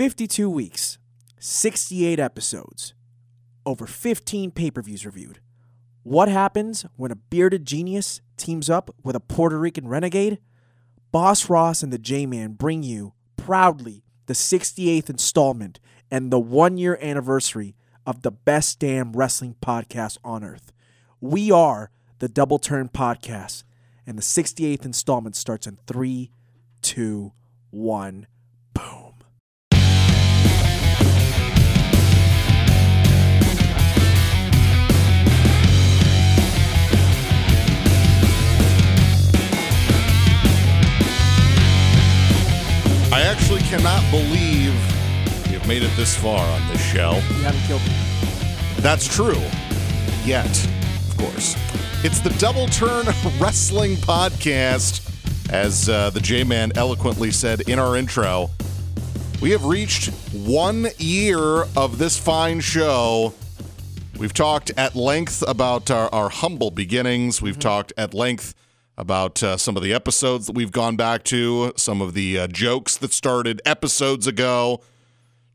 52 0.00 0.48
weeks, 0.48 0.96
68 1.40 2.18
episodes, 2.18 2.94
over 3.66 3.86
15 3.86 4.50
pay 4.50 4.70
per 4.70 4.80
views 4.80 5.04
reviewed. 5.04 5.40
What 6.04 6.30
happens 6.30 6.86
when 6.96 7.10
a 7.10 7.16
bearded 7.16 7.66
genius 7.66 8.22
teams 8.38 8.70
up 8.70 8.94
with 9.04 9.14
a 9.14 9.20
Puerto 9.20 9.58
Rican 9.58 9.88
renegade? 9.88 10.38
Boss 11.12 11.50
Ross 11.50 11.82
and 11.82 11.92
the 11.92 11.98
J 11.98 12.24
Man 12.24 12.52
bring 12.52 12.82
you 12.82 13.12
proudly 13.36 14.02
the 14.24 14.32
68th 14.32 15.10
installment 15.10 15.80
and 16.10 16.30
the 16.30 16.40
one 16.40 16.78
year 16.78 16.98
anniversary 17.02 17.76
of 18.06 18.22
the 18.22 18.30
best 18.30 18.78
damn 18.78 19.12
wrestling 19.12 19.54
podcast 19.60 20.16
on 20.24 20.42
earth. 20.42 20.72
We 21.20 21.50
are 21.50 21.90
the 22.20 22.28
Double 22.28 22.58
Turn 22.58 22.88
Podcast, 22.88 23.64
and 24.06 24.16
the 24.16 24.22
68th 24.22 24.86
installment 24.86 25.36
starts 25.36 25.66
in 25.66 25.76
3, 25.86 26.30
2, 26.80 27.32
1. 27.68 28.26
I 43.12 43.22
actually 43.22 43.62
cannot 43.62 44.08
believe 44.12 44.72
you've 45.50 45.66
made 45.66 45.82
it 45.82 45.90
this 45.96 46.16
far 46.16 46.38
on 46.38 46.68
this 46.68 46.80
show. 46.80 47.14
You 47.14 47.42
haven't 47.42 47.62
killed 47.62 47.82
me. 47.82 47.92
That's 48.82 49.12
true. 49.12 49.42
Yet, 50.24 50.46
of 51.08 51.16
course. 51.18 51.56
It's 52.04 52.20
the 52.20 52.30
Double 52.38 52.68
Turn 52.68 53.06
Wrestling 53.40 53.96
Podcast. 53.96 55.08
As 55.52 55.88
uh, 55.88 56.10
the 56.10 56.20
J 56.20 56.44
Man 56.44 56.70
eloquently 56.76 57.32
said 57.32 57.62
in 57.62 57.80
our 57.80 57.96
intro, 57.96 58.50
we 59.42 59.50
have 59.50 59.64
reached 59.64 60.10
one 60.32 60.86
year 60.98 61.64
of 61.76 61.98
this 61.98 62.16
fine 62.16 62.60
show. 62.60 63.34
We've 64.18 64.32
talked 64.32 64.70
at 64.76 64.94
length 64.94 65.42
about 65.48 65.90
our, 65.90 66.08
our 66.14 66.28
humble 66.28 66.70
beginnings. 66.70 67.42
We've 67.42 67.58
talked 67.58 67.92
at 67.96 68.14
length 68.14 68.54
about 68.98 69.42
uh, 69.42 69.56
some 69.56 69.76
of 69.76 69.82
the 69.82 69.92
episodes 69.92 70.46
that 70.46 70.54
we've 70.54 70.72
gone 70.72 70.96
back 70.96 71.24
to, 71.24 71.72
some 71.76 72.00
of 72.00 72.14
the 72.14 72.38
uh, 72.38 72.46
jokes 72.48 72.96
that 72.98 73.12
started 73.12 73.62
episodes 73.64 74.26
ago 74.26 74.80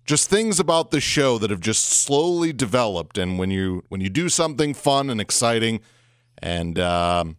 just 0.05 0.29
things 0.29 0.59
about 0.59 0.91
the 0.91 1.01
show 1.01 1.37
that 1.39 1.49
have 1.49 1.59
just 1.59 1.85
slowly 1.85 2.53
developed. 2.53 3.17
And 3.17 3.37
when 3.37 3.51
you 3.51 3.83
when 3.89 4.01
you 4.01 4.09
do 4.09 4.29
something 4.29 4.73
fun 4.73 5.09
and 5.09 5.19
exciting 5.19 5.81
and 6.37 6.79
um, 6.79 7.37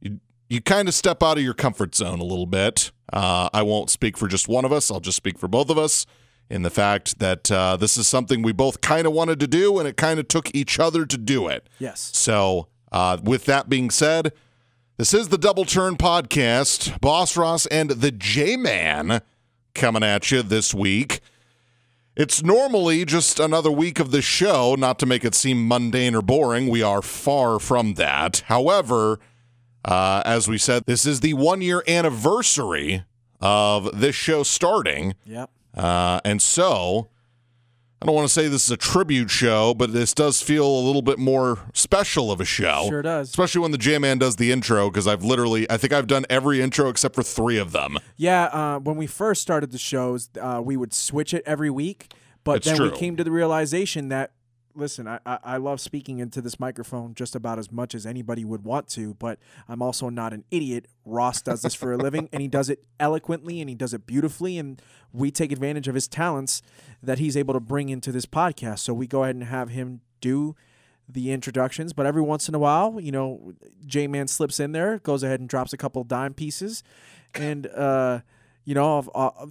you 0.00 0.20
you 0.48 0.60
kind 0.60 0.88
of 0.88 0.94
step 0.94 1.22
out 1.22 1.38
of 1.38 1.44
your 1.44 1.54
comfort 1.54 1.94
zone 1.94 2.20
a 2.20 2.24
little 2.24 2.46
bit. 2.46 2.90
Uh, 3.12 3.48
i 3.52 3.62
won't 3.62 3.88
speak 3.88 4.18
for 4.18 4.26
just 4.26 4.48
one 4.48 4.64
of 4.64 4.72
us. 4.72 4.90
I'll 4.90 5.00
just 5.00 5.16
speak 5.16 5.38
for 5.38 5.46
both 5.46 5.70
of 5.70 5.78
us 5.78 6.06
in 6.50 6.62
the 6.62 6.70
fact 6.70 7.20
that 7.20 7.50
uh, 7.50 7.76
this 7.76 7.96
is 7.96 8.08
something 8.08 8.42
we 8.42 8.52
both 8.52 8.80
kind 8.80 9.06
of 9.06 9.12
wanted 9.12 9.38
to 9.40 9.46
do 9.46 9.78
and 9.78 9.86
it 9.86 9.96
kind 9.96 10.18
of 10.18 10.26
took 10.26 10.52
each 10.54 10.80
other 10.80 11.06
to 11.06 11.16
do 11.16 11.46
it. 11.46 11.68
Yes. 11.78 12.10
so, 12.14 12.68
uh, 12.92 13.18
with 13.22 13.44
that 13.46 13.68
being 13.68 13.90
said, 13.90 14.32
this 14.96 15.12
is 15.12 15.28
the 15.28 15.38
Double 15.38 15.64
Turn 15.64 15.96
Podcast. 15.96 17.00
Boss 17.00 17.36
Ross 17.36 17.66
and 17.66 17.90
the 17.90 18.10
J 18.10 18.56
Man 18.56 19.20
coming 19.74 20.02
at 20.02 20.30
you 20.30 20.42
this 20.42 20.72
week. 20.72 21.20
It's 22.16 22.42
normally 22.42 23.04
just 23.04 23.38
another 23.38 23.70
week 23.70 24.00
of 24.00 24.10
the 24.10 24.22
show, 24.22 24.74
not 24.74 24.98
to 25.00 25.06
make 25.06 25.22
it 25.22 25.34
seem 25.34 25.68
mundane 25.68 26.14
or 26.14 26.22
boring. 26.22 26.68
We 26.68 26.82
are 26.82 27.02
far 27.02 27.58
from 27.58 27.94
that. 27.94 28.42
However, 28.46 29.20
uh, 29.84 30.22
as 30.24 30.48
we 30.48 30.56
said, 30.56 30.84
this 30.86 31.04
is 31.04 31.20
the 31.20 31.34
one 31.34 31.60
year 31.60 31.82
anniversary 31.86 33.04
of 33.38 34.00
this 34.00 34.16
show 34.16 34.42
starting. 34.44 35.14
Yep. 35.26 35.50
Uh, 35.76 36.20
and 36.24 36.40
so, 36.40 37.08
I 38.02 38.06
don't 38.06 38.14
want 38.14 38.28
to 38.28 38.32
say 38.32 38.46
this 38.48 38.66
is 38.66 38.70
a 38.70 38.76
tribute 38.76 39.30
show, 39.30 39.72
but 39.72 39.92
this 39.94 40.12
does 40.12 40.42
feel 40.42 40.66
a 40.66 40.82
little 40.82 41.00
bit 41.00 41.18
more 41.18 41.60
special 41.72 42.30
of 42.30 42.42
a 42.42 42.44
show. 42.44 42.86
Sure 42.88 43.00
does. 43.00 43.30
Especially 43.30 43.62
when 43.62 43.70
the 43.70 43.78
J 43.78 43.96
Man 43.98 44.18
does 44.18 44.36
the 44.36 44.52
intro, 44.52 44.90
because 44.90 45.06
I've 45.06 45.24
literally, 45.24 45.68
I 45.70 45.78
think 45.78 45.94
I've 45.94 46.06
done 46.06 46.26
every 46.28 46.60
intro 46.60 46.90
except 46.90 47.14
for 47.14 47.22
three 47.22 47.56
of 47.56 47.72
them. 47.72 47.96
Yeah, 48.16 48.44
uh, 48.44 48.78
when 48.80 48.96
we 48.96 49.06
first 49.06 49.40
started 49.40 49.72
the 49.72 49.78
shows, 49.78 50.28
uh, 50.40 50.60
we 50.62 50.76
would 50.76 50.92
switch 50.92 51.32
it 51.32 51.42
every 51.46 51.70
week. 51.70 52.12
But 52.44 52.58
It's 52.58 52.66
then 52.66 52.80
we 52.80 52.90
came 52.92 53.16
to 53.16 53.24
the 53.24 53.32
realization 53.32 54.08
that, 54.10 54.30
listen, 54.76 55.08
I, 55.08 55.18
I, 55.24 55.56
love 55.56 55.80
speaking 55.80 56.18
into 56.18 56.40
this 56.40 56.60
microphone 56.60 57.14
just 57.14 57.34
about 57.34 57.58
as 57.58 57.72
much 57.72 57.94
as 57.94 58.06
anybody 58.06 58.44
would 58.44 58.64
want 58.64 58.88
to, 58.90 59.14
but 59.14 59.38
I'm 59.68 59.82
also 59.82 60.08
not 60.08 60.32
an 60.32 60.44
idiot. 60.50 60.86
Ross 61.04 61.42
does 61.42 61.62
this 61.62 61.74
for 61.74 61.92
a 61.92 61.96
living, 61.96 62.28
and 62.32 62.42
he 62.42 62.48
does 62.48 62.68
it 62.68 62.84
eloquently 63.00 63.60
and 63.60 63.68
he 63.68 63.74
does 63.74 63.94
it 63.94 64.06
beautifully. 64.06 64.58
And 64.58 64.80
we 65.12 65.30
take 65.30 65.50
advantage 65.50 65.88
of 65.88 65.94
his 65.94 66.06
talents 66.06 66.62
that 67.02 67.18
he's 67.18 67.36
able 67.36 67.54
to 67.54 67.60
bring 67.60 67.88
into 67.88 68.12
this 68.12 68.26
podcast. 68.26 68.80
So 68.80 68.94
we 68.94 69.06
go 69.06 69.24
ahead 69.24 69.36
and 69.36 69.44
have 69.44 69.70
him 69.70 70.00
do 70.20 70.54
the 71.08 71.30
introductions, 71.30 71.92
but 71.92 72.04
every 72.04 72.22
once 72.22 72.48
in 72.48 72.54
a 72.54 72.58
while, 72.58 73.00
you 73.00 73.12
know, 73.12 73.52
J 73.84 74.06
Man 74.06 74.26
slips 74.26 74.58
in 74.58 74.72
there, 74.72 74.98
goes 74.98 75.22
ahead 75.22 75.40
and 75.40 75.48
drops 75.48 75.72
a 75.72 75.76
couple 75.76 76.02
dime 76.04 76.34
pieces, 76.34 76.82
and 77.34 77.66
uh, 77.68 78.20
you 78.64 78.74
know, 78.74 78.98
of- 78.98 79.10
uh, 79.14 79.46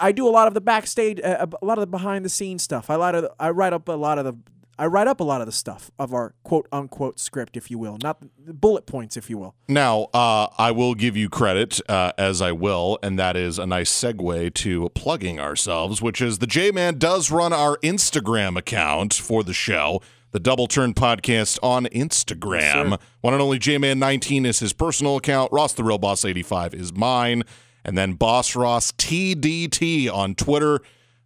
I 0.00 0.12
do 0.12 0.26
a 0.28 0.30
lot 0.30 0.48
of 0.48 0.54
the 0.54 0.60
backstage, 0.60 1.20
uh, 1.22 1.46
a 1.60 1.64
lot 1.64 1.78
of 1.78 1.82
the 1.82 1.86
behind 1.86 2.24
the 2.24 2.28
scenes 2.28 2.62
stuff. 2.62 2.90
I 2.90 2.96
lot 2.96 3.14
of, 3.14 3.28
I 3.38 3.50
write 3.50 3.72
up 3.72 3.88
a 3.88 3.92
lot 3.92 4.18
of 4.18 4.24
the, 4.24 4.34
I 4.76 4.86
write 4.86 5.06
up 5.06 5.20
a 5.20 5.24
lot 5.24 5.40
of 5.40 5.46
the 5.46 5.52
stuff 5.52 5.90
of 5.98 6.12
our 6.12 6.34
quote 6.42 6.66
unquote 6.72 7.20
script, 7.20 7.56
if 7.56 7.70
you 7.70 7.78
will, 7.78 7.96
not 8.02 8.20
the 8.44 8.52
bullet 8.52 8.86
points, 8.86 9.16
if 9.16 9.30
you 9.30 9.38
will. 9.38 9.54
Now, 9.68 10.08
uh, 10.12 10.48
I 10.58 10.72
will 10.72 10.94
give 10.94 11.16
you 11.16 11.28
credit, 11.28 11.80
uh, 11.88 12.12
as 12.18 12.42
I 12.42 12.52
will, 12.52 12.98
and 13.02 13.18
that 13.18 13.36
is 13.36 13.58
a 13.58 13.66
nice 13.66 13.92
segue 13.92 14.52
to 14.54 14.88
plugging 14.90 15.38
ourselves, 15.38 16.02
which 16.02 16.20
is 16.20 16.38
the 16.38 16.46
J 16.48 16.70
Man 16.72 16.98
does 16.98 17.30
run 17.30 17.52
our 17.52 17.76
Instagram 17.78 18.56
account 18.58 19.14
for 19.14 19.44
the 19.44 19.52
show, 19.54 20.02
the 20.32 20.40
Double 20.40 20.66
Turn 20.66 20.92
Podcast 20.94 21.60
on 21.62 21.86
Instagram. 21.86 22.90
sir. 22.90 22.98
One 23.20 23.32
and 23.34 23.42
only 23.42 23.60
J 23.60 23.78
Man 23.78 24.00
19 24.00 24.44
is 24.44 24.58
his 24.58 24.72
personal 24.72 25.16
account, 25.16 25.52
Ross 25.52 25.72
the 25.72 25.84
Real 25.84 25.98
Boss 25.98 26.24
85 26.24 26.74
is 26.74 26.92
mine, 26.92 27.44
and 27.84 27.96
then 27.96 28.14
Boss 28.14 28.56
Ross 28.56 28.92
TDT 28.92 30.12
on 30.12 30.34
Twitter. 30.34 30.80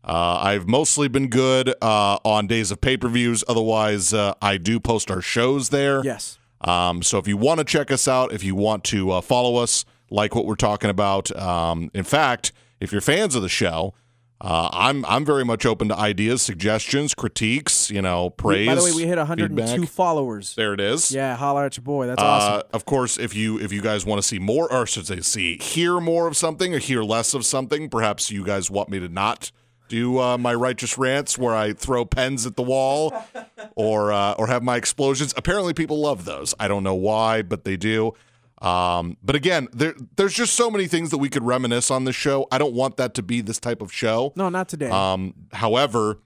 Uh, 0.05 0.39
I've 0.43 0.67
mostly 0.67 1.09
been 1.09 1.29
good 1.29 1.75
uh, 1.83 2.19
on 2.25 2.47
days 2.47 2.71
of 2.71 2.81
pay 2.81 2.97
per 2.97 3.09
views. 3.09 3.45
Otherwise, 3.47 4.15
uh, 4.15 4.35
I 4.41 4.57
do 4.57 4.81
post 4.81 5.11
our 5.11 5.21
shows 5.21 5.69
there. 5.69 6.03
Yes. 6.05 6.39
Um, 6.61 7.03
so 7.03 7.19
if 7.19 7.29
you 7.29 7.37
want 7.37 7.59
to 7.59 7.65
check 7.65 7.91
us 7.91 8.09
out, 8.09 8.33
if 8.33 8.43
you 8.43 8.55
want 8.55 8.85
to 8.85 9.11
uh, 9.13 9.21
follow 9.21 9.57
us, 9.57 9.85
like 10.11 10.35
what 10.35 10.47
we're 10.47 10.57
talking 10.57 10.91
about, 10.91 11.35
um, 11.37 11.91
in 11.95 12.05
fact, 12.05 12.53
if 12.81 12.91
you're 12.91 13.01
fans 13.01 13.35
of 13.35 13.43
the 13.43 13.49
show, 13.49 13.95
uh, 14.41 14.69
I'm 14.73 15.05
I'm 15.07 15.25
very 15.25 15.45
much 15.45 15.67
open 15.67 15.89
to 15.89 15.97
ideas, 15.97 16.43
suggestions, 16.43 17.15
critiques. 17.15 17.91
You 17.91 18.03
know, 18.03 18.31
praise. 18.31 18.67
By 18.69 18.75
the 18.77 18.85
way, 18.85 18.93
we 18.93 19.03
hit 19.05 19.19
102 19.19 19.67
feedback. 19.67 19.89
followers. 19.91 20.55
There 20.55 20.73
it 20.75 20.81
is. 20.81 21.11
Yeah, 21.11 21.35
holler 21.37 21.65
at 21.65 21.77
your 21.77 21.83
boy. 21.85 22.07
That's 22.07 22.23
Uh, 22.23 22.25
awesome. 22.27 22.69
of 22.73 22.85
course, 22.85 23.19
if 23.19 23.35
you 23.35 23.59
if 23.59 23.73
you 23.73 23.81
guys 23.83 24.07
want 24.07 24.21
to 24.23 24.27
see 24.27 24.39
more, 24.39 24.73
or 24.73 24.87
should 24.87 25.07
say, 25.07 25.21
see 25.21 25.59
hear 25.59 25.99
more 26.01 26.29
of 26.29 26.37
something 26.37 26.75
or 26.75 26.79
hear 26.79 27.03
less 27.03 27.35
of 27.35 27.45
something, 27.45 27.89
perhaps 27.89 28.31
you 28.31 28.45
guys 28.45 28.71
want 28.71 28.89
me 28.89 29.01
to 29.01 29.09
not 29.09 29.51
do 29.89 30.19
uh, 30.21 30.37
my 30.37 30.53
righteous 30.55 30.99
rants 30.99 31.39
where 31.39 31.55
I 31.57 31.73
throw 31.73 32.05
pens 32.05 32.45
at 32.45 32.57
the 32.57 32.63
wall 32.63 33.15
or 33.75 34.13
uh, 34.13 34.33
or 34.35 34.47
have 34.47 34.63
my 34.63 34.77
explosions. 34.77 35.35
Apparently, 35.37 35.75
people 35.75 35.99
love 36.01 36.25
those. 36.27 36.55
I 36.61 36.69
don't 36.69 36.85
know 36.85 36.95
why, 36.95 37.43
but 37.43 37.65
they 37.65 37.77
do. 37.77 38.13
Um, 38.61 39.17
but 39.23 39.37
again, 39.37 39.69
there 39.73 39.95
there's 40.17 40.35
just 40.35 40.55
so 40.55 40.71
many 40.71 40.87
things 40.87 41.11
that 41.11 41.19
we 41.19 41.29
could 41.29 41.45
reminisce 41.45 41.91
on 41.91 42.05
this 42.05 42.17
show. 42.17 42.47
I 42.51 42.59
don't 42.59 42.75
want 42.75 42.97
that 42.97 43.15
to 43.15 43.23
be 43.23 43.41
this 43.41 43.61
type 43.61 43.81
of 43.81 43.93
show. 43.93 44.33
No, 44.35 44.49
not 44.49 44.69
today. 44.69 44.91
Um, 44.91 45.35
however, 45.53 46.19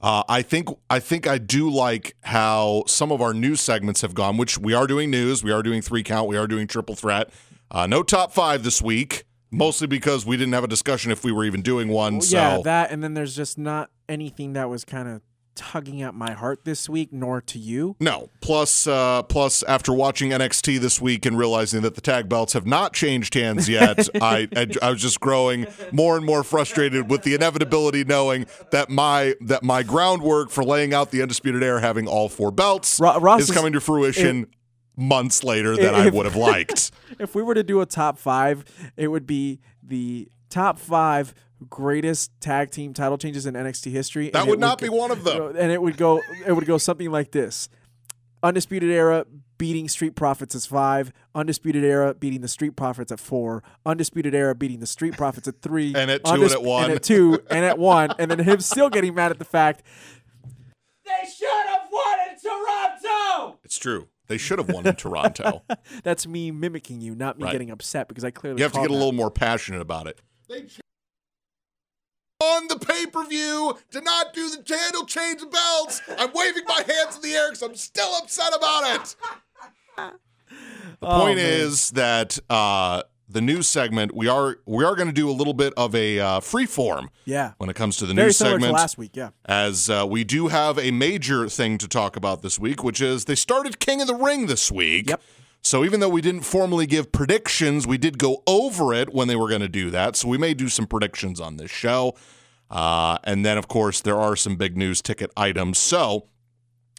uh, 0.00 0.22
I 0.28 0.40
think 0.42 0.68
I 0.88 0.98
think 0.98 1.26
I 1.26 1.36
do 1.36 1.70
like 1.70 2.16
how 2.22 2.84
some 2.86 3.12
of 3.12 3.20
our 3.20 3.34
news 3.34 3.60
segments 3.60 4.00
have 4.00 4.14
gone. 4.14 4.38
Which 4.38 4.56
we 4.56 4.72
are 4.72 4.86
doing 4.86 5.10
news, 5.10 5.44
we 5.44 5.52
are 5.52 5.62
doing 5.62 5.82
three 5.82 6.02
count, 6.02 6.28
we 6.28 6.38
are 6.38 6.46
doing 6.46 6.66
triple 6.66 6.94
threat. 6.94 7.30
Uh, 7.70 7.86
no 7.86 8.02
top 8.02 8.32
five 8.32 8.62
this 8.62 8.80
week, 8.80 9.24
mostly 9.50 9.86
because 9.86 10.24
we 10.24 10.36
didn't 10.38 10.54
have 10.54 10.64
a 10.64 10.68
discussion 10.68 11.12
if 11.12 11.22
we 11.22 11.32
were 11.32 11.44
even 11.44 11.60
doing 11.60 11.88
one. 11.88 12.14
Well, 12.14 12.22
so 12.22 12.36
yeah, 12.36 12.58
that, 12.64 12.90
and 12.90 13.04
then 13.04 13.12
there's 13.12 13.36
just 13.36 13.58
not 13.58 13.90
anything 14.08 14.54
that 14.54 14.70
was 14.70 14.86
kind 14.86 15.06
of 15.06 15.20
tugging 15.60 16.00
at 16.00 16.14
my 16.14 16.32
heart 16.32 16.64
this 16.64 16.88
week, 16.88 17.12
nor 17.12 17.42
to 17.42 17.58
you. 17.58 17.94
No. 18.00 18.30
Plus, 18.40 18.86
uh, 18.86 19.22
plus, 19.24 19.62
after 19.64 19.92
watching 19.92 20.30
NXT 20.30 20.80
this 20.80 21.00
week 21.02 21.26
and 21.26 21.36
realizing 21.36 21.82
that 21.82 21.96
the 21.96 22.00
tag 22.00 22.30
belts 22.30 22.54
have 22.54 22.66
not 22.66 22.94
changed 22.94 23.34
hands 23.34 23.68
yet, 23.68 24.08
I, 24.22 24.48
I 24.56 24.66
I 24.80 24.90
was 24.90 25.02
just 25.02 25.20
growing 25.20 25.66
more 25.92 26.16
and 26.16 26.24
more 26.24 26.42
frustrated 26.42 27.10
with 27.10 27.24
the 27.24 27.34
inevitability, 27.34 28.04
knowing 28.04 28.46
that 28.70 28.88
my 28.88 29.34
that 29.42 29.62
my 29.62 29.82
groundwork 29.82 30.48
for 30.50 30.64
laying 30.64 30.94
out 30.94 31.10
the 31.10 31.20
undisputed 31.20 31.62
era, 31.62 31.80
having 31.80 32.08
all 32.08 32.30
four 32.30 32.50
belts, 32.50 32.98
Ro- 32.98 33.36
is 33.36 33.50
is- 33.50 33.54
coming 33.54 33.74
to 33.74 33.80
fruition 33.80 34.46
months 34.96 35.44
later 35.44 35.76
than 35.76 35.94
I 35.94 36.08
would 36.08 36.24
have 36.24 36.36
liked. 36.50 36.90
If 37.18 37.34
we 37.34 37.42
were 37.42 37.54
to 37.54 37.62
do 37.62 37.80
a 37.82 37.86
top 37.86 38.18
five, 38.18 38.64
it 38.96 39.08
would 39.08 39.26
be 39.26 39.60
the 39.82 40.28
top 40.48 40.78
five 40.78 41.34
greatest 41.68 42.30
tag 42.40 42.70
team 42.70 42.94
title 42.94 43.18
changes 43.18 43.46
in 43.46 43.54
NXT 43.54 43.90
history. 43.90 44.30
That 44.30 44.46
would 44.46 44.58
it 44.58 44.60
not 44.60 44.80
be 44.80 44.88
go- 44.88 44.96
one 44.96 45.10
of 45.10 45.24
them. 45.24 45.54
And 45.56 45.70
it 45.72 45.80
would 45.82 45.96
go, 45.96 46.20
it 46.46 46.52
would 46.52 46.66
go 46.66 46.78
something 46.78 47.10
like 47.10 47.32
this: 47.32 47.68
Undisputed 48.42 48.90
Era 48.90 49.26
beating 49.58 49.88
Street 49.88 50.14
Profits 50.16 50.54
at 50.54 50.62
five. 50.62 51.12
Undisputed 51.34 51.84
Era 51.84 52.14
beating 52.14 52.40
the 52.40 52.48
Street 52.48 52.76
Profits 52.76 53.12
at 53.12 53.20
four. 53.20 53.62
Undisputed 53.84 54.34
Era 54.34 54.54
beating 54.54 54.80
the 54.80 54.86
Street 54.86 55.16
Profits 55.16 55.46
at 55.48 55.60
three. 55.60 55.94
And 55.96 56.10
at 56.10 56.24
two 56.24 56.32
and 56.32 56.50
at 56.52 56.62
one. 56.62 56.84
And 56.84 56.92
at 56.94 57.02
two 57.02 57.38
and 57.50 57.64
at 57.64 57.78
one. 57.78 58.14
And 58.18 58.30
then 58.30 58.38
him 58.38 58.60
still 58.60 58.88
getting 58.88 59.14
mad 59.14 59.30
at 59.30 59.38
the 59.38 59.44
fact 59.44 59.82
they 61.04 61.28
should 61.28 61.66
have 61.66 61.88
won 61.92 62.18
in 62.30 62.38
Toronto. 62.40 63.58
It's 63.64 63.78
true. 63.78 64.08
They 64.28 64.38
should 64.38 64.58
have 64.60 64.70
won 64.70 64.86
in 64.86 64.94
Toronto. 64.94 65.62
That's 66.04 66.26
me 66.26 66.50
mimicking 66.52 67.00
you, 67.00 67.14
not 67.16 67.36
me 67.36 67.44
Right. 67.44 67.52
getting 67.52 67.70
upset 67.70 68.06
because 68.08 68.24
I 68.24 68.30
clearly 68.30 68.58
You 68.60 68.62
have 68.62 68.72
to 68.72 68.78
called 68.78 68.88
get 68.88 68.94
a 68.94 68.96
little 68.96 69.12
more 69.12 69.30
passionate 69.30 69.80
about 69.80 70.06
it. 70.06 70.20
They 70.48 70.62
ch- 70.62 70.79
on 72.40 72.68
the 72.68 72.78
pay 72.78 73.06
per 73.06 73.24
view 73.26 73.76
did 73.90 74.04
not 74.04 74.32
do 74.34 74.48
the 74.50 74.76
handle 74.76 75.04
change 75.04 75.42
of 75.42 75.50
belts. 75.50 76.00
I'm 76.18 76.30
waving 76.34 76.64
my 76.66 76.82
hands 76.86 77.16
in 77.16 77.22
the 77.22 77.32
air 77.34 77.48
because 77.48 77.62
I'm 77.62 77.74
still 77.76 78.12
upset 78.22 78.52
about 78.56 79.00
it. 79.00 79.16
The 79.96 80.12
Oh, 81.02 81.20
point 81.20 81.36
man. 81.36 81.46
is 81.46 81.90
that 81.92 82.38
uh, 82.50 83.02
the 83.28 83.40
news 83.40 83.68
segment 83.68 84.14
we 84.14 84.28
are 84.28 84.58
we 84.66 84.84
are 84.84 84.94
going 84.96 85.06
to 85.08 85.14
do 85.14 85.30
a 85.30 85.32
little 85.32 85.54
bit 85.54 85.72
of 85.76 85.94
a 85.94 86.18
uh, 86.18 86.40
free 86.40 86.66
form 86.66 87.10
Yeah. 87.24 87.52
when 87.58 87.70
it 87.70 87.76
comes 87.76 87.96
to 87.98 88.06
the 88.06 88.12
Very 88.14 88.26
news 88.28 88.36
segment. 88.36 88.64
to 88.64 88.72
last 88.72 88.98
week, 88.98 89.12
yeah. 89.16 89.30
as 89.46 89.88
uh, 89.88 90.04
we 90.08 90.24
do 90.24 90.48
have 90.48 90.78
a 90.78 90.90
major 90.90 91.48
thing 91.48 91.78
to 91.78 91.88
talk 91.88 92.16
about 92.16 92.42
this 92.42 92.58
week, 92.58 92.82
which 92.84 93.00
is 93.00 93.24
they 93.26 93.34
started 93.34 93.78
King 93.80 94.00
of 94.02 94.08
the 94.08 94.14
Ring 94.14 94.46
this 94.46 94.70
week. 94.70 95.08
Yep. 95.10 95.22
So 95.62 95.84
even 95.84 96.00
though 96.00 96.08
we 96.08 96.20
didn't 96.20 96.42
formally 96.42 96.86
give 96.86 97.12
predictions, 97.12 97.86
we 97.86 97.98
did 97.98 98.18
go 98.18 98.42
over 98.46 98.94
it 98.94 99.12
when 99.12 99.28
they 99.28 99.36
were 99.36 99.48
going 99.48 99.60
to 99.60 99.68
do 99.68 99.90
that. 99.90 100.16
So 100.16 100.28
we 100.28 100.38
may 100.38 100.54
do 100.54 100.68
some 100.68 100.86
predictions 100.86 101.40
on 101.40 101.56
this 101.56 101.70
show. 101.70 102.14
Uh, 102.70 103.18
and 103.24 103.44
then, 103.44 103.58
of 103.58 103.68
course, 103.68 104.00
there 104.00 104.18
are 104.18 104.36
some 104.36 104.56
big 104.56 104.76
news 104.76 105.02
ticket 105.02 105.30
items. 105.36 105.78
So, 105.78 106.28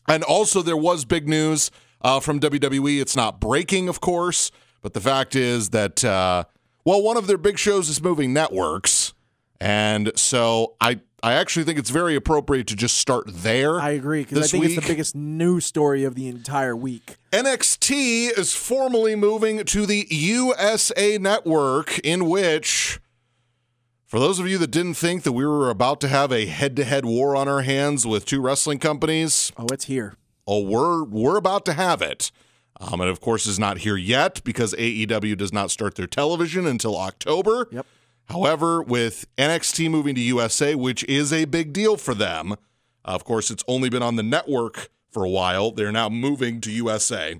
and 0.07 0.23
also 0.23 0.61
there 0.61 0.77
was 0.77 1.05
big 1.05 1.27
news 1.27 1.71
uh, 2.01 2.19
from 2.19 2.39
WWE. 2.39 3.01
It's 3.01 3.15
not 3.15 3.39
breaking, 3.39 3.87
of 3.87 4.01
course, 4.01 4.51
but 4.81 4.93
the 4.93 5.01
fact 5.01 5.35
is 5.35 5.69
that, 5.69 6.03
uh, 6.03 6.43
well, 6.85 7.01
one 7.01 7.17
of 7.17 7.27
their 7.27 7.37
big 7.37 7.57
shows 7.57 7.89
is 7.89 8.01
moving 8.01 8.33
networks. 8.33 9.13
And 9.61 10.11
so 10.15 10.73
I, 10.81 11.01
I 11.21 11.33
actually 11.33 11.65
think 11.65 11.77
it's 11.77 11.91
very 11.91 12.15
appropriate 12.15 12.65
to 12.67 12.75
just 12.75 12.97
start 12.97 13.25
there. 13.27 13.79
I 13.79 13.91
agree 13.91 14.23
because 14.23 14.39
I 14.43 14.47
think 14.47 14.65
it's 14.65 14.73
the 14.75 14.81
biggest 14.81 15.15
news 15.15 15.65
story 15.65 16.03
of 16.03 16.15
the 16.15 16.27
entire 16.27 16.75
week. 16.75 17.17
NXT 17.31 18.35
is 18.39 18.53
formally 18.55 19.15
moving 19.15 19.63
to 19.65 19.85
the 19.85 20.07
USA 20.09 21.19
network, 21.19 21.99
in 21.99 22.27
which, 22.27 22.99
for 24.07 24.19
those 24.19 24.39
of 24.39 24.47
you 24.47 24.57
that 24.57 24.71
didn't 24.71 24.95
think 24.95 25.21
that 25.21 25.33
we 25.33 25.45
were 25.45 25.69
about 25.69 26.01
to 26.01 26.07
have 26.07 26.31
a 26.31 26.47
head 26.47 26.75
to 26.77 26.83
head 26.83 27.05
war 27.05 27.35
on 27.35 27.47
our 27.47 27.61
hands 27.61 28.07
with 28.07 28.25
two 28.25 28.41
wrestling 28.41 28.79
companies, 28.79 29.51
Oh, 29.57 29.67
it's 29.71 29.85
here. 29.85 30.15
oh, 30.47 30.63
we're, 30.63 31.03
we're 31.03 31.37
about 31.37 31.65
to 31.65 31.73
have 31.73 32.01
it. 32.01 32.31
Um, 32.79 32.99
and 32.99 33.11
of 33.11 33.21
course, 33.21 33.45
is 33.45 33.59
not 33.59 33.77
here 33.79 33.95
yet 33.95 34.43
because 34.43 34.73
AEW 34.73 35.37
does 35.37 35.53
not 35.53 35.69
start 35.69 35.93
their 35.93 36.07
television 36.07 36.65
until 36.65 36.97
October. 36.97 37.67
Yep. 37.71 37.85
However, 38.31 38.81
with 38.81 39.25
NXT 39.37 39.89
moving 39.89 40.15
to 40.15 40.21
USA, 40.21 40.75
which 40.75 41.03
is 41.05 41.33
a 41.33 41.45
big 41.45 41.73
deal 41.73 41.97
for 41.97 42.13
them, 42.13 42.55
of 43.03 43.23
course, 43.23 43.51
it's 43.51 43.63
only 43.67 43.89
been 43.89 44.03
on 44.03 44.15
the 44.15 44.23
network 44.23 44.89
for 45.11 45.23
a 45.23 45.29
while. 45.29 45.71
They're 45.71 45.91
now 45.91 46.09
moving 46.09 46.61
to 46.61 46.71
USA. 46.71 47.39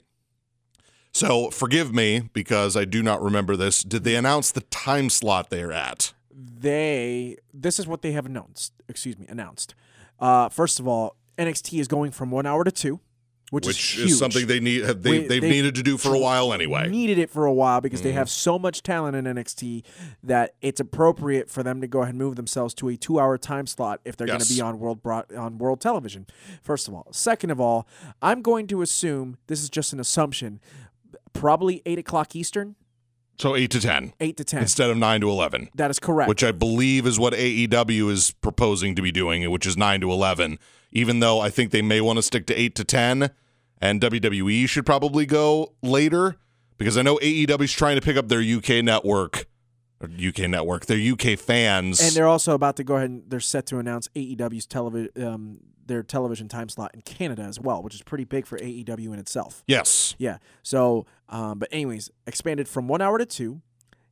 So 1.14 1.50
forgive 1.50 1.94
me 1.94 2.30
because 2.34 2.76
I 2.76 2.86
do 2.86 3.04
not 3.04 3.22
remember 3.22 3.56
this. 3.56 3.84
Did 3.84 4.04
they 4.04 4.16
announce 4.16 4.52
the 4.52 4.62
time 4.62 5.10
slot 5.10 5.50
they're 5.50 5.72
at? 5.72 6.14
They 6.34 7.38
this 7.54 7.80
is 7.80 7.88
what 7.88 8.02
they 8.02 8.14
have 8.14 8.26
announced. 8.26 8.74
Excuse 8.88 9.18
me, 9.18 9.26
announced. 9.28 9.76
Uh, 10.20 10.50
first 10.50 10.80
of 10.80 10.88
all, 10.88 11.16
NXT 11.38 11.80
is 11.80 11.88
going 11.88 12.12
from 12.12 12.32
one 12.32 12.46
hour 12.46 12.64
to 12.64 12.72
two, 12.72 13.00
which, 13.52 13.68
Which 13.68 13.98
is, 13.98 14.14
is 14.14 14.18
something 14.18 14.48
they 14.48 14.60
need 14.62 14.84
have- 14.86 15.04
they, 15.04 15.28
they 15.28 15.40
needed 15.42 15.76
to 15.76 15.84
do 15.84 15.98
for 15.98 16.16
a 16.16 16.18
while 16.18 16.54
anyway. 16.54 16.84
Mm-hmm. 16.84 16.92
Needed 16.92 17.18
it 17.20 17.30
for 17.30 17.46
a 17.46 17.54
while 17.54 17.82
because 17.82 18.02
they 18.02 18.14
have 18.14 18.30
so 18.30 18.58
much 18.58 18.82
talent 18.82 19.16
in 19.16 19.26
NXT 19.26 19.84
that 20.24 20.56
it's 20.62 20.80
appropriate 20.80 21.50
for 21.50 21.62
them 21.62 21.82
to 21.82 21.88
go 21.88 22.00
ahead 22.02 22.14
and 22.14 22.18
move 22.18 22.38
themselves 22.38 22.74
to 22.76 22.88
a 22.88 22.96
two-hour 22.96 23.38
time 23.38 23.68
slot 23.68 24.00
if 24.06 24.16
they're 24.18 24.26
going 24.26 24.40
to 24.40 24.54
be 24.54 24.62
on 24.62 24.80
world 24.80 25.02
on 25.06 25.58
world 25.58 25.82
television. 25.82 26.26
First 26.64 26.88
of 26.88 26.94
all, 26.94 27.08
second 27.12 27.52
of 27.52 27.60
all, 27.60 27.88
I'm 28.22 28.42
going 28.42 28.68
to 28.68 28.82
assume 28.82 29.38
this 29.48 29.62
is 29.62 29.70
just 29.70 29.92
an 29.94 30.00
assumption. 30.00 30.62
Probably 31.34 31.82
eight 31.86 32.00
o'clock 32.00 32.36
Eastern, 32.36 32.76
So 33.38 33.56
8 33.56 33.70
to 33.72 33.80
10 33.82 34.14
eight 34.20 34.38
to 34.38 34.44
ten. 34.44 34.62
instead 34.62 34.90
of 34.90 34.98
9 34.98 35.22
to 35.22 35.30
11. 35.30 35.70
that 35.76 35.90
is 35.90 36.00
correct. 36.00 36.30
which 36.30 36.44
I 36.44 36.52
believe 36.52 37.06
is 37.08 37.18
what 37.20 37.34
AEW 37.34 38.10
is 38.12 38.32
proposing 38.42 38.96
to 38.96 39.02
be 39.02 39.12
doing, 39.12 39.50
which 39.52 39.66
is 39.66 39.76
9 39.78 40.02
to 40.02 40.12
11. 40.12 40.60
Even 40.92 41.20
though 41.20 41.40
I 41.40 41.50
think 41.50 41.72
they 41.72 41.82
may 41.82 42.02
want 42.02 42.18
to 42.18 42.24
stick 42.24 42.46
to 42.48 42.56
8 42.56 42.76
to 42.76 42.84
10, 42.84 43.30
and 43.82 44.02
WWE 44.02 44.68
should 44.68 44.86
probably 44.86 45.26
go 45.26 45.74
later 45.82 46.38
because 46.78 46.98
I 46.98 47.04
know 47.04 47.18
AEW 47.18 47.62
is 47.62 47.72
trying 47.72 47.96
to 47.96 48.02
pick 48.02 48.18
up 48.18 48.28
their 48.28 48.42
UK 48.42 48.84
network, 48.84 49.46
or 50.00 50.10
UK 50.10 50.50
network, 50.50 50.88
their 50.88 50.98
UK 51.00 51.38
fans. 51.38 52.02
And 52.02 52.12
they're 52.14 52.28
also 52.28 52.54
about 52.54 52.76
to 52.78 52.84
go 52.84 52.96
ahead 52.96 53.10
and 53.10 53.24
they're 53.28 53.40
set 53.40 53.68
to 53.68 53.78
announce 53.78 54.08
AEW's 54.16 54.66
television, 54.66 55.12
um, 55.24 55.60
their 55.86 56.04
television 56.04 56.48
time 56.48 56.70
slot 56.70 56.92
in 56.94 57.02
Canada 57.02 57.44
as 57.44 57.60
well, 57.60 57.84
which 57.84 57.94
is 57.94 58.02
pretty 58.02 58.24
big 58.24 58.46
for 58.46 58.58
AEW 58.58 59.14
in 59.14 59.20
itself. 59.20 59.64
yes, 59.68 60.16
Yeah. 60.18 60.38
So, 60.64 61.06
um, 61.30 61.60
but 61.60 61.70
anyways, 61.72 62.10
expanded 62.26 62.68
from 62.68 62.88
one 62.88 63.02
hour 63.02 63.18
to 63.18 63.26
two. 63.26 63.62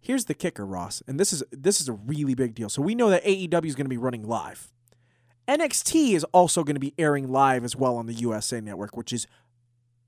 Here's 0.01 0.25
the 0.25 0.33
kicker, 0.33 0.65
Ross, 0.65 1.03
and 1.07 1.19
this 1.19 1.33
is 1.33 1.43
this 1.51 1.81
is 1.81 1.89
a 1.89 1.93
really 1.93 2.33
big 2.33 2.55
deal. 2.55 2.69
So 2.69 2.81
we 2.81 2.95
know 2.95 3.09
that 3.09 3.23
AEW 3.25 3.65
is 3.65 3.75
going 3.75 3.85
to 3.85 3.89
be 3.89 3.97
running 3.97 4.23
live. 4.23 4.71
NXT 5.49 6.13
is 6.13 6.23
also 6.25 6.63
going 6.63 6.75
to 6.75 6.79
be 6.79 6.93
airing 6.97 7.31
live 7.31 7.63
as 7.63 7.75
well 7.75 7.97
on 7.97 8.05
the 8.05 8.13
USA 8.13 8.61
Network, 8.61 8.95
which 8.95 9.11
is 9.11 9.27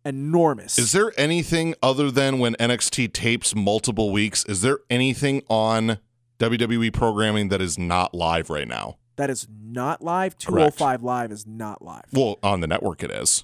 enormous. 0.05 0.79
is 0.79 0.91
there 0.93 1.11
anything 1.17 1.75
other 1.83 2.09
than 2.09 2.39
when 2.39 2.55
NXT 2.55 3.11
tapes 3.13 3.55
multiple 3.55 4.11
weeks? 4.11 4.45
Is 4.45 4.61
there 4.61 4.79
anything 4.89 5.43
on 5.49 5.97
WWE 6.39 6.93
programming 6.93 7.49
that 7.49 7.61
is 7.61 7.77
not 7.77 8.13
live 8.13 8.49
right 8.49 8.67
now? 8.67 8.97
that 9.21 9.29
is 9.29 9.47
not 9.63 10.01
live. 10.01 10.33
Correct. 10.33 10.77
205 10.77 11.03
Live 11.03 11.31
is 11.31 11.45
not 11.45 11.81
live. 11.83 12.05
Well, 12.11 12.39
on 12.41 12.61
the 12.61 12.67
network 12.67 13.03
it 13.03 13.11
is. 13.11 13.43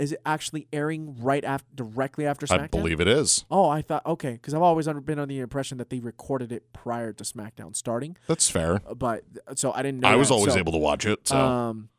Is 0.00 0.12
it 0.12 0.20
actually 0.24 0.66
airing 0.72 1.22
right 1.22 1.44
after, 1.44 1.66
directly 1.74 2.26
after 2.26 2.46
SmackDown? 2.46 2.60
I 2.62 2.66
believe 2.68 3.00
it 3.00 3.08
is. 3.08 3.44
Oh, 3.50 3.68
I 3.68 3.82
thought 3.82 4.04
okay, 4.06 4.32
because 4.32 4.54
I've 4.54 4.62
always 4.62 4.86
been 4.86 5.18
under 5.18 5.26
the 5.26 5.40
impression 5.40 5.78
that 5.78 5.90
they 5.90 6.00
recorded 6.00 6.50
it 6.52 6.72
prior 6.72 7.12
to 7.12 7.22
SmackDown 7.24 7.76
starting, 7.76 8.16
That's 8.26 8.48
fair. 8.50 8.80
uh, 8.88 8.94
but 8.94 9.24
so 9.54 9.72
I 9.72 9.82
didn't 9.82 10.00
know. 10.00 10.08
I 10.08 10.16
was 10.16 10.28
that. 10.28 10.34
always 10.34 10.54
So, 10.54 10.58
able 10.58 10.72
to 10.72 10.78
watch 10.78 11.04
it. 11.06 11.28
So. 11.28 11.36
Um, 11.36 11.90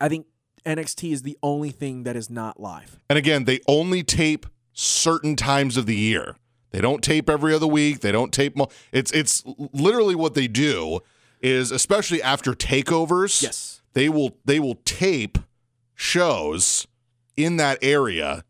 I 0.00 0.08
think 0.08 0.26
NXT 0.64 1.12
is 1.12 1.22
the 1.22 1.36
only 1.42 1.70
thing 1.70 2.04
that 2.04 2.16
is 2.16 2.30
not 2.30 2.58
live. 2.58 2.98
And 3.10 3.18
again, 3.18 3.44
they 3.44 3.60
only 3.68 4.02
tape 4.02 4.46
certain 4.72 5.36
times 5.36 5.76
of 5.76 5.86
the 5.86 5.94
year. 5.96 6.36
They 6.70 6.80
don't 6.80 7.02
tape 7.02 7.28
every 7.28 7.52
other 7.54 7.66
week. 7.66 8.00
They 8.00 8.12
don't 8.12 8.32
tape. 8.32 8.56
Mo- 8.56 8.68
it's 8.90 9.10
it's 9.12 9.44
literally 9.74 10.14
what 10.14 10.32
they 10.34 10.48
do 10.48 11.00
is 11.42 11.70
especially 11.70 12.22
after 12.22 12.52
takeovers. 12.54 13.42
Yes. 13.42 13.82
they 13.92 14.08
will 14.08 14.38
they 14.46 14.58
will 14.58 14.76
tape 14.86 15.36
shows 15.94 16.86
in 17.36 17.56
that 17.56 17.78
area, 17.82 18.44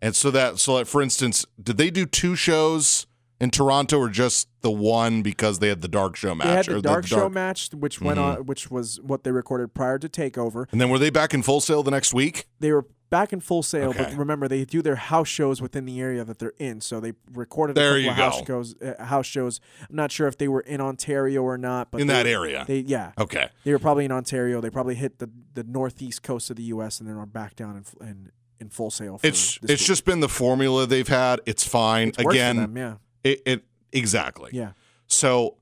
and 0.00 0.14
so 0.14 0.30
that 0.30 0.58
so 0.58 0.78
that 0.78 0.88
for 0.88 1.02
instance, 1.02 1.44
did 1.62 1.76
they 1.76 1.90
do 1.90 2.06
two 2.06 2.36
shows 2.36 3.06
in 3.40 3.50
Toronto 3.50 3.98
or 3.98 4.08
just 4.08 4.47
the 4.60 4.70
one 4.70 5.22
because 5.22 5.58
they 5.60 5.68
had 5.68 5.82
the 5.82 5.88
dark 5.88 6.16
show 6.16 6.34
match? 6.34 6.46
They 6.46 6.52
had 6.54 6.68
or 6.68 6.74
the 6.74 6.82
dark 6.82 7.06
show 7.06 7.28
match, 7.28 7.70
which 7.72 8.00
went 8.00 8.18
Mhm. 8.18 8.38
on, 8.38 8.46
which 8.46 8.70
was 8.70 9.00
what 9.02 9.24
they 9.24 9.30
recorded 9.32 9.74
prior 9.74 9.98
to 9.98 10.08
Takeover. 10.08 10.66
and 10.72 10.80
then 10.80 10.88
were 10.90 10.98
they 10.98 11.10
back 11.10 11.32
in 11.34 11.42
Full 11.42 11.60
Sail 11.60 11.82
the 11.82 11.90
next 11.90 12.12
week? 12.12 12.46
They 12.60 12.72
were 12.72 12.86
back 13.10 13.32
in 13.32 13.40
Full 13.40 13.62
Sail, 13.62 13.88
Okay. 13.90 14.04
but 14.04 14.14
remember 14.18 14.48
they 14.48 14.64
do 14.66 14.82
their 14.82 14.96
house 14.96 15.28
shows 15.28 15.62
within 15.62 15.86
the 15.86 15.98
area 16.00 16.24
that 16.24 16.38
they're 16.38 16.52
in. 16.58 16.80
So 16.82 17.00
they 17.00 17.12
recorded 17.32 17.74
There 17.74 17.96
a 17.96 18.04
couple 18.04 18.10
of 18.10 18.16
house 18.16 18.46
shows. 18.46 18.74
Uh, 18.82 19.02
house 19.04 19.24
shows. 19.26 19.60
I'm 19.88 19.96
not 19.96 20.12
sure 20.12 20.26
if 20.28 20.36
they 20.36 20.48
were 20.48 20.60
in 20.60 20.80
Ontario 20.82 21.42
or 21.42 21.56
not, 21.56 21.90
but 21.90 22.00
In 22.02 22.06
they- 22.08 22.12
that 22.14 22.26
area. 22.26 22.64
They 22.66 22.80
yeah, 22.80 23.12
Okay. 23.18 23.48
they 23.64 23.72
were 23.72 23.78
probably 23.78 24.04
in 24.04 24.12
Ontario. 24.12 24.60
They 24.60 24.68
probably 24.70 24.94
hit 24.96 25.20
the, 25.20 25.30
the 25.54 25.64
northeast 25.64 26.22
coast 26.22 26.50
of 26.50 26.56
the 26.56 26.64
U.S. 26.64 27.00
and 27.00 27.08
then 27.08 27.16
are 27.16 27.24
back 27.26 27.56
down 27.56 27.76
in 28.00 28.06
in, 28.06 28.30
in 28.60 28.68
Full 28.68 28.90
Sail. 28.90 29.16
For 29.18 29.26
It's 29.26 29.56
it's 29.62 29.68
week. 29.68 29.78
just 29.78 30.04
been 30.04 30.20
the 30.20 30.28
formula 30.28 30.84
they've 30.86 31.08
had. 31.08 31.40
It's 31.46 31.66
fine. 31.66 32.08
It's 32.08 32.18
Again, 32.18 32.56
them, 32.56 32.76
yeah, 32.76 32.94
It, 33.24 33.40
it 33.46 33.64
exactly. 33.92 34.50
yeah. 34.52 34.72
So 35.06 35.56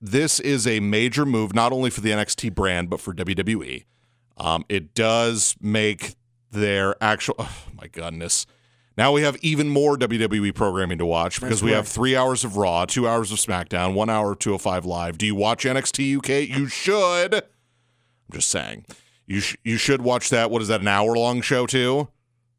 this 0.00 0.40
is 0.40 0.66
a 0.66 0.80
major 0.80 1.24
move, 1.24 1.54
not 1.54 1.72
only 1.72 1.90
for 1.90 2.00
the 2.00 2.10
NXT 2.10 2.54
brand 2.54 2.90
but 2.90 3.00
for 3.00 3.14
WWE. 3.14 3.84
Um, 4.36 4.64
it 4.68 4.94
does 4.94 5.56
make 5.60 6.14
their 6.50 6.96
actual. 7.02 7.34
Oh 7.38 7.56
my 7.80 7.86
goodness! 7.88 8.46
Now 8.96 9.12
we 9.12 9.22
have 9.22 9.36
even 9.42 9.68
more 9.68 9.96
WWE 9.96 10.52
programming 10.54 10.98
to 10.98 11.06
watch 11.06 11.40
because 11.40 11.60
That's 11.60 11.62
we 11.62 11.70
have 11.70 11.86
three 11.86 12.16
hours 12.16 12.44
of 12.44 12.56
Raw, 12.56 12.84
two 12.84 13.06
hours 13.06 13.30
of 13.30 13.38
SmackDown, 13.38 13.94
one 13.94 14.10
hour 14.10 14.32
of 14.32 14.40
205 14.40 14.84
Live. 14.84 15.18
Do 15.18 15.26
you 15.26 15.36
watch 15.36 15.64
NXT 15.64 16.18
UK? 16.18 16.48
You 16.48 16.66
should. 16.66 17.34
I'm 17.34 17.42
just 18.32 18.48
saying. 18.48 18.86
You 19.26 19.40
sh- 19.40 19.56
you 19.62 19.76
should 19.76 20.02
watch 20.02 20.30
that. 20.30 20.50
What 20.50 20.62
is 20.62 20.68
that? 20.68 20.80
An 20.80 20.88
hour 20.88 21.16
long 21.16 21.42
show 21.42 21.66
too? 21.66 22.08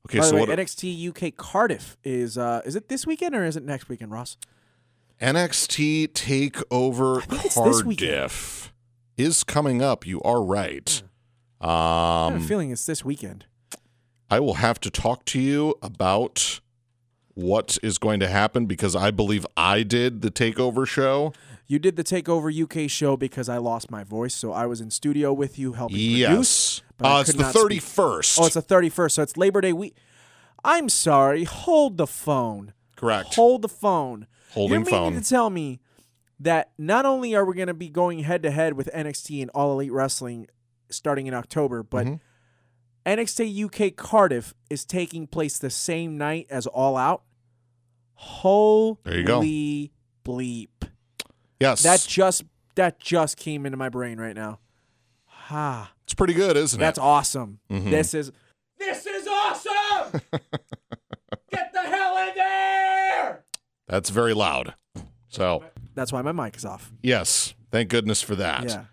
Okay, 0.08 0.20
By 0.20 0.26
so 0.26 0.36
way, 0.36 0.42
what? 0.42 0.50
NXT 0.50 1.10
UK 1.10 1.36
Cardiff 1.36 1.98
is 2.04 2.38
uh 2.38 2.62
is 2.64 2.76
it 2.76 2.88
this 2.88 3.06
weekend 3.06 3.36
or 3.36 3.44
is 3.44 3.58
it 3.58 3.64
next 3.64 3.90
weekend, 3.90 4.12
Ross? 4.12 4.38
NXT 5.22 6.10
Takeover. 6.14 7.22
Cardiff 7.54 8.74
is 9.18 9.44
coming 9.44 9.82
up. 9.82 10.06
You 10.08 10.22
are 10.22 10.42
right. 10.44 11.04
I 11.62 12.26
have 12.26 12.34
Um, 12.36 12.42
a 12.42 12.46
feeling 12.46 12.72
it's 12.72 12.86
this 12.86 13.04
weekend. 13.04 13.46
I 14.30 14.40
will 14.40 14.56
have 14.56 14.80
to 14.82 14.90
talk 14.90 15.26
to 15.26 15.40
you 15.42 15.76
about 15.82 16.62
what 17.34 17.78
is 17.84 17.98
going 17.98 18.20
to 18.22 18.28
happen 18.28 18.66
because 18.66 18.96
I 18.96 19.12
believe 19.12 19.46
I 19.58 19.84
did 19.84 20.22
the 20.22 20.32
takeover 20.32 20.88
show. 20.88 21.34
You 21.68 21.78
did 21.80 21.98
the 21.98 22.04
Takeover 22.04 22.50
UK 22.52 22.90
show 22.90 23.16
because 23.16 23.48
I 23.48 23.58
lost 23.58 23.92
my 23.92 24.04
voice, 24.04 24.34
so 24.34 24.52
I 24.52 24.66
was 24.66 24.82
in 24.82 24.90
studio 24.90 25.32
with 25.32 25.60
you 25.60 25.74
helping 25.74 25.98
produce. 25.98 26.18
Yes. 26.18 26.82
but 26.98 27.06
Uh, 27.08 27.22
it's 27.22 27.34
the 27.34 27.44
31st. 27.44 28.40
Oh, 28.42 28.46
it's 28.48 28.56
the 28.56 28.62
31st, 28.64 29.12
so 29.12 29.22
it's 29.22 29.38
Labor 29.38 29.62
Day 29.62 29.72
week. 29.74 29.96
I'm 30.64 30.90
sorry. 30.90 31.44
Hold 31.44 31.98
the 31.98 32.08
phone. 32.08 32.74
Correct. 32.96 33.36
Hold 33.36 33.62
the 33.62 33.70
phone. 33.70 34.26
Holding 34.51 34.82
You're 34.82 34.89
phone. 34.89 35.13
to 35.13 35.22
tell 35.22 35.50
me 35.50 35.79
that 36.39 36.72
not 36.77 37.06
only 37.06 37.36
are 37.36 37.46
we 37.46 37.56
going 37.56 37.68
to 37.68 37.74
be 37.74 37.89
going 37.89 38.20
head 38.20 38.44
to 38.44 38.51
head 38.51 38.74
with 38.74 38.89
NXT 38.94 39.41
and 39.41 39.51
All 39.53 39.74
Elite 39.74 39.91
Wrestling 39.91 40.48
starting 40.89 41.27
in 41.27 41.34
October, 41.34 41.84
but 41.84 42.06
Mhm. 42.08 42.20
NXT 43.06 43.46
UK 43.65 43.91
Cardiff 43.91 44.53
is 44.70 44.86
taking 44.86 45.27
place 45.27 45.58
the 45.60 45.70
same 45.70 46.18
night 46.18 46.48
as 46.50 46.65
All 46.68 46.98
Out. 46.98 47.24
Holy 48.13 48.98
There 49.03 49.18
you 49.20 49.24
go. 49.25 49.41
bleep. 50.25 50.68
yes. 51.60 51.84
That 51.84 52.06
just 52.08 52.44
that 52.75 53.00
just 53.00 53.38
came 53.38 53.65
into 53.65 53.77
my 53.77 53.89
brain 53.89 54.20
right 54.20 54.36
now. 54.36 54.60
Ha. 55.25 55.91
it's 56.03 56.13
pretty 56.13 56.34
good, 56.34 56.56
isn't 56.56 56.79
That's 56.79 56.98
it? 56.98 57.00
That's 57.00 57.00
awesome. 57.00 57.60
Mhm. 57.70 57.89
This 57.89 58.13
is 58.13 58.32
This 58.77 59.06
is 59.06 59.27
awesome. 59.27 60.22
Get 61.51 61.74
the 61.74 61.82
hell 61.82 62.18
in 62.29 62.36
there. 62.36 63.44
That's 63.89 64.10
very 64.10 64.34
loud. 64.34 64.75
So, 65.27 65.63
That's 65.96 66.13
why 66.13 66.22
my 66.22 66.31
mic 66.31 66.55
is 66.55 66.65
off. 66.65 66.91
yes. 67.03 67.53
Thank 67.72 67.89
goodness 67.89 68.22
for 68.24 68.36
that. 68.36 68.63
Yeah. 68.67 68.86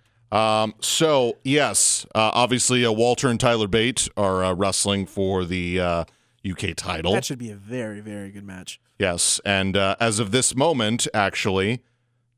Um, 0.62 0.74
so 0.80 1.38
yes, 1.44 2.04
uh, 2.14 2.30
obviously 2.34 2.84
uh, 2.84 2.92
Walter 2.92 3.28
and 3.28 3.40
Tyler 3.40 3.68
Bate 3.68 4.08
are 4.18 4.44
uh, 4.44 4.52
wrestling 4.52 5.06
for 5.06 5.44
the 5.46 5.80
uh, 5.80 6.04
UK 6.46 6.74
title. 6.76 7.12
That 7.14 7.24
should 7.24 7.38
be 7.38 7.50
a 7.50 7.54
very, 7.56 8.00
very 8.00 8.30
good 8.30 8.44
match. 8.44 8.78
yes, 8.98 9.40
and 9.46 9.78
uh, 9.78 9.96
as 9.98 10.18
of 10.18 10.30
this 10.30 10.54
moment, 10.54 11.06
actually, 11.14 11.80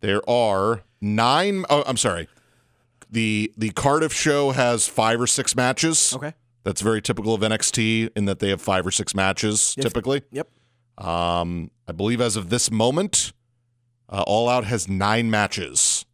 there 0.01 0.21
are 0.31 0.83
nine 1.01 1.65
oh 1.71 1.83
I'm 1.89 1.97
sorry. 1.97 2.29
The 3.11 3.53
the 3.57 3.71
Cardiff 3.71 4.13
show 4.13 4.51
has 4.53 4.87
five 4.87 5.21
or 5.21 5.27
six 5.27 5.57
matches. 5.57 6.15
Okay. 6.15 6.35
That's 6.63 6.83
very 6.83 7.01
typical 7.03 7.35
of 7.35 7.41
NXT 7.41 8.11
in 8.15 8.27
that 8.27 8.39
they 8.39 8.51
have 8.51 8.61
five 8.61 8.87
or 8.87 8.91
six 8.93 9.13
matches 9.15 9.75
Yes. 9.77 9.85
typically. 9.87 10.23
Yep. 10.31 10.49
Um, 10.99 11.71
I 11.89 11.93
believe 11.93 12.21
as 12.21 12.37
of 12.37 12.51
this 12.51 12.71
moment, 12.71 13.33
uh, 14.11 14.23
All 14.27 14.47
Out 14.47 14.65
has 14.65 14.89
nine 14.89 15.31
matches 15.31 16.05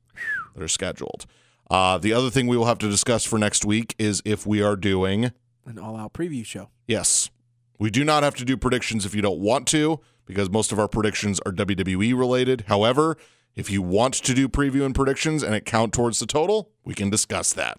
that 0.55 0.63
are 0.63 0.69
scheduled. 0.69 1.27
Uh, 1.69 1.99
the 1.99 2.13
other 2.13 2.31
thing 2.31 2.47
we 2.47 2.57
will 2.57 2.67
have 2.67 2.79
to 2.79 2.89
discuss 2.89 3.25
for 3.25 3.41
next 3.41 3.65
week 3.65 3.97
is 3.99 4.23
if 4.25 4.47
we 4.47 4.63
are 4.63 4.77
doing. 4.77 5.33
An 5.67 5.79
all 5.79 5.97
out 5.97 6.13
preview 6.13 6.45
show. 6.45 6.69
Yes, 6.87 7.31
we 7.79 7.91
do 7.91 8.05
not 8.05 8.23
have 8.23 8.37
to 8.37 8.45
do 8.45 8.57
predictions 8.57 9.05
if 9.05 9.15
you 9.15 9.23
don't 9.23 9.41
want 9.41 9.67
to, 9.69 9.99
because 10.27 10.49
most 10.49 10.71
of 10.71 10.79
our 10.79 10.87
predictions 10.87 11.41
are 11.45 11.51
WWE 11.51 12.17
related. 12.17 12.65
However, 12.69 13.17
if 13.57 13.71
you 13.71 13.83
want 13.83 14.15
to 14.15 14.35
do 14.35 14.49
preview 14.49 14.85
and 14.85 14.95
predictions 14.95 15.43
and 15.43 15.55
it 15.55 15.65
count 15.65 15.93
towards 15.93 16.21
the 16.21 16.27
total, 16.27 16.71
we 16.85 16.95
can 16.95 17.11
discuss 17.11 17.53
that. 17.55 17.79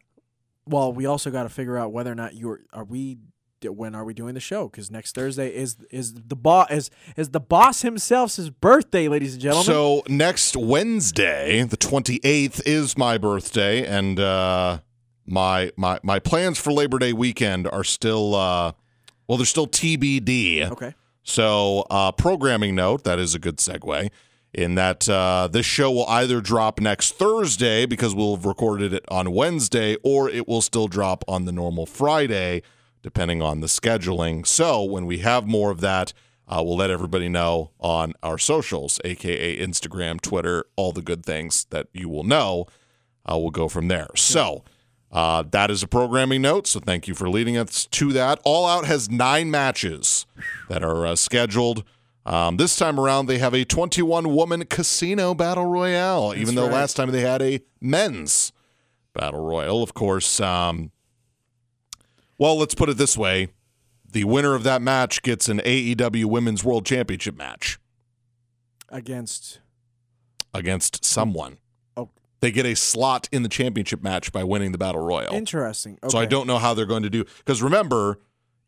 Well, 0.66 0.92
we 0.92 1.06
also 1.06 1.32
got 1.32 1.44
to 1.44 1.50
figure 1.50 1.78
out 1.78 1.94
whether 1.94 2.12
or 2.12 2.16
not 2.16 2.34
you're 2.34 2.62
are 2.74 2.84
we 2.84 3.20
when 3.74 3.96
are 3.96 4.04
we 4.04 4.14
doing 4.14 4.34
the 4.34 4.40
show? 4.40 4.68
Because 4.68 4.92
next 4.92 5.16
Thursday 5.16 5.50
is 5.54 5.78
is 5.90 6.14
the 6.14 6.36
boss 6.36 6.70
is 6.72 6.90
is 7.16 7.30
the 7.30 7.40
boss 7.40 7.82
himself's 7.82 8.50
birthday, 8.50 9.08
ladies 9.08 9.34
and 9.34 9.42
gentlemen. 9.42 9.66
So 9.66 10.04
next 10.08 10.56
Wednesday, 10.56 11.64
the 11.64 11.78
twenty 11.78 12.20
eighth, 12.24 12.62
is 12.66 12.98
my 12.98 13.18
birthday, 13.18 13.86
and 13.86 14.20
uh, 14.20 14.80
my 15.26 15.72
my 15.78 16.00
my 16.04 16.20
plans 16.20 16.60
for 16.60 16.72
Labor 16.72 17.00
Day 17.00 17.14
weekend 17.14 17.68
are 17.68 17.84
still 17.84 18.36
uh, 18.36 18.74
well, 19.28 19.38
they're 19.38 19.46
still 19.46 19.68
TBD. 19.68 20.72
okay. 20.72 20.94
So, 21.24 21.86
uh, 21.90 22.12
programming 22.12 22.76
note 22.76 23.04
that 23.04 23.18
is 23.18 23.34
a 23.34 23.40
good 23.40 23.58
segue. 23.58 24.10
In 24.54 24.76
that 24.76 25.10
uh, 25.10 25.50
this 25.52 25.66
show 25.66 25.92
will 25.92 26.08
either 26.08 26.40
drop 26.40 26.80
next 26.80 27.16
Thursday 27.16 27.86
because 27.86 28.16
we'll 28.16 28.38
have 28.38 28.46
recorded 28.46 28.94
it 28.94 29.04
on 29.10 29.32
Wednesday, 29.32 29.98
or 30.02 30.30
it 30.30 30.48
will 30.48 30.62
still 30.62 30.88
drop 30.88 31.26
on 31.28 31.44
the 31.44 31.52
normal 31.52 31.86
Friday, 31.86 32.62
depending 33.06 33.40
on 33.40 33.62
the 33.62 33.68
scheduling. 33.68 34.48
So 34.48 34.84
when 34.84 35.06
we 35.06 35.20
have 35.20 35.46
more 35.46 35.70
of 35.70 35.80
that, 35.82 36.12
uh, 36.48 36.64
we'll 36.66 36.78
let 36.78 36.90
everybody 36.90 37.30
know 37.30 37.70
on 37.80 38.14
our 38.24 38.40
socials, 38.40 39.00
aka 39.06 39.60
Instagram, 39.60 40.20
Twitter, 40.20 40.66
all 40.76 40.92
the 40.92 41.04
good 41.04 41.24
things 41.24 41.68
that 41.70 41.86
you 41.94 42.10
will 42.10 42.24
know. 42.24 42.66
Uh, 43.24 43.38
we'll 43.38 43.52
go 43.52 43.70
from 43.70 43.90
there. 43.90 44.08
So 44.16 44.64
uh, 45.12 45.44
that 45.52 45.70
is 45.70 45.84
a 45.84 45.88
programming 45.88 46.42
note. 46.42 46.66
So 46.66 46.80
thank 46.80 47.08
you 47.08 47.14
for 47.14 47.30
leading 47.30 47.58
us 47.58 47.86
to 47.86 48.12
that. 48.14 48.40
All 48.44 48.66
Out 48.66 48.88
has 48.88 49.08
nine 49.08 49.52
matches 49.52 50.26
that 50.68 50.84
are 50.84 51.06
uh, 51.06 51.16
scheduled. 51.16 51.84
Um, 52.26 52.58
this 52.58 52.76
time 52.76 53.00
around, 53.00 53.28
they 53.28 53.38
have 53.38 53.54
a 53.54 53.66
21 53.66 54.34
woman 54.34 54.66
casino 54.66 55.36
battle 55.36 55.68
royale, 55.68 56.34
even 56.36 56.56
though 56.56 56.64
right. 56.64 56.74
last 56.74 56.96
time 56.96 57.12
they 57.12 57.22
had 57.22 57.44
a 57.44 57.62
men's 57.80 58.52
battle 59.14 59.46
royal. 59.46 59.84
Of 59.84 59.94
course, 59.94 60.40
um, 60.40 60.90
well, 62.38 62.58
let's 62.58 62.76
put 62.76 62.90
it 62.90 62.98
this 62.98 63.18
way 63.18 63.50
the 64.12 64.24
winner 64.24 64.56
of 64.56 64.64
that 64.64 64.82
match 64.82 65.22
gets 65.24 65.50
an 65.50 65.60
AEW 65.60 66.26
Women's 66.26 66.64
World 66.64 66.86
Championship 66.86 67.36
match 67.36 67.80
Against 68.90 69.60
against 70.54 71.04
someone. 71.04 71.58
Oh. 71.98 72.10
They 72.40 72.52
get 72.52 72.66
a 72.66 72.76
slot 72.76 73.28
in 73.32 73.44
the 73.44 73.50
championship 73.50 74.02
match 74.02 74.32
by 74.32 74.44
winning 74.44 74.72
the 74.72 74.78
battle 74.78 75.02
royal. 75.02 75.34
interesting. 75.34 75.98
Okay. 76.02 76.12
So 76.12 76.18
I 76.18 76.26
don't 76.26 76.48
know 76.48 76.60
how 76.60 76.74
they're 76.74 76.86
going 76.86 77.04
to 77.04 77.10
do 77.10 77.26
because 77.40 77.62
remember, 77.62 78.20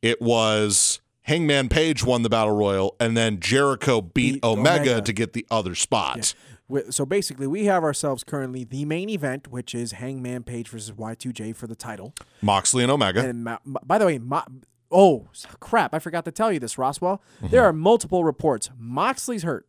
it 0.02 0.22
was 0.22 1.00
Hangman 1.22 1.70
Page 1.70 2.04
won 2.04 2.24
the 2.24 2.30
battle 2.30 2.56
royal, 2.56 2.96
and 3.00 3.16
then 3.16 3.40
Jericho 3.40 4.02
beat, 4.02 4.34
Beat 4.34 4.44
Omega, 4.44 4.82
Omega. 4.92 5.02
to 5.02 5.14
get 5.14 5.34
the 5.34 5.46
other 5.50 5.76
spot. 5.76 6.16
Wi- 6.16 6.57
So 6.90 7.06
basically, 7.06 7.48
we 7.48 7.66
have 7.66 7.84
ourselves 7.84 8.24
currently 8.24 8.64
the 8.66 8.84
main 8.86 9.10
event, 9.10 9.48
which 9.48 9.74
is 9.74 9.94
Hangman 9.94 10.44
Page 10.44 10.68
versus 10.70 10.92
Y2J 10.92 11.56
for 11.56 11.66
the 11.68 11.76
title. 11.76 12.14
Moxley 12.42 12.84
and 12.84 12.92
Omega. 12.92 13.22
And 13.26 13.44
Ma- 13.44 13.58
by 13.66 13.98
the 13.98 14.06
way, 14.06 14.18
Mo- 14.18 14.44
oh 14.92 15.28
crap, 15.62 15.94
I 15.94 16.00
forgot 16.00 16.26
to 16.26 16.32
tell 16.32 16.52
you 16.52 16.60
this, 16.60 16.78
Roswell. 16.78 17.22
Mm-hmm. 17.38 17.48
There 17.52 17.64
are 17.64 17.72
multiple 17.74 18.24
reports. 18.26 18.70
Moxley's 18.78 19.44
hurt. 19.44 19.66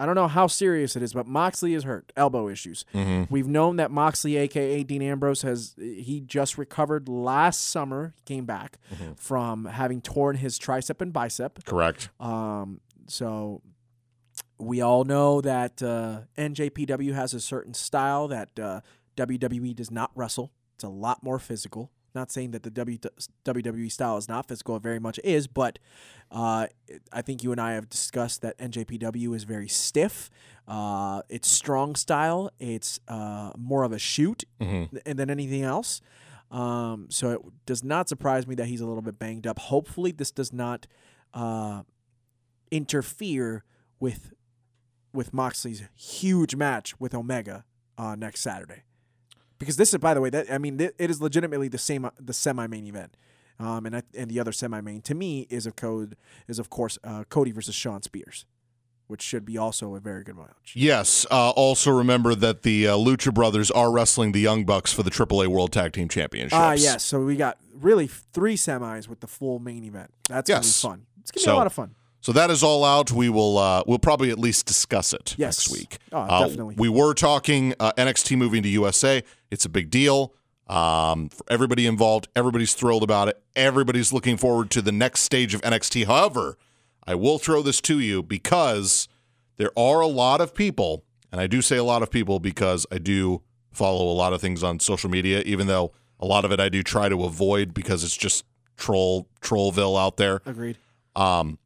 I 0.00 0.06
don't 0.06 0.14
know 0.14 0.28
how 0.28 0.46
serious 0.46 0.94
it 0.94 1.02
is, 1.02 1.12
but 1.12 1.26
Moxley 1.26 1.74
is 1.74 1.82
hurt, 1.82 2.12
elbow 2.16 2.48
issues. 2.48 2.84
Mm-hmm. 2.94 3.24
We've 3.34 3.48
known 3.48 3.74
that 3.76 3.90
Moxley, 3.90 4.36
aka 4.36 4.84
Dean 4.84 5.02
Ambrose, 5.02 5.42
has 5.42 5.74
he 5.76 6.20
just 6.24 6.56
recovered 6.56 7.08
last 7.08 7.68
summer. 7.68 8.14
He 8.16 8.34
came 8.36 8.44
back 8.44 8.78
Mm-hmm. 8.94 9.14
from 9.14 9.64
having 9.64 10.00
torn 10.00 10.36
his 10.36 10.56
tricep 10.56 11.00
and 11.00 11.12
bicep. 11.12 11.64
Correct. 11.64 12.10
Um, 12.20 12.80
so 13.08 13.60
we 14.58 14.80
all 14.80 15.04
know 15.04 15.40
that 15.40 15.82
uh, 15.82 16.20
NJPW 16.36 17.14
has 17.14 17.32
a 17.34 17.40
certain 17.40 17.74
style 17.74 18.28
that 18.28 18.58
uh, 18.58 18.80
WWE 19.16 19.74
does 19.74 19.90
not 19.90 20.10
wrestle. 20.14 20.52
It's 20.74 20.84
a 20.84 20.88
lot 20.88 21.22
more 21.22 21.38
physical. 21.38 21.90
Not 22.14 22.32
saying 22.32 22.52
that 22.52 22.62
the 22.62 22.70
w- 22.70 22.98
WWE 23.44 23.92
style 23.92 24.16
is 24.16 24.28
not 24.28 24.48
physical, 24.48 24.76
it 24.76 24.82
very 24.82 24.98
much 24.98 25.20
is, 25.22 25.46
but 25.46 25.78
uh, 26.30 26.66
I 27.12 27.22
think 27.22 27.42
you 27.44 27.52
and 27.52 27.60
I 27.60 27.72
have 27.74 27.88
discussed 27.88 28.40
that 28.42 28.56
NJPW 28.58 29.36
is 29.36 29.44
very 29.44 29.68
stiff. 29.68 30.30
Uh, 30.66 31.22
it's 31.28 31.46
strong 31.48 31.94
style. 31.94 32.50
It's 32.58 32.98
uh, 33.08 33.52
more 33.56 33.84
of 33.84 33.92
a 33.92 33.98
shoot 33.98 34.44
Mhm. 34.60 34.90
th- 34.90 35.16
than 35.16 35.30
anything 35.30 35.62
else. 35.62 36.00
Um, 36.50 37.08
so 37.10 37.30
it 37.32 37.40
does 37.66 37.84
not 37.84 38.08
surprise 38.08 38.46
me 38.46 38.54
that 38.54 38.66
he's 38.66 38.80
a 38.80 38.86
little 38.86 39.02
bit 39.02 39.18
banged 39.18 39.46
up. 39.46 39.58
Hopefully, 39.58 40.10
this 40.10 40.30
does 40.30 40.52
not 40.52 40.86
uh, 41.34 41.82
interfere 42.70 43.64
with 44.00 44.32
with 45.12 45.32
Moxley's 45.32 45.82
huge 45.94 46.54
match 46.56 46.98
with 47.00 47.14
Omega 47.14 47.64
uh, 47.96 48.14
next 48.14 48.40
Saturday. 48.40 48.82
Because 49.58 49.76
this 49.76 49.92
is, 49.92 49.98
by 49.98 50.14
the 50.14 50.20
way, 50.20 50.30
that 50.30 50.50
I 50.52 50.58
mean, 50.58 50.78
th- 50.78 50.92
it 50.98 51.10
is 51.10 51.20
legitimately 51.20 51.68
the 51.68 51.78
same 51.78 52.08
the 52.20 52.32
semi 52.32 52.66
main 52.66 52.86
event. 52.86 53.16
Um, 53.60 53.86
and 53.86 53.96
I, 53.96 54.02
and 54.16 54.30
the 54.30 54.38
other 54.38 54.52
semi 54.52 54.80
main 54.80 55.00
to 55.02 55.14
me 55.16 55.46
is 55.50 55.66
of 55.66 55.74
code 55.74 56.16
is 56.46 56.60
of 56.60 56.70
course 56.70 56.96
uh, 57.02 57.24
Cody 57.28 57.50
versus 57.50 57.74
Shawn 57.74 58.02
Spears, 58.02 58.44
which 59.08 59.20
should 59.20 59.44
be 59.44 59.58
also 59.58 59.96
a 59.96 60.00
very 60.00 60.22
good 60.22 60.36
match. 60.36 60.74
Yes. 60.76 61.26
Uh, 61.28 61.50
also 61.50 61.90
remember 61.90 62.36
that 62.36 62.62
the 62.62 62.86
uh, 62.86 62.96
Lucha 62.96 63.34
Brothers 63.34 63.72
are 63.72 63.90
wrestling 63.90 64.30
the 64.30 64.38
Young 64.38 64.64
Bucks 64.64 64.92
for 64.92 65.02
the 65.02 65.10
AAA 65.10 65.48
World 65.48 65.72
Tag 65.72 65.92
Team 65.92 66.08
Championships. 66.08 66.54
Ah, 66.54 66.74
yes. 66.74 67.04
So 67.04 67.24
we 67.24 67.34
got 67.34 67.58
really 67.74 68.06
three 68.06 68.56
semis 68.56 69.08
with 69.08 69.18
the 69.18 69.26
full 69.26 69.58
main 69.58 69.82
event. 69.82 70.12
That's 70.28 70.48
Yes. 70.48 70.80
gonna 70.82 70.94
be 70.98 71.00
fun. 71.00 71.06
It's 71.22 71.30
gonna 71.32 71.44
be 71.46 71.50
a 71.50 71.58
lot 71.58 71.66
of 71.66 71.72
fun. 71.72 71.94
So 72.20 72.32
that 72.32 72.50
is 72.50 72.62
all 72.62 72.84
out. 72.84 73.12
We 73.12 73.28
will 73.28 73.58
uh, 73.58 73.82
we'll 73.86 73.98
probably 73.98 74.30
at 74.30 74.38
least 74.38 74.66
discuss 74.66 75.12
it 75.12 75.34
Yes. 75.38 75.68
next 75.68 75.70
week. 75.78 75.98
Oh, 76.12 76.18
Uh, 76.18 76.46
definitely. 76.46 76.74
We 76.78 76.88
were 76.88 77.14
talking 77.14 77.74
uh, 77.78 77.92
NXT 77.96 78.36
moving 78.36 78.62
to 78.64 78.68
USA. 78.68 79.22
It's 79.50 79.64
a 79.64 79.68
big 79.68 79.88
deal 79.90 80.34
um, 80.66 81.28
for 81.28 81.44
everybody 81.48 81.86
involved. 81.86 82.28
Everybody's 82.36 82.74
thrilled 82.74 83.02
about 83.02 83.28
it. 83.28 83.40
Everybody's 83.56 84.12
looking 84.12 84.36
forward 84.36 84.70
to 84.72 84.82
the 84.82 84.92
next 84.92 85.20
stage 85.22 85.54
of 85.54 85.62
NXT. 85.62 86.06
However, 86.06 86.58
I 87.06 87.14
will 87.14 87.38
throw 87.38 87.62
this 87.62 87.80
to 87.82 87.98
you 88.00 88.22
because 88.22 89.08
there 89.56 89.70
are 89.78 90.00
a 90.00 90.06
lot 90.06 90.40
of 90.40 90.54
people, 90.54 91.04
and 91.32 91.40
I 91.40 91.46
do 91.46 91.62
say 91.62 91.76
a 91.76 91.84
lot 91.84 92.02
of 92.02 92.10
people 92.10 92.38
because 92.40 92.84
I 92.92 92.98
do 92.98 93.42
follow 93.72 94.10
a 94.10 94.12
lot 94.12 94.32
of 94.32 94.40
things 94.40 94.62
on 94.62 94.80
social 94.80 95.08
media, 95.08 95.40
even 95.46 95.68
though 95.68 95.92
a 96.20 96.26
lot 96.26 96.44
of 96.44 96.52
it 96.52 96.58
I 96.60 96.68
do 96.68 96.82
try 96.82 97.08
to 97.08 97.24
avoid 97.24 97.72
because 97.72 98.02
it's 98.04 98.16
just 98.16 98.44
troll 98.76 99.28
trollville 99.40 99.98
out 99.98 100.16
there. 100.18 100.42
Agreed. 100.44 100.76
Um, 101.16 101.58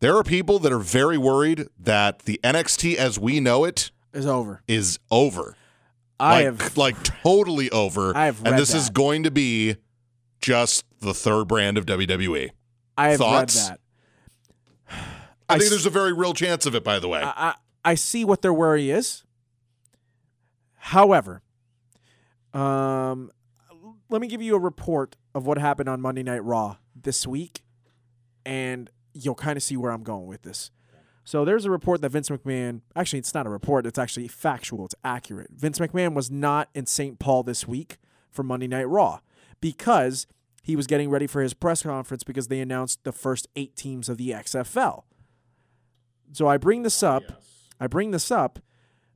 there 0.00 0.16
are 0.16 0.22
people 0.22 0.58
that 0.60 0.72
are 0.72 0.78
very 0.78 1.18
worried 1.18 1.66
that 1.78 2.20
the 2.20 2.38
NXT 2.44 2.96
as 2.96 3.18
we 3.18 3.40
know 3.40 3.64
it 3.64 3.90
Is 4.12 4.26
over. 4.26 4.62
is 4.68 4.98
over. 5.10 5.56
I 6.18 6.44
like, 6.44 6.44
have 6.60 6.76
like 6.76 7.02
totally 7.02 7.70
over. 7.70 8.16
I 8.16 8.26
have 8.26 8.44
and 8.44 8.58
this 8.58 8.74
is 8.74 8.90
going 8.90 9.22
to 9.24 9.30
be 9.30 9.76
just 10.40 10.84
the 11.00 11.14
third 11.14 11.46
brand 11.48 11.78
of 11.78 11.86
WWE. 11.86 12.50
I 12.96 13.08
have 13.10 13.18
thoughts? 13.18 13.56
read 13.70 13.78
that. 13.78 13.80
I, 15.48 15.54
I 15.54 15.58
think 15.58 15.64
s- 15.64 15.70
there's 15.70 15.86
a 15.86 15.90
very 15.90 16.12
real 16.12 16.34
chance 16.34 16.66
of 16.66 16.74
it, 16.74 16.82
by 16.84 16.98
the 16.98 17.08
way. 17.08 17.20
I, 17.22 17.32
I 17.50 17.54
I 17.84 17.94
see 17.94 18.24
what 18.24 18.42
their 18.42 18.52
worry 18.52 18.90
is. 18.90 19.22
However, 20.76 21.42
um, 22.52 23.30
let 24.08 24.20
me 24.20 24.28
give 24.28 24.40
you 24.42 24.54
a 24.56 24.58
report 24.58 25.16
of 25.34 25.46
what 25.46 25.58
happened 25.58 25.88
on 25.88 26.00
Monday 26.00 26.22
Night 26.22 26.42
Raw 26.44 26.76
this 27.00 27.26
week, 27.26 27.62
and 28.44 28.90
you'll 29.16 29.34
kind 29.34 29.56
of 29.56 29.62
see 29.62 29.76
where 29.76 29.90
I'm 29.90 30.02
going 30.02 30.26
with 30.26 30.42
this. 30.42 30.70
So 31.24 31.44
there's 31.44 31.64
a 31.64 31.70
report 31.70 32.02
that 32.02 32.10
Vince 32.10 32.28
McMahon, 32.28 32.82
actually, 32.94 33.18
it's 33.18 33.34
not 33.34 33.46
a 33.46 33.50
report, 33.50 33.84
it's 33.84 33.98
actually 33.98 34.28
factual, 34.28 34.84
it's 34.84 34.94
accurate. 35.02 35.50
Vince 35.50 35.80
McMahon 35.80 36.14
was 36.14 36.30
not 36.30 36.68
in 36.72 36.86
St. 36.86 37.18
Paul 37.18 37.42
this 37.42 37.66
week 37.66 37.98
for 38.30 38.44
Monday 38.44 38.68
Night 38.68 38.88
Raw 38.88 39.18
because 39.60 40.28
he 40.62 40.76
was 40.76 40.86
getting 40.86 41.10
ready 41.10 41.26
for 41.26 41.42
his 41.42 41.52
press 41.52 41.82
conference 41.82 42.22
because 42.22 42.46
they 42.46 42.60
announced 42.60 43.02
the 43.02 43.10
first 43.10 43.48
eight 43.56 43.74
teams 43.74 44.08
of 44.08 44.18
the 44.18 44.30
XFL. 44.30 45.02
So 46.32 46.46
I 46.46 46.58
bring 46.58 46.84
this 46.84 47.02
up. 47.02 47.24
I 47.80 47.88
bring 47.88 48.12
this 48.12 48.30
up 48.30 48.60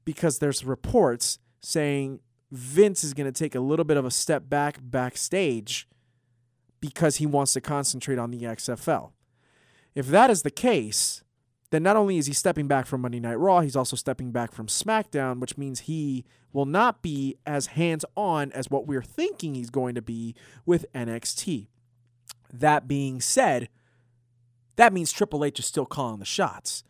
because 0.05 0.41
there's 0.41 0.65
reports 0.65 1.39
saying 1.61 2.21
Vince 2.51 3.05
is 3.05 3.15
going 3.15 3.33
to 3.33 3.39
take 3.39 3.55
a 3.55 3.61
little 3.61 3.85
bit 3.85 3.97
of 3.97 4.05
a 4.05 4.11
step 4.11 4.49
back 4.49 4.79
backstage 4.83 5.89
because 6.81 7.17
he 7.17 7.27
wants 7.27 7.53
to 7.53 7.61
concentrate 7.61 8.19
on 8.19 8.31
the 8.31 8.43
XFL. 8.43 9.13
If 9.95 10.07
that 10.09 10.31
is 10.31 10.43
the 10.43 10.51
case, 10.51 11.23
then 11.71 11.83
not 11.83 11.97
only 11.97 12.19
is 12.19 12.27
he 12.27 12.33
stepping 12.33 12.69
back 12.69 12.87
from 12.87 13.01
Monday 13.01 13.21
Night 13.21 13.39
Raw, 13.39 13.61
he's 13.61 13.77
also 13.77 13.97
stepping 13.97 14.33
back 14.33 14.53
from 14.53 14.67
SmackDown, 14.67 15.41
which 15.41 15.57
means 15.57 15.81
he 15.81 16.25
will 16.53 16.67
not 16.67 17.03
be 17.03 17.37
as 17.47 17.69
hands 17.69 18.05
on 18.17 18.51
as 18.53 18.71
what 18.71 18.87
we're 18.87 19.03
thinking 19.03 19.55
he's 19.55 19.71
going 19.71 19.95
to 19.95 20.03
be 20.03 20.35
with 20.67 20.93
NXT. 20.93 21.69
That 22.53 22.89
being 22.89 23.21
said, 23.21 23.69
that 24.77 24.93
means 24.93 25.13
Triple 25.13 25.45
H 25.45 25.61
is 25.61 25.67
still 25.67 25.87
calling 25.87 26.19
the 26.19 26.25
shots. 26.25 26.83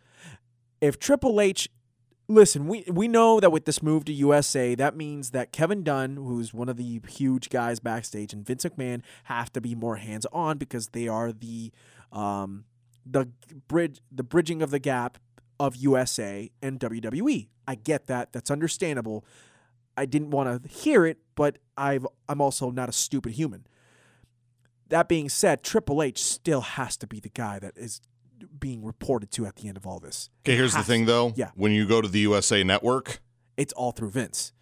If 0.80 0.98
Triple 0.98 1.40
H 1.40 1.68
listen, 2.30 2.68
we 2.68 2.84
we 2.88 3.08
know 3.08 3.40
that 3.40 3.50
with 3.52 3.66
this 3.66 3.82
move 3.82 4.04
to 4.06 4.12
USA, 4.12 4.74
that 4.76 4.96
means 4.96 5.30
that 5.30 5.52
Kevin 5.52 5.82
Dunn, 5.82 6.16
who's 6.16 6.54
one 6.54 6.68
of 6.68 6.76
the 6.76 7.02
huge 7.08 7.50
guys 7.50 7.80
backstage, 7.80 8.32
and 8.32 8.46
Vince 8.46 8.64
McMahon 8.64 9.02
have 9.24 9.52
to 9.52 9.60
be 9.60 9.74
more 9.74 9.96
hands 9.96 10.26
on 10.32 10.56
because 10.56 10.88
they 10.88 11.08
are 11.08 11.32
the 11.32 11.72
um 12.12 12.64
the 13.06 13.28
bridge 13.68 14.00
the 14.10 14.22
bridging 14.22 14.62
of 14.62 14.70
the 14.70 14.78
gap 14.78 15.18
of 15.58 15.76
USA 15.76 16.50
and 16.62 16.78
WWE. 16.80 17.48
I 17.66 17.74
get 17.74 18.06
that. 18.06 18.32
That's 18.32 18.50
understandable. 18.50 19.24
I 19.96 20.06
didn't 20.06 20.30
want 20.30 20.62
to 20.64 20.68
hear 20.68 21.04
it, 21.06 21.18
but 21.34 21.58
I've 21.76 22.06
I'm 22.28 22.40
also 22.40 22.70
not 22.70 22.88
a 22.88 22.92
stupid 22.92 23.32
human. 23.32 23.66
That 24.88 25.08
being 25.08 25.28
said, 25.28 25.62
Triple 25.62 26.02
H 26.02 26.22
still 26.22 26.62
has 26.62 26.96
to 26.98 27.06
be 27.06 27.20
the 27.20 27.28
guy 27.28 27.58
that 27.60 27.76
is 27.76 28.00
being 28.58 28.82
reported 28.84 29.30
to 29.32 29.46
at 29.46 29.56
the 29.56 29.68
end 29.68 29.76
of 29.76 29.86
all 29.86 30.00
this. 30.00 30.30
Okay, 30.44 30.56
here's 30.56 30.74
the 30.74 30.82
thing 30.82 31.06
to. 31.06 31.12
though. 31.12 31.32
Yeah. 31.36 31.50
When 31.54 31.72
you 31.72 31.86
go 31.86 32.00
to 32.00 32.08
the 32.08 32.20
USA 32.20 32.64
Network, 32.64 33.20
It's 33.56 33.72
all 33.74 33.92
through 33.92 34.10
Vince. 34.10 34.52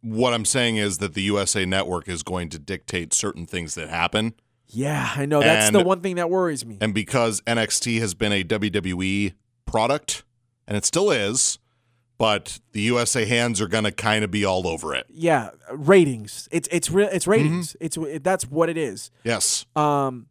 what 0.00 0.32
I'm 0.34 0.44
saying 0.46 0.76
is 0.78 0.98
that 0.98 1.14
the 1.14 1.22
USA 1.22 1.64
Network 1.66 2.08
is 2.08 2.22
going 2.22 2.48
to 2.50 2.58
dictate 2.58 3.12
certain 3.12 3.46
things 3.46 3.74
that 3.74 3.88
happen. 3.88 4.34
Yeah, 4.68 5.12
I 5.16 5.26
know. 5.26 5.40
That's 5.40 5.70
the 5.70 5.84
one 5.84 6.00
thing 6.00 6.16
that 6.16 6.30
worries 6.30 6.64
me. 6.64 6.78
And 6.80 6.94
because 6.94 7.40
NXT 7.42 8.00
has 8.00 8.14
been 8.14 8.32
a 8.32 8.42
WWE 8.42 9.34
product, 9.66 10.24
and 10.66 10.76
it 10.76 10.84
still 10.84 11.10
is, 11.10 11.58
but 12.18 12.60
the 12.72 12.80
USA 12.82 13.24
hands 13.24 13.60
are 13.60 13.68
going 13.68 13.84
to 13.84 13.92
kind 13.92 14.24
of 14.24 14.30
be 14.30 14.44
all 14.44 14.66
over 14.66 14.94
it. 14.94 15.06
Yeah, 15.10 15.50
ratings. 15.70 16.48
It's 16.50 16.68
it's 16.72 16.90
real. 16.90 17.08
It's 17.12 17.26
ratings. 17.26 17.76
It's 17.80 17.96
it, 17.96 18.24
that's 18.24 18.44
what 18.46 18.68
it 18.68 18.76
is. 18.76 19.10
Yes. 19.22 19.66
Um, 19.76 20.26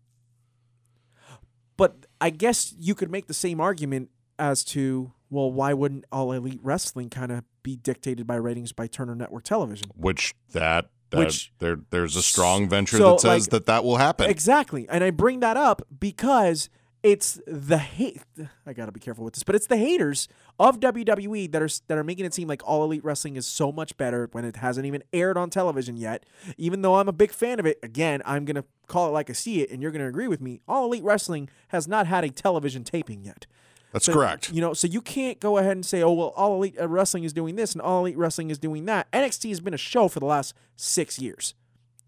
but 1.78 2.06
I 2.20 2.30
guess 2.30 2.74
you 2.80 2.96
could 2.96 3.12
make 3.12 3.28
the 3.28 3.34
same 3.34 3.60
argument 3.60 4.10
as 4.40 4.64
to 4.66 5.12
well, 5.30 5.52
why 5.52 5.74
wouldn't 5.74 6.06
All 6.12 6.32
Elite 6.32 6.60
Wrestling 6.62 7.10
kind 7.10 7.32
of 7.32 7.44
be 7.64 7.76
dictated 7.76 8.28
by 8.28 8.36
ratings 8.36 8.72
by 8.72 8.88
Turner 8.88 9.16
Network 9.16 9.44
Television? 9.44 9.90
Which 9.96 10.36
that, 10.52 10.90
that 11.14 11.20
Which- 11.20 11.54
there 11.60 11.80
there's 11.90 12.16
a 12.16 12.22
strong 12.24 12.68
venture 12.68 12.98
So, 12.98 13.12
that 13.12 13.20
says 13.22 13.42
like- 13.46 13.50
that 13.52 13.66
that 13.68 13.84
will 13.84 13.98
happen. 13.98 14.30
Exactly. 14.30 14.88
And 14.90 15.04
I 15.04 15.12
bring 15.12 15.40
that 15.40 15.56
up 15.58 15.82
because 16.00 16.70
it's 17.02 17.40
the 17.46 17.78
hate 17.80 18.22
I 18.66 18.72
got 18.72 18.86
to 18.86 18.92
be 18.94 19.00
careful 19.02 19.26
with 19.26 19.34
this, 19.34 19.44
but 19.44 19.56
it's 19.56 19.68
the 19.68 19.76
haters 19.78 20.30
of 20.58 20.80
WWE 20.80 21.52
that 21.52 21.62
are 21.62 21.68
that 21.88 21.98
are 21.98 22.04
making 22.04 22.26
it 22.26 22.34
seem 22.34 22.48
like 22.48 22.62
All 22.66 22.84
Elite 22.86 23.04
Wrestling 23.04 23.36
is 23.36 23.46
so 23.46 23.72
much 23.74 23.98
better 23.98 24.30
when 24.32 24.46
it 24.46 24.56
hasn't 24.58 24.86
even 24.86 25.04
aired 25.12 25.38
on 25.38 25.50
television 25.50 25.98
yet. 25.98 26.26
Even 26.58 26.82
though 26.82 26.96
I'm 26.96 27.10
a 27.10 27.14
big 27.14 27.32
fan 27.32 27.60
of 27.60 27.66
it, 27.66 27.78
again, 27.84 28.22
I'm 28.26 28.46
going 28.46 28.56
to 28.56 28.64
call 28.88 29.08
it 29.10 29.12
like 29.12 29.30
I 29.30 29.34
see 29.34 29.62
it 29.62 29.70
and 29.70 29.82
you're 29.82 29.92
going 29.92 30.02
to 30.02 30.08
agree 30.08 30.28
with 30.30 30.40
me. 30.42 30.62
All 30.68 30.86
Elite 30.86 31.04
Wrestling 31.04 31.50
has 31.70 31.88
not 31.88 32.08
had 32.08 32.24
a 32.24 32.30
television 32.30 32.84
taping 32.84 33.24
yet. 33.24 33.46
That's 33.94 34.06
So, 34.06 34.14
correct. 34.14 34.52
You 34.52 34.60
know, 34.60 34.74
so 34.74 34.88
you 34.88 35.02
can't 35.02 35.40
go 35.40 35.58
ahead 35.60 35.74
and 35.74 35.86
say, 35.86 36.02
"Oh, 36.02 36.12
well, 36.12 36.34
All 36.36 36.56
Elite 36.56 36.76
uh, 36.82 36.88
Wrestling 36.90 37.24
is 37.24 37.32
doing 37.32 37.56
this 37.56 37.74
and 37.74 37.82
All 37.82 38.02
Elite 38.02 38.18
Wrestling 38.18 38.50
is 38.50 38.58
doing 38.58 38.86
that." 38.86 39.10
NXT 39.14 39.50
has 39.50 39.62
been 39.62 39.74
a 39.74 39.78
show 39.78 40.08
for 40.08 40.20
the 40.20 40.26
last 40.26 40.56
six 40.76 41.20
years. 41.20 41.54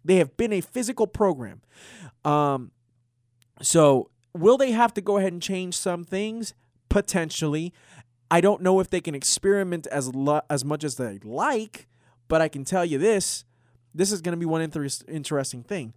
They 0.04 0.18
have 0.18 0.36
been 0.36 0.52
a 0.52 0.62
physical 0.62 1.08
program. 1.08 1.62
Um, 2.26 2.72
so 3.62 4.10
will 4.34 4.58
they 4.58 4.72
have 4.72 4.94
to 4.96 5.02
go 5.02 5.18
ahead 5.18 5.32
and 5.32 5.42
change 5.42 5.78
some 5.78 6.04
things? 6.04 6.54
Potentially. 6.90 7.72
I 8.32 8.42
don't 8.42 8.62
know 8.62 8.80
if 8.80 8.90
they 8.90 9.00
can 9.00 9.14
experiment 9.14 9.86
as 9.88 10.14
lo- 10.14 10.42
as 10.50 10.66
much 10.66 10.84
as 10.84 10.96
they 10.96 11.20
like, 11.24 11.88
but 12.28 12.42
I 12.42 12.48
can 12.48 12.66
tell 12.66 12.84
you 12.84 12.98
this: 12.98 13.46
this 13.94 14.12
is 14.12 14.22
going 14.22 14.34
to 14.34 14.40
be 14.40 14.46
one 14.48 14.64
inter- 14.64 14.88
interesting 15.08 15.62
thing. 15.62 15.94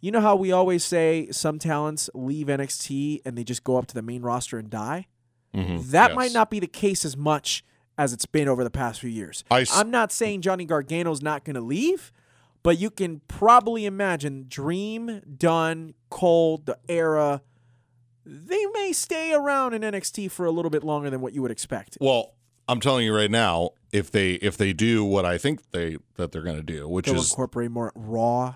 You 0.00 0.10
know 0.12 0.20
how 0.20 0.34
we 0.36 0.50
always 0.52 0.82
say 0.84 1.28
some 1.30 1.58
talents 1.58 2.08
leave 2.14 2.46
NXT 2.48 3.20
and 3.24 3.36
they 3.36 3.44
just 3.44 3.64
go 3.64 3.76
up 3.76 3.86
to 3.88 3.94
the 3.94 4.02
main 4.02 4.22
roster 4.22 4.58
and 4.58 4.70
die? 4.70 5.06
Mhm. 5.54 5.90
That 5.90 6.10
Yes. 6.10 6.16
might 6.16 6.32
not 6.32 6.50
be 6.50 6.58
the 6.60 6.66
case 6.66 7.04
as 7.04 7.16
much 7.16 7.64
as 7.98 8.12
it's 8.12 8.24
been 8.26 8.48
over 8.48 8.64
the 8.64 8.70
past 8.70 9.00
few 9.00 9.10
years. 9.10 9.44
I 9.50 9.62
s- 9.62 9.76
I'm 9.76 9.90
not 9.90 10.10
saying 10.12 10.40
Johnny 10.42 10.64
Gargano's 10.64 11.20
not 11.20 11.44
going 11.44 11.54
to 11.54 11.60
leave, 11.60 12.12
but 12.62 12.78
you 12.78 12.90
can 12.90 13.20
probably 13.28 13.84
imagine 13.84 14.46
Dream, 14.48 15.20
Dunne, 15.36 15.94
Cole, 16.08 16.62
the 16.64 16.78
era. 16.88 17.42
They 18.24 18.64
may 18.72 18.92
stay 18.92 19.32
around 19.34 19.74
in 19.74 19.82
NXT 19.82 20.28
for 20.28 20.46
a 20.46 20.50
little 20.50 20.70
bit 20.70 20.84
longer 20.84 21.10
than 21.10 21.20
what 21.20 21.34
you 21.34 21.42
would 21.42 21.50
expect. 21.50 21.98
Well, 22.00 22.34
I'm 22.68 22.80
telling 22.80 23.04
you 23.04 23.14
right 23.14 23.30
now, 23.30 23.70
if 23.92 24.10
they 24.10 24.34
if 24.34 24.56
they 24.56 24.72
do 24.72 25.04
what 25.04 25.24
I 25.26 25.36
think 25.36 25.72
they 25.72 25.96
that 26.16 26.30
they're 26.32 26.42
going 26.42 26.56
to 26.56 26.62
do, 26.62 26.88
which 26.88 27.06
They'll 27.06 27.16
is 27.16 27.30
incorporate 27.30 27.70
more 27.72 27.92
raw, 27.96 28.54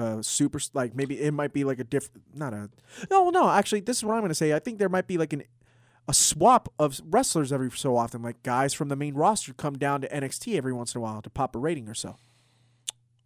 uh, 0.00 0.22
super 0.22 0.58
like 0.72 0.94
maybe 0.94 1.20
it 1.20 1.32
might 1.32 1.52
be 1.52 1.64
like 1.64 1.78
a 1.78 1.84
different, 1.84 2.22
not 2.34 2.54
a. 2.54 2.70
No, 3.10 3.30
no. 3.30 3.50
Actually, 3.50 3.80
this 3.80 3.98
is 3.98 4.04
what 4.04 4.14
I'm 4.16 4.26
to 4.26 4.34
say. 4.34 4.54
I 4.54 4.58
think 4.58 4.78
there 4.78 4.88
might 4.88 5.06
be 5.06 5.18
like 5.18 5.32
an 5.32 5.42
a 6.08 6.14
swap 6.14 6.72
of 6.78 7.00
wrestlers 7.04 7.52
every 7.52 7.70
so 7.70 7.96
often. 7.96 8.22
Like 8.22 8.42
guys 8.42 8.72
from 8.72 8.88
the 8.88 8.96
main 8.96 9.14
roster 9.14 9.52
come 9.52 9.76
down 9.76 10.00
to 10.00 10.08
NXT 10.08 10.56
every 10.56 10.72
once 10.72 10.94
in 10.94 11.00
a 11.00 11.02
while 11.02 11.20
to 11.22 11.30
pop 11.30 11.54
a 11.54 11.58
rating 11.58 11.88
or 11.88 11.94
so. 11.94 12.16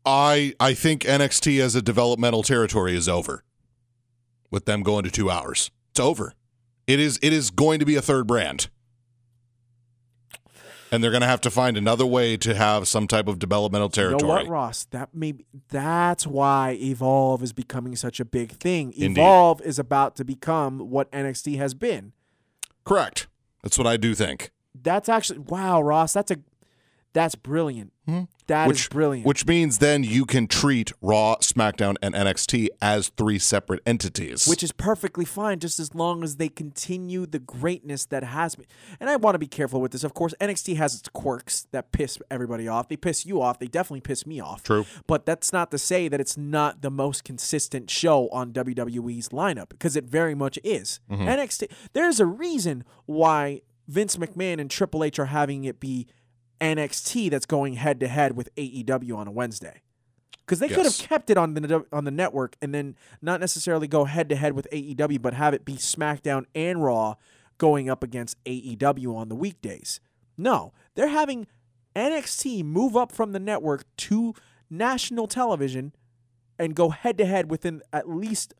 I 0.04 0.54
I 0.58 0.74
think 0.74 1.02
NXT 1.02 1.60
as 1.60 1.74
a 1.74 1.82
developmental 1.82 2.42
territory 2.42 2.96
is 2.96 3.08
over. 3.08 3.44
With 4.50 4.66
them 4.66 4.82
going 4.82 5.04
to 5.04 5.10
2 5.10 5.30
hours. 5.30 5.70
It's 5.90 6.00
over. 6.00 6.34
It 6.86 7.00
is 7.00 7.18
it 7.22 7.32
is 7.32 7.50
going 7.50 7.78
to 7.78 7.86
be 7.86 7.96
a 7.96 8.02
third 8.02 8.26
brand. 8.26 8.68
And 10.94 11.02
they're 11.02 11.10
going 11.10 11.22
to 11.22 11.26
have 11.26 11.40
to 11.40 11.50
find 11.50 11.76
another 11.76 12.06
way 12.06 12.36
to 12.36 12.54
have 12.54 12.86
some 12.86 13.08
type 13.08 13.26
of 13.26 13.40
developmental 13.40 13.90
You 13.96 14.02
know 14.02 14.08
territory. 14.18 14.44
what, 14.44 14.48
Ross? 14.48 14.84
That 14.86 15.08
maybe 15.12 15.44
that's 15.68 16.24
why 16.24 16.78
Evolve 16.80 17.42
is 17.42 17.52
becoming 17.52 17.96
such 17.96 18.20
a 18.20 18.24
big 18.24 18.52
thing. 18.52 18.92
Indeed. 18.92 19.18
Evolve 19.20 19.60
is 19.62 19.80
about 19.80 20.14
to 20.16 20.24
become 20.24 20.78
what 20.90 21.10
NXT 21.10 21.56
has 21.56 21.74
been. 21.74 22.12
Correct. 22.84 23.26
That's 23.62 23.76
what 23.76 23.88
I 23.88 23.96
do 23.96 24.14
think. 24.14 24.52
That's 24.80 25.08
actually 25.08 25.40
wow, 25.40 25.82
Ross. 25.82 26.12
That's 26.12 26.30
a 26.30 26.36
that's 27.14 27.34
brilliant. 27.36 27.92
That 28.06 28.12
is 28.12 28.26
Hmm. 28.66 28.68
which 28.68 28.90
brilliant. 28.90 29.26
Which 29.26 29.46
means 29.46 29.78
then 29.78 30.04
you 30.04 30.26
can 30.26 30.46
treat 30.46 30.92
Raw, 31.00 31.36
SmackDown, 31.36 31.96
and 32.02 32.14
NXT 32.14 32.68
as 32.82 33.08
three 33.16 33.38
separate 33.38 33.80
entities. 33.86 34.46
which 34.46 34.62
is 34.62 34.72
perfectly 34.72 35.24
fine 35.24 35.58
just 35.58 35.80
as 35.80 35.94
long 35.94 36.22
as 36.22 36.36
they 36.36 36.50
continue 36.50 37.24
the 37.24 37.38
greatness 37.38 38.04
that 38.06 38.22
has 38.22 38.56
been. 38.56 38.66
And 39.00 39.08
I 39.08 39.16
want 39.16 39.34
to 39.36 39.38
be 39.38 39.46
careful 39.46 39.80
with 39.80 39.92
this. 39.92 40.04
Of 40.04 40.12
course, 40.12 40.34
NXT 40.38 40.74
has 40.76 40.94
its 40.94 41.08
quirks 41.08 41.66
that 41.72 41.92
piss 41.92 42.18
everybody 42.30 42.68
off. 42.68 42.88
They 42.88 42.96
piss 42.98 43.24
you 43.24 43.40
off. 43.40 43.58
They 43.58 43.68
definitely 43.68 44.02
piss 44.02 44.26
me 44.26 44.38
off. 44.40 44.62
True. 44.62 44.84
But 45.06 45.24
that's 45.24 45.50
not 45.50 45.70
to 45.70 45.78
say 45.78 46.08
that 46.08 46.20
it's 46.20 46.36
not 46.36 46.82
the 46.82 46.90
most 46.90 47.24
consistent 47.24 47.88
show 47.88 48.28
on 48.28 48.52
WWE's 48.52 49.30
lineup 49.30 49.70
because 49.70 49.96
it 49.96 50.04
very 50.04 50.34
much 50.34 50.58
is. 50.62 51.00
NXT 51.10 51.70
there's 51.94 52.20
a 52.20 52.26
reason 52.26 52.84
why 53.06 53.62
Vince 53.88 54.16
McMahon 54.16 54.60
and 54.60 54.70
Triple 54.70 55.02
H 55.04 55.18
are 55.18 55.26
having 55.26 55.64
it 55.64 55.80
be 55.80 56.06
NXT 56.64 57.30
that's 57.30 57.46
going 57.46 57.74
head 57.74 58.00
to 58.00 58.08
head 58.08 58.36
with 58.36 58.54
AEW 58.56 59.16
on 59.16 59.28
a 59.28 59.30
Wednesday. 59.30 59.82
because 60.40 60.58
they 60.58 60.68
could 60.68 60.84
have 60.84 60.98
kept 60.98 61.30
it 61.30 61.36
on 61.36 61.54
the 61.54 61.84
on 61.92 62.04
the 62.04 62.10
network 62.10 62.56
and 62.62 62.74
then 62.74 62.96
not 63.22 63.40
necessarily 63.40 63.86
go 63.86 64.04
head 64.04 64.28
to 64.30 64.36
head 64.36 64.54
with 64.54 64.66
AEW, 64.72 65.20
but 65.20 65.34
have 65.34 65.54
it 65.54 65.64
be 65.64 65.74
SmackDown 65.74 66.44
and 66.54 66.82
Raw 66.82 67.14
going 67.58 67.88
up 67.88 68.02
against 68.02 68.42
AEW 68.44 69.14
on 69.14 69.28
the 69.28 69.34
weekdays. 69.34 70.00
No, 70.36 70.72
they're 70.94 71.08
having 71.08 71.46
NXT 71.94 72.64
move 72.64 72.96
up 72.96 73.12
from 73.12 73.32
the 73.32 73.38
network 73.38 73.84
to 73.98 74.34
national 74.68 75.28
television 75.28 75.94
and 76.58 76.74
go 76.74 76.90
head 76.90 77.16
to 77.18 77.26
head 77.26 77.50
within 77.50 77.82
at 77.92 78.08
least 78.08 78.54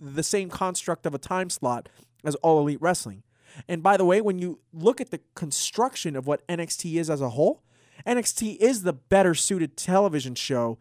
the 0.00 0.22
same 0.22 0.48
construct 0.48 1.06
of 1.06 1.14
a 1.14 1.18
time 1.18 1.50
slot 1.50 1.88
as 2.24 2.34
All 2.36 2.60
Elite 2.60 2.80
Wrestling. 2.80 3.22
And 3.68 3.82
by 3.82 3.96
the 3.96 4.04
way, 4.04 4.20
when 4.20 4.38
you 4.38 4.60
look 4.72 5.00
at 5.00 5.10
the 5.10 5.20
construction 5.34 6.16
of 6.16 6.26
what 6.26 6.46
NXT 6.48 6.94
is 6.94 7.10
as 7.10 7.20
a 7.20 7.30
whole, 7.30 7.62
NXT 8.06 8.56
is 8.56 8.82
the 8.82 8.92
better 8.92 9.34
suited 9.34 9.76
television 9.76 10.34
show 10.34 10.78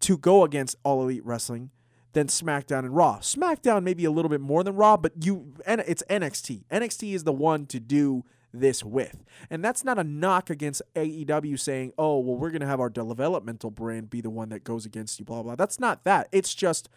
to 0.00 0.16
go 0.16 0.44
against 0.44 0.76
All 0.84 1.02
Elite 1.02 1.24
Wrestling 1.24 1.70
than 2.12 2.26
SmackDown 2.26 2.80
and 2.80 2.96
Raw. 2.96 3.18
SmackDown 3.18 3.82
maybe 3.82 4.04
a 4.04 4.10
little 4.10 4.28
bit 4.28 4.40
more 4.40 4.64
than 4.64 4.74
Raw, 4.74 4.96
but 4.96 5.12
you 5.24 5.54
and 5.66 5.82
it's 5.86 6.02
NXT. 6.08 6.64
NXT 6.70 7.14
is 7.14 7.24
the 7.24 7.32
one 7.32 7.66
to 7.66 7.80
do 7.80 8.24
this 8.52 8.82
with. 8.82 9.24
And 9.50 9.62
that's 9.64 9.84
not 9.84 9.98
a 9.98 10.04
knock 10.04 10.50
against 10.50 10.82
AEW 10.96 11.58
saying, 11.58 11.92
"Oh, 11.98 12.18
well 12.18 12.36
we're 12.36 12.50
going 12.50 12.62
to 12.62 12.66
have 12.66 12.80
our 12.80 12.90
developmental 12.90 13.70
brand 13.70 14.10
be 14.10 14.20
the 14.20 14.30
one 14.30 14.48
that 14.48 14.64
goes 14.64 14.86
against 14.86 15.18
you 15.18 15.24
blah 15.24 15.42
blah." 15.42 15.54
That's 15.54 15.78
not 15.78 16.04
that. 16.04 16.28
It's 16.32 16.54
just 16.54 16.88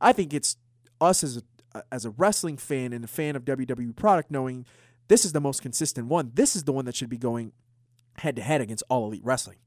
I 0.00 0.12
think 0.12 0.32
it's 0.32 0.56
us 1.00 1.24
as 1.24 1.36
a 1.36 1.42
as 1.90 2.04
a 2.04 2.10
wrestling 2.10 2.56
fan 2.56 2.92
and 2.92 3.04
a 3.04 3.08
fan 3.08 3.36
of 3.36 3.44
WWE 3.44 3.94
product 3.96 4.30
knowing 4.30 4.66
this 5.08 5.24
is 5.24 5.32
the 5.32 5.40
most 5.40 5.62
consistent 5.62 6.08
one. 6.08 6.30
This 6.34 6.56
is 6.56 6.64
the 6.64 6.72
one 6.72 6.84
that 6.86 6.94
should 6.94 7.10
be 7.10 7.18
going 7.18 7.52
head 8.18 8.36
to 8.36 8.42
head 8.42 8.60
against 8.60 8.84
All 8.88 9.06
Elite 9.06 9.24
Wrestling. 9.24 9.58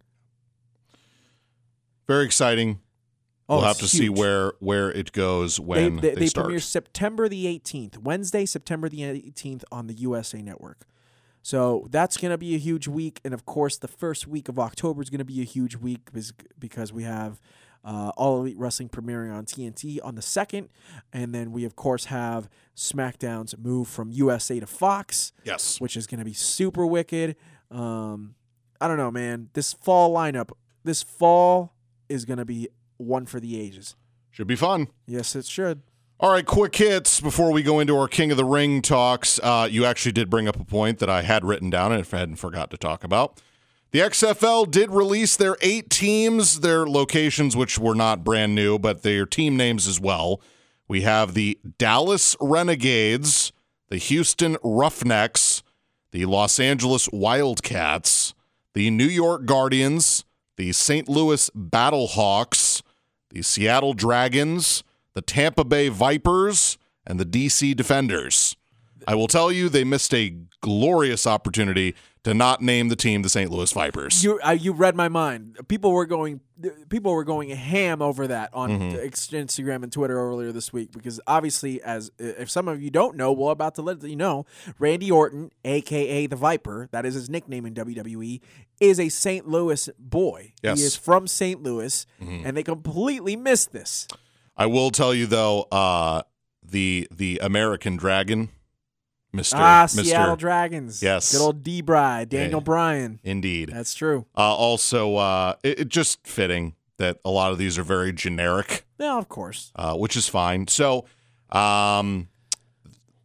Very 2.07 2.25
exciting. 2.25 2.79
Oh, 3.49 3.57
we'll 3.57 3.67
have 3.67 3.77
to 3.77 3.87
see 3.87 4.09
where 4.09 4.53
where 4.59 4.91
it 4.91 5.13
goes 5.13 5.57
they, 5.57 5.63
when 5.63 5.95
they, 5.97 6.09
they, 6.09 6.15
they 6.15 6.27
start. 6.27 6.45
premiere 6.45 6.59
September 6.59 7.29
the 7.29 7.45
18th, 7.45 7.97
Wednesday, 7.99 8.45
September 8.45 8.89
the 8.89 9.01
18th 9.01 9.63
on 9.71 9.87
the 9.87 9.93
USA 9.93 10.41
Network. 10.41 10.85
So 11.43 11.87
that's 11.91 12.17
going 12.17 12.31
to 12.31 12.37
be 12.37 12.55
a 12.55 12.57
huge 12.57 12.89
week. 12.89 13.21
And 13.23 13.33
of 13.33 13.45
course, 13.45 13.77
the 13.77 13.87
first 13.87 14.27
week 14.27 14.49
of 14.49 14.59
October 14.59 15.01
is 15.01 15.09
going 15.09 15.19
to 15.19 15.25
be 15.25 15.39
a 15.39 15.45
huge 15.45 15.77
week 15.77 16.09
because 16.59 16.91
we 16.91 17.03
have 17.03 17.39
uh, 17.87 18.11
All 18.17 18.41
Elite 18.41 18.57
Wrestling 18.57 18.89
premiering 18.89 19.33
on 19.33 19.45
TNT 19.45 19.99
on 20.03 20.15
the 20.15 20.21
2nd. 20.21 20.67
And 21.13 21.33
then 21.33 21.53
we, 21.53 21.63
of 21.63 21.75
course, 21.77 22.05
have 22.05 22.49
SmackDown's 22.75 23.57
move 23.57 23.87
from 23.87 24.11
USA 24.11 24.59
to 24.59 24.67
Fox, 24.67 25.31
yes. 25.45 25.79
which 25.79 25.95
is 25.95 26.05
going 26.05 26.19
to 26.19 26.25
be 26.25 26.33
super 26.33 26.85
wicked. 26.85 27.37
Um, 27.71 28.35
I 28.81 28.89
don't 28.89 28.97
know, 28.97 29.09
man. 29.09 29.49
This 29.53 29.71
fall 29.73 30.13
lineup, 30.13 30.51
this 30.83 31.01
fall 31.01 31.73
is 32.09 32.25
going 32.25 32.39
to 32.39 32.45
be 32.45 32.67
one 32.97 33.25
for 33.25 33.39
the 33.39 33.59
ages. 33.59 33.95
Should 34.31 34.47
be 34.47 34.57
fun. 34.57 34.89
Yes, 35.05 35.35
it 35.35 35.45
should. 35.45 35.81
All 36.19 36.31
right, 36.31 36.45
quick 36.45 36.75
hits 36.75 37.21
before 37.21 37.51
we 37.51 37.63
go 37.63 37.79
into 37.79 37.95
our 37.95 38.07
King 38.07 38.31
of 38.31 38.37
the 38.37 38.45
Ring 38.45 38.81
talks. 38.81 39.39
Uh, 39.41 39.67
you 39.69 39.85
actually 39.85 40.11
did 40.11 40.29
bring 40.29 40.47
up 40.47 40.59
a 40.59 40.65
point 40.65 40.99
that 40.99 41.09
I 41.09 41.21
had 41.21 41.45
written 41.45 41.69
down 41.69 41.91
and 41.91 42.05
I 42.11 42.17
hadn't 42.17 42.35
forgot 42.35 42.69
to 42.71 42.77
talk 42.77 43.03
about. 43.03 43.39
The 43.91 43.99
XFL 43.99 44.69
did 44.69 44.91
release 44.91 45.37
their 45.37 45.55
eight 45.61 45.89
teams, 45.89 46.59
their 46.59 46.85
locations, 46.85 47.55
which 47.55 47.79
were 47.79 47.95
not 47.95 48.23
brand 48.23 48.53
new, 48.53 48.77
but 48.77 49.01
their 49.01 49.25
team 49.25 49.55
names 49.55 49.87
as 49.87 49.99
well. 49.99 50.41
We 50.89 51.01
have 51.01 51.33
the 51.33 51.57
Dallas 51.77 52.35
Renegades, 52.41 53.53
the 53.89 53.97
Houston 53.97 54.57
Roughnecks, 54.61 55.63
the 56.11 56.25
Los 56.25 56.59
Angeles 56.59 57.07
Wildcats, 57.13 58.33
the 58.73 58.89
New 58.91 59.05
York 59.07 59.45
Guardians, 59.45 60.25
the 60.57 60.73
St. 60.73 61.07
Louis 61.07 61.49
Battlehawks, 61.55 62.81
the 63.29 63.41
Seattle 63.41 63.93
Dragons, 63.93 64.83
the 65.13 65.21
Tampa 65.21 65.63
Bay 65.63 65.87
Vipers, 65.87 66.77
and 67.05 67.19
the 67.19 67.25
DC 67.25 67.75
Defenders. 67.75 68.57
I 69.07 69.15
will 69.15 69.27
tell 69.27 69.51
you, 69.51 69.69
they 69.69 69.85
missed 69.85 70.13
a 70.13 70.35
glorious 70.61 71.25
opportunity 71.25 71.95
to 72.27 72.33
not 72.33 72.61
name 72.61 72.89
the 72.89 72.95
team 72.97 73.21
the 73.21 73.29
St. 73.29 73.49
Louis 73.49 73.71
Vipers. 73.71 74.21
You 74.21 74.37
uh, 74.45 74.51
you 74.51 74.73
read 74.73 74.97
my 74.97 75.07
mind. 75.07 75.57
People 75.69 75.93
were 75.93 76.05
going 76.05 76.41
people 76.89 77.13
were 77.13 77.23
going 77.23 77.49
ham 77.51 78.01
over 78.01 78.27
that 78.27 78.49
on 78.53 78.67
Mm-hmm. 78.67 78.97
Instagram 78.97 79.83
and 79.83 79.91
Twitter 79.93 80.19
earlier 80.19 80.51
this 80.51 80.73
week 80.73 80.91
because 80.91 81.21
obviously, 81.25 81.81
as 81.81 82.11
if 82.19 82.49
some 82.49 82.67
of 82.67 82.81
you 82.81 82.89
don't 82.89 83.15
know, 83.15 83.31
we're 83.31 83.51
about 83.51 83.75
to 83.75 83.81
let 83.81 84.03
you 84.03 84.17
know. 84.17 84.45
Randy 84.77 85.09
Orton, 85.09 85.51
aka 85.63 86.27
the 86.27 86.35
Viper, 86.35 86.89
that 86.91 87.05
is 87.05 87.13
his 87.13 87.29
nickname 87.29 87.65
in 87.65 87.73
WWE, 87.73 88.41
is 88.81 88.99
a 88.99 89.07
St. 89.07 89.47
Louis 89.47 89.89
boy. 89.97 90.51
Yes. 90.61 90.73
Mm-hmm. 90.73 90.79
He 90.79 90.83
is 90.85 90.95
from 90.97 91.27
St. 91.27 91.63
Louis, 91.63 92.05
and 92.19 92.57
they 92.57 92.63
completely 92.63 93.37
missed 93.37 93.71
this. 93.71 94.05
I 94.57 94.65
will 94.65 94.91
tell 94.91 95.13
you 95.13 95.27
though, 95.27 95.61
uh, 95.71 96.23
the 96.61 97.07
the 97.09 97.39
American 97.41 97.95
Dragon, 97.95 98.49
Mister 99.37 99.55
Ah, 99.57 99.83
Mister, 99.83 100.03
Seattle 100.03 100.35
Dragons. 100.35 101.01
Yes. 101.01 101.31
good 101.31 101.41
old 101.41 101.63
D. 101.63 101.81
Bry, 101.81 102.25
Daniel 102.25 102.59
Yeah. 102.59 102.63
Bryan. 102.63 103.19
indeed. 103.23 103.69
That's 103.71 103.93
true. 103.93 104.25
Uh, 104.35 104.41
also, 104.55 105.15
uh, 105.15 105.53
it, 105.63 105.79
it 105.81 105.87
just 105.89 106.25
fitting 106.27 106.75
that 106.97 107.17
a 107.23 107.29
lot 107.29 107.51
of 107.51 107.57
these 107.57 107.77
are 107.77 107.83
very 107.83 108.11
generic. 108.11 108.85
No, 108.99 109.17
of 109.19 109.29
course. 109.29 109.71
uh, 109.75 109.95
which 109.95 110.17
is 110.17 110.27
fine. 110.27 110.67
So, 110.67 111.05
um, 111.51 112.27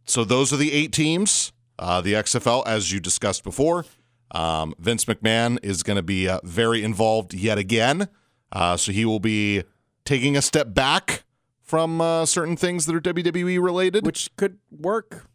so 0.05 0.23
those 0.23 0.53
are 0.53 0.57
the 0.57 0.71
eight 0.71 0.91
teams. 0.93 1.51
Uh, 1.79 1.99
the 2.01 2.13
XFL, 2.13 2.63
as 2.67 2.91
you 2.91 2.99
discussed 2.99 3.43
before, 3.43 3.85
um, 4.31 4.73
Vince 4.77 5.05
McMahon 5.05 5.57
is 5.63 5.81
going 5.83 5.95
to 5.97 6.03
be 6.03 6.29
uh, 6.29 6.39
very 6.43 6.83
involved 6.83 7.33
yet 7.33 7.57
again. 7.57 8.07
Uh, 8.51 8.77
so 8.77 8.91
he 8.91 9.03
will 9.05 9.19
be 9.19 9.63
taking 10.05 10.37
a 10.37 10.41
step 10.41 10.73
back 10.73 11.23
from 11.61 11.99
uh, 11.99 12.25
certain 12.27 12.55
things 12.55 12.85
that 12.85 12.95
are 12.95 13.01
WWE 13.01 13.59
related. 13.63 14.05
Which 14.05 14.29
could 14.35 14.59
work. 14.69 15.25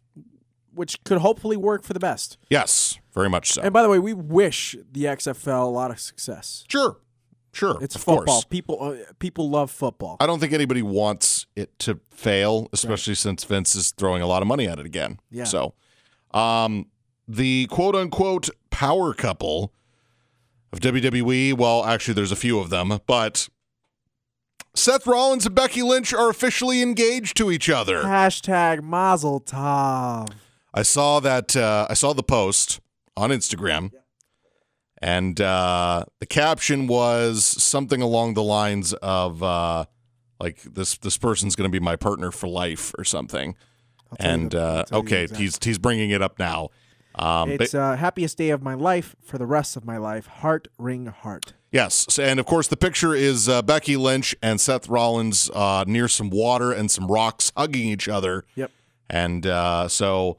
Which 0.73 1.03
could 1.03 1.19
hopefully 1.19 1.57
work 1.57 1.83
for 1.83 1.93
the 1.93 1.99
best. 1.99 2.37
yes, 2.49 2.99
very 3.13 3.29
much 3.29 3.51
so. 3.51 3.61
And 3.61 3.73
by 3.73 3.81
the 3.83 3.89
way, 3.89 3.99
we 3.99 4.13
wish 4.13 4.75
the 4.91 5.05
XFL 5.05 5.63
a 5.63 5.65
lot 5.65 5.91
of 5.91 5.99
success. 5.99 6.63
sure, 6.69 6.97
sure. 7.51 7.77
It's 7.81 7.95
of 7.95 8.01
football. 8.01 8.25
Course. 8.25 8.45
People 8.45 8.77
uh, 8.81 9.11
people 9.19 9.49
love 9.49 9.71
football. 9.71 10.17
I 10.19 10.25
don't 10.27 10.39
think 10.39 10.53
anybody 10.53 10.81
wants 10.81 11.47
it 11.55 11.77
to 11.79 11.99
fail, 12.11 12.69
especially 12.73 13.15
since 13.15 13.43
Vince 13.43 13.75
is 13.75 13.91
throwing 13.91 14.21
a 14.21 14.27
lot 14.27 14.41
of 14.41 14.47
money 14.47 14.67
at 14.67 14.79
it 14.79 14.85
again. 14.85 15.19
Yeah. 15.31 15.45
So, 15.45 15.73
um, 16.33 16.85
the 17.27 17.67
quote 17.67 17.95
unquote 17.95 18.49
power 18.69 19.13
couple 19.13 19.73
of 20.71 20.79
WWE, 20.79 21.53
well, 21.57 21.83
actually, 21.83 22.13
there's 22.13 22.31
a 22.31 22.35
few 22.35 22.59
of 22.59 22.69
them, 22.69 22.99
but 23.07 23.49
Seth 24.75 25.07
Rollins 25.07 25.45
and 25.47 25.55
Becky 25.55 25.81
Lynch 25.81 26.13
are 26.13 26.29
officially 26.29 26.81
engaged 26.83 27.35
to 27.37 27.49
each 27.51 27.69
other. 27.69 28.03
Hashtag 28.03 28.83
Mazel 28.83 29.41
Tov. 29.41 30.29
I 30.73 30.83
saw 30.83 31.19
that. 31.19 31.55
Uh, 31.55 31.87
I 31.89 31.93
saw 31.93 32.13
the 32.13 32.23
post 32.23 32.79
on 33.17 33.29
Instagram, 33.31 33.91
and 35.01 35.39
uh, 35.39 36.05
the 36.19 36.25
caption 36.25 36.87
was 36.87 37.43
something 37.45 38.01
along 38.01 38.33
the 38.33 38.43
lines 38.43 38.93
of 38.93 39.41
uh, 39.41 39.85
like 40.39 40.61
this: 40.63 40.97
"This 40.97 41.17
person's 41.17 41.55
going 41.55 41.69
to 41.69 41.71
be 41.71 41.83
my 41.83 41.95
partner 41.95 42.31
for 42.31 42.47
life" 42.47 42.93
or 42.97 43.03
something. 43.03 43.55
And 44.19 44.55
uh, 44.55 44.85
okay, 44.91 45.27
he's 45.35 45.57
he's 45.63 45.77
bringing 45.77 46.09
it 46.09 46.21
up 46.21 46.39
now. 46.39 46.69
Um, 47.15 47.49
but- 47.57 47.61
It's 47.61 47.73
uh, 47.75 47.95
happiest 47.95 48.37
day 48.37 48.49
of 48.49 48.61
my 48.63 48.73
life 48.73 49.15
for 49.23 49.37
the 49.37 49.45
rest 49.45 49.75
of 49.77 49.85
my 49.85 49.97
life. 49.97 50.25
Heart 50.27 50.67
ring 50.77 51.05
heart. 51.07 51.53
Yes, 51.71 52.17
and 52.17 52.39
of 52.39 52.47
course 52.47 52.67
the 52.67 52.77
picture 52.77 53.13
is 53.13 53.47
uh, 53.47 53.61
Becky 53.61 53.95
Lynch 53.97 54.35
and 54.41 54.59
Seth 54.59 54.89
Rollins 54.89 55.51
uh, 55.53 55.83
near 55.85 56.07
some 56.07 56.31
water 56.31 56.71
and 56.71 56.89
some 56.89 57.07
rocks, 57.07 57.51
hugging 57.55 57.87
each 57.87 58.07
other. 58.09 58.45
Yep. 58.55 58.71
And 59.07 59.45
uh, 59.45 59.87
so 59.87 60.37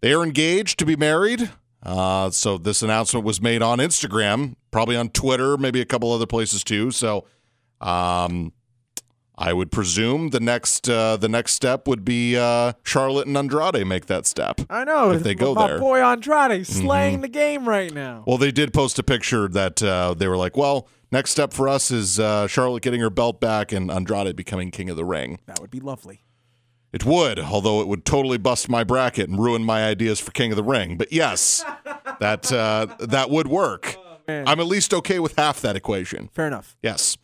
they 0.00 0.12
are 0.12 0.22
engaged 0.22 0.78
to 0.78 0.86
be 0.86 0.96
married. 0.96 1.50
Uh, 1.82 2.30
so 2.30 2.58
this 2.58 2.82
announcement 2.82 3.24
was 3.24 3.40
made 3.40 3.62
on 3.62 3.78
Instagram, 3.78 4.54
probably 4.70 4.96
on 4.96 5.08
Twitter, 5.08 5.56
maybe 5.56 5.80
a 5.80 5.86
couple 5.86 6.12
other 6.12 6.26
places 6.26 6.62
too. 6.62 6.90
So 6.90 7.24
um, 7.80 8.52
I 9.38 9.54
would 9.54 9.72
presume 9.72 10.28
the 10.28 10.40
next 10.40 10.90
uh, 10.90 11.16
the 11.16 11.28
next 11.28 11.54
step 11.54 11.88
would 11.88 12.04
be 12.04 12.36
uh, 12.36 12.74
Charlotte 12.84 13.26
and 13.26 13.36
Andrade 13.36 13.86
make 13.86 14.06
that 14.06 14.26
step. 14.26 14.60
I 14.68 14.84
know. 14.84 15.12
If 15.12 15.22
they 15.22 15.34
go 15.34 15.54
my 15.54 15.66
there. 15.66 15.76
Mm-hmm. 15.76 15.84
boy 15.84 16.02
Andrade 16.04 16.66
slaying 16.66 17.22
the 17.22 17.28
game 17.28 17.66
right 17.66 17.92
now. 17.92 18.24
Well, 18.26 18.36
they 18.36 18.52
did 18.52 18.74
post 18.74 18.98
a 18.98 19.02
picture 19.02 19.48
that 19.48 19.82
uh, 19.82 20.12
they 20.12 20.28
were 20.28 20.36
like, 20.36 20.58
well, 20.58 20.86
next 21.10 21.30
step 21.30 21.54
for 21.54 21.66
us 21.66 21.90
is 21.90 22.20
uh, 22.20 22.46
Charlotte 22.46 22.82
getting 22.82 23.00
her 23.00 23.10
belt 23.10 23.40
back 23.40 23.72
and 23.72 23.90
Andrade 23.90 24.36
becoming 24.36 24.70
king 24.70 24.90
of 24.90 24.96
the 24.96 25.04
ring. 25.06 25.38
That 25.46 25.60
would 25.60 25.70
be 25.70 25.80
lovely. 25.80 26.24
It 26.92 27.04
would, 27.04 27.38
although 27.38 27.80
it 27.80 27.86
would 27.88 28.04
totally 28.04 28.36
bust 28.38 28.68
my 28.68 28.82
bracket 28.82 29.28
and 29.28 29.38
ruin 29.38 29.62
my 29.64 29.84
ideas 29.86 30.18
for 30.18 30.32
king 30.32 30.50
of 30.50 30.56
the 30.56 30.64
ring. 30.64 30.96
But 30.96 31.12
yes, 31.12 31.64
that 32.20 32.52
uh, 32.52 32.86
that 32.98 33.30
would 33.30 33.46
work. 33.46 33.96
man. 34.26 34.48
I'm 34.48 34.58
at 34.60 34.66
least 34.66 34.92
okay 34.94 35.18
with 35.20 35.36
half 35.36 35.60
that 35.60 35.76
equation. 35.76 36.28
Fair 36.34 36.46
enough. 36.48 36.76
Yes. 36.82 37.16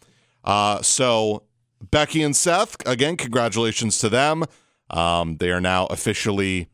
Uh, 0.44 0.81
so 0.83 1.42
Becky 1.90 2.22
and 2.22 2.37
Seth, 2.37 2.76
again, 2.87 3.16
congratulations 3.16 3.98
to 3.98 4.09
them. 4.09 4.44
Um, 4.90 5.38
they 5.38 5.50
are 5.50 5.61
now 5.61 5.87
officially 5.87 6.68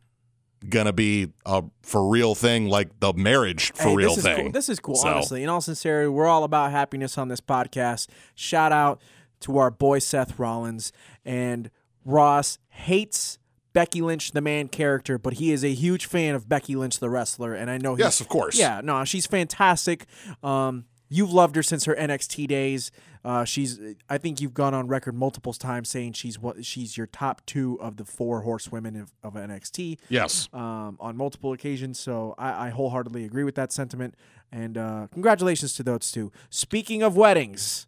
gonna 0.69 0.93
be 0.93 1.29
a 1.47 1.65
for 1.83 2.07
real 2.09 2.35
thing, 2.35 2.69
like 2.69 3.01
the 3.01 3.13
marriage 3.15 3.73
for 3.73 3.89
Hey, 3.89 3.97
real 3.97 4.09
this 4.11 4.19
is 4.19 4.25
thing. 4.25 4.43
Cool. 4.43 4.53
This 4.53 4.69
is 4.69 4.79
cool, 4.81 4.95
So- 4.97 5.09
honestly. 5.09 5.43
In 5.43 5.49
all 5.49 5.61
sincerity, 5.63 6.09
we're 6.09 6.27
all 6.27 6.45
about 6.45 6.71
happiness 6.71 7.17
on 7.17 7.29
this 7.29 7.41
podcast. 7.41 8.09
Shout 8.35 8.71
out 8.71 9.01
to 9.41 9.57
our 9.59 9.71
boy 9.71 9.99
Seth 9.99 10.39
Rollins 10.39 10.93
and 11.25 11.71
Ross 12.05 12.59
hates 12.73 13.39
Becky 13.73 14.03
Lynch, 14.03 14.33
the 14.33 14.41
man 14.41 14.69
character, 14.69 15.19
but 15.19 15.35
he 15.35 15.53
is 15.53 15.65
a 15.65 15.73
huge 15.73 16.07
fan 16.07 16.35
of 16.35 16.49
Becky 16.49 16.77
Lynch, 16.77 16.99
the 16.99 17.09
wrestler, 17.09 17.55
and 17.55 17.71
I 17.71 17.79
know. 17.79 17.95
He's, 17.95 18.05
Yes, 18.05 18.21
of 18.21 18.29
course. 18.29 18.59
Yeah, 18.59 18.81
no, 18.83 19.05
she's 19.05 19.27
fantastic. 19.27 20.07
Um, 20.43 20.85
you've 21.09 21.33
loved 21.33 21.57
her 21.57 21.63
since 21.63 21.85
her 21.85 21.95
NXT 21.95 22.49
days. 22.49 22.91
Uh, 23.25 23.45
she's, 23.45 23.79
I 24.11 24.19
think 24.19 24.41
you've 24.41 24.55
gone 24.55 24.75
on 24.75 24.89
record 24.89 25.15
multiple 25.15 25.53
times 25.53 25.89
saying 25.89 26.15
she's 26.15 26.39
what 26.39 26.65
she's 26.65 26.97
your 26.97 27.07
top 27.07 27.45
two 27.47 27.79
of 27.81 27.97
the 27.97 28.05
four 28.05 28.41
horsewomen 28.41 28.97
of, 28.97 29.13
of 29.23 29.35
NXT 29.35 29.99
yes. 30.09 30.49
um, 30.53 30.97
on 30.99 31.17
multiple 31.17 31.53
occasions. 31.53 32.01
So 32.01 32.35
I, 32.37 32.67
I 32.67 32.71
wholeheartedly 32.71 33.25
agree 33.25 33.45
with 33.45 33.55
that 33.55 33.73
sentiment. 33.73 34.17
And 34.51 34.77
uh, 34.77 35.07
congratulations 35.13 35.75
to 35.75 35.83
those 35.83 36.11
two. 36.11 36.33
Speaking 36.51 37.03
of 37.03 37.17
weddings, 37.17 37.87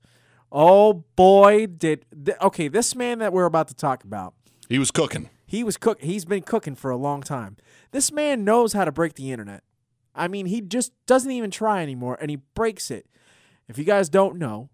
oh 0.52 1.04
boy, 1.16 1.66
did 1.66 2.06
th- 2.24 2.38
okay. 2.40 2.68
This 2.68 2.94
man 2.94 3.18
that 3.18 3.32
we're 3.32 3.44
about 3.44 3.68
to 3.68 3.74
talk 3.74 4.04
about, 4.04 4.34
He 4.68 4.78
was 4.78 4.90
cooking. 4.90 5.30
he 5.46 5.62
was 5.62 5.76
cook. 5.76 6.00
He's 6.02 6.24
been 6.24 6.42
cooking 6.42 6.74
for 6.74 6.90
a 6.90 6.96
long 6.96 7.22
time. 7.22 7.56
This 7.90 8.10
man 8.10 8.44
knows 8.44 8.72
how 8.72 8.84
to 8.84 8.92
break 8.92 9.14
the 9.14 9.30
internet. 9.30 9.62
I 10.14 10.28
mean, 10.28 10.46
he 10.46 10.60
just 10.60 10.92
doesn't 11.06 11.30
even 11.30 11.50
try 11.50 11.82
anymore, 11.82 12.16
and 12.20 12.30
he 12.30 12.36
breaks 12.54 12.90
it. 12.90 13.06
If 13.68 13.78
you 13.78 13.84
guys 13.84 14.08
don't 14.08 14.38
know, 14.38 14.70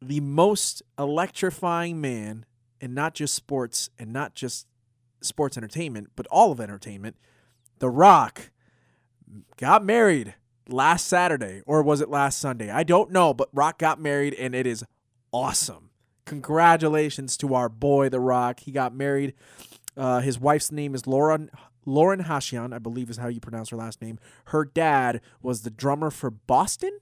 the 0.00 0.20
most 0.20 0.82
electrifying 0.98 2.00
man 2.00 2.46
and 2.80 2.94
not 2.94 3.14
just 3.14 3.34
sports 3.34 3.90
and 3.98 4.12
not 4.12 4.34
just 4.34 4.66
sports 5.20 5.56
entertainment, 5.56 6.10
but 6.16 6.26
all 6.28 6.50
of 6.50 6.60
entertainment, 6.60 7.16
The 7.78 7.90
Rock, 7.90 8.50
got 9.58 9.84
married 9.84 10.34
last 10.66 11.06
Saturday, 11.06 11.62
or 11.66 11.82
was 11.82 12.00
it 12.00 12.08
last 12.08 12.38
Sunday? 12.38 12.70
I 12.70 12.84
don't 12.84 13.10
know, 13.10 13.34
but 13.34 13.48
Rock 13.52 13.78
got 13.78 14.00
married, 14.00 14.34
and 14.34 14.54
it 14.54 14.66
is 14.66 14.84
awesome. 15.32 15.89
Congratulations 16.30 17.36
to 17.38 17.56
our 17.56 17.68
boy, 17.68 18.08
The 18.08 18.20
Rock. 18.20 18.60
He 18.60 18.70
got 18.70 18.94
married. 18.94 19.34
Uh, 19.96 20.20
his 20.20 20.38
wife's 20.38 20.70
name 20.70 20.94
is 20.94 21.04
Lauren 21.08 21.50
Lauren 21.84 22.22
Hashian, 22.22 22.72
I 22.72 22.78
believe 22.78 23.10
is 23.10 23.16
how 23.16 23.26
you 23.26 23.40
pronounce 23.40 23.70
her 23.70 23.76
last 23.76 24.00
name. 24.00 24.20
Her 24.46 24.64
dad 24.64 25.22
was 25.42 25.62
the 25.62 25.70
drummer 25.70 26.08
for 26.08 26.30
Boston, 26.30 26.92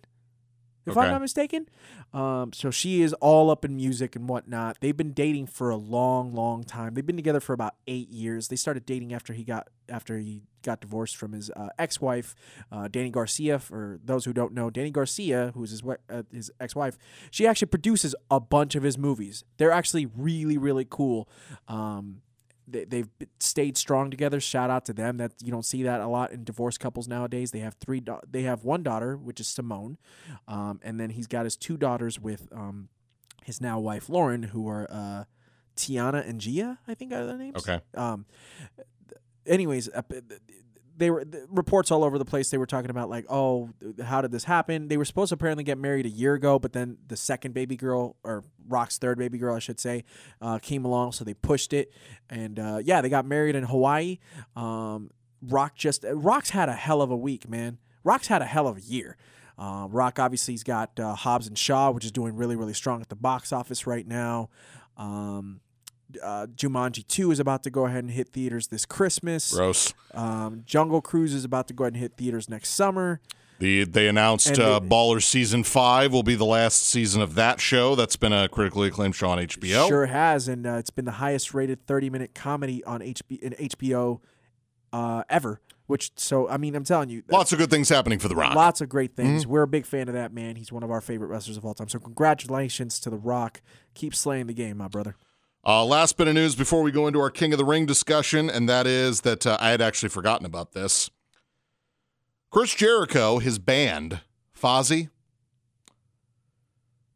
if 0.91 0.97
I'm 0.97 1.11
not 1.11 1.21
mistaken. 1.21 1.69
Um, 2.13 2.53
so 2.53 2.71
she 2.71 3.03
is 3.03 3.13
all 3.15 3.51
up 3.51 3.65
in 3.65 3.77
music 3.77 4.17
and 4.17 4.29
whatnot. 4.29 4.79
They've 4.81 4.97
been 4.97 5.13
dating 5.13 5.47
for 5.47 5.71
a 5.71 5.77
long, 5.77 6.35
long 6.35 6.65
time. 6.65 6.95
They've 6.95 7.07
been 7.07 7.17
together 7.17 7.41
for 7.41 7.53
about 7.53 7.75
eight 7.87 8.09
years. 8.09 8.49
They 8.49 8.57
started 8.57 8.87
dating 8.87 9.13
after 9.13 9.33
he 9.33 9.45
got 9.45 9.69
after 9.89 10.19
he 10.19 10.43
got 10.63 10.81
divorced 10.81 11.17
from 11.17 11.33
his 11.33 11.51
uh, 11.51 11.69
ex-wife, 11.79 12.35
uh, 12.71 12.89
Dany 12.89 13.11
Garcia. 13.11 13.59
For 13.59 13.99
those 14.05 14.25
who 14.25 14.33
don't 14.33 14.53
know, 14.53 14.71
Dany 14.71 14.93
Garcia, 14.93 15.53
who's 15.55 15.71
his 15.71 15.83
uh, 15.85 16.23
his 16.33 16.51
ex-wife, 16.61 16.99
she 17.31 17.47
actually 17.47 17.69
produces 17.69 18.15
a 18.31 18.41
bunch 18.41 18.75
of 18.75 18.83
his 18.83 18.99
movies. 18.99 19.45
They're 19.57 19.71
actually 19.71 20.07
really, 20.07 20.59
really 20.59 20.87
cool. 20.89 21.29
Um, 21.69 22.23
they, 22.71 22.85
they've 22.85 23.09
stayed 23.41 23.77
strong 23.77 24.11
together. 24.11 24.41
Shout 24.41 24.71
out 24.71 24.85
to 24.87 24.93
them. 24.93 25.17
That 25.17 25.33
you 25.43 25.51
don't 25.51 25.65
see 25.65 25.83
that 25.85 26.01
a 26.01 26.07
lot 26.07 26.33
in 26.33 26.45
divorced 26.45 26.81
couples 26.81 27.09
nowadays. 27.09 27.51
They 27.51 27.61
have 27.61 27.75
three. 27.75 28.01
Da- 28.01 28.21
they 28.29 28.43
have 28.43 28.65
one 28.65 28.83
daughter, 28.83 29.17
which 29.17 29.41
is 29.41 29.49
Simone, 29.49 29.99
um, 30.47 30.81
and 30.83 30.99
then 31.01 31.11
he's 31.11 31.27
got 31.27 31.45
his 31.45 31.57
two 31.57 31.77
daughters 31.77 32.21
with 32.21 32.49
um, 32.53 32.89
his 33.45 33.61
now 33.61 33.79
wife 33.79 34.09
Lauren, 34.09 34.43
who 34.45 34.69
are 34.69 34.87
uh, 34.91 35.25
Tiana 35.77 36.29
and 36.29 36.41
Gia. 36.41 36.79
I 36.87 36.95
think 36.95 37.13
are 37.13 37.27
their 37.27 37.39
names. 37.39 37.57
Okay. 37.57 37.81
Um, 37.95 38.27
anyways, 39.47 39.89
uh, 39.89 40.03
they 40.99 41.11
were 41.11 41.25
the 41.25 41.47
reports 41.49 41.91
all 41.91 42.05
over 42.05 42.19
the 42.19 42.25
place. 42.25 42.51
They 42.51 42.59
were 42.59 42.67
talking 42.67 42.91
about 42.91 43.09
like, 43.09 43.25
oh, 43.31 43.71
how 44.03 44.21
did 44.21 44.33
this 44.33 44.45
happen? 44.45 44.89
They 44.89 44.97
were 44.97 45.05
supposed 45.05 45.31
to 45.31 45.35
apparently 45.35 45.65
get 45.65 45.79
married 45.79 46.07
a 46.07 46.11
year 46.11 46.35
ago, 46.35 46.59
but 46.59 46.73
then 46.73 46.99
the 47.07 47.17
second 47.17 47.55
baby 47.55 47.77
girl, 47.77 48.17
or 48.25 48.45
Rock's 48.69 48.99
third 48.99 49.19
baby 49.19 49.39
girl, 49.39 49.55
I 49.55 49.61
should 49.61 49.81
say, 49.81 50.05
uh, 50.43 50.59
came 50.59 50.85
along, 50.85 51.13
so 51.13 51.25
they 51.25 51.35
pushed 51.35 51.73
it, 51.73 51.93
and 52.29 52.59
uh, 52.59 52.81
yeah, 52.83 53.01
they 53.01 53.09
got 53.09 53.25
married 53.25 53.55
in 53.55 53.65
Hawaii. 53.65 54.19
Um, 54.57 55.11
Rock 55.41 55.77
just 55.77 56.05
Rock's 56.09 56.51
had 56.51 56.69
a 56.69 56.75
hell 56.75 57.01
of 57.01 57.11
a 57.11 57.17
week, 57.17 57.49
man. 57.49 57.79
Rock's 58.03 58.27
had 58.27 58.43
a 58.43 58.47
hell 58.47 58.67
of 58.67 58.77
a 58.77 58.81
year. 58.81 59.17
Uh, 59.57 59.87
Rock 59.91 60.19
obviously 60.19 60.55
he's 60.55 60.65
got 60.65 60.99
uh, 61.01 61.15
Hobbs 61.15 61.47
and 61.47 61.57
Shaw, 61.57 61.91
which 61.91 62.05
is 62.05 62.13
doing 62.13 62.35
really 62.37 62.57
really 62.57 62.75
strong 62.75 63.01
at 63.01 63.09
the 63.09 63.17
box 63.17 63.53
office 63.53 63.87
right 63.87 64.07
now. 64.07 64.51
Um, 64.97 65.61
uh, 66.23 66.47
Jumanji 66.55 67.07
2 67.07 67.31
is 67.31 67.41
about 67.41 67.63
to 67.65 67.71
go 67.71 67.87
ahead 67.87 68.05
and 68.05 68.11
hit 68.11 68.29
theaters 68.29 68.69
this 68.69 68.87
Christmas. 68.87 69.53
Gross. 69.53 69.95
Um, 70.15 70.63
Jungle 70.67 71.01
Cruise 71.01 71.35
is 71.35 71.45
about 71.45 71.69
to 71.69 71.75
go 71.75 71.85
ahead 71.85 71.95
and 71.95 72.03
hit 72.03 72.15
theaters 72.17 72.49
next 72.49 72.71
summer. 72.71 73.21
The 73.59 73.83
they 73.85 74.07
announced 74.07 74.51
And 74.51 74.61
uh, 74.61 74.81
Baller 74.81 75.21
season 75.21 75.65
five 75.65 76.13
will 76.13 76.23
be 76.23 76.37
the 76.37 76.45
last 76.45 76.87
season 76.87 77.21
of 77.21 77.35
that 77.35 77.61
show. 77.61 77.97
That's 77.97 78.15
been 78.15 78.33
a 78.33 78.49
critically 78.49 78.87
acclaimed 78.89 79.17
show 79.17 79.31
on 79.31 79.39
HBO. 79.39 79.89
Sure 79.89 80.07
has, 80.07 80.47
and 80.47 80.65
uh, 80.65 80.75
it's 80.75 80.91
been 80.91 81.05
the 81.07 81.11
highest 81.13 81.53
rated 81.55 81.85
30 81.85 82.09
minute 82.09 82.35
comedy 82.37 82.85
on 82.85 83.01
HB 83.01 83.41
in 83.41 83.53
HBO 83.55 84.21
uh, 84.93 85.25
ever. 85.29 85.61
Which 85.89 86.13
so 86.17 86.49
I 86.49 86.57
mean 86.59 86.77
I'm 86.77 86.85
telling 86.85 87.09
you, 87.09 87.23
Lots 87.31 87.51
of 87.53 87.59
good 87.59 87.71
things 87.71 87.89
happening 87.89 88.19
for 88.19 88.29
The 88.29 88.37
Rock. 88.37 88.55
lots 88.55 88.81
of 88.81 88.89
great 88.91 89.17
things. 89.17 89.43
Mm-hmm. 89.43 89.51
We're 89.51 89.63
a 89.63 89.67
big 89.67 89.87
fan 89.87 90.07
of 90.09 90.15
that 90.15 90.33
man. 90.33 90.55
He's 90.57 90.71
one 90.71 90.83
of 90.83 90.91
our 90.91 91.01
favorite 91.01 91.29
wrestlers 91.29 91.57
of 91.57 91.65
all 91.65 91.75
time. 91.75 91.89
So 91.89 91.99
congratulations 91.99 93.01
to 93.01 93.11
The 93.11 93.17
Rock. 93.17 93.63
Keep 93.95 94.15
slaying 94.15 94.47
the 94.47 94.55
game, 94.55 94.77
my 94.77 94.87
brother. 94.89 95.17
Uh, 95.67 95.85
last 95.85 96.17
bit 96.17 96.29
of 96.29 96.35
news 96.35 96.55
before 96.55 96.83
we 96.83 96.91
go 96.91 97.07
into 97.07 97.21
our 97.21 97.31
King 97.31 97.53
of 97.53 97.59
the 97.59 97.65
Ring 97.65 97.85
discussion, 97.85 98.49
and 98.49 98.69
that 98.69 98.87
is 98.87 99.23
that 99.23 99.47
uh, 99.47 99.59
I 99.61 99.71
had 99.71 99.81
actually 99.81 100.09
forgotten 100.09 100.47
about 100.47 100.73
this. 100.73 101.11
Chris 102.51 102.75
Jericho, 102.75 103.39
his 103.39 103.59
band, 103.59 104.21
Fozzy, 104.59 105.11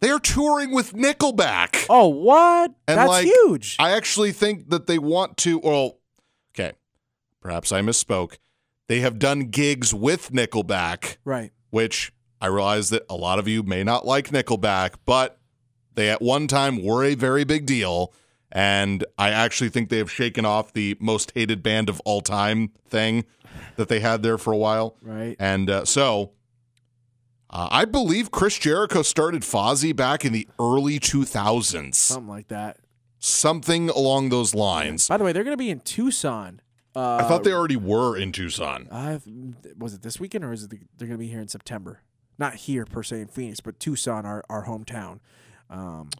they 0.00 0.10
are 0.10 0.18
touring 0.18 0.72
with 0.72 0.92
Nickelback. 0.94 1.86
Oh, 1.88 2.08
what? 2.08 2.72
And, 2.88 2.98
That's 2.98 3.08
like, 3.08 3.24
huge. 3.24 3.76
I 3.78 3.92
actually 3.92 4.32
think 4.32 4.70
that 4.70 4.88
they 4.88 4.98
want 4.98 5.36
to. 5.38 5.60
Well, 5.60 6.00
okay, 6.54 6.72
perhaps 7.40 7.70
I 7.70 7.82
misspoke. 7.82 8.38
They 8.88 8.98
have 9.00 9.20
done 9.20 9.44
gigs 9.44 9.94
with 9.94 10.32
Nickelback, 10.32 11.18
right. 11.24 11.52
which 11.70 12.12
I 12.40 12.48
realize 12.48 12.90
that 12.90 13.04
a 13.08 13.14
lot 13.14 13.38
of 13.38 13.46
you 13.46 13.62
may 13.62 13.84
not 13.84 14.04
like 14.04 14.30
Nickelback, 14.30 14.94
but 15.06 15.38
they 15.94 16.10
at 16.10 16.20
one 16.20 16.48
time 16.48 16.82
were 16.82 17.04
a 17.04 17.14
very 17.14 17.44
big 17.44 17.64
deal. 17.64 18.12
And 18.54 19.04
I 19.16 19.30
actually 19.30 19.70
think 19.70 19.88
they 19.88 19.96
have 19.98 20.10
shaken 20.10 20.44
off 20.44 20.74
the 20.74 20.96
most 21.00 21.32
hated 21.34 21.62
band 21.62 21.88
of 21.88 22.00
all 22.04 22.20
time 22.20 22.70
thing 22.86 23.24
that 23.76 23.88
they 23.88 24.00
had 24.00 24.22
there 24.22 24.36
for 24.36 24.52
a 24.52 24.56
while. 24.58 24.96
Right. 25.00 25.36
And 25.38 25.70
uh, 25.70 25.84
so 25.86 26.32
uh, 27.48 27.68
I 27.70 27.86
believe 27.86 28.30
Chris 28.30 28.58
Jericho 28.58 29.00
started 29.02 29.40
Fozzy 29.42 29.96
back 29.96 30.24
in 30.26 30.32
the 30.34 30.46
early 30.60 31.00
2000s, 31.00 31.94
Something 31.94 32.28
like 32.28 32.48
that. 32.48 32.78
something 33.18 33.88
along 33.88 34.28
those 34.28 34.54
lines. 34.54 35.08
By 35.08 35.16
the 35.16 35.24
way, 35.24 35.32
they're 35.32 35.44
going 35.44 35.54
to 35.56 35.62
be 35.62 35.70
in 35.70 35.80
Tucson. 35.80 36.60
Uh, 36.94 37.16
I 37.16 37.22
thought 37.22 37.44
they 37.44 37.52
already 37.54 37.76
were 37.76 38.18
in 38.18 38.32
Tucson. 38.32 38.86
Was 39.78 39.94
it 39.94 40.02
this 40.02 40.20
weekend 40.20 40.44
or 40.44 40.52
is 40.52 40.64
it 40.64 40.70
the, 40.70 40.78
they're 40.98 41.08
going 41.08 41.18
to 41.18 41.24
be 41.24 41.28
here 41.28 41.40
in 41.40 41.48
September? 41.48 42.02
Not 42.38 42.54
here 42.54 42.84
per 42.84 43.02
se 43.02 43.20
in 43.22 43.28
Phoenix, 43.28 43.60
but 43.60 43.80
Tucson, 43.80 44.26
our, 44.26 44.44
our 44.50 44.66
hometown. 44.66 45.20
Um, 45.70 46.10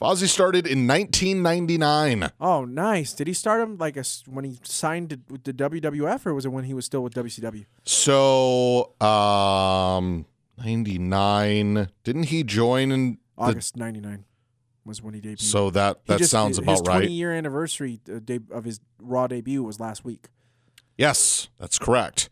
Fozzy 0.00 0.28
started 0.28 0.66
in 0.66 0.86
1999. 0.86 2.30
oh, 2.40 2.64
nice. 2.64 3.12
Did 3.12 3.26
he 3.26 3.32
start 3.34 3.60
him 3.60 3.76
like 3.78 3.96
a, 3.96 4.00
s- 4.00 4.22
when 4.26 4.44
he 4.44 4.58
signed 4.62 5.10
to, 5.10 5.20
with 5.28 5.42
the 5.44 5.52
WWF 5.52 6.24
or 6.26 6.34
was 6.34 6.44
it 6.44 6.50
when 6.50 6.64
he 6.64 6.74
was 6.74 6.84
still 6.84 7.02
with 7.02 7.14
WCW? 7.14 7.66
So, 7.84 8.94
um, 9.00 10.26
99. 10.58 11.88
Didn't 12.04 12.24
he 12.24 12.44
join 12.44 12.92
in 12.92 13.12
the, 13.12 13.18
August 13.44 13.76
99 13.76 14.24
was 14.84 15.02
when 15.02 15.14
he 15.14 15.20
debuted. 15.20 15.40
so 15.40 15.68
that 15.70 16.06
that 16.06 16.18
just- 16.18 16.30
sounds 16.30 16.56
his 16.56 16.62
about 16.62 16.84
20 16.84 16.98
right. 17.00 17.10
year 17.10 17.32
anniversary 17.32 18.00
uh, 18.08 18.20
of 18.50 18.64
his 18.64 18.80
Raw 19.00 19.26
debut 19.26 19.62
was 19.62 19.78
last 19.80 20.04
week. 20.04 20.28
Yes, 20.96 21.48
that's 21.58 21.78
correct. 21.78 22.28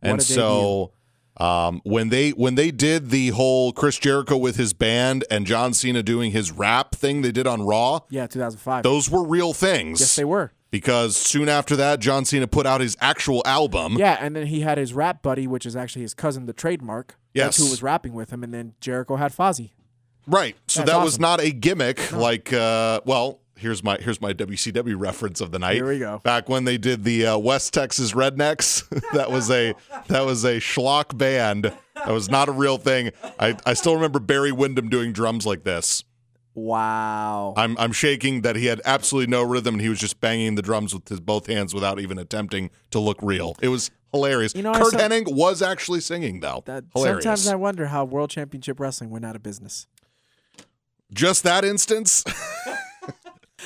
What 0.00 0.10
and 0.10 0.22
so 0.22 0.92
um, 1.36 1.80
when 1.84 2.08
they 2.10 2.30
when 2.30 2.54
they 2.54 2.70
did 2.70 3.10
the 3.10 3.28
whole 3.28 3.72
Chris 3.72 3.98
Jericho 3.98 4.36
with 4.36 4.56
his 4.56 4.72
band 4.72 5.24
and 5.30 5.46
John 5.46 5.72
Cena 5.72 6.02
doing 6.02 6.32
his 6.32 6.52
rap 6.52 6.94
thing 6.94 7.22
they 7.22 7.32
did 7.32 7.46
on 7.46 7.62
Raw, 7.62 8.00
Yeah, 8.10 8.26
2005. 8.26 8.82
those 8.82 9.10
were 9.10 9.24
real 9.24 9.52
things. 9.52 10.00
yes, 10.00 10.16
they 10.16 10.24
were. 10.24 10.52
because 10.70 11.16
soon 11.16 11.48
after 11.48 11.76
that, 11.76 12.00
John 12.00 12.24
Cena 12.24 12.46
put 12.46 12.66
out 12.66 12.80
his 12.80 12.96
actual 13.00 13.42
album. 13.46 13.96
Yeah, 13.98 14.18
and 14.20 14.36
then 14.36 14.46
he 14.48 14.60
had 14.60 14.76
his 14.78 14.92
rap 14.92 15.22
buddy, 15.22 15.46
which 15.46 15.64
is 15.66 15.74
actually 15.76 16.02
his 16.02 16.14
cousin, 16.14 16.46
Tha 16.46 16.52
Trademarc. 16.52 17.16
That's 17.34 17.58
Yes. 17.58 17.64
who 17.64 17.70
was 17.70 17.82
rapping 17.82 18.12
with 18.12 18.30
him, 18.30 18.42
and 18.44 18.52
then 18.52 18.74
Jericho 18.80 19.16
had 19.16 19.32
Fozzy. 19.32 19.70
Right. 20.26 20.54
So 20.68 20.80
That's 20.80 20.92
that 20.92 21.02
was 21.02 21.18
not 21.18 21.40
a 21.40 21.50
gimmick 21.50 22.12
like 22.12 22.52
uh 22.52 23.00
well, 23.04 23.39
here's 23.60 23.84
my 23.84 23.98
here's 24.00 24.20
my 24.20 24.32
WCW 24.32 24.94
reference 24.98 25.40
of 25.40 25.52
the 25.52 25.58
night. 25.58 25.74
Here 25.74 25.86
we 25.86 25.98
go. 25.98 26.18
Back 26.18 26.48
when 26.48 26.64
they 26.64 26.78
did 26.78 27.04
the 27.04 27.26
uh, 27.26 27.38
West 27.38 27.72
Texas 27.74 28.12
Rednecks, 28.12 28.88
that 29.12 29.30
was 29.30 29.50
a 29.50 29.74
that 30.08 30.24
was 30.24 30.44
a 30.44 30.56
schlock 30.56 31.16
band. 31.16 31.72
That 31.94 32.08
was 32.08 32.30
not 32.30 32.48
a 32.48 32.52
real 32.52 32.78
thing. 32.78 33.10
I, 33.38 33.56
I 33.66 33.74
still 33.74 33.94
remember 33.94 34.18
Barry 34.18 34.52
Windham 34.52 34.88
doing 34.88 35.12
drums 35.12 35.46
like 35.46 35.64
this. 35.64 36.02
Wow. 36.54 37.54
I'm 37.56 37.76
I'm 37.78 37.92
shaking 37.92 38.42
that 38.42 38.56
he 38.56 38.66
had 38.66 38.80
absolutely 38.84 39.30
no 39.30 39.42
rhythm 39.42 39.74
and 39.74 39.82
he 39.82 39.88
was 39.88 39.98
just 39.98 40.20
banging 40.20 40.56
the 40.56 40.62
drums 40.62 40.92
with 40.92 41.08
his 41.08 41.20
both 41.20 41.46
hands 41.46 41.74
without 41.74 42.00
even 42.00 42.18
attempting 42.18 42.70
to 42.90 42.98
look 42.98 43.18
real. 43.22 43.54
It 43.62 43.68
was 43.68 43.90
hilarious. 44.12 44.54
You 44.54 44.62
know, 44.62 44.72
Curt 44.72 44.92
saw- 44.92 44.98
Hennig 44.98 45.32
was 45.32 45.62
actually 45.62 46.00
singing 46.00 46.40
though. 46.40 46.62
That, 46.66 46.84
hilarious. 46.94 47.22
sometimes 47.22 47.46
I 47.46 47.54
wonder 47.54 47.86
how 47.86 48.04
World 48.04 48.30
Championship 48.30 48.80
Wrestling 48.80 49.10
went 49.10 49.24
out 49.24 49.36
of 49.36 49.42
business. 49.42 49.86
just 51.12 51.44
that 51.44 51.64
instance. 51.64 52.24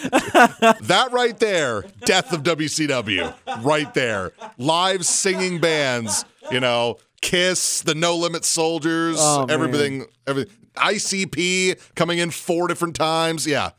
that 0.03 1.09
right 1.13 1.39
there, 1.39 1.85
death 2.05 2.33
of 2.33 2.43
WCW, 2.43 3.35
right 3.63 3.93
there. 3.95 4.33
Live 4.59 5.05
singing 5.07 5.61
bands, 5.61 6.25
you 6.51 6.61
know, 6.61 6.99
Kiss, 7.21 7.81
the 7.83 7.95
No 7.95 8.17
Limit 8.17 8.45
Soldiers, 8.45 9.17
Oh, 9.19 9.47
man. 9.47 9.51
everything, 9.51 10.07
everything. 10.27 10.53
ICP 10.77 11.95
coming 11.95 12.19
in 12.19 12.31
four 12.31 12.69
different 12.69 12.97
times. 12.97 13.47
Yeah, 13.47 13.71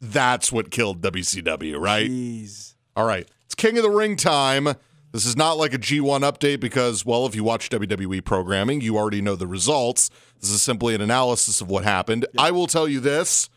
that's 0.00 0.52
what 0.52 0.70
killed 0.70 1.00
WCW, 1.02 1.78
right? 1.80 2.08
Jeez. 2.10 2.74
All 2.96 3.04
right. 3.06 3.28
It's 3.46 3.54
King 3.54 3.76
of 3.76 3.82
the 3.82 3.90
Ring 3.90 4.16
time. 4.16 4.68
This 5.12 5.24
is 5.24 5.36
not 5.36 5.56
like 5.56 5.72
a 5.72 5.78
G1 5.78 6.20
update 6.20 6.60
because, 6.60 7.04
well, 7.04 7.24
if 7.26 7.34
you 7.34 7.42
watch 7.42 7.70
WWE 7.70 8.22
programming, 8.24 8.82
you 8.82 8.96
already 8.98 9.22
know 9.22 9.36
the 9.36 9.46
results. 9.46 10.10
This 10.40 10.50
is 10.50 10.62
simply 10.62 10.94
an 10.94 11.00
analysis 11.00 11.60
of 11.62 11.68
what 11.70 11.82
happened. 11.84 12.26
I 12.36 12.50
will 12.50 12.66
tell 12.66 12.86
you 12.86 13.00
this 13.00 13.48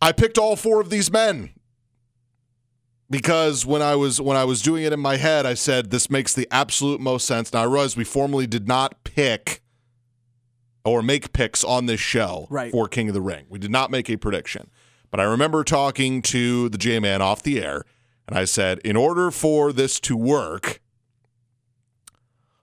I 0.00 0.12
picked 0.12 0.38
all 0.38 0.56
four 0.56 0.80
of 0.80 0.90
these 0.90 1.10
men 1.10 1.50
because 3.10 3.64
when 3.64 3.82
I 3.82 3.94
was 3.96 4.20
when 4.20 4.36
I 4.36 4.44
was 4.44 4.62
doing 4.62 4.84
it 4.84 4.92
in 4.92 5.00
my 5.00 5.16
head, 5.16 5.46
I 5.46 5.54
said 5.54 5.90
this 5.90 6.10
makes 6.10 6.34
the 6.34 6.46
absolute 6.50 7.00
most 7.00 7.26
sense. 7.26 7.52
Now 7.52 7.62
I 7.62 7.64
realize 7.64 7.96
we 7.96 8.04
formally 8.04 8.46
did 8.46 8.68
not 8.68 9.02
pick 9.04 9.62
or 10.84 11.02
make 11.02 11.32
picks 11.32 11.64
on 11.64 11.86
this 11.86 12.00
show 12.00 12.46
Right. 12.50 12.70
for 12.70 12.86
King 12.88 13.08
of 13.08 13.14
the 13.14 13.20
Ring. 13.20 13.46
We 13.48 13.58
did 13.58 13.70
not 13.70 13.90
make 13.90 14.08
a 14.08 14.16
prediction. 14.16 14.70
But 15.10 15.20
I 15.20 15.24
remember 15.24 15.64
talking 15.64 16.20
to 16.22 16.68
the 16.68 16.78
J 16.78 16.98
Man 17.00 17.22
off 17.22 17.42
the 17.42 17.62
air, 17.62 17.84
and 18.28 18.36
I 18.38 18.44
said, 18.44 18.78
in 18.80 18.96
order 18.96 19.30
for 19.30 19.72
this 19.72 19.98
to 20.00 20.16
work, 20.16 20.80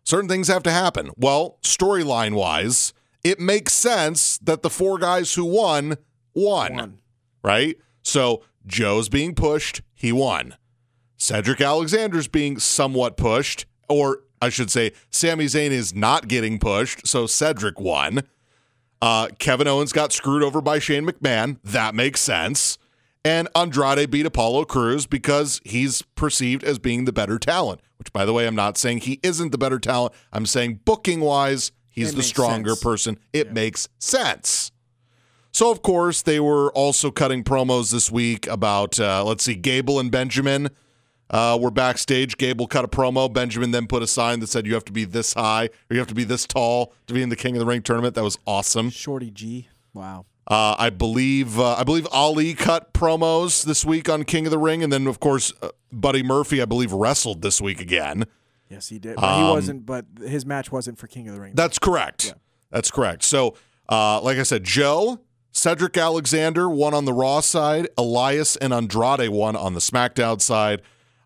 certain 0.04 0.30
things 0.30 0.48
have 0.50 0.64
to 0.64 0.72
happen. 0.72 1.10
Well, 1.18 1.58
storyline 1.64 2.34
wise, 2.36 2.94
it 3.24 3.40
makes 3.40 3.74
sense 3.74 4.38
that 4.40 4.62
the 4.62 4.70
four 4.70 4.98
guys 5.00 5.34
who 5.34 5.46
won 5.46 5.98
won, 6.36 6.76
One. 6.76 6.98
Right? 7.44 7.78
So 8.02 8.44
Joe's 8.66 9.10
being 9.10 9.36
pushed, 9.36 9.82
he 9.94 10.12
won. 10.12 10.56
Cedric 11.18 11.62
Alexander's 11.62 12.28
being 12.28 12.60
somewhat 12.60 13.18
pushed, 13.18 13.66
or 13.88 14.20
I 14.42 14.50
should 14.50 14.70
say, 14.70 14.92
Sami 15.10 15.46
Zayn 15.46 15.72
is 15.72 15.94
not 15.96 16.28
getting 16.28 16.60
pushed, 16.60 17.08
so 17.08 17.28
Cedric 17.28 17.80
won. 17.80 18.24
Uh, 19.02 19.30
Kevin 19.40 19.68
Owens 19.68 19.94
got 19.94 20.12
screwed 20.12 20.44
over 20.44 20.62
by 20.62 20.80
Shane 20.80 21.06
McMahon. 21.06 21.60
That 21.64 21.96
makes 21.96 22.20
sense. 22.22 22.78
And 23.26 23.48
Andrade 23.56 24.12
beat 24.12 24.26
Apollo 24.26 24.66
Cruz 24.66 25.06
because 25.08 25.62
he's 25.64 26.02
perceived 26.02 26.64
as 26.66 26.78
being 26.78 27.06
the 27.06 27.14
better 27.14 27.40
talent, 27.40 27.80
which, 27.98 28.12
by 28.12 28.26
the 28.26 28.34
way, 28.34 28.46
I'm 28.46 28.56
not 28.56 28.78
saying 28.78 29.00
he 29.00 29.22
isn't 29.24 29.54
the 29.54 29.58
better 29.58 29.80
talent. 29.80 30.14
I'm 30.34 30.46
saying 30.46 30.82
booking 30.84 31.22
wise, 31.22 31.72
he's 31.90 32.12
It 32.12 32.18
the 32.18 32.24
stronger 32.24 32.72
sense. 32.72 32.84
person. 32.84 33.20
It 33.32 33.54
makes 33.54 33.88
sense. 33.98 34.73
So, 35.54 35.70
of 35.70 35.84
course, 35.84 36.24
they 36.24 36.40
were 36.40 36.72
also 36.72 37.12
cutting 37.12 37.44
promos 37.44 37.92
this 37.92 38.12
week 38.12 38.48
about, 38.48 39.00
uh, 39.00 39.24
let's 39.24 39.44
see, 39.44 39.54
Gable 39.54 40.00
and 40.00 40.12
Benjamin 40.12 40.72
uh, 41.30 41.60
were 41.62 41.70
backstage. 41.70 42.38
Gable 42.38 42.66
cut 42.66 42.84
a 42.84 42.88
promo. 42.88 43.32
Benjamin 43.32 43.70
then 43.70 43.86
put 43.86 44.02
a 44.02 44.08
sign 44.08 44.40
that 44.40 44.48
said, 44.48 44.66
You 44.66 44.74
have 44.74 44.86
to 44.86 44.92
be 44.92 45.06
this 45.06 45.36
high 45.36 45.66
or 45.66 45.94
you 45.94 46.00
have 46.00 46.08
to 46.08 46.16
be 46.16 46.24
this 46.24 46.48
tall 46.48 46.92
to 47.06 47.14
be 47.14 47.22
in 47.22 47.30
the 47.30 47.36
King 47.36 47.56
of 47.56 47.60
the 47.60 47.68
Ring 47.68 47.84
tournament. 47.84 48.16
That 48.16 48.24
was 48.24 48.38
awesome. 48.48 48.90
Shorty 48.90 49.30
G. 49.30 49.70
Wow. 49.94 50.26
Uh, 50.48 50.76
I 50.78 50.90
believe 50.90 51.60
uh, 51.60 51.76
I 51.76 51.84
believe 51.84 52.08
Ali 52.12 52.54
cut 52.54 52.92
promos 52.94 53.64
this 53.64 53.86
week 53.86 54.10
on 54.10 54.24
King 54.24 54.46
of 54.46 54.52
the 54.52 54.58
Ring, 54.58 54.84
and 54.84 54.92
then 54.92 55.08
of 55.08 55.20
course 55.22 55.54
uh, 55.62 55.70
Buddy 55.92 56.22
Murphy 56.22 56.62
I 56.62 56.66
believe 56.66 56.92
wrestled 56.92 57.42
this 57.42 57.62
week 57.62 57.80
again. 57.80 58.26
Yes, 58.70 58.90
he 58.90 59.00
did. 59.00 59.16
But 59.16 59.38
he 59.38 59.44
wasn't. 59.44 59.86
But 59.86 60.06
his 60.20 60.46
match 60.46 60.72
wasn't 60.72 60.98
for 60.98 61.08
King 61.08 61.30
of 61.30 61.36
the 61.36 61.42
Ring. 61.42 61.54
That's 61.56 61.80
correct. 61.80 62.34
That's 62.72 62.92
correct. 62.92 63.24
So, 63.24 63.56
uh, 63.88 64.20
like 64.22 64.38
I 64.38 64.44
said, 64.44 64.64
Joe, 64.64 65.20
Cedric 65.54 65.96
Alexander 65.96 66.68
won 66.68 66.94
on 66.96 67.06
the 67.06 67.14
Raw 67.14 67.40
side, 67.40 67.88
Elias 67.98 68.56
and 68.56 68.74
Andrade 68.74 69.30
won 69.30 69.56
on 69.56 69.76
the 69.76 69.80
SmackDown 69.80 70.42
side. 70.42 70.82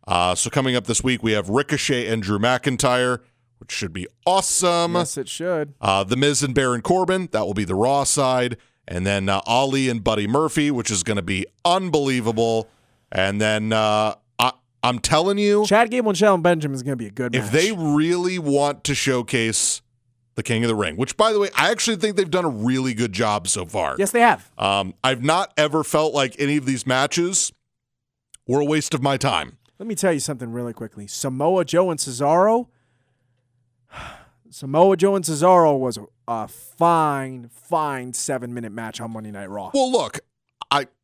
Uh, 0.05 0.35
so 0.35 0.49
coming 0.49 0.75
up 0.75 0.85
this 0.85 1.01
week, 1.01 1.23
we 1.23 1.31
have 1.31 1.49
Ricochet 1.49 2.07
and 2.07 2.21
Drew 2.21 2.37
McIntyre, 2.37 3.19
which 3.59 3.71
should 3.71 3.93
be 3.93 4.05
awesome. 4.25 4.93
yes, 4.95 5.17
it 5.17 5.29
should. 5.29 5.73
Uh, 5.79 6.03
the 6.03 6.17
Miz 6.17 6.43
and 6.43 6.53
Baron 6.53 6.81
Corbin, 6.81 7.29
that 7.31 7.45
will 7.45 7.53
be 7.53 7.63
the 7.63 7.73
Raw 7.75 8.03
side. 8.03 8.57
And 8.85 9.05
then 9.05 9.29
uh, 9.29 9.41
Ali 9.45 9.89
and 9.89 10.03
Buddy 10.03 10.27
Murphy, 10.27 10.71
which 10.71 10.91
is 10.91 11.03
going 11.03 11.17
to 11.17 11.21
be 11.23 11.45
unbelievable. 11.65 12.69
And 13.11 13.39
then 13.39 13.71
uh, 13.73 14.15
I, 14.39 14.51
I'm 14.83 14.99
telling 14.99 15.37
you, 15.37 15.65
Chad 15.65 15.89
Gable 15.89 16.09
and 16.09 16.17
Shelton 16.17 16.41
Benjamin 16.41 16.75
is 16.75 16.83
going 16.83 16.97
to 16.97 17.01
be 17.01 17.07
a 17.07 17.11
good 17.11 17.33
if 17.33 17.43
match. 17.45 17.51
they 17.53 17.71
really 17.71 18.39
want 18.39 18.83
to 18.85 18.95
showcase 18.95 19.81
the 20.37 20.43
King 20.43 20.63
of 20.63 20.67
the 20.67 20.75
Ring, 20.75 20.95
which, 20.97 21.17
by 21.17 21.33
the 21.33 21.39
way, 21.39 21.49
I 21.55 21.71
actually 21.71 21.97
think 21.97 22.15
they've 22.15 22.29
done 22.29 22.45
a 22.45 22.49
really 22.49 22.93
good 22.93 23.11
job 23.11 23.47
so 23.47 23.65
far. 23.65 23.95
yes, 23.97 24.11
they 24.11 24.21
have. 24.21 24.49
Um, 24.57 24.93
I've 25.03 25.23
not 25.23 25.51
ever 25.57 25.83
felt 25.83 26.13
like 26.13 26.35
any 26.39 26.57
of 26.57 26.65
these 26.65 26.85
matches 26.85 27.51
were 28.47 28.61
a 28.61 28.65
waste 28.65 28.93
of 28.93 29.01
my 29.01 29.17
time. 29.17 29.57
Let 29.79 29.87
me 29.87 29.95
tell 29.95 30.13
you 30.13 30.19
something 30.19 30.51
really 30.51 30.73
quickly. 30.73 31.07
Samoa 31.07 31.65
Joe 31.65 31.89
and 31.89 31.99
Cesaro. 31.99 32.67
Samoa 34.51 34.95
Joe 34.95 35.15
and 35.15 35.25
Cesaro 35.25 35.77
was 35.77 35.97
a, 35.97 36.05
a 36.27 36.47
fine, 36.47 37.49
fine 37.51 38.13
seven 38.13 38.53
minute 38.53 38.71
match 38.71 39.01
on 39.01 39.11
Monday 39.11 39.31
Night 39.31 39.49
Raw. 39.49 39.71
Well, 39.73 39.91
look, 39.91 40.19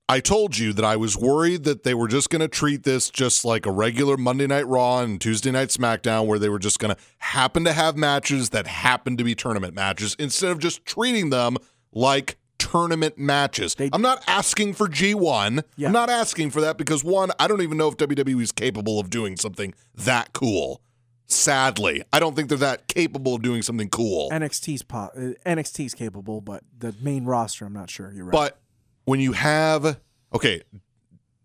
I 0.09 0.19
told 0.19 0.57
you 0.57 0.73
that 0.73 0.83
I 0.83 0.97
was 0.97 1.17
worried 1.17 1.63
that 1.63 1.83
they 1.83 1.93
were 1.93 2.07
just 2.09 2.29
going 2.29 2.41
to 2.41 2.47
treat 2.49 2.83
this 2.83 3.09
just 3.09 3.45
like 3.45 3.65
a 3.65 3.71
regular 3.71 4.17
Monday 4.17 4.45
Night 4.47 4.67
Raw 4.67 4.99
and 4.99 5.19
Tuesday 5.19 5.49
Night 5.49 5.69
SmackDown, 5.69 6.25
where 6.27 6.37
they 6.37 6.49
were 6.49 6.59
just 6.59 6.77
going 6.79 6.93
to 6.93 7.01
happen 7.19 7.63
to 7.63 7.71
have 7.73 7.95
matches 7.95 8.49
that 8.49 8.67
happen 8.67 9.15
to 9.17 9.23
be 9.23 9.33
tournament 9.33 9.73
matches 9.73 10.15
instead 10.19 10.51
of 10.51 10.59
just 10.59 10.85
treating 10.85 11.29
them 11.29 11.55
like 11.93 12.37
tournament 12.59 13.17
matches. 13.17 13.75
They- 13.75 13.89
I'm 13.93 14.01
not 14.01 14.21
asking 14.27 14.73
for 14.73 14.87
G1. 14.89 15.63
Yeah. 15.77 15.87
I'm 15.87 15.93
not 15.93 16.09
asking 16.09 16.51
for 16.51 16.59
that 16.61 16.77
because 16.77 17.03
one, 17.03 17.31
I 17.39 17.47
don't 17.47 17.61
even 17.61 17.77
know 17.77 17.87
if 17.87 17.95
WWE 17.97 18.41
is 18.41 18.51
capable 18.51 18.99
of 18.99 19.09
doing 19.09 19.37
something 19.37 19.73
that 19.95 20.33
cool. 20.33 20.81
Sadly, 21.27 22.03
I 22.11 22.19
don't 22.19 22.35
think 22.35 22.49
they're 22.49 22.57
that 22.57 22.87
capable 22.87 23.33
of 23.35 23.41
doing 23.41 23.61
something 23.61 23.89
cool. 23.89 24.29
NXT's 24.31 24.83
po- 24.83 25.09
uh, 25.15 25.31
NXT's 25.49 25.93
capable, 25.93 26.41
but 26.41 26.63
the 26.77 26.93
main 27.01 27.23
roster, 27.23 27.65
I'm 27.65 27.73
not 27.73 27.89
sure. 27.89 28.11
You're 28.13 28.25
right. 28.25 28.31
But 28.33 28.59
when 29.05 29.19
you 29.19 29.33
have 29.33 29.99
okay, 30.33 30.63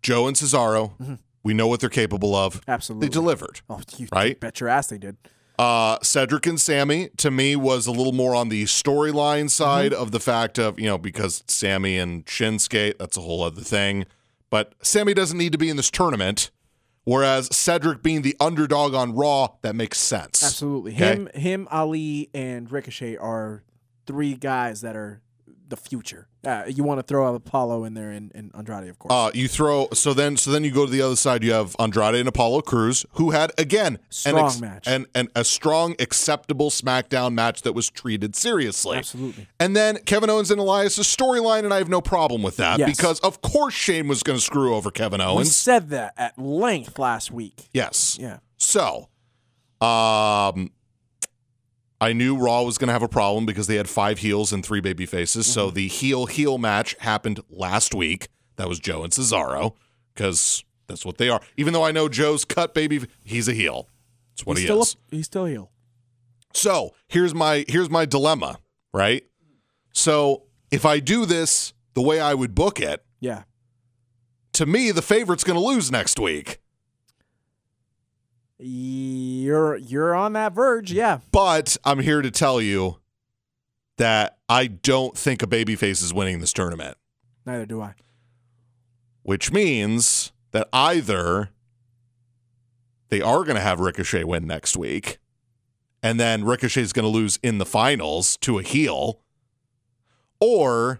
Joe 0.01 0.27
and 0.27 0.35
Cesaro, 0.35 1.19
we 1.43 1.53
know 1.53 1.67
what 1.67 1.79
they're 1.79 1.89
capable 1.89 2.35
of. 2.35 2.61
Absolutely. 2.67 3.07
They 3.07 3.11
delivered. 3.11 3.61
oh, 3.69 3.81
you 3.97 4.07
right? 4.11 4.39
bet 4.39 4.59
your 4.59 4.69
ass 4.69 4.87
they 4.87 4.97
did. 4.97 5.17
Uh, 5.57 5.97
Cedric 6.01 6.47
and 6.47 6.59
Sami 6.59 7.09
to 7.17 7.29
me 7.29 7.57
was 7.57 7.85
a 7.85 7.91
little 7.91 8.13
more 8.13 8.33
on 8.33 8.47
the 8.47 8.63
storyline 8.63 9.49
side 9.49 9.93
of 9.93 10.11
the 10.11 10.19
fact 10.19 10.57
of 10.57 10.79
you 10.79 10.85
know 10.85 10.97
because 10.97 11.43
Sami 11.47 11.97
and 11.97 12.25
Shinsuke 12.25 12.97
that's 12.97 13.17
a 13.17 13.21
whole 13.21 13.43
other 13.43 13.61
thing, 13.61 14.05
but 14.49 14.73
Sami 14.81 15.13
doesn't 15.13 15.37
need 15.37 15.51
to 15.51 15.57
be 15.57 15.69
in 15.69 15.77
this 15.77 15.91
tournament. 15.91 16.51
Whereas 17.05 17.53
Cedric 17.55 18.03
being 18.03 18.21
the 18.21 18.35
underdog 18.39 18.93
on 18.93 19.15
Raw, 19.15 19.55
that 19.63 19.75
makes 19.75 19.97
sense. 19.97 20.43
Absolutely. 20.43 20.93
Okay? 20.93 21.15
Him, 21.15 21.29
him, 21.33 21.67
Ali, 21.71 22.29
and 22.35 22.71
Ricochet 22.71 23.17
are 23.17 23.63
three 24.05 24.35
guys 24.35 24.81
that 24.81 24.95
are 24.95 25.21
the 25.69 25.77
future. 25.77 26.27
Uh, 26.45 26.63
you 26.67 26.83
want 26.83 26.99
to 26.99 27.03
throw 27.03 27.35
Apollo 27.35 27.83
in 27.83 27.93
there 27.93 28.11
and, 28.11 28.31
and 28.33 28.51
Andrade, 28.57 28.89
of 28.89 28.97
course. 28.97 29.11
Uh, 29.13 29.29
you 29.33 29.47
throw 29.47 29.87
so 29.93 30.13
then 30.13 30.35
so 30.37 30.51
then 30.51 30.63
you 30.63 30.71
go 30.71 30.85
to 30.85 30.91
the 30.91 31.01
other 31.01 31.15
side. 31.15 31.43
You 31.43 31.51
have 31.53 31.75
Andrade 31.79 32.15
and 32.15 32.27
Apollo 32.29 32.61
Cruz, 32.61 33.05
who 33.13 33.31
had 33.31 33.51
again 33.57 33.93
an 33.95 33.99
Strong 34.09 34.59
match. 34.61 34.87
and 34.87 35.05
and 35.13 35.29
a 35.35 35.43
strong, 35.43 35.95
acceptable 35.99 36.69
SmackDown 36.69 37.33
match 37.33 37.61
that 37.63 37.73
was 37.73 37.89
treated 37.89 38.35
seriously. 38.35 38.97
Absolutely. 38.97 39.47
And 39.59 39.75
then 39.75 39.97
Kevin 40.05 40.29
Owens 40.29 40.49
and 40.51 40.59
Elias' 40.59 40.97
storyline, 40.99 41.63
and 41.65 41.73
I 41.73 41.77
have 41.77 41.89
no 41.89 42.01
problem 42.01 42.41
with 42.41 42.57
that 42.57 42.79
Yes. 42.79 42.95
because 42.97 43.19
of 43.21 43.41
course 43.41 43.73
Shane 43.73 44.07
was 44.07 44.23
going 44.23 44.37
to 44.39 44.43
screw 44.43 44.75
over 44.75 44.91
Kevin 44.91 45.21
Owens. 45.21 45.47
we 45.47 45.51
said 45.51 45.89
that 45.89 46.13
at 46.17 46.37
length 46.39 46.97
last 46.99 47.31
week. 47.31 47.69
yes. 47.73 48.17
Yeah. 48.19 48.39
So, 48.57 49.09
um, 49.81 50.71
I 52.01 52.13
knew 52.13 52.37
Raw 52.37 52.61
was 52.63 52.77
going 52.77 52.87
to 52.87 52.93
have 52.93 53.03
a 53.03 53.09
problem 53.09 53.45
because 53.45 53.67
they 53.67 53.75
had 53.75 53.89
five 53.89 54.19
heels 54.19 54.53
and 54.53 54.65
three 54.65 54.79
baby 54.79 55.05
faces. 55.05 55.45
Mm-hmm. 55.45 55.53
So 55.53 55.69
the 55.71 55.87
heel 55.87 56.25
heel 56.27 56.57
match 56.57 56.95
happened 56.99 57.41
last 57.49 57.93
week. 57.93 58.29
That 58.55 58.69
was 58.69 58.79
Joe 58.79 59.03
and 59.03 59.11
Cesaro 59.11 59.73
because 60.13 60.63
that's 60.87 61.05
what 61.05 61.17
they 61.17 61.29
are. 61.29 61.41
Even 61.57 61.73
though 61.73 61.83
I 61.83 61.91
know 61.91 62.07
Joe's 62.09 62.45
cut 62.45 62.73
baby, 62.73 63.01
he's 63.23 63.47
a 63.47 63.53
heel. 63.53 63.89
That's 64.33 64.45
what 64.45 64.57
he's 64.57 64.61
he 64.63 64.67
still 64.67 64.81
is. 64.81 64.95
A, 65.11 65.15
he's 65.15 65.25
still 65.25 65.45
a 65.45 65.49
heel. 65.49 65.71
So 66.53 66.95
here's 67.07 67.35
my 67.35 67.65
here's 67.67 67.89
my 67.89 68.05
dilemma, 68.05 68.59
right? 68.93 69.23
So 69.93 70.43
if 70.71 70.85
I 70.85 70.99
do 70.99 71.25
this 71.25 71.73
the 71.93 72.01
way 72.01 72.19
I 72.19 72.33
would 72.33 72.55
book 72.55 72.79
it, 72.79 73.03
Yeah. 73.19 73.43
to 74.53 74.65
me 74.65 74.91
the 74.91 75.01
favorite's 75.01 75.43
going 75.43 75.59
to 75.59 75.65
lose 75.65 75.91
next 75.91 76.17
week. 76.19 76.59
You're 78.59 79.77
you're 79.77 80.13
on 80.13 80.33
that 80.33 80.53
verge. 80.53 80.91
Yeah. 80.91 81.19
But 81.31 81.77
I'm 81.85 81.99
here 81.99 82.21
to 82.21 82.29
tell 82.29 82.61
you 82.61 82.97
that 83.97 84.37
I 84.49 84.67
don't 84.67 85.17
think 85.17 85.41
a 85.41 85.47
babyface 85.47 86.03
is 86.03 86.13
winning 86.13 86.39
this 86.39 86.53
tournament, 86.53 86.97
Neither 87.45 87.65
do 87.65 87.81
I. 87.81 87.93
which 89.23 89.51
means 89.51 90.31
that 90.51 90.67
either 90.73 91.49
they 93.09 93.21
are 93.21 93.43
going 93.43 93.55
to 93.55 93.61
have 93.61 93.79
Ricochet 93.79 94.23
win 94.23 94.45
next 94.47 94.77
week, 94.77 95.19
and 96.03 96.19
then 96.19 96.43
Ricochet 96.43 96.81
is 96.81 96.93
going 96.93 97.03
to 97.03 97.09
lose 97.09 97.39
in 97.43 97.57
the 97.57 97.65
finals 97.65 98.37
to 98.37 98.59
a 98.59 98.63
heel, 98.63 99.21
or 100.39 100.99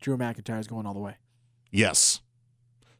Drew 0.00 0.16
McIntyre's 0.16 0.66
going 0.66 0.86
all 0.86 0.94
the 0.94 1.00
way. 1.00 1.16
yes. 1.70 2.20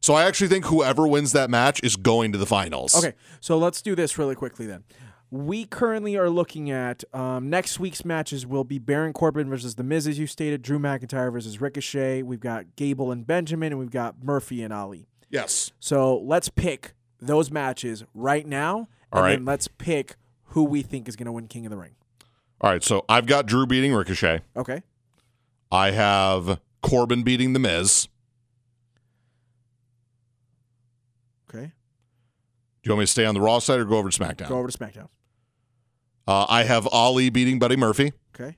So 0.07 0.13
I 0.13 0.23
actually 0.23 0.47
think 0.47 0.63
whoever 0.63 1.05
wins 1.05 1.33
that 1.33 1.49
match 1.49 1.83
is 1.83 1.97
going 1.97 2.31
to 2.31 2.37
the 2.37 2.45
finals. 2.45 2.95
Okay, 2.95 3.13
so 3.41 3.57
let's 3.57 3.81
do 3.81 3.93
this 3.93 4.17
really 4.17 4.35
quickly 4.35 4.65
then. 4.65 4.85
We 5.31 5.65
currently 5.65 6.15
are 6.15 6.29
looking 6.29 6.71
at 6.71 7.03
um, 7.13 7.49
next 7.49 7.77
week's 7.77 8.05
matches 8.05 8.47
will 8.47 8.63
be 8.63 8.79
Baron 8.79 9.11
Corbin 9.11 9.49
versus 9.49 9.75
The 9.75 9.83
Miz, 9.83 10.07
as 10.07 10.17
you 10.17 10.25
stated, 10.25 10.61
Drew 10.61 10.79
McIntyre 10.79 11.29
versus 11.29 11.59
Ricochet. 11.59 12.21
We've 12.23 12.39
got 12.39 12.77
Gable 12.77 13.11
and 13.11 13.27
Benjamin, 13.27 13.73
and 13.73 13.79
we've 13.79 13.91
got 13.91 14.23
Murphy 14.23 14.63
and 14.63 14.71
Ali. 14.71 15.09
Yes. 15.29 15.73
So 15.81 16.17
let's 16.19 16.47
pick 16.47 16.93
those 17.19 17.51
matches 17.51 18.05
right 18.13 18.47
now, 18.47 18.87
All 19.11 19.19
and 19.19 19.21
right. 19.23 19.29
then 19.31 19.43
let's 19.43 19.67
pick 19.67 20.15
who 20.51 20.63
we 20.63 20.83
think 20.83 21.09
is 21.09 21.17
going 21.17 21.25
to 21.25 21.33
win 21.33 21.47
King 21.47 21.65
of 21.65 21.71
the 21.71 21.77
Ring. 21.77 21.95
All 22.61 22.71
right. 22.71 22.81
So 22.81 23.03
I've 23.09 23.25
got 23.25 23.45
Drew 23.45 23.67
beating 23.67 23.93
Ricochet. 23.93 24.39
Okay. 24.55 24.83
I 25.69 25.91
have 25.91 26.61
Corbin 26.81 27.23
beating 27.23 27.51
The 27.51 27.59
Miz. 27.59 28.07
Okay. 31.49 31.71
Do 32.76 32.76
you 32.87 32.93
want 32.93 32.99
me 32.99 33.05
to 33.05 33.11
stay 33.11 33.25
on 33.25 33.33
the 33.35 33.41
Raw 33.41 33.59
side 33.59 33.79
or 33.79 33.85
go 33.85 33.97
over 33.97 34.09
to 34.09 34.17
SmackDown? 34.19 34.49
Go 34.49 34.57
over 34.57 34.67
to 34.69 34.77
SmackDown. 34.77 35.07
Uh, 36.27 36.45
I 36.49 36.63
have 36.63 36.87
Ali 36.91 37.29
beating 37.29 37.57
Buddy 37.59 37.75
Murphy, 37.77 38.11
Okay. 38.35 38.57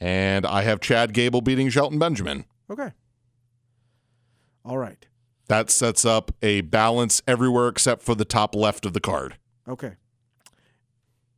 and 0.00 0.44
I 0.46 0.62
have 0.62 0.80
Chad 0.80 1.12
Gable 1.14 1.40
beating 1.40 1.68
Shelton 1.70 1.98
Benjamin. 1.98 2.44
Okay. 2.70 2.92
All 4.64 4.78
right. 4.78 5.06
That 5.48 5.70
sets 5.70 6.04
up 6.04 6.32
a 6.42 6.60
balance 6.62 7.22
everywhere 7.26 7.68
except 7.68 8.02
for 8.02 8.14
the 8.14 8.24
top 8.24 8.54
left 8.54 8.86
of 8.86 8.92
the 8.92 9.00
card. 9.00 9.36
Okay. 9.68 9.92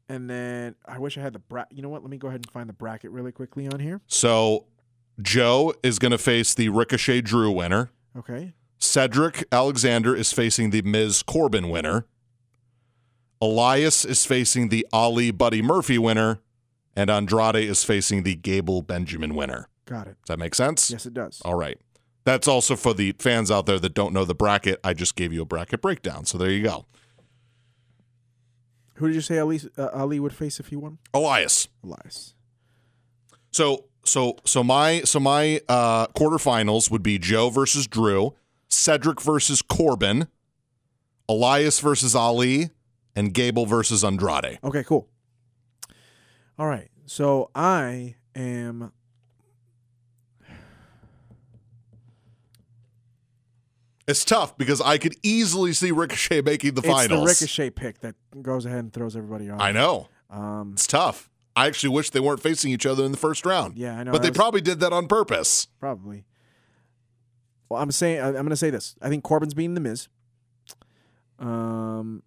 And 0.09 0.29
then 0.29 0.75
I 0.87 0.99
wish 0.99 1.17
I 1.17 1.23
had 1.23 1.33
the 1.33 1.39
bra. 1.39 1.65
You 1.71 1.83
know 1.83 1.89
what? 1.89 2.03
Let 2.03 2.11
me 2.11 2.19
go 2.19 2.29
ahead 2.29 2.41
and 2.41 2.51
find 2.51 2.69
the 2.69 2.73
bracket 2.75 3.11
really 3.11 3.33
quickly 3.33 3.67
on 3.67 3.81
here. 3.81 4.01
So 4.07 4.67
Joe 5.23 5.73
is 5.83 5.99
going 5.99 6.13
to 6.13 6.19
face 6.19 6.55
the 6.55 6.69
Ricochet 6.69 7.23
Drew 7.23 7.51
winner. 7.51 7.91
Okay. 8.17 8.53
Cedric 8.85 9.45
Alexander 9.51 10.15
is 10.15 10.33
facing 10.33 10.71
the 10.71 10.83
Miz 10.83 11.23
Corbin 11.23 11.69
winner. 11.69 12.07
Elias 13.41 14.05
is 14.05 14.25
facing 14.25 14.69
the 14.69 14.87
Ali 14.93 15.31
Buddy 15.31 15.63
Murphy 15.63 15.99
winner. 15.99 16.41
And 16.97 17.11
Andrade 17.11 17.57
is 17.57 17.83
facing 17.83 18.23
the 18.23 18.37
Gable 18.37 18.81
Benjamin 18.81 19.35
winner. 19.35 19.69
Got 19.85 20.07
it. 20.07 20.17
Does 20.23 20.29
that 20.29 20.39
make 20.39 20.55
sense? 20.55 20.91
Yes, 20.91 21.07
it 21.07 21.15
does. 21.15 21.43
All 21.45 21.57
right. 21.57 21.77
That's 22.25 22.47
also 22.47 22.77
for 22.77 22.95
the 22.95 23.13
fans 23.19 23.51
out 23.51 23.67
there 23.67 23.79
that 23.81 23.95
don't 23.95 24.15
know 24.15 24.25
the 24.25 24.35
bracket. 24.35 24.79
I 24.85 24.95
just 24.95 25.17
gave 25.17 25.33
you 25.33 25.43
a 25.43 25.45
bracket 25.45 25.83
breakdown. 25.83 26.25
So 26.25 26.39
there 26.39 26.51
you 26.51 26.63
go. 26.63 26.87
Who 28.95 29.09
did 29.09 29.17
you 29.17 29.21
say 29.21 29.39
Ali, 29.41 29.61
uh, 29.77 29.89
Ali 29.93 30.21
would 30.21 30.33
face 30.33 30.61
if 30.61 30.69
he 30.69 30.77
won? 30.77 30.99
Elias. 31.13 31.69
Elias. 31.83 32.35
So 33.51 33.87
so 34.05 34.37
so 34.45 34.63
my 34.63 35.01
so 35.03 35.19
my 35.19 35.61
uh 35.69 36.07
quarterfinals 36.09 36.91
would 36.91 37.03
be 37.03 37.19
Joe 37.19 37.51
versus 37.51 37.87
Drew, 37.87 38.35
Cedric 38.69 39.21
versus 39.21 39.63
Corbin, 39.63 40.29
Elias 41.29 41.81
versus 41.81 42.15
Ali, 42.15 42.71
and 43.17 43.33
Gable 43.33 43.67
versus 43.67 44.05
Andrade. 44.05 44.59
Okay, 44.65 44.83
cool. 44.85 45.09
All 46.59 46.67
right. 46.67 46.89
So 47.07 47.51
I 47.55 48.17
am. 48.35 48.93
It's 54.07 54.25
tough 54.25 54.57
because 54.59 54.81
I 54.83 54.99
could 54.99 55.15
easily 55.23 55.73
see 55.73 55.91
Ricochet 55.91 56.43
making 56.43 56.75
the 56.75 56.83
It's 56.83 56.89
finals. 56.91 57.21
the 57.21 57.27
Ricochet 57.27 57.71
pick 57.71 58.01
that 58.01 58.15
goes 58.43 58.67
ahead 58.67 58.81
and 58.81 58.93
throws 58.93 59.17
everybody 59.17 59.49
off. 59.49 59.61
I 59.61 59.73
know. 59.73 60.09
Um, 60.29 60.73
It's 60.75 60.87
tough. 60.87 61.31
I 61.57 61.67
actually 61.67 61.91
wish 61.95 62.11
they 62.11 62.21
weren't 62.21 62.43
facing 62.43 62.71
each 62.73 62.85
other 62.85 63.05
in 63.05 63.13
the 63.13 63.17
first 63.19 63.47
round. 63.47 63.79
yeah, 63.79 63.97
I 63.97 64.03
know. 64.03 64.13
But 64.13 64.23
they 64.23 64.29
that's- 64.29 64.37
probably 64.37 64.61
did 64.61 64.81
that 64.81 64.93
on 64.93 65.07
purpose. 65.07 65.69
Probably. 65.81 66.25
Well, 67.69 67.81
I'm 67.81 67.91
saying 67.91 68.21
I'm 68.21 68.33
going 68.33 68.51
to 68.51 68.57
say 68.57 68.71
this. 68.71 68.95
I 69.01 69.09
think 69.09 69.25
Corbin's 69.25 69.55
beating 69.55 69.75
the 69.75 69.81
Miz. 69.81 70.09
Um, 71.39 72.23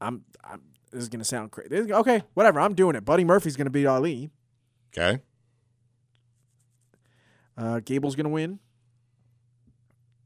I'm. 0.00 0.24
I'm 0.42 0.62
this 0.90 1.02
is 1.02 1.08
going 1.08 1.20
to 1.20 1.24
sound 1.24 1.52
crazy. 1.52 1.92
Okay, 1.92 2.22
whatever. 2.34 2.60
I'm 2.60 2.74
doing 2.74 2.96
it. 2.96 3.04
Buddy 3.04 3.24
Murphy's 3.24 3.56
going 3.56 3.66
to 3.66 3.70
beat 3.70 3.86
Ali. 3.86 4.30
Okay. 4.96 5.20
Uh, 7.56 7.80
Gable's 7.80 8.16
going 8.16 8.24
to 8.24 8.30
win. 8.30 8.58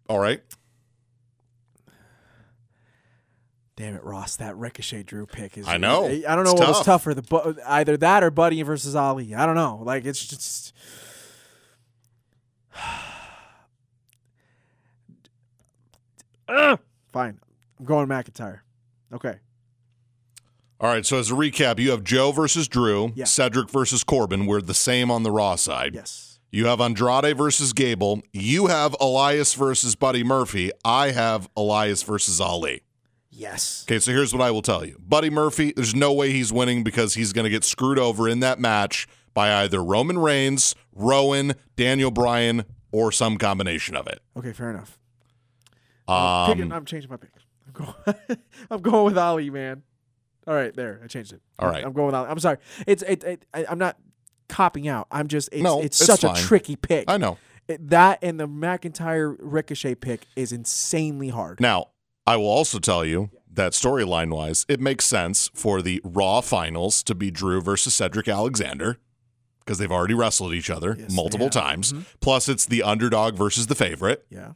All 0.09 0.18
right. 0.18 0.43
Damn 3.77 3.97
it, 3.97 4.05
Ross! 4.05 4.37
That 4.37 4.57
Ricochet 4.57 5.03
Drew 5.03 5.27
pick 5.27 5.59
is. 5.59 5.66
I 5.66 5.79
know. 5.79 6.07
I, 6.07 6.22
I 6.29 6.37
don't 6.37 6.45
know 6.45 6.53
It's 6.53 6.61
what 6.61 6.68
was 6.68 6.85
tougher, 6.85 7.12
the 7.12 7.57
either 7.66 7.97
that 7.97 8.22
or 8.22 8.31
Buddy 8.31 8.62
versus 8.62 8.95
Ali. 8.95 9.35
I 9.35 9.47
don't 9.47 9.57
know. 9.57 9.81
Like 9.83 10.05
it's 10.05 10.25
just. 10.25 10.72
Fine, 17.12 17.39
I'm 17.79 17.85
going 17.85 18.09
McIntyre. 18.09 18.61
Okay. 19.12 19.37
All 20.81 20.89
right. 20.89 21.07
So 21.07 21.18
as 21.18 21.31
a 21.31 21.35
recap, 21.35 21.79
you 21.79 21.91
have 21.93 22.03
Joe 22.05 22.33
versus 22.33 22.66
Drew, 22.68 23.12
Yeah. 23.14 23.25
Cedric 23.25 23.70
versus 23.70 24.03
Corbin. 24.05 24.47
We're 24.47 24.61
the 24.61 24.75
same 24.75 25.11
on 25.11 25.22
the 25.22 25.31
Raw 25.31 25.55
side. 25.57 25.95
Yes. 25.95 26.41
You 26.51 26.66
have 26.66 26.81
Andrade 26.81 27.37
versus 27.37 27.72
Gable. 27.72 28.22
You 28.33 28.66
have 28.66 28.95
Elias 29.01 29.55
versus 29.55 29.95
Buddy 29.97 30.22
Murphy. 30.22 30.70
I 30.85 31.11
have 31.11 31.49
Elias 31.57 32.03
versus 32.03 32.41
Ali. 32.41 32.83
Yes. 33.37 33.85
Okay, 33.87 33.99
so 33.99 34.12
here's 34.12 34.32
what 34.32 34.41
I 34.43 34.51
will 34.51 34.62
tell 34.62 34.85
you. 34.85 34.97
Buddy 35.07 35.28
Murphy, 35.30 35.72
there's 35.74 35.95
no 35.95 36.12
way 36.12 36.30
he's 36.30 36.53
winning 36.53 36.85
because 36.85 37.14
he's 37.14 37.32
going 37.32 37.45
to 37.45 37.51
get 37.51 37.64
screwed 37.64 37.99
over 37.99 38.28
in 38.28 38.41
that 38.41 38.59
match 38.61 39.09
by 39.35 39.53
either 39.62 39.82
Roman 39.82 40.18
Reigns, 40.18 40.74
Rowan, 40.95 41.55
Daniel 41.76 42.11
Bryan, 42.12 42.64
or 42.93 43.11
some 43.11 43.37
combination 43.37 43.97
of 43.97 44.07
it. 44.07 44.20
Okay. 44.37 44.53
Fair 44.53 44.70
enough. 44.70 44.99
I'm 46.07 46.53
picking- 46.53 46.70
Um, 46.70 46.78
I'm 46.78 46.85
changing 46.85 47.11
my 47.11 47.16
pick. 47.16 47.30
I'm 47.66 47.72
going. 47.72 48.39
I'm 48.70 48.80
going 48.82 49.05
with 49.07 49.18
Ali, 49.18 49.51
man. 49.51 49.82
All 50.47 50.55
right, 50.55 50.74
there. 50.76 51.01
I 51.03 51.07
changed 51.07 51.32
it. 51.32 51.41
All 51.59 51.68
right. 51.68 51.85
I'm 51.85 51.93
going 51.93 52.07
with 52.07 52.14
Ali. 52.14 52.28
I'm 52.28 52.39
sorry. 52.39 52.59
It's 52.87 53.03
it. 53.03 53.24
it 53.24 53.47
I, 53.55 53.64
I'm 53.68 53.78
not 53.78 53.97
copping 54.49 54.87
out. 54.87 55.09
I'm 55.11 55.26
just. 55.26 55.49
It's, 55.51 55.62
No, 55.62 55.80
it's, 55.80 55.99
it's 56.01 56.07
such 56.07 56.20
fine. 56.20 56.37
a 56.37 56.39
tricky 56.41 56.76
pick. 56.76 57.07
I 57.11 57.16
know. 57.16 57.39
It- 57.66 57.89
that 57.89 58.18
and 58.22 58.39
the 58.39 58.47
McIntyre 58.47 59.35
Ricochet 59.41 59.95
pick 59.97 60.26
is 60.37 60.53
insanely 60.53 61.30
hard. 61.30 61.61
Now, 61.61 61.89
I 62.27 62.37
will 62.37 62.47
also 62.49 62.79
tell 62.79 63.05
you 63.05 63.31
that 63.53 63.72
storyline 63.72 64.31
wise, 64.35 64.64
it 64.68 64.81
makes 64.81 65.05
sense 65.05 65.51
for 65.55 65.83
the 65.83 66.01
Raw 66.05 66.41
finals 66.41 67.03
to 67.05 67.14
be 67.14 67.31
Drew 67.31 67.61
versus 67.61 67.95
Cedric 67.95 68.29
Alexander 68.29 68.99
because 69.61 69.79
they've 69.79 69.93
already 69.93 70.14
wrestled 70.14 70.53
each 70.55 70.70
other 70.70 70.97
Yes, 70.99 71.09
they 71.11 71.14
multiple 71.14 71.47
have. 71.47 71.53
times. 71.53 71.93
Mhm. 71.93 72.05
Plus, 72.20 72.49
it's 72.49 72.66
the 72.66 72.83
underdog 72.83 73.37
versus 73.37 73.66
the 73.68 73.75
favorite, 73.75 74.27
Yeah. 74.31 74.53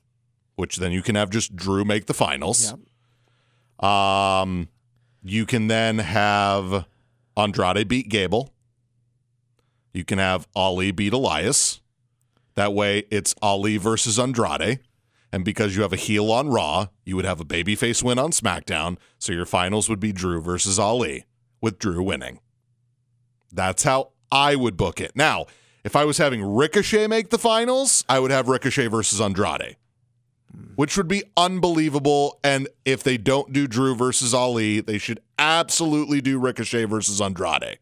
which 0.56 0.76
then 0.76 0.92
you 0.92 1.02
can 1.02 1.14
have 1.14 1.30
just 1.30 1.54
Drew 1.56 1.84
make 1.84 2.06
the 2.06 2.14
finals. 2.14 2.74
Yeah. 3.82 4.40
Um, 4.42 4.68
you 5.22 5.46
can 5.46 5.68
then 5.68 5.98
have 5.98 6.86
Andrade 7.36 7.86
beat 7.88 8.08
Gable. 8.08 8.52
You 9.92 10.04
can 10.04 10.18
have 10.18 10.46
Ali 10.54 10.90
beat 10.90 11.12
Elias. 11.12 11.80
That 12.54 12.74
way, 12.74 13.04
it's 13.10 13.34
Ali 13.40 13.76
versus 13.76 14.18
Andrade. 14.18 14.80
And 15.32 15.44
because 15.44 15.76
you 15.76 15.82
have 15.82 15.92
a 15.92 15.96
heel 15.96 16.30
on 16.32 16.48
Raw, 16.48 16.86
you 17.04 17.16
would 17.16 17.24
have 17.24 17.40
a 17.40 17.44
babyface 17.44 18.02
win 18.02 18.18
on 18.18 18.30
SmackDown. 18.30 18.96
So 19.18 19.32
your 19.32 19.44
finals 19.44 19.88
would 19.88 20.00
be 20.00 20.12
Drew 20.12 20.40
versus 20.40 20.78
Ali, 20.78 21.26
with 21.60 21.78
Drew 21.78 22.02
winning. 22.02 22.40
That's 23.52 23.82
how 23.82 24.12
I 24.32 24.56
would 24.56 24.76
book 24.76 25.00
it. 25.00 25.12
Now, 25.14 25.46
if 25.84 25.96
I 25.96 26.04
was 26.04 26.18
having 26.18 26.42
Ricochet 26.42 27.06
make 27.06 27.30
the 27.30 27.38
finals, 27.38 28.04
I 28.08 28.20
would 28.20 28.30
have 28.30 28.48
Ricochet 28.48 28.86
versus 28.88 29.20
Andrade 29.20 29.76
which 30.76 30.96
would 30.96 31.08
be 31.08 31.24
unbelievable. 31.36 32.38
And 32.44 32.68
if 32.84 33.02
they 33.02 33.16
don't 33.16 33.52
do 33.52 33.66
Drew 33.66 33.94
versus 33.94 34.32
Ali, 34.32 34.80
they 34.80 34.98
should 34.98 35.20
absolutely 35.38 36.20
do 36.20 36.38
Ricochet 36.38 36.84
versus 36.84 37.20
Andrade. 37.20 37.78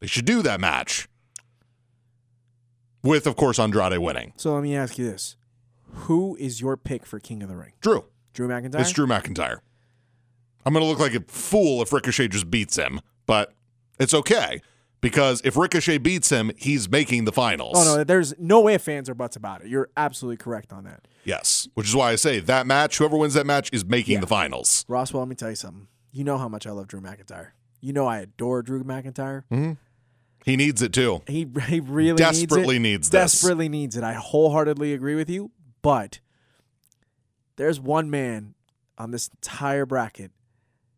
They 0.00 0.06
should 0.06 0.24
do 0.24 0.42
that 0.42 0.60
match. 0.60 1.08
With, 3.02 3.26
of 3.26 3.36
course, 3.36 3.58
Andrade 3.58 3.98
winning. 3.98 4.32
So 4.36 4.54
let 4.54 4.62
me 4.62 4.76
ask 4.76 4.96
you 4.96 5.04
this: 5.04 5.36
Who 5.92 6.36
is 6.36 6.60
your 6.60 6.76
pick 6.76 7.06
for 7.06 7.20
King 7.20 7.42
of 7.42 7.48
the 7.48 7.56
Ring? 7.56 7.72
Drew. 7.80 8.04
Drew 8.32 8.48
McIntyre. 8.48 8.80
It's 8.80 8.92
Drew 8.92 9.06
McIntyre. 9.06 9.58
I'm 10.64 10.72
going 10.72 10.84
to 10.84 10.88
look 10.88 10.98
like 11.00 11.14
a 11.14 11.20
fool 11.26 11.82
if 11.82 11.92
Ricochet 11.92 12.28
just 12.28 12.50
beats 12.50 12.76
him, 12.76 13.00
but 13.26 13.52
it's 13.98 14.14
okay 14.14 14.60
because 15.02 15.42
if 15.44 15.56
Ricochet 15.56 15.98
beats 15.98 16.30
him, 16.30 16.52
he's 16.56 16.88
making 16.88 17.24
the 17.24 17.32
finals. 17.32 17.74
Oh 17.76 17.96
no, 17.96 18.04
there's 18.04 18.32
no 18.38 18.60
way 18.60 18.78
fans 18.78 19.10
are 19.10 19.14
butts 19.14 19.36
about 19.36 19.62
it. 19.62 19.68
You're 19.68 19.90
absolutely 19.96 20.38
correct 20.38 20.72
on 20.72 20.84
that. 20.84 21.06
Yes, 21.24 21.68
which 21.74 21.88
is 21.88 21.94
why 21.94 22.12
I 22.12 22.16
say 22.16 22.40
that 22.40 22.66
match, 22.66 22.98
whoever 22.98 23.16
wins 23.16 23.34
that 23.34 23.44
match 23.44 23.68
is 23.72 23.84
making 23.84 24.20
the 24.20 24.26
finals. 24.26 24.84
Roswell, 24.88 25.22
let 25.22 25.28
me 25.28 25.34
tell 25.34 25.50
you 25.50 25.56
something. 25.56 25.88
You 26.10 26.24
know 26.24 26.38
how 26.38 26.48
much 26.48 26.66
I 26.66 26.70
love 26.70 26.88
Drew 26.88 27.00
McIntyre. 27.00 27.48
You 27.80 27.92
know 27.92 28.06
I 28.06 28.20
adore 28.20 28.62
Drew 28.62 28.84
McIntyre. 28.84 29.42
Mm-hmm. 29.50 29.72
He 30.44 30.56
needs 30.56 30.82
it 30.82 30.92
too. 30.92 31.22
He 31.26 31.46
he 31.68 31.80
really 31.80 32.16
Desperately 32.16 32.78
needs, 32.78 33.08
needs 33.08 33.10
this. 33.10 33.32
Desperately 33.32 33.68
needs 33.68 33.96
it. 33.96 34.04
I 34.04 34.14
wholeheartedly 34.14 34.92
agree 34.92 35.14
with 35.14 35.30
you. 35.30 35.50
But 35.82 36.20
there's 37.56 37.80
one 37.80 38.10
man 38.10 38.54
on 38.96 39.10
this 39.10 39.28
entire 39.28 39.84
bracket 39.84 40.30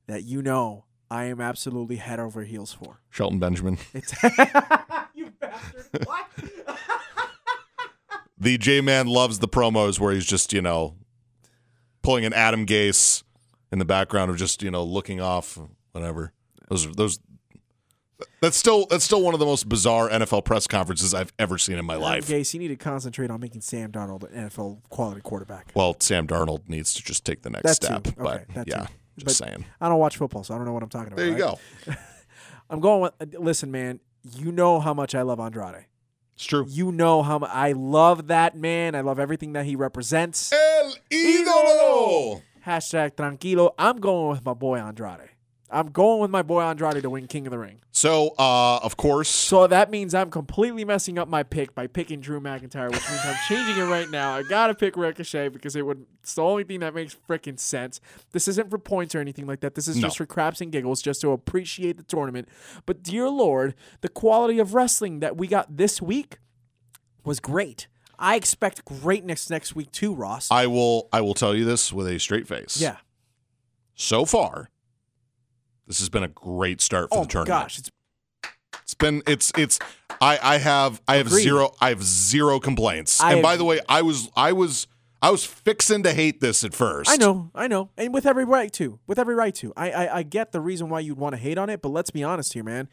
that 0.06 0.24
you 0.24 0.42
know 0.42 0.84
I 1.10 1.24
am 1.24 1.40
absolutely 1.40 1.96
head 1.96 2.20
over 2.20 2.42
heels 2.44 2.72
for. 2.72 3.00
Shelton 3.10 3.38
Benjamin. 3.38 3.78
It's 3.94 4.12
you 5.14 5.32
bastard. 5.40 6.06
What? 6.06 6.26
The 8.36 8.58
J 8.58 8.82
Man 8.82 9.06
loves 9.06 9.38
the 9.38 9.48
promos 9.48 9.98
where 9.98 10.12
he's 10.12 10.26
just, 10.26 10.52
you 10.52 10.60
know, 10.60 10.96
pulling 12.02 12.26
an 12.26 12.34
Adam 12.34 12.66
Gase 12.66 13.22
in 13.72 13.78
the 13.78 13.86
background 13.86 14.30
of 14.30 14.36
just, 14.36 14.62
you 14.62 14.70
know, 14.70 14.84
looking 14.84 15.18
off, 15.20 15.58
whatever. 15.92 16.32
Those 16.68 16.92
those 16.92 17.20
that's 18.40 18.56
still 18.56 18.86
that's 18.86 19.04
still 19.04 19.22
one 19.22 19.34
of 19.34 19.40
the 19.40 19.46
most 19.46 19.68
bizarre 19.68 20.08
NFL 20.08 20.44
press 20.44 20.66
conferences 20.66 21.14
I've 21.14 21.32
ever 21.38 21.58
seen 21.58 21.76
in 21.78 21.84
my 21.84 21.96
life. 21.96 22.26
Gase, 22.28 22.54
you 22.54 22.60
need 22.60 22.68
to 22.68 22.76
concentrate 22.76 23.30
on 23.30 23.40
making 23.40 23.60
Sam 23.62 23.90
Darnold 23.92 24.22
an 24.32 24.48
NFL 24.48 24.82
quality 24.88 25.20
quarterback. 25.20 25.72
Well, 25.74 25.96
Sam 26.00 26.26
Darnold 26.26 26.68
needs 26.68 26.94
to 26.94 27.02
just 27.02 27.24
take 27.24 27.42
the 27.42 27.50
next 27.50 27.64
That 27.64 27.74
step. 27.74 28.04
too. 28.04 28.12
But 28.16 28.42
Okay, 28.50 28.64
yeah, 28.66 28.86
too. 28.86 28.92
just 29.18 29.24
But- 29.40 29.46
saying. 29.48 29.64
I 29.80 29.88
don't 29.88 29.98
watch 29.98 30.16
football, 30.16 30.44
so 30.44 30.54
I 30.54 30.58
don't 30.58 30.66
know 30.66 30.72
what 30.72 30.82
I'm 30.82 30.88
talking 30.88 31.08
about. 31.12 31.16
There 31.16 31.26
you 31.26 31.32
right? 31.32 31.58
go. 31.86 31.92
I'm 32.70 32.80
going 32.80 33.02
with. 33.02 33.12
Uh, 33.20 33.38
listen, 33.40 33.70
man. 33.70 34.00
You 34.36 34.52
know 34.52 34.80
how 34.80 34.94
much 34.94 35.14
I 35.14 35.22
love 35.22 35.38
Andrade. 35.40 35.84
It's 36.34 36.44
true. 36.46 36.66
You 36.68 36.90
know 36.92 37.22
how 37.22 37.38
mu- 37.40 37.46
I 37.46 37.72
love 37.72 38.28
that 38.28 38.56
man. 38.56 38.94
I 38.94 39.02
love 39.02 39.18
everything 39.20 39.52
that 39.52 39.66
he 39.66 39.76
represents. 39.76 40.50
El 40.52 40.94
ídolo. 41.10 42.42
Hashtag 42.66 43.12
tranquilo. 43.16 43.74
I'm 43.78 43.98
going 44.00 44.30
with 44.30 44.44
my 44.44 44.54
boy 44.54 44.78
Andrade. 44.78 45.28
I'm 45.74 45.88
going 45.90 46.20
with 46.20 46.30
my 46.30 46.42
boy 46.42 46.62
Andrade 46.62 47.02
to 47.02 47.10
win 47.10 47.26
King 47.26 47.46
of 47.46 47.50
the 47.50 47.58
Ring. 47.58 47.80
So, 47.90 48.34
uh, 48.38 48.78
of 48.78 48.96
course, 48.96 49.28
So 49.28 49.66
that 49.66 49.90
means 49.90 50.14
I'm 50.14 50.30
completely 50.30 50.84
messing 50.84 51.18
up 51.18 51.28
my 51.28 51.42
pick 51.42 51.74
by 51.74 51.86
picking 51.86 52.20
Drew 52.20 52.40
McIntyre, 52.40 52.90
which 52.90 53.08
means 53.08 53.20
I'm 53.24 53.36
changing 53.48 53.76
it 53.82 53.86
right 53.88 54.08
now. 54.10 54.34
I 54.36 54.42
gotta 54.44 54.74
pick 54.74 54.96
Ricochet 54.96 55.48
because 55.48 55.74
it 55.76 55.84
would. 55.84 56.06
It's 56.22 56.34
the 56.34 56.42
only 56.42 56.64
thing 56.64 56.80
that 56.80 56.94
makes 56.94 57.16
freaking 57.28 57.58
sense. 57.58 58.00
This 58.32 58.48
isn't 58.48 58.70
for 58.70 58.78
points 58.78 59.14
or 59.14 59.20
anything 59.20 59.46
like 59.46 59.60
that. 59.60 59.74
This 59.74 59.88
is 59.88 59.96
No. 59.96 60.02
just 60.02 60.16
for 60.16 60.26
craps 60.26 60.60
and 60.60 60.70
giggles, 60.72 61.02
just 61.02 61.20
to 61.22 61.32
appreciate 61.32 61.96
the 61.96 62.02
tournament. 62.04 62.48
But 62.86 63.02
dear 63.02 63.28
Lord, 63.28 63.74
the 64.00 64.08
quality 64.08 64.58
of 64.58 64.74
wrestling 64.74 65.20
that 65.20 65.36
we 65.36 65.46
got 65.48 65.76
this 65.76 66.00
week 66.00 66.38
was 67.24 67.40
great. 67.40 67.88
I 68.18 68.36
expect 68.36 68.84
greatness 68.84 69.50
next 69.50 69.74
week 69.74 69.90
too, 69.90 70.14
Ross. 70.14 70.48
I 70.50 70.66
will 70.68 71.08
I 71.12 71.20
will 71.20 71.34
tell 71.34 71.54
you 71.54 71.64
this 71.64 71.92
with 71.92 72.06
a 72.06 72.18
straight 72.20 72.46
face. 72.46 72.80
yeah. 72.80 72.98
So 73.96 74.24
far, 74.24 74.70
this 75.86 75.98
has 75.98 76.08
been 76.08 76.22
a 76.22 76.28
great 76.28 76.80
start 76.80 77.10
for 77.10 77.18
Oh 77.18 77.22
the 77.22 77.28
tournament. 77.28 77.62
gosh, 77.64 77.78
it's 77.78 77.90
It's 78.82 78.94
been 78.94 79.22
it's 79.26 79.52
it's 79.56 79.78
I 80.20 80.38
I 80.42 80.58
have 80.58 81.00
I 81.08 81.16
have 81.16 81.26
Agreed. 81.28 81.42
zero 81.42 81.74
I 81.80 81.88
have 81.90 82.02
zero 82.02 82.60
complaints. 82.60 83.20
I 83.20 83.32
and 83.34 83.42
by 83.42 83.50
have- 83.50 83.58
the 83.58 83.64
way, 83.64 83.80
I 83.88 84.02
was 84.02 84.30
I 84.36 84.52
was 84.52 84.86
I 85.22 85.30
was 85.30 85.44
fixing 85.44 86.02
to 86.02 86.12
hate 86.12 86.40
this 86.40 86.64
at 86.64 86.74
first. 86.74 87.10
I 87.10 87.16
know, 87.16 87.50
I 87.54 87.66
know, 87.66 87.88
and 87.96 88.12
with 88.12 88.26
every 88.26 88.44
right 88.44 88.70
to, 88.74 88.98
with 89.06 89.18
every 89.18 89.34
right 89.34 89.54
to. 89.54 89.72
I, 89.74 89.90
I, 89.90 90.16
I 90.18 90.22
get 90.22 90.52
the 90.52 90.60
reason 90.60 90.90
why 90.90 91.00
you'd 91.00 91.16
want 91.16 91.32
to 91.34 91.38
hate 91.40 91.56
on 91.56 91.70
it, 91.70 91.80
but 91.80 91.88
let's 91.88 92.10
be 92.10 92.22
honest 92.22 92.52
here, 92.52 92.62
man. 92.64 92.88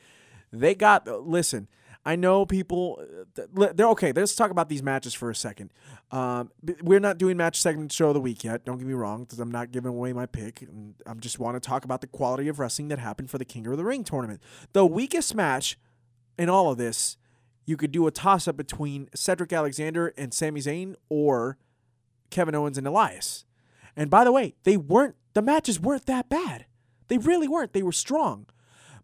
They 0.54 0.74
got. 0.74 1.06
Listen, 1.08 1.68
I 2.04 2.16
know 2.16 2.46
people. 2.46 3.04
uh, 3.38 3.68
They're 3.74 3.90
okay. 3.90 4.12
Let's 4.12 4.36
talk 4.36 4.50
about 4.50 4.70
these 4.70 4.82
matches 4.82 5.14
for 5.14 5.30
a 5.30 5.36
second. 5.36 5.72
Um, 6.12 6.52
we're 6.82 7.00
not 7.00 7.18
doing 7.18 7.38
match 7.38 7.60
segment 7.62 7.92
show 7.92 8.08
of 8.10 8.16
the 8.16 8.22
week 8.22 8.44
yet. 8.44 8.66
Don't 8.66 8.78
get 8.80 8.88
me 8.88 8.94
wrong, 8.94 9.24
because 9.24 9.40
I'm 9.40 9.52
not 9.52 9.72
giving 9.72 9.90
away 9.90 10.12
my 10.14 10.26
pick. 10.26 10.68
I'm 11.06 11.20
just 11.20 11.38
want 11.38 11.62
to 11.62 11.68
talk 11.68 11.86
about 11.86 12.02
the 12.02 12.08
quality 12.08 12.48
of 12.48 12.60
wrestling 12.60 12.88
that 12.88 13.00
happened 13.00 13.30
for 13.30 13.38
the 13.38 13.46
King 13.46 13.68
of 13.68 13.78
the 13.78 13.86
Ring 13.86 14.04
tournament. 14.04 14.42
The 14.74 14.86
weakest 14.86 15.36
match 15.36 15.78
in 16.40 16.50
all 16.50 16.72
of 16.72 16.78
this, 16.78 17.18
you 17.66 17.78
could 17.78 17.92
do 17.92 18.08
a 18.08 18.12
toss 18.12 18.48
up 18.48 18.58
between 18.58 19.08
Cedric 19.14 19.54
Alexander 19.54 20.14
and 20.18 20.34
Sami 20.34 20.60
Zayn, 20.62 20.96
or 21.08 21.58
Kevin 22.32 22.56
Owens 22.56 22.78
and 22.80 22.88
Elias. 22.88 23.46
And 23.96 24.10
by 24.10 24.24
the 24.24 24.32
way, 24.32 24.56
they 24.64 24.78
weren't 24.78 25.16
the 25.34 25.42
matches 25.42 25.80
weren't 25.80 26.08
that 26.08 26.30
bad. 26.30 26.66
They 27.08 27.18
really 27.18 27.48
weren't. 27.48 27.74
They 27.74 27.84
were 27.84 27.92
strong. 27.92 28.48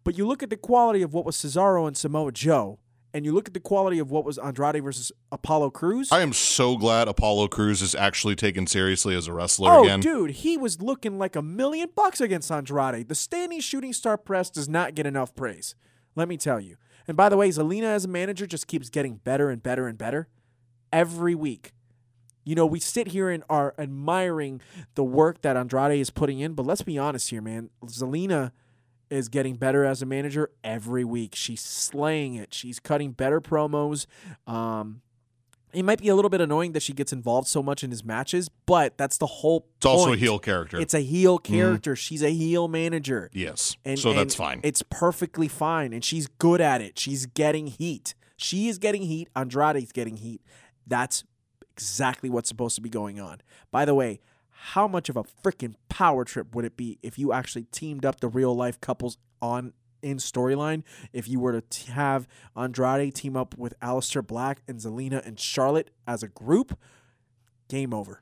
But 0.02 0.16
you 0.18 0.26
look 0.26 0.42
at 0.42 0.50
the 0.50 0.56
quality 0.56 1.02
of 1.02 1.12
what 1.12 1.24
was 1.24 1.36
Cesaro 1.36 1.86
and 1.86 1.96
Samoa 1.96 2.32
Joe, 2.32 2.78
and 3.14 3.24
you 3.24 3.32
look 3.32 3.48
at 3.48 3.54
the 3.54 3.60
quality 3.60 3.98
of 3.98 4.10
what 4.10 4.24
was 4.24 4.38
Andrade 4.38 4.82
versus 4.82 5.10
Apollo 5.32 5.70
Cruz. 5.70 6.12
I 6.12 6.20
am 6.20 6.32
so 6.32 6.76
glad 6.76 7.08
Apollo 7.08 7.48
Cruz 7.48 7.80
is 7.80 7.94
actually 7.94 8.36
taken 8.36 8.66
seriously 8.66 9.14
as 9.14 9.26
a 9.28 9.32
wrestler 9.32 9.70
oh, 9.70 9.84
again. 9.84 10.00
dude, 10.00 10.30
he 10.32 10.56
was 10.56 10.82
looking 10.82 11.18
like 11.18 11.34
a 11.34 11.42
million 11.42 11.88
bucks 11.94 12.20
against 12.20 12.50
Andrade. 12.50 13.08
The 13.08 13.14
standing 13.14 13.60
shooting 13.60 13.92
star 13.92 14.18
press 14.18 14.50
does 14.50 14.68
not 14.68 14.94
get 14.94 15.06
enough 15.06 15.34
praise. 15.34 15.74
Let 16.14 16.28
me 16.28 16.36
tell 16.36 16.60
you. 16.60 16.76
And 17.06 17.16
by 17.16 17.28
the 17.28 17.36
way, 17.36 17.48
Zelina 17.48 17.84
as 17.84 18.04
a 18.04 18.08
manager 18.08 18.46
just 18.46 18.66
keeps 18.66 18.90
getting 18.90 19.16
better 19.16 19.48
and 19.48 19.62
better 19.62 19.88
and 19.88 19.96
better 19.96 20.28
every 20.92 21.34
week. 21.34 21.72
You 22.44 22.54
know, 22.54 22.66
we 22.66 22.80
sit 22.80 23.08
here 23.08 23.30
and 23.30 23.44
are 23.48 23.74
admiring 23.78 24.60
the 24.94 25.04
work 25.04 25.42
that 25.42 25.56
Andrade 25.56 26.00
is 26.00 26.10
putting 26.10 26.40
in, 26.40 26.54
but 26.54 26.66
let's 26.66 26.82
be 26.82 26.98
honest 26.98 27.30
here, 27.30 27.42
man. 27.42 27.70
Zelina 27.84 28.52
is 29.10 29.28
getting 29.28 29.56
better 29.56 29.84
as 29.84 30.02
a 30.02 30.06
manager 30.06 30.50
every 30.62 31.04
week. 31.04 31.34
She's 31.34 31.60
slaying 31.60 32.34
it. 32.34 32.52
She's 32.54 32.78
cutting 32.80 33.12
better 33.12 33.40
promos. 33.40 34.06
Um, 34.46 35.02
it 35.72 35.82
might 35.82 36.00
be 36.00 36.08
a 36.08 36.14
little 36.14 36.30
bit 36.30 36.40
annoying 36.40 36.72
that 36.72 36.82
she 36.82 36.92
gets 36.94 37.12
involved 37.12 37.46
so 37.46 37.62
much 37.62 37.84
in 37.84 37.90
his 37.90 38.02
matches, 38.02 38.48
but 38.64 38.96
that's 38.96 39.18
the 39.18 39.26
whole. 39.26 39.66
It's 39.76 39.86
also 39.86 40.12
a 40.12 40.16
heel 40.16 40.38
character. 40.38 40.80
It's 40.80 40.94
a 40.94 41.00
heel 41.00 41.38
character. 41.38 41.94
She's 41.94 42.22
a 42.22 42.30
heel 42.30 42.68
manager. 42.68 43.30
yes. 43.32 43.76
And, 43.84 43.98
so 43.98 44.12
that's 44.14 44.34
fine. 44.34 44.60
It's 44.62 44.82
perfectly 44.82 45.48
fine, 45.48 45.92
and 45.92 46.02
she's 46.02 46.26
good 46.26 46.60
at 46.60 46.80
it. 46.80 46.98
She's 46.98 47.26
getting 47.26 47.66
heat. 47.66 48.14
She 48.36 48.68
is 48.68 48.78
getting 48.78 49.02
heat. 49.02 49.28
Andrade's 49.36 49.92
getting 49.92 50.16
heat. 50.16 50.40
That's 50.86 51.24
exactly 51.72 52.30
what's 52.30 52.48
supposed 52.48 52.76
to 52.76 52.80
be 52.80 52.88
going 52.88 53.20
on. 53.20 53.40
By 53.70 53.84
the 53.84 53.94
way, 53.94 54.20
how 54.60 54.88
much 54.88 55.08
of 55.08 55.16
a 55.16 55.22
freaking 55.22 55.74
power 55.88 56.24
trip 56.24 56.54
would 56.54 56.64
it 56.64 56.76
be 56.76 56.98
if 57.02 57.18
you 57.18 57.32
actually 57.32 57.64
teamed 57.70 58.04
up 58.04 58.20
the 58.20 58.28
real 58.28 58.54
life 58.54 58.80
couples 58.80 59.18
on 59.40 59.72
in 60.02 60.16
storyline? 60.18 60.82
If 61.12 61.28
you 61.28 61.38
were 61.40 61.52
to 61.52 61.60
t- 61.60 61.92
have 61.92 62.26
Andrade 62.56 63.14
team 63.14 63.36
up 63.36 63.56
with 63.56 63.78
Aleister 63.80 64.26
Black 64.26 64.62
and 64.68 64.78
Zelina 64.78 65.24
and 65.26 65.38
Charlotte 65.38 65.90
as 66.06 66.22
a 66.22 66.28
group, 66.28 66.76
game 67.68 67.92
over. 67.94 68.20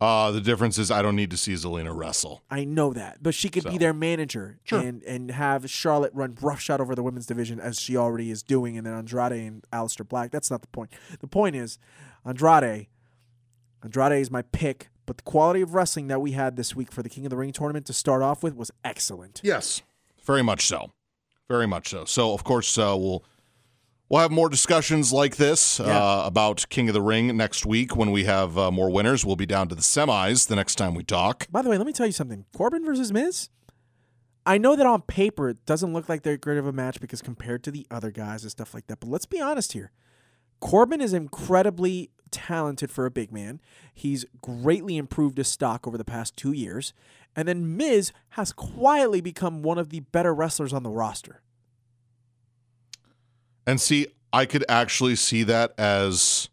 uh, 0.00 0.30
the 0.30 0.40
difference 0.40 0.78
is 0.78 0.90
I 0.90 1.02
don't 1.02 1.16
need 1.16 1.30
to 1.30 1.36
see 1.36 1.52
Zelina 1.54 1.94
wrestle. 1.96 2.42
I 2.50 2.64
know 2.64 2.92
that, 2.94 3.22
but 3.22 3.34
she 3.34 3.48
could 3.48 3.64
be 3.64 3.76
their 3.78 3.92
manager 3.92 4.58
Sure. 4.64 4.80
and 4.80 5.02
and 5.04 5.30
have 5.30 5.68
Charlotte 5.70 6.12
run 6.14 6.36
roughshod 6.40 6.80
over 6.80 6.94
the 6.94 7.02
women's 7.02 7.26
division 7.26 7.60
as 7.60 7.78
she 7.80 7.96
already 7.96 8.30
is 8.30 8.42
doing, 8.42 8.76
and 8.78 8.86
then 8.86 8.94
Andrade 8.94 9.32
and 9.32 9.64
Aleister 9.72 10.06
Black. 10.08 10.30
That's 10.30 10.50
not 10.50 10.60
the 10.62 10.68
point. 10.68 10.90
The 11.20 11.26
point 11.26 11.54
is, 11.56 11.78
Andrade. 12.24 12.86
Andrade 13.82 14.20
is 14.20 14.30
my 14.30 14.42
pick, 14.42 14.88
but 15.10 15.16
the 15.16 15.24
quality 15.24 15.60
of 15.60 15.74
wrestling 15.74 16.06
that 16.06 16.20
we 16.20 16.30
had 16.30 16.54
this 16.54 16.76
week 16.76 16.92
for 16.92 17.02
the 17.02 17.08
King 17.08 17.26
of 17.26 17.30
the 17.30 17.36
Ring 17.36 17.50
tournament 17.50 17.84
to 17.86 17.92
start 17.92 18.22
off 18.22 18.44
with 18.44 18.54
was 18.54 18.70
excellent. 18.84 19.40
Yes, 19.42 19.82
very 20.24 20.40
much 20.40 20.68
so, 20.68 20.92
very 21.48 21.66
much 21.66 21.88
so. 21.88 22.04
So 22.04 22.32
of 22.32 22.44
course 22.44 22.78
uh, 22.78 22.94
we'll 22.96 23.24
we'll 24.08 24.20
have 24.20 24.30
more 24.30 24.48
discussions 24.48 25.12
like 25.12 25.34
this 25.34 25.80
Yeah. 25.80 25.86
uh, 25.98 26.22
about 26.26 26.64
King 26.68 26.88
of 26.88 26.94
the 26.94 27.02
Ring 27.02 27.36
next 27.36 27.66
week 27.66 27.96
when 27.96 28.12
we 28.12 28.22
have 28.22 28.56
uh, 28.56 28.70
more 28.70 28.88
winners. 28.88 29.26
We'll 29.26 29.34
be 29.34 29.46
down 29.46 29.66
to 29.70 29.74
the 29.74 29.82
semis 29.82 30.46
the 30.46 30.54
next 30.54 30.76
time 30.76 30.94
we 30.94 31.02
talk. 31.02 31.48
By 31.50 31.62
the 31.62 31.70
way, 31.70 31.76
let 31.76 31.88
me 31.88 31.92
tell 31.92 32.06
you 32.06 32.12
something. 32.12 32.44
Corbin 32.56 32.84
versus 32.84 33.12
Miz. 33.12 33.48
I 34.46 34.58
know 34.58 34.76
that 34.76 34.86
on 34.86 35.02
paper 35.02 35.48
it 35.48 35.66
doesn't 35.66 35.92
look 35.92 36.08
like 36.08 36.22
they're 36.22 36.36
great 36.36 36.58
of 36.58 36.68
a 36.68 36.72
match 36.72 37.00
because 37.00 37.20
compared 37.20 37.64
to 37.64 37.72
the 37.72 37.84
other 37.90 38.12
guys 38.12 38.44
and 38.44 38.52
stuff 38.52 38.74
like 38.74 38.86
that. 38.86 39.00
But 39.00 39.08
let's 39.10 39.26
be 39.26 39.40
honest 39.40 39.72
here. 39.72 39.90
Corbin 40.60 41.00
is 41.00 41.12
incredibly 41.12 42.10
talented 42.30 42.90
for 42.90 43.06
a 43.06 43.10
big 43.10 43.32
man. 43.32 43.60
He's 43.92 44.24
greatly 44.40 44.96
improved 44.96 45.38
his 45.38 45.48
stock 45.48 45.86
over 45.86 45.98
the 45.98 46.04
past 46.04 46.36
two 46.36 46.52
years. 46.52 46.92
And 47.36 47.46
then 47.46 47.76
Miz 47.76 48.12
has 48.30 48.52
quietly 48.52 49.20
become 49.20 49.62
one 49.62 49.78
of 49.78 49.90
the 49.90 50.00
better 50.00 50.34
wrestlers 50.34 50.72
on 50.72 50.82
the 50.82 50.90
roster. 50.90 51.42
And 53.66 53.80
see, 53.80 54.08
I 54.32 54.46
could 54.46 54.64
actually 54.68 55.16
see 55.16 55.42
that 55.44 55.72
as 55.78 56.48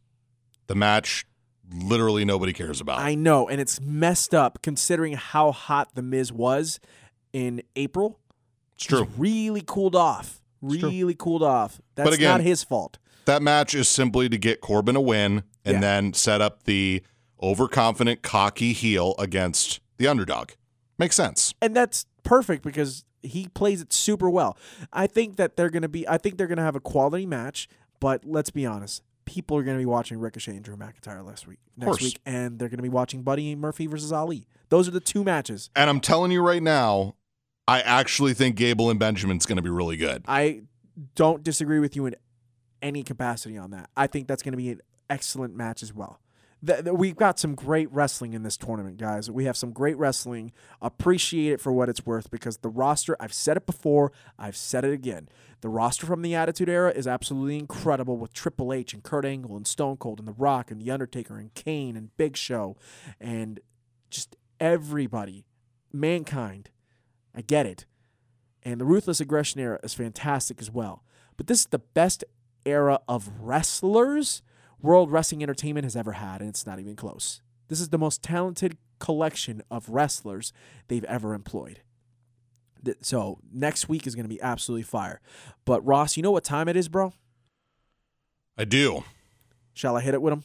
the 0.67 0.75
match 0.75 1.25
literally 1.71 2.25
nobody 2.25 2.53
cares 2.53 2.79
about. 2.79 2.99
I 2.99 3.15
know, 3.15 3.47
and 3.47 3.59
it's 3.59 3.81
messed 3.81 4.33
up 4.33 4.61
considering 4.61 5.13
how 5.13 5.51
hot 5.51 5.95
the 5.95 6.01
Miz 6.01 6.31
was 6.31 6.79
in 7.33 7.61
April. 7.75 8.19
it's 8.75 8.85
true. 8.85 9.05
He's 9.05 9.17
really 9.17 9.63
cooled 9.65 9.95
off. 9.95 10.41
Really 10.61 11.13
cooled 11.15 11.43
off. 11.43 11.81
That's 11.95 12.15
again- 12.15 12.29
not 12.29 12.41
his 12.41 12.63
fault. 12.63 12.97
That 13.27 13.41
match 13.41 13.75
is 13.75 13.87
simply 13.87 14.27
to 14.29 14.37
get 14.37 14.59
Corbin 14.61 14.95
a 14.95 15.01
win 15.01 15.43
and 15.63 15.75
Yeah. 15.75 15.79
then 15.81 16.13
set 16.13 16.41
up 16.41 16.63
the 16.63 17.03
overconfident, 17.41 18.21
cocky 18.23 18.73
heel 18.73 19.15
against 19.19 19.79
the 19.97 20.07
underdog. 20.07 20.51
Makes 20.97 21.15
sense. 21.15 21.53
and 21.61 21.75
that's 21.75 22.05
perfect 22.23 22.63
because 22.63 23.03
he 23.21 23.47
plays 23.49 23.81
it 23.81 23.93
super 23.93 24.29
well. 24.29 24.57
I 24.91 25.05
think 25.07 25.35
that 25.37 25.55
they're 25.55 25.69
going 25.69 25.83
to 25.83 25.87
be 25.89 26.07
I 26.07 26.17
think 26.17 26.37
they're 26.37 26.47
going 26.47 26.57
to 26.57 26.63
have 26.63 26.75
a 26.75 26.79
quality 26.79 27.25
match, 27.25 27.67
but 27.99 28.25
let's 28.25 28.49
be 28.49 28.65
honest. 28.65 29.03
People 29.25 29.57
are 29.57 29.63
going 29.63 29.77
to 29.77 29.81
be 29.81 29.85
watching 29.85 30.19
Ricochet 30.19 30.53
and 30.55 30.63
Drew 30.63 30.77
McIntyre 30.77 31.23
last 31.25 31.45
week, 31.47 31.59
next 31.75 32.01
week, 32.01 32.19
and 32.25 32.57
they're 32.57 32.69
going 32.69 32.77
to 32.77 32.83
be 32.83 32.87
watching 32.89 33.23
Buddy 33.23 33.53
Murphy 33.55 33.85
versus 33.87 34.11
Ali. 34.13 34.47
Those 34.69 34.87
are 34.87 34.91
the 34.91 35.01
two 35.01 35.23
matches. 35.25 35.69
And 35.75 35.89
I'm 35.89 35.99
telling 35.99 36.31
you 36.31 36.41
right 36.41 36.63
now, 36.63 37.15
I 37.67 37.81
actually 37.81 38.33
think 38.33 38.55
Gable 38.55 38.89
and 38.89 38.97
Benjamin's 38.97 39.45
going 39.45 39.57
to 39.57 39.61
be 39.61 39.69
really 39.69 39.97
good. 39.97 40.23
I 40.29 40.61
don't 41.15 41.43
disagree 41.43 41.79
with 41.79 41.95
you 41.95 42.05
in 42.05 42.15
any 42.81 43.03
capacity 43.03 43.57
on 43.57 43.71
that. 43.71 43.89
I 43.95 44.07
think 44.07 44.27
that's 44.27 44.43
going 44.43 44.53
to 44.53 44.57
be 44.57 44.69
an 44.69 44.81
excellent 45.09 45.55
match 45.55 45.83
as 45.83 45.93
well. 45.93 46.19
Th- 46.65 46.83
th- 46.83 46.95
we've 46.95 47.15
got 47.15 47.39
some 47.39 47.53
great 47.53 47.91
wrestling 47.91 48.33
in 48.33 48.43
this 48.43 48.57
tournament, 48.57 48.97
guys. 48.97 49.29
We 49.29 49.45
have 49.45 49.55
some 49.55 49.71
great 49.71 49.97
wrestling. 49.97 50.51
Appreciate 50.81 51.53
it 51.53 51.61
for 51.61 51.71
what 51.71 51.89
it's 51.89 52.05
worth 52.05 52.31
because 52.31 52.57
the 52.57 52.69
roster, 52.69 53.15
I've 53.19 53.33
said 53.33 53.57
it 53.57 53.65
before, 53.65 54.11
I've 54.39 54.57
said 54.57 54.83
it 54.83 54.91
again. 54.91 55.29
The 55.61 55.69
roster 55.69 56.05
from 56.05 56.21
the 56.21 56.35
Attitude 56.35 56.69
Era 56.69 56.91
is 56.91 57.07
absolutely 57.07 57.57
incredible 57.57 58.17
with 58.17 58.33
Triple 58.33 58.73
H 58.73 58.93
and 58.93 59.03
Kurt 59.03 59.25
Angle 59.25 59.55
and 59.55 59.67
Stone 59.67 59.97
Cold 59.97 60.19
and 60.19 60.27
The 60.27 60.33
Rock 60.33 60.71
and 60.71 60.81
The 60.81 60.91
Undertaker 60.91 61.37
and 61.37 61.53
Kane 61.53 61.95
and 61.95 62.15
Big 62.17 62.37
Show 62.37 62.75
and 63.19 63.59
just 64.09 64.35
everybody. 64.59 65.45
Mankind. 65.93 66.69
I 67.35 67.41
get 67.41 67.65
it. 67.65 67.85
And 68.63 68.81
the 68.81 68.85
Ruthless 68.85 69.19
Aggression 69.19 69.61
era 69.61 69.79
is 69.83 69.93
fantastic 69.93 70.59
as 70.59 70.71
well. 70.71 71.03
But 71.37 71.47
this 71.47 71.61
is 71.61 71.67
the 71.67 71.79
best 71.79 72.23
era 72.67 72.99
of 73.07 73.29
wrestlers 73.39 74.41
World 74.81 75.11
Wrestling 75.11 75.41
Entertainment 75.41 75.85
has 75.85 75.95
ever 75.95 76.11
had, 76.13 76.39
and 76.41 76.49
it's 76.49 76.65
not 76.65 76.79
even 76.79 76.95
close. 76.95 77.41
This 77.67 77.81
is 77.81 77.89
the 77.89 77.97
most 77.97 78.21
talented 78.21 78.77
collection 78.99 79.63
of 79.71 79.89
wrestlers 79.89 80.53
they've 80.87 81.03
ever 81.05 81.33
employed. 81.33 81.81
So 83.01 83.39
next 83.51 83.89
week 83.89 84.05
is 84.05 84.13
going 84.15 84.25
to 84.25 84.29
be 84.29 84.41
absolutely 84.41 84.83
fire. 84.83 85.19
But 85.65 85.85
Ross, 85.85 86.15
you 86.15 86.23
know 86.23 86.31
what 86.31 86.43
time 86.43 86.67
it 86.67 86.77
is, 86.77 86.87
bro? 86.87 87.13
I 88.57 88.65
do. 88.65 89.03
Shall 89.73 89.97
I 89.97 90.01
hit 90.01 90.13
it 90.13 90.21
with 90.21 90.31
them? 90.31 90.43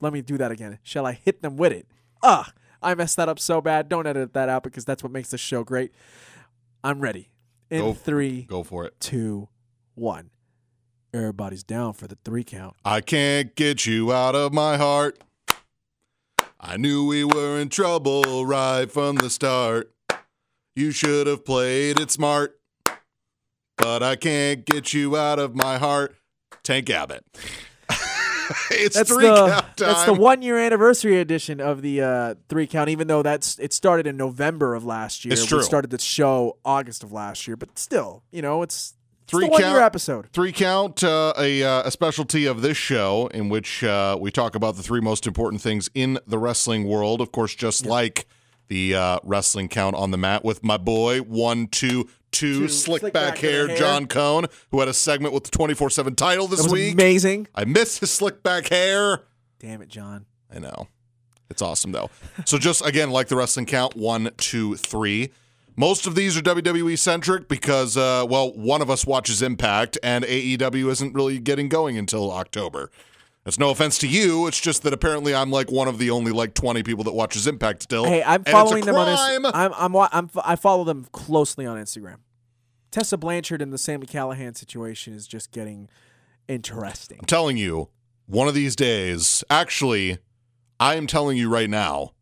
Let 0.00 0.12
me 0.12 0.20
do 0.20 0.36
that 0.38 0.50
again. 0.50 0.78
Shall 0.82 1.06
I 1.06 1.12
hit 1.12 1.40
them 1.42 1.56
with 1.56 1.72
it? 1.72 1.86
Ah, 2.22 2.52
I 2.82 2.94
messed 2.94 3.16
that 3.16 3.28
up 3.28 3.38
so 3.38 3.60
bad. 3.60 3.88
Don't 3.88 4.06
edit 4.06 4.34
that 4.34 4.48
out 4.48 4.62
because 4.64 4.84
that's 4.84 5.02
what 5.02 5.12
makes 5.12 5.30
this 5.30 5.40
show 5.40 5.64
great. 5.64 5.92
I'm 6.82 7.00
ready. 7.00 7.30
In 7.70 7.80
Go- 7.80 7.92
three, 7.94 8.42
Go 8.42 8.62
for 8.62 8.84
it. 8.84 8.98
two, 9.00 9.48
one. 9.94 10.30
Everybody's 11.14 11.62
down 11.62 11.92
for 11.92 12.08
the 12.08 12.18
three 12.24 12.42
count. 12.42 12.74
I 12.84 13.00
can't 13.00 13.54
get 13.54 13.86
you 13.86 14.12
out 14.12 14.34
of 14.34 14.52
my 14.52 14.76
heart. 14.76 15.18
I 16.58 16.76
knew 16.76 17.06
we 17.06 17.24
were 17.24 17.60
in 17.60 17.68
trouble 17.68 18.44
right 18.44 18.90
from 18.90 19.16
the 19.16 19.30
start. 19.30 19.92
You 20.74 20.90
should 20.90 21.28
have 21.28 21.44
played 21.44 22.00
it 22.00 22.10
smart. 22.10 22.58
But 23.76 24.02
I 24.02 24.16
can't 24.16 24.64
get 24.64 24.92
you 24.92 25.16
out 25.16 25.38
of 25.38 25.54
my 25.54 25.78
heart. 25.78 26.16
Tank 26.64 26.90
Abbott. 26.90 27.24
it's 28.70 28.96
That's 28.96 29.08
three 29.08 29.26
the 29.26 29.34
count 29.46 29.76
time. 29.76 29.88
that's 29.88 30.04
the 30.04 30.14
one 30.14 30.42
year 30.42 30.58
anniversary 30.58 31.20
edition 31.20 31.60
of 31.60 31.82
the 31.82 32.02
uh, 32.02 32.34
three 32.48 32.66
count. 32.66 32.88
Even 32.88 33.06
though 33.06 33.22
that's 33.22 33.58
it 33.58 33.72
started 33.72 34.06
in 34.06 34.16
November 34.16 34.74
of 34.74 34.84
last 34.84 35.24
year. 35.24 35.32
It's 35.32 35.44
true. 35.44 35.58
We 35.58 35.64
started 35.64 35.90
the 35.90 35.98
show 35.98 36.56
August 36.64 37.04
of 37.04 37.12
last 37.12 37.46
year, 37.46 37.56
but 37.56 37.78
still, 37.78 38.22
you 38.32 38.42
know, 38.42 38.62
it's, 38.62 38.94
it's 39.02 39.03
Three 39.26 39.48
count- 39.48 39.82
episode. 39.82 40.28
Three 40.32 40.52
count, 40.52 41.02
uh, 41.02 41.32
a, 41.38 41.62
uh, 41.62 41.82
a 41.84 41.90
specialty 41.90 42.46
of 42.46 42.60
this 42.62 42.76
show 42.76 43.28
in 43.28 43.48
which 43.48 43.82
uh, 43.82 44.16
we 44.20 44.30
talk 44.30 44.54
about 44.54 44.76
the 44.76 44.82
three 44.82 45.00
most 45.00 45.26
important 45.26 45.62
things 45.62 45.88
in 45.94 46.18
the 46.26 46.38
wrestling 46.38 46.84
world. 46.84 47.20
Of 47.20 47.32
course, 47.32 47.54
just 47.54 47.86
like 47.86 48.26
the 48.68 48.94
uh, 48.94 49.18
wrestling 49.24 49.68
count 49.68 49.96
on 49.96 50.10
the 50.10 50.18
mat 50.18 50.44
with 50.44 50.62
my 50.62 50.76
boy, 50.76 51.20
one, 51.20 51.68
two, 51.68 52.04
two, 52.32 52.60
Two, 52.60 52.68
slick, 52.68 53.00
slick 53.00 53.12
back, 53.12 53.34
back 53.34 53.38
hair, 53.38 53.68
hair. 53.68 53.76
Jon 53.76 54.06
Cone, 54.06 54.46
who 54.70 54.80
had 54.80 54.88
a 54.88 54.94
segment 54.94 55.32
with 55.32 55.44
the 55.44 55.50
24 55.52 55.88
7 55.90 56.14
title 56.16 56.46
this 56.48 56.58
That 56.58 56.64
was 56.64 56.72
week. 56.72 56.92
amazing. 56.94 57.46
I 57.54 57.64
miss 57.64 57.98
his 57.98 58.10
slick 58.10 58.42
back 58.42 58.68
hair. 58.68 59.22
Damn 59.60 59.80
it, 59.82 59.88
John. 59.88 60.26
I 60.54 60.58
know. 60.58 60.88
It's 61.48 61.62
awesome 61.62 61.92
though. 61.92 62.10
so 62.44 62.58
just 62.58 62.84
again, 62.84 63.10
like 63.10 63.28
the 63.28 63.36
wrestling 63.36 63.66
count, 63.66 63.94
one, 63.96 64.30
two, 64.36 64.74
three. 64.76 65.30
Most 65.76 66.06
of 66.06 66.14
these 66.14 66.36
are 66.36 66.40
WWE 66.40 66.96
centric 66.98 67.48
because, 67.48 67.96
uh, 67.96 68.24
well, 68.28 68.52
one 68.52 68.80
of 68.80 68.90
us 68.90 69.04
watches 69.06 69.42
Impact, 69.42 69.98
and 70.02 70.24
AEW 70.24 70.88
isn't 70.90 71.14
really 71.14 71.40
getting 71.40 71.68
going 71.68 71.98
until 71.98 72.30
October. 72.30 72.90
That's 73.42 73.58
no 73.58 73.70
offense 73.70 73.98
to 73.98 74.08
you. 74.08 74.46
It's 74.46 74.60
just 74.60 74.84
that 74.84 74.92
apparently 74.92 75.34
I'm 75.34 75.50
like 75.50 75.70
one 75.70 75.88
of 75.88 75.98
the 75.98 76.10
only 76.10 76.32
like 76.32 76.54
20 76.54 76.82
people 76.82 77.04
that 77.04 77.12
watches 77.12 77.46
Impact 77.46 77.82
still. 77.82 78.04
Hey, 78.04 78.22
I'm 78.22 78.36
and 78.36 78.40
it's 78.42 78.48
a 78.48 78.52
following 78.52 78.84
them 78.84 78.94
on 78.94 79.08
Instagram. 79.08 79.50
I'm, 79.52 79.74
I'm 79.74 80.08
I'm 80.12 80.30
I 80.44 80.56
follow 80.56 80.84
them 80.84 81.06
closely 81.12 81.66
on 81.66 81.76
Instagram. 81.76 82.18
Tessa 82.90 83.18
Blanchard 83.18 83.60
and 83.60 83.72
the 83.72 83.78
Sami 83.78 84.06
Callihan 84.06 84.56
situation 84.56 85.12
is 85.12 85.26
just 85.26 85.50
getting 85.50 85.88
interesting. 86.48 87.18
I'm 87.20 87.26
telling 87.26 87.56
you, 87.56 87.88
one 88.26 88.48
of 88.48 88.54
these 88.54 88.76
days, 88.76 89.44
actually, 89.50 90.18
I 90.80 90.94
am 90.94 91.06
telling 91.06 91.36
you 91.36 91.50
right 91.50 91.68
now, 91.68 92.12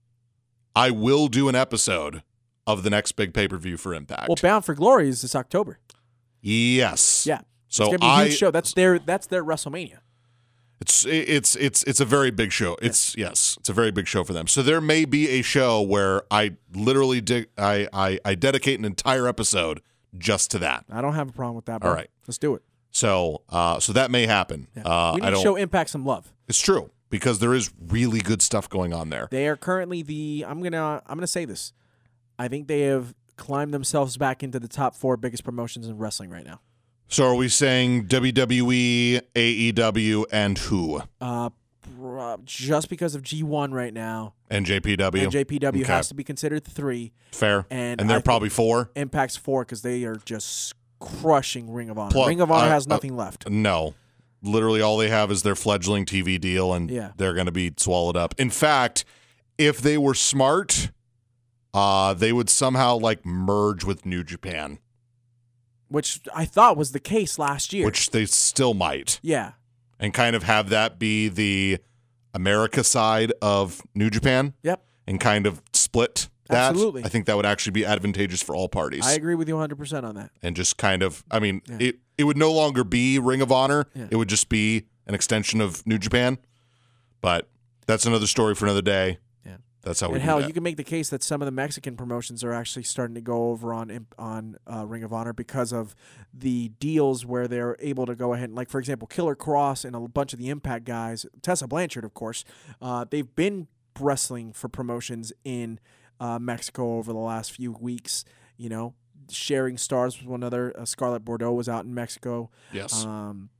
I 0.75 0.91
will 0.91 1.29
do 1.29 1.49
an 1.49 1.55
episode 1.55 2.23
of 2.73 2.83
the 2.83 2.91
next 2.91 3.13
big 3.13 3.33
pay 3.35 3.49
per 3.49 3.57
view 3.59 3.77
for 3.77 3.95
Impact. 3.95 4.29
Well, 4.29 4.37
Bound 4.41 4.65
for 4.65 4.75
Glory 4.75 5.09
is 5.09 5.23
this 5.23 5.35
October. 5.35 5.79
yes. 6.41 7.27
Yeah, 7.27 7.41
So 7.69 7.85
it's 7.85 7.91
gonna 7.93 7.99
be 8.01 8.07
a 8.07 8.09
I 8.09 8.25
huge 8.29 8.39
show. 8.39 8.51
That's 8.51 8.73
their 8.75 8.99
that's 8.99 9.27
their 9.27 9.45
WrestleMania. 9.45 9.99
It's 10.81 11.05
it's 11.07 11.55
it's 11.57 11.85
it's 11.85 12.01
a 12.01 12.05
very 12.05 12.33
big 12.33 12.51
show. 12.51 12.77
It's 12.83 13.17
yes, 13.17 13.57
it's 13.61 13.69
a 13.69 13.73
very 13.73 13.93
big 13.93 14.09
show 14.09 14.25
for 14.25 14.33
them. 14.33 14.49
So 14.49 14.63
there 14.63 14.81
may 14.81 15.05
be 15.05 15.29
a 15.29 15.43
show 15.43 15.81
where 15.81 16.23
I 16.29 16.57
literally 16.75 17.21
di- 17.21 17.47
I, 17.57 17.87
I 17.93 18.19
I 18.25 18.35
dedicate 18.35 18.81
an 18.81 18.85
entire 18.85 19.29
episode 19.29 19.81
just 20.19 20.51
to 20.51 20.59
that. 20.59 20.85
I 20.91 21.01
don't 21.01 21.15
have 21.15 21.29
a 21.29 21.33
problem 21.33 21.55
with 21.55 21.67
that. 21.67 21.81
Bro. 21.83 21.91
All 21.91 21.97
right. 21.97 22.11
let's 22.27 22.39
do 22.39 22.55
it. 22.57 22.63
So 22.91 23.43
uh 23.49 23.79
so 23.79 23.93
that 23.93 24.11
may 24.11 24.27
happen. 24.27 24.67
Yeah. 24.77 24.83
Uh 24.83 25.13
we 25.15 25.21
need 25.21 25.31
to 25.31 25.37
show 25.37 25.55
Impact 25.55 25.89
some 25.91 26.05
love. 26.05 26.33
It's 26.49 26.61
true 26.61 26.91
because 27.11 27.39
there 27.39 27.55
is 27.55 27.71
really 27.89 28.19
good 28.19 28.43
stuff 28.43 28.69
going 28.69 28.93
on 28.93 29.09
there. 29.11 29.29
They 29.31 29.47
are 29.47 29.57
currently 29.57 30.03
the. 30.03 30.45
I'm 30.49 30.63
gonna 30.65 31.01
I'm 31.07 31.17
gonna 31.17 31.29
say 31.29 31.45
this. 31.45 31.73
I 32.39 32.49
think 32.49 32.69
they 32.69 32.83
have 32.83 33.15
climbed 33.37 33.73
themselves 33.75 34.17
back 34.17 34.43
into 34.43 34.59
the 34.61 34.69
top 34.69 34.95
four 34.97 35.17
biggest 35.17 35.45
promotions 35.45 35.87
in 35.89 35.99
wrestling 35.99 36.31
right 36.31 36.45
now. 36.45 36.61
So 37.09 37.27
are 37.27 37.35
we 37.35 37.49
saying 37.49 38.07
WWE, 38.07 39.21
AEW 39.35 40.25
and 40.33 40.57
who? 40.59 41.03
Uh, 41.21 41.51
just 42.45 42.89
because 42.89 43.15
of 43.15 43.23
G1 43.23 43.73
right 43.73 43.93
now, 43.93 44.35
And 44.51 44.65
JPW. 44.65 45.23
and 45.25 45.33
JPW 45.33 45.83
Okay. 45.83 45.93
has 45.93 46.09
to 46.09 46.15
be 46.15 46.25
considered 46.25 46.65
three. 46.65 47.13
Fair. 47.33 47.67
and 47.71 48.01
and 48.01 48.09
they're 48.09 48.21
probably 48.21 48.49
4. 48.49 48.91
Impact's 48.97 49.37
four 49.37 49.65
because 49.65 49.83
they 49.83 50.05
are 50.05 50.17
just 50.25 50.75
crushing 51.01 51.73
Ring 51.73 51.91
of 51.91 51.99
Honor. 51.99 52.13
Plus- 52.13 52.29
Ring 52.29 52.41
of 52.41 52.51
Honor 52.51 52.67
uh, 52.67 52.71
has 52.71 52.87
uh, 52.87 52.91
nothing 52.91 53.17
left. 53.17 53.49
No. 53.51 53.95
Literally 54.43 54.81
all 54.81 54.97
they 54.97 55.09
have 55.09 55.31
is 55.31 55.43
their 55.43 55.55
fledgling 55.55 56.05
TV 56.07 56.41
deal 56.41 56.73
and 56.73 56.91
Yeah. 56.91 57.11
they're 57.17 57.35
going 57.35 57.47
to 57.47 57.53
be 57.53 57.73
swallowed 57.77 58.17
up. 58.17 58.35
In 58.39 58.51
fact, 58.51 59.05
if 59.59 59.81
they 59.81 59.97
were 59.99 60.15
smart, 60.15 60.91
uh 61.75 62.15
they 62.15 62.33
would 62.33 62.51
somehow 62.51 62.97
like 62.99 63.25
merge 63.25 63.85
with 63.85 64.05
New 64.07 64.23
Japan, 64.25 64.79
Which 65.89 66.21
I 66.35 66.45
thought 66.45 66.77
was 66.77 66.93
the 66.93 67.01
case 67.01 67.39
last 67.39 67.73
year. 67.73 67.85
which 67.85 68.11
they 68.11 68.27
still 68.27 68.75
might. 68.75 69.19
yeah, 69.23 69.53
And 70.01 70.13
kind 70.15 70.35
of 70.37 70.43
have 70.45 70.69
that 70.71 70.99
be 70.99 71.29
the 71.29 71.79
America 72.35 72.83
side 72.83 73.33
of 73.43 73.83
New 73.95 74.09
Japan 74.11 74.55
yep, 74.63 74.83
and 75.07 75.21
kind 75.21 75.47
of 75.47 75.63
split 75.73 76.29
that. 76.49 76.71
Absolutely. 76.71 77.05
I 77.05 77.09
think 77.09 77.27
that 77.27 77.37
would 77.37 77.47
actually 77.47 77.73
be 77.73 77.85
advantageous 77.85 78.43
for 78.43 78.55
all 78.55 78.69
parties. 78.69 79.07
I 79.07 79.13
agree 79.13 79.35
with 79.35 79.49
you 79.49 79.55
100 79.55 79.77
percent 79.77 80.05
on 80.07 80.15
that. 80.17 80.31
and 80.43 80.57
just 80.57 80.77
kind 80.79 81.03
of 81.03 81.25
I 81.31 81.39
mean, 81.41 81.63
Yeah. 81.69 81.77
it 81.81 81.99
it 82.19 82.25
would 82.25 82.37
no 82.37 82.53
longer 82.53 82.85
be 82.85 83.19
Ring 83.19 83.41
of 83.41 83.51
Honor. 83.51 83.87
Yeah. 83.95 84.09
It 84.11 84.17
would 84.17 84.29
just 84.29 84.49
be 84.49 84.85
an 85.07 85.15
extension 85.15 85.61
of 85.61 85.87
New 85.87 85.99
Japan. 85.99 86.39
But 87.21 87.49
that's 87.87 88.05
another 88.07 88.27
story 88.27 88.55
for 88.55 88.65
another 88.67 88.83
day. 88.83 89.19
That's 89.83 90.01
how 90.01 90.09
we 90.09 90.15
And 90.15 90.23
hell, 90.23 90.39
that. 90.39 90.47
you 90.47 90.55
can 90.55 90.63
make 90.63 90.77
the 90.77 90.85
case 90.85 91.09
that 91.11 91.23
some 91.23 91.43
of 91.43 91.47
the 91.47 91.53
Mexican 91.53 91.97
promotions 91.97 92.45
are 92.45 92.53
actually 92.53 92.85
starting 92.85 93.15
to 93.15 93.21
go 93.21 93.51
over 93.51 93.75
on 93.75 94.07
on 94.19 94.57
uh, 94.73 94.87
Ring 94.87 95.03
of 95.03 95.13
Honor 95.13 95.33
because 95.33 95.73
of 95.73 95.95
the 96.33 96.69
deals 96.79 97.27
where 97.27 97.49
they're 97.49 97.77
able 97.81 98.07
to 98.07 98.15
go 98.15 98.33
ahead 98.33 98.49
and, 98.49 98.57
like 98.57 98.71
for 98.71 98.79
example, 98.79 99.09
Killer 99.09 99.35
Kross 99.35 99.85
and 99.85 99.97
a 99.97 100.01
bunch 100.01 100.33
of 100.33 100.39
the 100.39 100.49
Impact 100.51 100.85
guys, 100.85 101.27
Tessa 101.43 101.67
Blanchard, 101.67 102.05
of 102.05 102.15
course, 102.15 102.45
uh, 102.81 103.05
they've 103.11 103.35
been 103.35 103.67
wrestling 103.99 104.53
for 104.53 104.69
promotions 104.69 105.33
in 105.45 105.81
uh, 106.21 106.39
Mexico 106.39 106.99
over 106.99 107.13
the 107.13 107.19
last 107.19 107.51
few 107.51 107.73
weeks. 107.73 108.25
You 108.57 108.69
know, 108.69 108.95
sharing 109.31 109.77
stars 109.79 110.19
with 110.19 110.29
one 110.29 110.41
another. 110.41 110.73
Uh, 110.79 110.85
Scarlett 110.85 111.25
Bordeaux 111.25 111.53
was 111.53 111.69
out 111.69 111.85
in 111.85 111.93
Mexico. 111.93 112.51
yes. 112.73 113.05
Um, 113.05 113.51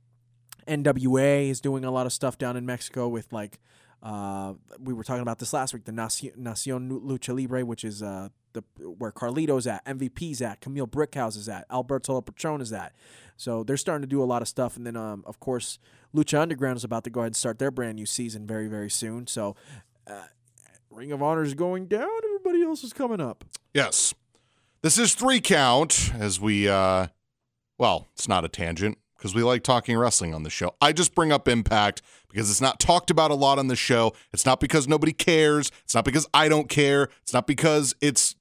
NWA 0.67 1.49
is 1.49 1.59
doing 1.59 1.83
a 1.83 1.91
lot 1.91 2.05
of 2.05 2.13
stuff 2.13 2.37
down 2.37 2.55
in 2.55 2.65
Mexico 2.65 3.07
with 3.09 3.33
like 3.33 3.59
uh, 4.03 4.53
we 4.79 4.93
were 4.93 5.03
talking 5.03 5.21
about 5.21 5.39
this 5.39 5.53
last 5.53 5.73
week, 5.73 5.85
the 5.85 5.91
Naci- 5.93 6.35
Nacion 6.37 6.89
Lucha 7.01 7.33
Libre, 7.33 7.65
which 7.65 7.85
is 7.85 8.03
uh, 8.03 8.27
the 8.51 8.61
where 8.77 9.13
Carlito's 9.13 9.65
at, 9.65 9.83
MVP's 9.85 10.41
at, 10.41 10.59
Kamille 10.59 10.89
Brickhouse 10.89 11.37
is 11.37 11.47
at, 11.47 11.65
Alberto 11.71 12.19
Patron 12.19 12.59
is 12.59 12.73
at. 12.73 12.93
So 13.37 13.63
they're 13.63 13.77
starting 13.77 14.01
to 14.01 14.07
do 14.07 14.21
a 14.21 14.25
lot 14.25 14.41
of 14.41 14.49
stuff, 14.49 14.75
and 14.75 14.85
then 14.85 14.97
um, 14.97 15.23
of 15.25 15.39
course 15.39 15.79
Lucha 16.13 16.39
Underground 16.41 16.75
is 16.77 16.83
about 16.83 17.05
to 17.05 17.09
go 17.09 17.21
ahead 17.21 17.27
and 17.27 17.35
start 17.35 17.59
their 17.59 17.71
brand 17.71 17.95
new 17.95 18.05
season 18.05 18.45
very 18.45 18.67
very 18.67 18.89
soon. 18.89 19.25
So 19.25 19.55
uh, 20.05 20.23
Ring 20.89 21.13
of 21.13 21.23
Honor 21.23 21.43
is 21.43 21.53
going 21.53 21.87
down, 21.87 22.09
everybody 22.25 22.61
else 22.61 22.83
is 22.83 22.91
coming 22.93 23.21
up. 23.21 23.45
yes. 23.73 24.13
This 24.81 24.97
is 24.97 25.15
three 25.15 25.39
count 25.39 26.11
as 26.13 26.41
we 26.41 26.67
uh 26.67 27.07
well, 27.77 28.09
it's 28.13 28.27
not 28.27 28.43
a 28.43 28.49
tangent 28.49 28.97
because 29.23 29.33
we 29.33 29.41
like 29.41 29.63
talking 29.63 29.97
wrestling 29.97 30.33
on 30.33 30.43
the 30.43 30.49
show. 30.49 30.75
I 30.81 30.91
just 30.91 31.15
bring 31.15 31.31
up 31.31 31.47
Impact 31.47 32.01
because 32.29 32.51
it's 32.51 32.59
not 32.59 32.77
talked 32.77 33.09
about 33.09 33.31
a 33.31 33.35
lot 33.35 33.57
on 33.57 33.67
the 33.69 33.75
show. 33.77 34.11
It's 34.33 34.45
not 34.45 34.59
because 34.59 34.85
nobody 34.85 35.13
cares. 35.13 35.71
It's 35.85 35.95
not 35.95 36.03
because 36.03 36.27
I 36.33 36.49
don't 36.49 36.67
care. 36.67 37.07
It's 37.21 37.31
not 37.31 37.47
because 37.47 37.95
it's 38.01 38.35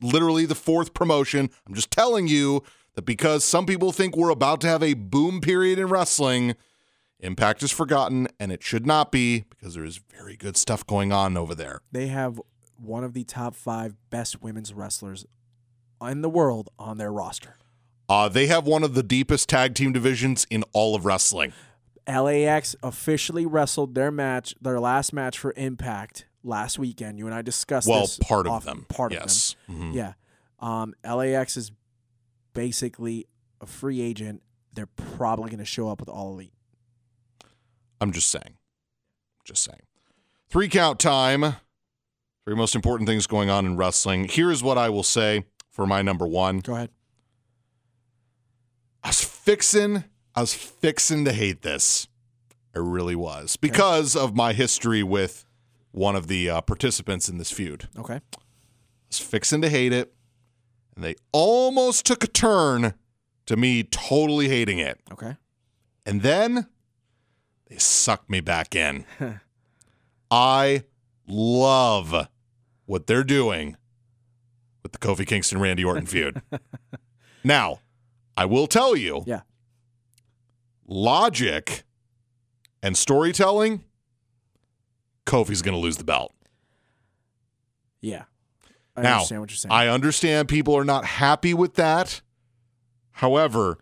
literally 0.00 0.46
the 0.46 0.54
fourth 0.54 0.94
promotion. 0.94 1.50
I'm 1.66 1.74
just 1.74 1.90
telling 1.90 2.28
you 2.28 2.62
that 2.94 3.04
because 3.04 3.42
some 3.42 3.66
people 3.66 3.90
think 3.90 4.16
we're 4.16 4.30
about 4.30 4.60
to 4.60 4.68
have 4.68 4.80
a 4.80 4.94
boom 4.94 5.40
period 5.40 5.80
in 5.80 5.88
wrestling, 5.88 6.54
Impact 7.18 7.64
is 7.64 7.72
forgotten, 7.72 8.28
and 8.38 8.52
it 8.52 8.62
should 8.62 8.86
not 8.86 9.10
be 9.10 9.44
because 9.50 9.74
there 9.74 9.84
is 9.84 9.98
very 10.16 10.36
good 10.36 10.56
stuff 10.56 10.86
going 10.86 11.10
on 11.10 11.36
over 11.36 11.52
there. 11.52 11.80
They 11.90 12.06
have 12.06 12.40
one 12.76 13.02
of 13.02 13.12
the 13.12 13.24
top 13.24 13.56
five 13.56 13.96
best 14.08 14.40
women's 14.40 14.72
wrestlers 14.72 15.26
in 16.00 16.22
the 16.22 16.30
world 16.30 16.68
on 16.78 16.96
their 16.96 17.10
roster. 17.10 17.56
Uh, 18.08 18.28
they 18.28 18.46
have 18.46 18.66
one 18.66 18.82
of 18.82 18.94
the 18.94 19.02
deepest 19.02 19.48
tag 19.48 19.74
team 19.74 19.92
divisions 19.92 20.46
in 20.50 20.64
all 20.72 20.94
of 20.94 21.04
wrestling. 21.04 21.52
LAX 22.06 22.74
officially 22.82 23.44
wrestled 23.44 23.94
their 23.94 24.10
match, 24.10 24.54
their 24.62 24.80
last 24.80 25.12
match 25.12 25.38
for 25.38 25.52
Impact 25.56 26.24
last 26.42 26.78
weekend. 26.78 27.18
You 27.18 27.26
and 27.26 27.34
I 27.34 27.42
discussed 27.42 27.86
Well, 27.86 28.00
this. 28.02 28.18
part 28.18 28.46
of 28.46 28.52
off- 28.54 28.64
them. 28.64 28.86
Part 28.88 29.12
yes. 29.12 29.56
of 29.68 29.78
them. 29.78 29.92
Yeah. 29.92 30.12
Um, 30.58 30.94
LAX 31.04 31.56
is 31.58 31.70
basically 32.54 33.26
a 33.60 33.66
free 33.66 34.00
agent. 34.00 34.42
They're 34.72 34.86
probably 34.86 35.50
going 35.50 35.58
to 35.58 35.64
show 35.66 35.88
up 35.90 36.00
with 36.00 36.08
all 36.08 36.32
elite. 36.32 36.52
I'm 38.00 38.12
just 38.12 38.28
saying. 38.30 38.56
Just 39.44 39.62
saying. 39.62 39.82
Three 40.48 40.68
count 40.68 40.98
time. 40.98 41.56
Three 42.46 42.54
most 42.56 42.74
important 42.74 43.06
things 43.08 43.26
going 43.26 43.50
on 43.50 43.66
in 43.66 43.76
wrestling. 43.76 44.28
Here's 44.30 44.62
what 44.62 44.78
I 44.78 44.88
will 44.88 45.02
say 45.02 45.44
for 45.70 45.86
my 45.86 46.00
number 46.00 46.26
one. 46.26 46.60
Go 46.60 46.74
ahead. 46.74 46.90
I 49.02 49.08
was 49.08 49.22
fixing, 49.24 50.04
I 50.34 50.40
was 50.40 50.54
fixing 50.54 51.24
to 51.24 51.32
hate 51.32 51.62
this. 51.62 52.08
I 52.74 52.78
really 52.80 53.16
was 53.16 53.56
because 53.56 54.14
of 54.14 54.36
my 54.36 54.52
history 54.52 55.02
with 55.02 55.44
one 55.92 56.14
of 56.14 56.26
the 56.28 56.50
uh, 56.50 56.60
participants 56.60 57.28
in 57.28 57.38
this 57.38 57.50
feud. 57.50 57.88
I 57.96 58.00
Okay. 58.00 58.20
was 59.08 59.18
fixing 59.18 59.62
to 59.62 59.68
hate 59.68 59.92
it, 59.92 60.12
and 60.94 61.02
they 61.04 61.16
almost 61.32 62.04
took 62.06 62.22
a 62.22 62.28
turn 62.28 62.94
to 63.46 63.56
me 63.56 63.82
totally 63.84 64.48
hating 64.48 64.78
it. 64.78 65.00
Okay. 65.12 65.36
And 66.04 66.22
then 66.22 66.66
they 67.68 67.78
sucked 67.78 68.28
me 68.30 68.40
back 68.40 68.74
in. 68.76 69.04
I 70.30 70.84
love 71.26 72.28
what 72.86 73.06
they're 73.06 73.24
doing 73.24 73.76
with 74.82 74.92
the 74.92 74.98
Kofi 74.98 75.26
Kingston 75.26 75.58
Randy 75.60 75.84
Orton 75.84 76.06
feud. 76.06 76.42
now, 77.44 77.80
I 78.38 78.44
will 78.44 78.66
tell 78.68 78.94
you 78.96 79.24
Yeah. 79.26 79.40
logic 80.86 81.84
and 82.82 82.96
storytelling, 82.96 83.82
Kofi's 85.26 85.62
going 85.62 85.74
to 85.74 85.80
lose 85.80 85.96
the 85.96 86.04
belt. 86.04 86.32
Yeah. 88.00 88.24
I 88.96 89.02
Now, 89.02 89.14
understand 89.16 89.40
what 89.42 89.50
you're 89.50 89.56
saying. 89.56 89.72
I 89.72 89.88
understand 89.88 90.48
people 90.48 90.76
are 90.76 90.84
not 90.84 91.04
happy 91.04 91.54
with 91.54 91.74
that. 91.74 92.20
However, 93.12 93.78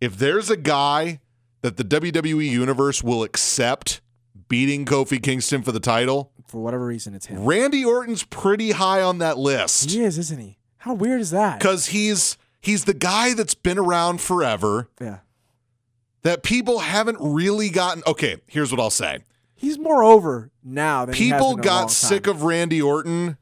if 0.00 0.16
there's 0.18 0.50
a 0.50 0.56
guy 0.56 1.20
that 1.62 1.76
the 1.76 1.84
WWE 1.84 2.48
Universe 2.48 3.02
will 3.02 3.22
accept 3.22 4.00
beating 4.48 4.84
Kofi 4.84 5.20
Kingston 5.22 5.62
for 5.62 5.72
the 5.72 5.80
title, 5.80 6.32
For 6.46 6.62
whatever 6.62 6.86
reason, 6.86 7.14
it's 7.14 7.26
him. 7.26 7.44
Randy 7.44 7.84
Orton's 7.84 8.22
pretty 8.22 8.70
high 8.72 9.02
on 9.02 9.18
that 9.18 9.36
list 9.36 9.90
He 9.90 10.00
is, 10.02 10.16
isn't 10.18 10.38
he? 10.38 10.58
How 10.78 10.94
weird 10.94 11.20
is 11.20 11.30
that? 11.32 11.58
because 11.58 11.86
he's 11.86 12.36
he's 12.66 12.84
the 12.84 12.94
guy 12.94 13.32
that's 13.34 13.54
been 13.54 13.78
around 13.78 14.20
forever 14.20 14.88
Yeah. 15.00 15.18
that 16.22 16.42
people 16.42 16.80
haven't 16.80 17.18
really 17.20 17.68
gotten. 17.70 18.02
Okay, 18.06 18.36
here's 18.46 18.70
what 18.70 18.80
I'll 18.80 18.90
say: 18.90 19.20
He's 19.54 19.78
more 19.78 20.02
over 20.04 20.50
now 20.62 21.04
than 21.06 21.14
he 21.14 21.28
has 21.30 21.40
people 21.40 21.52
in 21.52 21.60
a 21.60 21.62
long 21.62 21.82
got 21.82 21.90
sick 21.90 22.26
of 22.26 22.42
Randy 22.42 22.82
Orton 22.82 23.36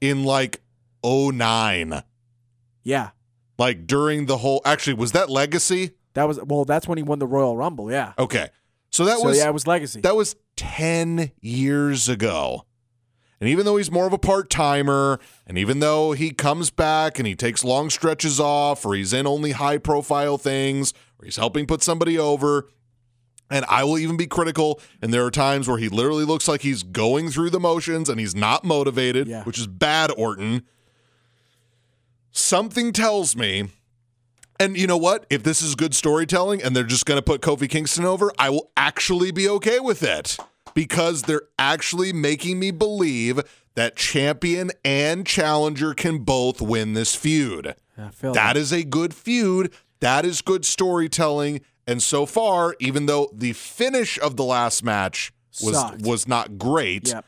in 0.00 0.24
like 0.24 0.60
09. 1.04 2.02
Yeah. 2.82 3.10
like 3.58 3.86
during 3.86 4.26
the 4.26 4.38
whole. 4.38 4.62
Actually, 4.64 4.94
was 4.94 5.12
that 5.12 5.28
Legacy? 5.30 5.92
That 6.14 6.24
was 6.26 6.40
well. 6.42 6.64
That's 6.64 6.88
when 6.88 6.98
he 6.98 7.04
won 7.04 7.18
the 7.20 7.26
Royal 7.26 7.56
Rumble. 7.56 7.90
Yeah. 7.90 8.14
Okay. 8.18 8.48
So 8.90 9.04
that 9.04 9.18
so 9.18 9.26
was 9.26 9.38
yeah, 9.38 9.46
it 9.48 9.52
was 9.54 9.66
legacy. 9.68 10.00
that 10.00 10.16
was 10.16 10.34
10 10.56 11.30
years 11.40 12.08
ago. 12.08 12.64
And 13.40 13.48
even 13.48 13.64
though 13.64 13.78
he's 13.78 13.90
more 13.90 14.06
of 14.06 14.12
a 14.12 14.18
part-timer 14.18 15.18
and 15.46 15.56
even 15.56 15.80
though 15.80 16.12
he 16.12 16.30
comes 16.30 16.70
back 16.70 17.18
and 17.18 17.26
he 17.26 17.34
takes 17.34 17.64
long 17.64 17.88
stretches 17.88 18.38
off 18.38 18.84
or 18.84 18.94
he's 18.94 19.14
in 19.14 19.26
only 19.26 19.52
high-profile 19.52 20.36
things 20.36 20.92
or 21.18 21.24
he's 21.24 21.36
helping 21.36 21.66
put 21.66 21.82
somebody 21.82 22.18
over 22.18 22.68
and 23.50 23.64
I 23.68 23.82
will 23.84 23.98
even 23.98 24.18
be 24.18 24.26
critical 24.26 24.78
and 25.00 25.12
there 25.12 25.24
are 25.24 25.30
times 25.30 25.66
where 25.68 25.78
he 25.78 25.88
literally 25.88 26.24
looks 26.26 26.48
like 26.48 26.60
he's 26.60 26.82
going 26.82 27.30
through 27.30 27.48
the 27.50 27.58
motions 27.58 28.10
and 28.10 28.20
he's 28.20 28.34
not 28.34 28.62
motivated, 28.62 29.26
Yeah. 29.26 29.42
which 29.44 29.58
is 29.58 29.66
bad 29.66 30.10
Orton. 30.16 30.62
Something 32.32 32.92
tells 32.92 33.34
me 33.34 33.68
and 34.58 34.76
you 34.76 34.86
know 34.86 34.98
what? 34.98 35.24
If 35.30 35.42
this 35.42 35.62
is 35.62 35.74
good 35.74 35.94
storytelling 35.94 36.62
and 36.62 36.76
they're 36.76 36.84
just 36.84 37.06
going 37.06 37.16
to 37.16 37.22
put 37.22 37.40
Kofi 37.40 37.66
Kingston 37.66 38.04
over, 38.04 38.30
I 38.38 38.50
will 38.50 38.70
actually 38.76 39.30
be 39.30 39.48
okay 39.48 39.80
with 39.80 40.02
it 40.02 40.36
because 40.80 41.24
they're 41.24 41.42
actually 41.58 42.10
making 42.10 42.58
me 42.58 42.70
believe 42.70 43.38
that 43.74 43.96
champion 43.96 44.70
and 44.82 45.26
challenger 45.26 45.92
can 45.92 46.20
both 46.20 46.62
win 46.62 46.94
this 46.94 47.14
feud. 47.14 47.74
Feel 48.12 48.32
That 48.32 48.56
is 48.56 48.72
a 48.72 48.82
good 48.82 49.12
feud. 49.12 49.74
That 50.00 50.24
is 50.24 50.40
good 50.40 50.64
storytelling. 50.64 51.60
And 51.86 52.02
so 52.02 52.24
far, 52.24 52.76
even 52.80 53.04
though 53.04 53.28
the 53.30 53.52
finish 53.52 54.18
of 54.20 54.38
the 54.38 54.42
last 54.42 54.82
match 54.82 55.34
was 55.62 55.76
Sucked. 55.76 56.00
was 56.00 56.26
not 56.26 56.56
great, 56.56 57.08
Yep. 57.08 57.26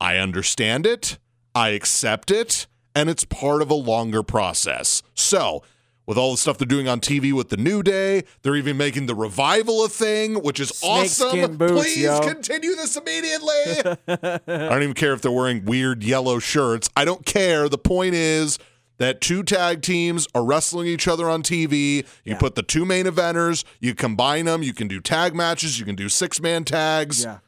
I 0.00 0.16
understand 0.16 0.86
it, 0.86 1.18
I 1.54 1.68
accept 1.68 2.32
it, 2.32 2.66
and 2.96 3.08
it's 3.08 3.24
part 3.24 3.62
of 3.62 3.70
a 3.70 3.74
longer 3.74 4.24
process. 4.24 5.04
So, 5.14 5.62
with 6.06 6.16
all 6.16 6.30
the 6.30 6.36
stuff 6.36 6.56
they're 6.58 6.66
doing 6.66 6.88
on 6.88 7.00
TV 7.00 7.32
with 7.32 7.48
the 7.48 7.56
New 7.56 7.82
Day, 7.82 8.22
they're 8.42 8.56
even 8.56 8.76
making 8.76 9.06
the 9.06 9.14
revival 9.14 9.84
a 9.84 9.88
thing, 9.88 10.36
which 10.42 10.60
is 10.60 10.72
awesome. 10.82 11.56
boots, 11.56 11.72
Please 11.72 12.02
yo. 12.02 12.20
continue 12.20 12.74
this 12.76 12.96
immediately. 12.96 13.98
I 14.08 14.68
don't 14.68 14.82
even 14.82 14.94
care 14.94 15.12
if 15.12 15.20
they're 15.22 15.32
wearing 15.32 15.64
weird 15.64 16.02
yellow 16.04 16.38
shirts. 16.38 16.88
I 16.96 17.04
don't 17.04 17.26
care. 17.26 17.68
The 17.68 17.78
point 17.78 18.14
is 18.14 18.58
that 18.98 19.20
two 19.20 19.42
tag 19.42 19.82
teams 19.82 20.26
are 20.34 20.44
wrestling 20.44 20.86
each 20.86 21.06
other 21.08 21.28
on 21.28 21.42
TV. 21.42 21.96
You 21.96 22.04
Yeah. 22.24 22.38
put 22.38 22.54
the 22.54 22.62
two 22.62 22.84
main 22.86 23.04
eventers, 23.06 23.64
you 23.80 23.94
combine 23.94 24.46
them, 24.46 24.62
you 24.62 24.72
can 24.72 24.88
do 24.88 25.00
tag 25.00 25.34
matches, 25.34 25.78
you 25.78 25.84
can 25.84 25.96
do 25.96 26.08
six 26.08 26.40
man 26.40 26.64
tags. 26.64 27.24
Yeah. 27.24 27.38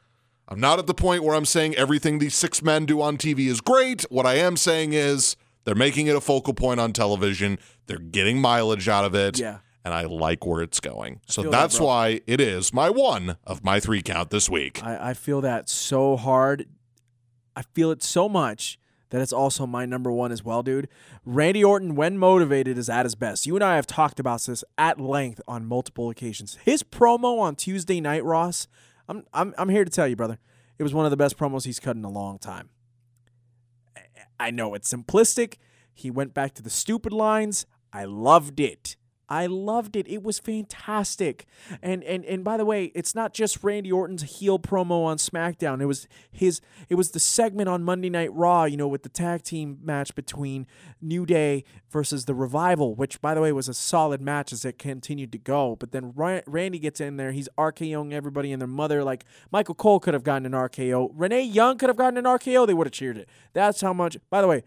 I'm 0.48 0.60
not 0.60 0.78
at 0.78 0.86
the 0.86 0.94
point 0.94 1.22
where 1.22 1.34
I'm 1.36 1.44
saying 1.44 1.74
everything 1.76 2.18
these 2.18 2.34
six 2.34 2.62
men 2.62 2.86
do 2.86 3.00
on 3.02 3.18
TV 3.18 3.46
is 3.48 3.60
great. 3.60 4.02
What 4.10 4.26
I 4.26 4.34
am 4.34 4.56
saying 4.56 4.94
is 4.94 5.36
they're 5.64 5.74
making 5.74 6.06
it 6.06 6.16
a 6.16 6.20
focal 6.20 6.54
point 6.54 6.80
on 6.80 6.92
television. 6.92 7.58
They're 7.86 7.98
getting 7.98 8.40
mileage 8.40 8.88
out 8.88 9.04
of 9.04 9.14
it. 9.14 9.38
Yeah. 9.38 9.58
And 9.84 9.94
I 9.94 10.02
like 10.02 10.44
where 10.44 10.60
it's 10.60 10.80
going. 10.80 11.20
So 11.26 11.42
feel 11.42 11.50
that, 11.50 11.58
that's 11.58 11.80
why 11.80 12.20
it 12.26 12.40
is 12.40 12.74
my 12.74 12.90
one 12.90 13.36
of 13.44 13.64
my 13.64 13.80
three 13.80 14.02
count 14.02 14.30
this 14.30 14.50
week. 14.50 14.84
I, 14.84 15.10
I 15.10 15.14
feel 15.14 15.40
that 15.40 15.68
so 15.68 16.16
hard. 16.16 16.66
I 17.56 17.62
feel 17.74 17.90
it 17.90 18.02
so 18.02 18.28
much 18.28 18.78
that 19.10 19.22
it's 19.22 19.32
also 19.32 19.66
my 19.66 19.86
number 19.86 20.12
one 20.12 20.32
as 20.32 20.44
well, 20.44 20.62
dude. 20.62 20.88
Randy 21.24 21.64
Orton, 21.64 21.94
when 21.94 22.18
motivated, 22.18 22.76
is 22.76 22.90
at 22.90 23.06
his 23.06 23.14
best. 23.14 23.46
You 23.46 23.54
and 23.54 23.64
I 23.64 23.76
have 23.76 23.86
talked 23.86 24.20
about 24.20 24.42
this 24.42 24.62
at 24.76 25.00
length 25.00 25.40
on 25.48 25.64
multiple 25.64 26.10
occasions. 26.10 26.58
His 26.62 26.82
promo 26.82 27.38
on 27.40 27.56
Tuesday 27.56 28.00
night, 28.00 28.24
Ross, 28.24 28.68
I'm 29.08 29.24
I'm 29.32 29.54
I'm 29.56 29.68
here 29.70 29.84
to 29.84 29.90
tell 29.90 30.06
you, 30.06 30.16
brother. 30.16 30.38
It 30.78 30.82
was 30.82 30.94
one 30.94 31.04
of 31.06 31.10
the 31.10 31.16
best 31.16 31.38
promos 31.38 31.64
he's 31.64 31.80
cut 31.80 31.96
in 31.96 32.04
a 32.04 32.10
long 32.10 32.38
time. 32.38 32.68
I 34.40 34.50
know 34.50 34.74
it's 34.74 34.92
simplistic. 34.92 35.54
He 35.92 36.10
went 36.10 36.34
back 36.34 36.54
to 36.54 36.62
the 36.62 36.70
stupid 36.70 37.12
lines. 37.12 37.66
I 37.92 38.04
loved 38.04 38.60
it. 38.60 38.96
I 39.28 39.46
loved 39.46 39.94
it. 39.94 40.08
It 40.08 40.22
was 40.22 40.38
fantastic. 40.38 41.46
And 41.82 42.02
and 42.04 42.24
and 42.24 42.42
by 42.42 42.56
the 42.56 42.64
way, 42.64 42.86
it's 42.94 43.14
not 43.14 43.34
just 43.34 43.62
Randy 43.62 43.92
Orton's 43.92 44.22
heel 44.22 44.58
promo 44.58 45.04
on 45.04 45.18
SmackDown. 45.18 45.82
It 45.82 45.86
was 45.86 46.08
his 46.30 46.60
it 46.88 46.94
was 46.94 47.10
the 47.10 47.20
segment 47.20 47.68
on 47.68 47.82
Monday 47.82 48.08
Night 48.08 48.32
Raw, 48.32 48.64
you 48.64 48.76
know, 48.76 48.88
with 48.88 49.02
the 49.02 49.08
tag 49.08 49.42
team 49.42 49.78
match 49.82 50.14
between 50.14 50.66
New 51.02 51.26
Day 51.26 51.64
versus 51.90 52.24
the 52.24 52.34
Revival, 52.34 52.94
which 52.94 53.20
by 53.20 53.34
the 53.34 53.40
way 53.42 53.52
was 53.52 53.68
a 53.68 53.74
solid 53.74 54.20
match 54.22 54.52
as 54.52 54.64
it 54.64 54.78
continued 54.78 55.32
to 55.32 55.38
go. 55.38 55.76
But 55.76 55.92
then 55.92 56.12
Randy 56.14 56.78
gets 56.78 57.00
in 57.00 57.16
there, 57.16 57.32
he's 57.32 57.48
RKOing 57.58 58.12
everybody 58.12 58.52
and 58.52 58.60
their 58.62 58.66
mother 58.66 59.04
like 59.04 59.24
Michael 59.50 59.74
Cole 59.74 60.00
could 60.00 60.14
have 60.14 60.24
gotten 60.24 60.46
an 60.46 60.52
RKO. 60.52 61.10
Renee 61.14 61.42
Young 61.42 61.76
could 61.76 61.88
have 61.88 61.96
gotten 61.96 62.16
an 62.16 62.24
RKO, 62.24 62.66
they 62.66 62.74
would 62.74 62.86
have 62.86 62.92
cheered 62.92 63.18
it. 63.18 63.28
That's 63.52 63.80
how 63.80 63.92
much 63.92 64.16
By 64.30 64.40
the 64.40 64.48
way, 64.48 64.62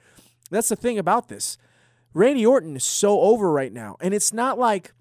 that's 0.51 0.70
the 0.70 0.76
thing 0.76 0.99
about 0.99 1.30
this. 1.30 1.57
Randy 2.14 2.45
Orton 2.45 2.76
is 2.76 2.86
so 2.86 3.22
over 3.22 3.51
right 3.51 3.72
now. 3.72 3.97
And 4.01 4.14
it's 4.14 4.34
not 4.34 4.59
like 4.59 4.93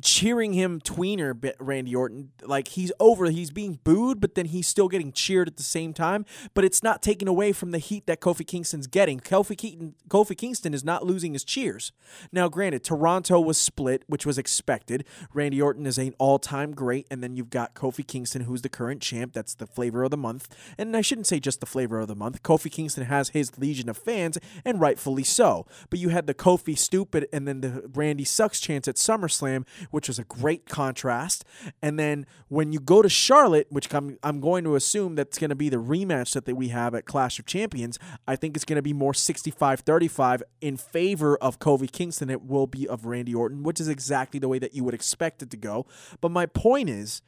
cheering 0.00 0.54
him 0.54 0.80
tweener 0.80 1.52
Randy 1.58 1.94
Orton. 1.94 2.30
Like 2.42 2.68
he's 2.68 2.92
over 2.98 3.26
he's 3.30 3.50
being 3.50 3.78
booed 3.84 4.20
but 4.20 4.34
then 4.34 4.46
he's 4.46 4.66
still 4.66 4.88
getting 4.88 5.12
cheered 5.12 5.48
at 5.48 5.56
the 5.56 5.62
same 5.62 5.92
time. 5.92 6.24
But 6.54 6.64
it's 6.64 6.82
not 6.82 7.02
taken 7.02 7.28
away 7.28 7.52
from 7.52 7.72
the 7.72 7.78
heat 7.78 8.06
that 8.06 8.20
Kofi 8.20 8.46
Kingston's 8.46 8.86
getting. 8.86 9.20
Kofi 9.20 9.56
Keaton 9.56 9.94
Kofi 10.08 10.36
Kingston 10.36 10.72
is 10.72 10.84
not 10.84 11.04
losing 11.04 11.34
his 11.34 11.44
cheers. 11.44 11.92
Now 12.32 12.48
granted 12.48 12.84
Toronto 12.84 13.40
was 13.40 13.58
split 13.58 14.04
which 14.06 14.24
was 14.24 14.38
expected. 14.38 15.04
Randy 15.34 15.60
Orton 15.60 15.86
is 15.86 15.98
an 15.98 16.14
all-time 16.18 16.72
great 16.72 17.06
and 17.10 17.22
then 17.22 17.36
you've 17.36 17.50
got 17.50 17.74
Kofi 17.74 18.06
Kingston 18.06 18.42
who's 18.42 18.62
the 18.62 18.68
current 18.68 19.02
champ. 19.02 19.32
That's 19.34 19.54
the 19.54 19.66
flavor 19.66 20.04
of 20.04 20.10
the 20.10 20.16
month. 20.16 20.48
And 20.78 20.96
I 20.96 21.02
shouldn't 21.02 21.26
say 21.26 21.40
just 21.40 21.60
the 21.60 21.66
flavor 21.66 22.00
of 22.00 22.08
the 22.08 22.16
month. 22.16 22.42
Kofi 22.42 22.70
Kingston 22.70 23.04
has 23.04 23.30
his 23.30 23.58
legion 23.58 23.88
of 23.88 23.98
fans 23.98 24.38
and 24.64 24.80
rightfully 24.80 25.24
so. 25.24 25.66
But 25.90 25.98
you 25.98 26.08
had 26.08 26.26
the 26.26 26.34
Kofi 26.34 26.78
stupid 26.78 27.28
and 27.32 27.46
then 27.46 27.60
the 27.60 27.90
Randy 27.94 28.24
sucks 28.24 28.58
chance 28.60 28.88
at 28.88 28.96
SummerSlam 28.96 29.66
which 29.90 30.08
was 30.08 30.18
a 30.18 30.24
great 30.24 30.66
contrast. 30.66 31.44
And 31.80 31.98
then 31.98 32.26
when 32.48 32.72
you 32.72 32.80
go 32.80 33.02
to 33.02 33.08
Charlotte, 33.08 33.66
which 33.70 33.92
I'm, 33.92 34.18
I'm 34.22 34.40
going 34.40 34.64
to 34.64 34.74
assume 34.74 35.14
that's 35.14 35.38
going 35.38 35.50
to 35.50 35.56
be 35.56 35.68
the 35.68 35.76
rematch 35.76 36.32
that 36.32 36.54
we 36.54 36.68
have 36.68 36.94
at 36.94 37.04
Clash 37.04 37.38
of 37.38 37.46
Champions, 37.46 37.98
I 38.26 38.36
think 38.36 38.56
it's 38.56 38.64
going 38.64 38.76
to 38.76 38.82
be 38.82 38.92
more 38.92 39.14
65 39.14 39.80
35 39.80 40.42
in 40.60 40.76
favor 40.76 41.36
of 41.38 41.58
Kofi 41.58 41.90
Kingston. 41.90 42.30
It 42.30 42.42
will 42.42 42.66
be 42.66 42.88
of 42.88 43.06
Randy 43.06 43.34
Orton, 43.34 43.62
which 43.62 43.80
is 43.80 43.88
exactly 43.88 44.38
the 44.40 44.48
way 44.48 44.58
that 44.58 44.74
you 44.74 44.84
would 44.84 44.94
expect 44.94 45.42
it 45.42 45.50
to 45.50 45.56
go. 45.56 45.86
But 46.20 46.30
my 46.30 46.46
point 46.46 46.88
is, 46.88 47.22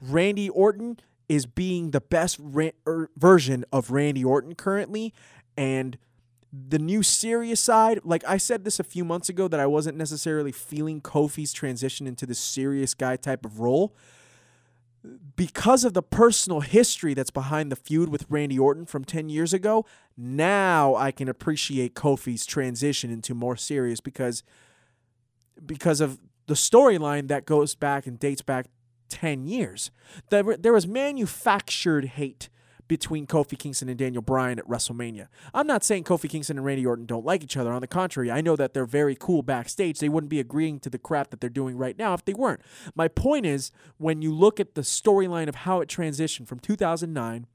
Randy 0.00 0.48
Orton 0.48 0.98
is 1.28 1.46
being 1.46 1.92
the 1.92 2.00
best 2.00 2.36
ra- 2.40 2.70
er, 2.86 3.10
version 3.16 3.64
of 3.72 3.90
Randy 3.90 4.24
Orton 4.24 4.54
currently. 4.54 5.14
And 5.56 5.96
the 6.52 6.78
new 6.78 7.02
serious 7.02 7.60
side, 7.60 8.00
like 8.04 8.22
I 8.26 8.36
said 8.36 8.64
this 8.64 8.78
a 8.78 8.84
few 8.84 9.04
months 9.04 9.28
ago, 9.28 9.48
that 9.48 9.58
I 9.58 9.66
wasn't 9.66 9.96
necessarily 9.96 10.52
feeling 10.52 11.00
Kofi's 11.00 11.52
transition 11.52 12.06
into 12.06 12.26
the 12.26 12.34
serious 12.34 12.92
guy 12.92 13.16
type 13.16 13.46
of 13.46 13.60
role. 13.60 13.96
Because 15.34 15.82
of 15.84 15.94
the 15.94 16.02
personal 16.02 16.60
history 16.60 17.14
that's 17.14 17.30
behind 17.30 17.72
the 17.72 17.76
feud 17.76 18.10
with 18.10 18.26
Randy 18.28 18.58
Orton 18.58 18.86
from 18.86 19.04
10 19.04 19.30
years 19.30 19.52
ago, 19.52 19.86
now 20.16 20.94
I 20.94 21.10
can 21.10 21.28
appreciate 21.28 21.94
Kofi's 21.94 22.46
transition 22.46 23.10
into 23.10 23.34
more 23.34 23.56
serious 23.56 24.00
because 24.00 24.44
because 25.64 26.00
of 26.00 26.20
the 26.46 26.54
storyline 26.54 27.28
that 27.28 27.46
goes 27.46 27.74
back 27.74 28.06
and 28.06 28.18
dates 28.18 28.42
back 28.42 28.66
10 29.08 29.46
years. 29.46 29.90
There, 30.30 30.56
there 30.56 30.72
was 30.72 30.86
manufactured 30.86 32.04
hate 32.04 32.48
between 32.92 33.26
Kofi 33.26 33.58
Kingston 33.58 33.88
and 33.88 33.98
Daniel 33.98 34.20
Bryan 34.20 34.58
at 34.58 34.68
WrestleMania. 34.68 35.28
I'm 35.54 35.66
not 35.66 35.82
saying 35.82 36.04
Kofi 36.04 36.28
Kingston 36.28 36.58
and 36.58 36.66
Randy 36.66 36.84
Orton 36.84 37.06
don't 37.06 37.24
like 37.24 37.42
each 37.42 37.56
other. 37.56 37.72
On 37.72 37.80
the 37.80 37.86
contrary, 37.86 38.30
I 38.30 38.42
know 38.42 38.54
that 38.54 38.74
they're 38.74 38.84
very 38.84 39.16
cool 39.18 39.42
backstage. 39.42 39.98
They 39.98 40.10
wouldn't 40.10 40.28
be 40.28 40.40
agreeing 40.40 40.78
to 40.80 40.90
the 40.90 40.98
crap 40.98 41.30
that 41.30 41.40
they're 41.40 41.48
doing 41.48 41.78
right 41.78 41.96
now 41.96 42.12
if 42.12 42.22
they 42.26 42.34
weren't. 42.34 42.60
My 42.94 43.08
point 43.08 43.46
is, 43.46 43.72
when 43.96 44.20
you 44.20 44.30
look 44.34 44.60
at 44.60 44.74
the 44.74 44.82
storyline 44.82 45.48
of 45.48 45.54
how 45.54 45.80
it 45.80 45.88
transitioned 45.88 46.48
from 46.48 46.58
2009 46.58 47.46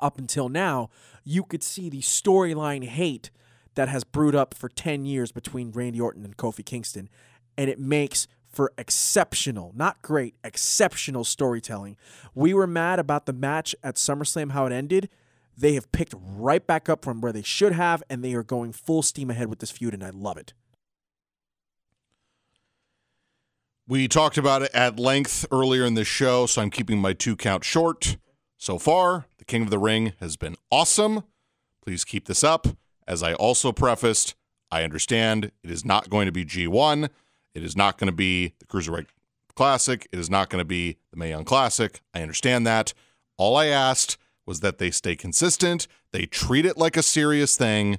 up 0.00 0.16
until 0.16 0.48
now, 0.48 0.88
you 1.24 1.42
could 1.42 1.62
see 1.62 1.90
the 1.90 2.00
storyline 2.00 2.84
hate 2.84 3.30
that 3.74 3.90
has 3.90 4.02
brewed 4.02 4.34
up 4.34 4.54
for 4.54 4.70
10 4.70 5.04
years 5.04 5.30
between 5.30 5.72
Randy 5.72 6.00
Orton 6.00 6.24
and 6.24 6.38
Kofi 6.38 6.64
Kingston. 6.64 7.10
And 7.58 7.68
it 7.68 7.78
makes 7.78 8.28
for 8.54 8.72
exceptional, 8.78 9.72
not 9.74 10.00
great, 10.02 10.34
exceptional 10.44 11.24
storytelling. 11.24 11.96
We 12.34 12.54
were 12.54 12.66
mad 12.66 12.98
about 12.98 13.26
the 13.26 13.32
match 13.32 13.74
at 13.82 13.96
SummerSlam, 13.96 14.52
how 14.52 14.66
it 14.66 14.72
ended. 14.72 15.08
They 15.56 15.74
have 15.74 15.90
picked 15.92 16.14
right 16.18 16.66
back 16.66 16.88
up 16.88 17.04
from 17.04 17.20
where 17.20 17.32
they 17.32 17.42
should 17.42 17.72
have, 17.72 18.02
and 18.10 18.24
they 18.24 18.34
are 18.34 18.42
going 18.42 18.72
full 18.72 19.02
steam 19.02 19.30
ahead 19.30 19.48
with 19.48 19.60
this 19.60 19.70
feud, 19.70 19.94
and 19.94 20.02
I 20.02 20.10
love 20.10 20.36
it. 20.36 20.52
We 23.86 24.08
talked 24.08 24.38
about 24.38 24.62
it 24.62 24.70
at 24.72 24.98
length 24.98 25.44
earlier 25.52 25.84
in 25.84 25.94
the 25.94 26.04
show, 26.04 26.46
so 26.46 26.62
I'm 26.62 26.70
keeping 26.70 26.98
my 26.98 27.12
two 27.12 27.36
count 27.36 27.64
short. 27.64 28.16
So 28.56 28.78
far, 28.78 29.26
the 29.36 29.44
King 29.44 29.62
of 29.62 29.70
the 29.70 29.78
Ring 29.78 30.14
has 30.20 30.36
been 30.36 30.56
awesome. 30.70 31.24
Please 31.84 32.04
keep 32.04 32.26
this 32.26 32.42
up. 32.42 32.66
As 33.06 33.22
I 33.22 33.34
also 33.34 33.72
prefaced, 33.72 34.34
I 34.70 34.84
understand 34.84 35.52
it 35.62 35.70
is 35.70 35.84
not 35.84 36.08
going 36.08 36.24
to 36.26 36.32
be 36.32 36.44
G1. 36.46 37.10
It 37.54 37.62
is 37.62 37.76
not 37.76 37.98
going 37.98 38.08
to 38.08 38.16
be 38.16 38.54
the 38.58 38.66
Cruiserweight 38.66 39.06
Classic. 39.54 40.08
It 40.12 40.18
is 40.18 40.28
not 40.28 40.50
going 40.50 40.60
to 40.60 40.64
be 40.64 40.98
the 41.10 41.16
Mae 41.16 41.30
Young 41.30 41.44
Classic. 41.44 42.00
I 42.12 42.22
understand 42.22 42.66
that. 42.66 42.92
All 43.36 43.56
I 43.56 43.66
asked 43.66 44.16
was 44.46 44.60
that 44.60 44.78
they 44.78 44.90
stay 44.90 45.16
consistent, 45.16 45.86
they 46.12 46.26
treat 46.26 46.66
it 46.66 46.76
like 46.76 46.96
a 46.96 47.02
serious 47.02 47.56
thing, 47.56 47.98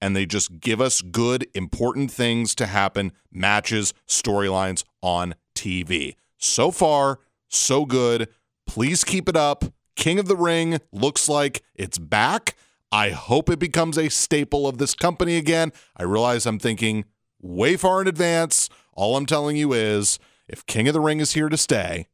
and 0.00 0.14
they 0.14 0.26
just 0.26 0.60
give 0.60 0.80
us 0.80 1.00
good, 1.00 1.46
important 1.54 2.10
things 2.10 2.54
to 2.56 2.66
happen, 2.66 3.12
matches, 3.32 3.94
storylines 4.06 4.84
on 5.00 5.34
TV. 5.54 6.16
So 6.36 6.70
far, 6.70 7.20
so 7.48 7.86
good. 7.86 8.28
Please 8.66 9.04
keep 9.04 9.28
it 9.28 9.36
up. 9.36 9.64
King 9.94 10.18
of 10.18 10.28
the 10.28 10.36
Ring 10.36 10.80
looks 10.92 11.28
like 11.28 11.62
it's 11.74 11.98
back. 11.98 12.56
I 12.92 13.10
hope 13.10 13.48
it 13.48 13.58
becomes 13.58 13.96
a 13.96 14.10
staple 14.10 14.68
of 14.68 14.78
this 14.78 14.94
company 14.94 15.36
again. 15.36 15.72
I 15.96 16.02
realize 16.02 16.46
I'm 16.46 16.58
thinking 16.58 17.04
way 17.40 17.76
far 17.76 18.02
in 18.02 18.06
advance. 18.06 18.68
All 18.96 19.16
I'm 19.16 19.26
telling 19.26 19.56
you 19.56 19.74
is 19.74 20.18
if 20.48 20.64
King 20.64 20.88
of 20.88 20.94
the 20.94 21.00
Ring 21.00 21.20
is 21.20 21.34
here 21.34 21.50
to 21.50 21.56
stay, 21.58 22.08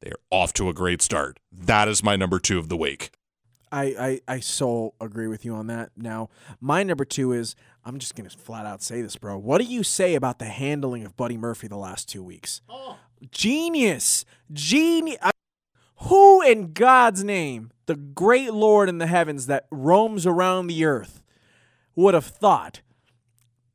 they're 0.00 0.16
off 0.30 0.54
to 0.54 0.70
a 0.70 0.74
great 0.74 1.02
start. 1.02 1.38
That 1.52 1.86
is 1.86 2.02
my 2.02 2.16
number 2.16 2.38
two 2.38 2.58
of 2.58 2.70
the 2.70 2.78
week. 2.78 3.10
I, 3.70 4.20
I, 4.28 4.34
I 4.36 4.40
so 4.40 4.94
agree 5.00 5.26
with 5.26 5.44
you 5.44 5.54
on 5.54 5.66
that. 5.66 5.90
Now, 5.96 6.30
my 6.60 6.82
number 6.82 7.04
two 7.04 7.32
is 7.32 7.54
I'm 7.84 7.98
just 7.98 8.14
going 8.14 8.28
to 8.28 8.38
flat 8.38 8.64
out 8.64 8.82
say 8.82 9.02
this, 9.02 9.16
bro. 9.16 9.36
What 9.36 9.60
do 9.60 9.66
you 9.66 9.82
say 9.82 10.14
about 10.14 10.38
the 10.38 10.46
handling 10.46 11.04
of 11.04 11.14
Buddy 11.16 11.36
Murphy 11.36 11.68
the 11.68 11.76
last 11.76 12.08
two 12.08 12.22
weeks? 12.22 12.62
Oh. 12.70 12.96
Genius. 13.30 14.24
Genius. 14.50 15.18
Who 16.02 16.40
in 16.40 16.72
God's 16.72 17.22
name, 17.22 17.70
the 17.84 17.96
great 17.96 18.54
Lord 18.54 18.88
in 18.88 18.98
the 18.98 19.06
heavens 19.06 19.46
that 19.46 19.66
roams 19.70 20.26
around 20.26 20.68
the 20.68 20.84
earth, 20.84 21.22
would 21.94 22.14
have 22.14 22.26
thought 22.26 22.80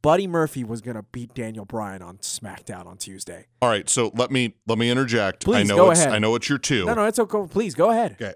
Buddy 0.01 0.27
Murphy 0.27 0.63
was 0.63 0.81
going 0.81 0.95
to 0.95 1.03
beat 1.03 1.33
Daniel 1.33 1.65
Bryan 1.65 2.01
on 2.01 2.17
SmackDown 2.19 2.85
on 2.85 2.97
Tuesday. 2.97 3.47
All 3.61 3.69
right, 3.69 3.89
so 3.89 4.11
let 4.15 4.31
me 4.31 4.55
let 4.65 4.77
me 4.77 4.89
interject. 4.89 5.43
Please, 5.43 5.57
I 5.57 5.63
know 5.63 5.75
go 5.75 5.91
it's 5.91 5.99
ahead. 5.99 6.13
I 6.13 6.19
know 6.19 6.35
it's 6.35 6.47
your 6.47 6.57
two. 6.57 6.85
No, 6.85 6.93
no, 6.93 7.05
it's 7.05 7.19
okay. 7.19 7.47
Please 7.49 7.75
go 7.75 7.89
ahead. 7.89 8.13
Okay. 8.13 8.33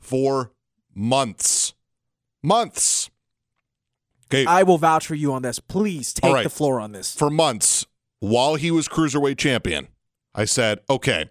For 0.00 0.52
months. 0.94 1.74
Months. 2.42 3.10
Okay. 4.32 4.46
I 4.46 4.62
will 4.62 4.78
vouch 4.78 5.06
for 5.06 5.14
you 5.14 5.32
on 5.34 5.42
this. 5.42 5.58
Please 5.58 6.14
take 6.14 6.32
right. 6.32 6.42
the 6.42 6.50
floor 6.50 6.80
on 6.80 6.92
this. 6.92 7.14
For 7.14 7.28
months, 7.28 7.86
while 8.20 8.54
he 8.54 8.70
was 8.70 8.88
cruiserweight 8.88 9.36
champion, 9.36 9.88
I 10.34 10.46
said, 10.46 10.80
okay, 10.88 11.28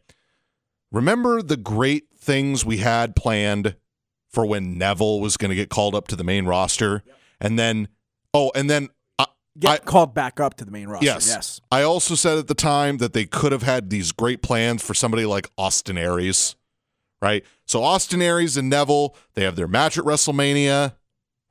remember 0.91 1.41
the 1.41 1.57
great 1.57 2.05
things 2.15 2.63
we 2.63 2.77
had 2.77 3.15
planned 3.15 3.75
for 4.29 4.45
when 4.45 4.77
Neville 4.77 5.19
was 5.19 5.35
going 5.35 5.49
to 5.49 5.55
get 5.55 5.69
called 5.69 5.95
up 5.95 6.07
to 6.09 6.15
the 6.15 6.23
main 6.23 6.45
roster? 6.45 7.01
Yep. 7.05 7.17
And 7.41 7.59
then, 7.59 7.87
oh, 8.35 8.51
and 8.53 8.69
then 8.69 8.89
get 9.59 9.69
I, 9.69 9.77
called 9.77 10.13
back 10.13 10.39
up 10.39 10.55
to 10.55 10.65
the 10.65 10.71
main 10.71 10.87
roster. 10.87 11.05
Yes. 11.05 11.27
yes. 11.27 11.61
I 11.71 11.83
also 11.83 12.15
said 12.15 12.37
at 12.37 12.47
the 12.47 12.55
time 12.55 12.97
that 12.97 13.13
they 13.13 13.25
could 13.25 13.51
have 13.51 13.63
had 13.63 13.89
these 13.89 14.11
great 14.11 14.41
plans 14.41 14.81
for 14.81 14.93
somebody 14.93 15.25
like 15.25 15.49
Austin 15.57 15.97
Aries, 15.97 16.55
right? 17.21 17.43
So 17.65 17.83
Austin 17.83 18.21
Aries 18.21 18.57
and 18.57 18.69
Neville, 18.69 19.15
they 19.33 19.43
have 19.43 19.55
their 19.55 19.67
match 19.67 19.97
at 19.97 20.03
WrestleMania, 20.03 20.95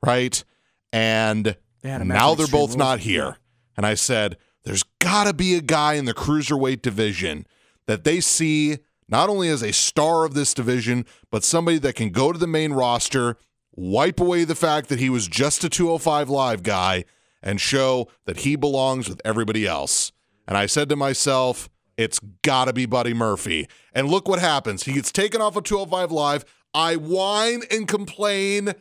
right? 0.05 0.43
And 0.91 1.55
now 1.83 2.35
they're 2.35 2.47
both 2.47 2.75
not 2.75 2.99
here. 2.99 3.37
And 3.77 3.85
I 3.85 3.93
said, 3.93 4.37
there's 4.63 4.83
got 4.99 5.25
to 5.25 5.33
be 5.33 5.55
a 5.55 5.61
guy 5.61 5.93
in 5.93 6.05
the 6.05 6.13
cruiserweight 6.13 6.81
division 6.81 7.47
that 7.87 8.03
they 8.03 8.19
see 8.19 8.79
not 9.07 9.29
only 9.29 9.49
as 9.49 9.61
a 9.61 9.73
star 9.73 10.23
of 10.25 10.33
this 10.33 10.53
division, 10.53 11.05
but 11.31 11.43
somebody 11.43 11.77
that 11.79 11.95
can 11.95 12.11
go 12.11 12.31
to 12.31 12.37
the 12.39 12.47
main 12.47 12.71
roster, 12.71 13.37
wipe 13.73 14.19
away 14.19 14.43
the 14.43 14.55
fact 14.55 14.89
that 14.89 14.99
he 14.99 15.09
was 15.09 15.27
just 15.27 15.63
a 15.63 15.69
205 15.69 16.29
live 16.29 16.63
guy 16.63 17.03
and 17.43 17.59
show 17.59 18.07
that 18.25 18.37
he 18.37 18.55
belongs 18.55 19.09
with 19.09 19.21
everybody 19.25 19.65
else. 19.65 20.11
And 20.47 20.57
I 20.57 20.65
said 20.65 20.89
to 20.89 20.95
myself, 20.95 21.69
it's 21.97 22.19
got 22.41 22.65
to 22.65 22.73
be 22.73 22.85
Buddy 22.85 23.13
Murphy. 23.13 23.67
And 23.93 24.09
look 24.09 24.27
what 24.27 24.39
happens. 24.39 24.83
He 24.83 24.93
gets 24.93 25.11
taken 25.11 25.41
off 25.41 25.55
of 25.55 25.63
205 25.63 26.11
Live. 26.11 26.45
I 26.73 26.95
whine 26.95 27.63
and 27.69 27.87
complain 27.87 28.73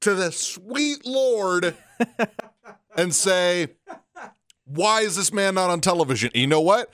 to 0.00 0.14
the 0.14 0.30
sweet 0.32 1.06
Lord 1.06 1.76
and 2.96 3.14
say, 3.14 3.68
why 4.64 5.00
is 5.00 5.16
this 5.16 5.32
man 5.32 5.54
not 5.54 5.70
on 5.70 5.80
television? 5.80 6.30
And 6.34 6.40
you 6.40 6.46
know 6.46 6.60
what? 6.60 6.90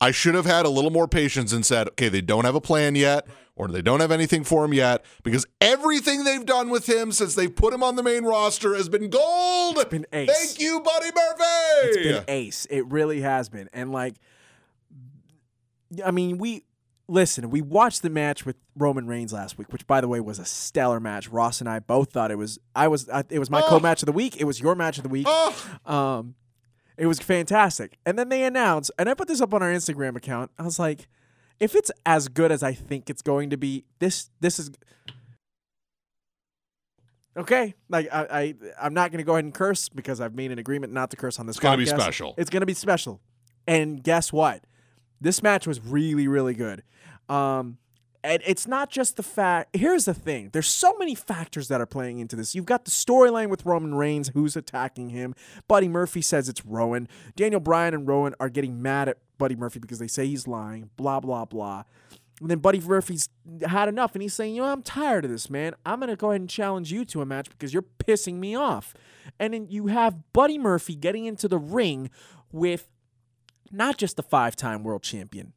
I 0.00 0.10
should 0.12 0.34
have 0.34 0.46
had 0.46 0.64
a 0.64 0.70
little 0.70 0.90
more 0.90 1.08
patience 1.08 1.52
and 1.52 1.66
said, 1.66 1.88
okay, 1.88 2.08
they 2.08 2.22
don't 2.22 2.44
have 2.44 2.54
a 2.54 2.60
plan 2.60 2.94
yet 2.94 3.26
or 3.60 3.68
they 3.68 3.82
don't 3.82 4.00
have 4.00 4.10
anything 4.10 4.42
for 4.42 4.64
him 4.64 4.72
yet 4.72 5.04
because 5.22 5.44
everything 5.60 6.24
they've 6.24 6.46
done 6.46 6.70
with 6.70 6.88
him 6.88 7.12
since 7.12 7.34
they 7.34 7.46
put 7.46 7.74
him 7.74 7.82
on 7.82 7.94
the 7.94 8.02
main 8.02 8.24
roster 8.24 8.74
has 8.74 8.88
been 8.88 9.10
gold. 9.10 9.76
It's 9.76 9.90
been 9.90 10.06
ace. 10.14 10.30
Thank 10.30 10.58
you, 10.58 10.80
Buddy 10.80 11.10
Murphy. 11.14 11.44
It's 11.82 11.96
been 11.98 12.24
ace. 12.26 12.66
It 12.70 12.86
really 12.86 13.20
has 13.20 13.50
been. 13.50 13.68
And 13.74 13.92
like, 13.92 14.14
I 16.02 16.10
mean, 16.10 16.38
we 16.38 16.64
listen. 17.06 17.50
We 17.50 17.60
watched 17.60 18.00
the 18.00 18.08
match 18.08 18.46
with 18.46 18.56
Roman 18.74 19.06
Reigns 19.06 19.34
last 19.34 19.58
week, 19.58 19.70
which, 19.74 19.86
by 19.86 20.00
the 20.00 20.08
way, 20.08 20.20
was 20.20 20.38
a 20.38 20.46
stellar 20.46 20.98
match. 20.98 21.28
Ross 21.28 21.60
and 21.60 21.68
I 21.68 21.80
both 21.80 22.12
thought 22.12 22.30
it 22.30 22.38
was. 22.38 22.58
I 22.74 22.88
was. 22.88 23.10
it 23.28 23.38
was 23.38 23.50
my 23.50 23.60
oh. 23.60 23.68
co-match 23.68 24.00
of 24.00 24.06
the 24.06 24.12
week. 24.12 24.40
It 24.40 24.44
was 24.44 24.58
your 24.58 24.74
match 24.74 24.96
of 24.96 25.02
the 25.02 25.10
week. 25.10 25.26
Oh. 25.28 25.54
Um, 25.84 26.34
It 26.96 27.06
was 27.06 27.18
fantastic. 27.18 27.98
And 28.06 28.18
then 28.18 28.30
they 28.30 28.42
announced, 28.42 28.90
and 28.98 29.08
I 29.08 29.12
put 29.14 29.28
this 29.28 29.42
up 29.42 29.52
on 29.52 29.62
our 29.62 29.70
Instagram 29.70 30.16
account. 30.16 30.50
I 30.58 30.62
was 30.62 30.78
like, 30.78 31.08
if 31.60 31.74
it's 31.74 31.90
as 32.06 32.28
good 32.28 32.50
as 32.50 32.62
I 32.62 32.72
think 32.72 33.10
it's 33.10 33.22
going 33.22 33.50
to 33.50 33.56
be, 33.56 33.84
this 33.98 34.30
this 34.40 34.58
is 34.58 34.70
okay. 37.36 37.74
Like 37.88 38.08
I, 38.10 38.26
I 38.30 38.54
I'm 38.80 38.94
not 38.94 39.12
going 39.12 39.18
to 39.18 39.24
go 39.24 39.34
ahead 39.34 39.44
and 39.44 39.54
curse 39.54 39.88
because 39.90 40.20
I've 40.20 40.34
made 40.34 40.50
an 40.50 40.58
agreement 40.58 40.92
not 40.92 41.10
to 41.10 41.16
curse 41.16 41.38
on 41.38 41.46
this. 41.46 41.56
It's 41.56 41.62
gonna 41.62 41.76
be 41.76 41.86
special. 41.86 42.34
It's 42.38 42.50
going 42.50 42.62
to 42.62 42.66
be 42.66 42.74
special. 42.74 43.20
And 43.66 44.02
guess 44.02 44.32
what? 44.32 44.64
This 45.20 45.42
match 45.42 45.66
was 45.66 45.80
really 45.80 46.26
really 46.26 46.54
good. 46.54 46.82
Um, 47.28 47.76
and 48.22 48.42
it's 48.44 48.66
not 48.66 48.90
just 48.90 49.16
the 49.16 49.22
fact. 49.22 49.74
Here's 49.76 50.06
the 50.06 50.14
thing: 50.14 50.50
there's 50.52 50.66
so 50.68 50.96
many 50.98 51.14
factors 51.14 51.68
that 51.68 51.80
are 51.80 51.86
playing 51.86 52.18
into 52.20 52.36
this. 52.36 52.54
You've 52.54 52.66
got 52.66 52.84
the 52.86 52.90
storyline 52.90 53.48
with 53.48 53.64
Roman 53.64 53.94
Reigns, 53.94 54.28
who's 54.28 54.56
attacking 54.56 55.10
him. 55.10 55.34
Buddy 55.68 55.88
Murphy 55.88 56.22
says 56.22 56.48
it's 56.48 56.64
Rowan. 56.64 57.08
Daniel 57.36 57.60
Bryan 57.60 57.94
and 57.94 58.08
Rowan 58.08 58.34
are 58.40 58.48
getting 58.48 58.80
mad 58.82 59.08
at 59.08 59.18
Buddy 59.40 59.56
Murphy 59.56 59.80
because 59.80 59.98
they 59.98 60.06
say 60.06 60.26
he's 60.28 60.46
lying. 60.46 60.90
Blah 60.96 61.18
blah 61.18 61.44
blah. 61.44 61.82
And 62.40 62.48
then 62.48 62.58
Buddy 62.58 62.80
Murphy's 62.80 63.28
had 63.66 63.88
enough, 63.88 64.14
and 64.14 64.22
he's 64.22 64.34
saying, 64.34 64.54
"You 64.54 64.62
know, 64.62 64.68
I'm 64.68 64.82
tired 64.82 65.24
of 65.24 65.32
this, 65.32 65.50
man. 65.50 65.74
I'm 65.84 65.98
gonna 65.98 66.14
go 66.14 66.30
ahead 66.30 66.40
and 66.40 66.48
challenge 66.48 66.92
you 66.92 67.04
to 67.06 67.20
a 67.20 67.26
match 67.26 67.50
because 67.50 67.74
you're 67.74 67.84
pissing 67.98 68.36
me 68.36 68.54
off." 68.54 68.94
And 69.38 69.52
then 69.52 69.66
you 69.68 69.88
have 69.88 70.32
Buddy 70.32 70.58
Murphy 70.58 70.94
getting 70.94 71.24
into 71.24 71.48
the 71.48 71.58
ring 71.58 72.10
with 72.52 72.88
not 73.72 73.98
just 73.98 74.16
the 74.16 74.22
five-time 74.22 74.84
world 74.84 75.02
champion. 75.02 75.52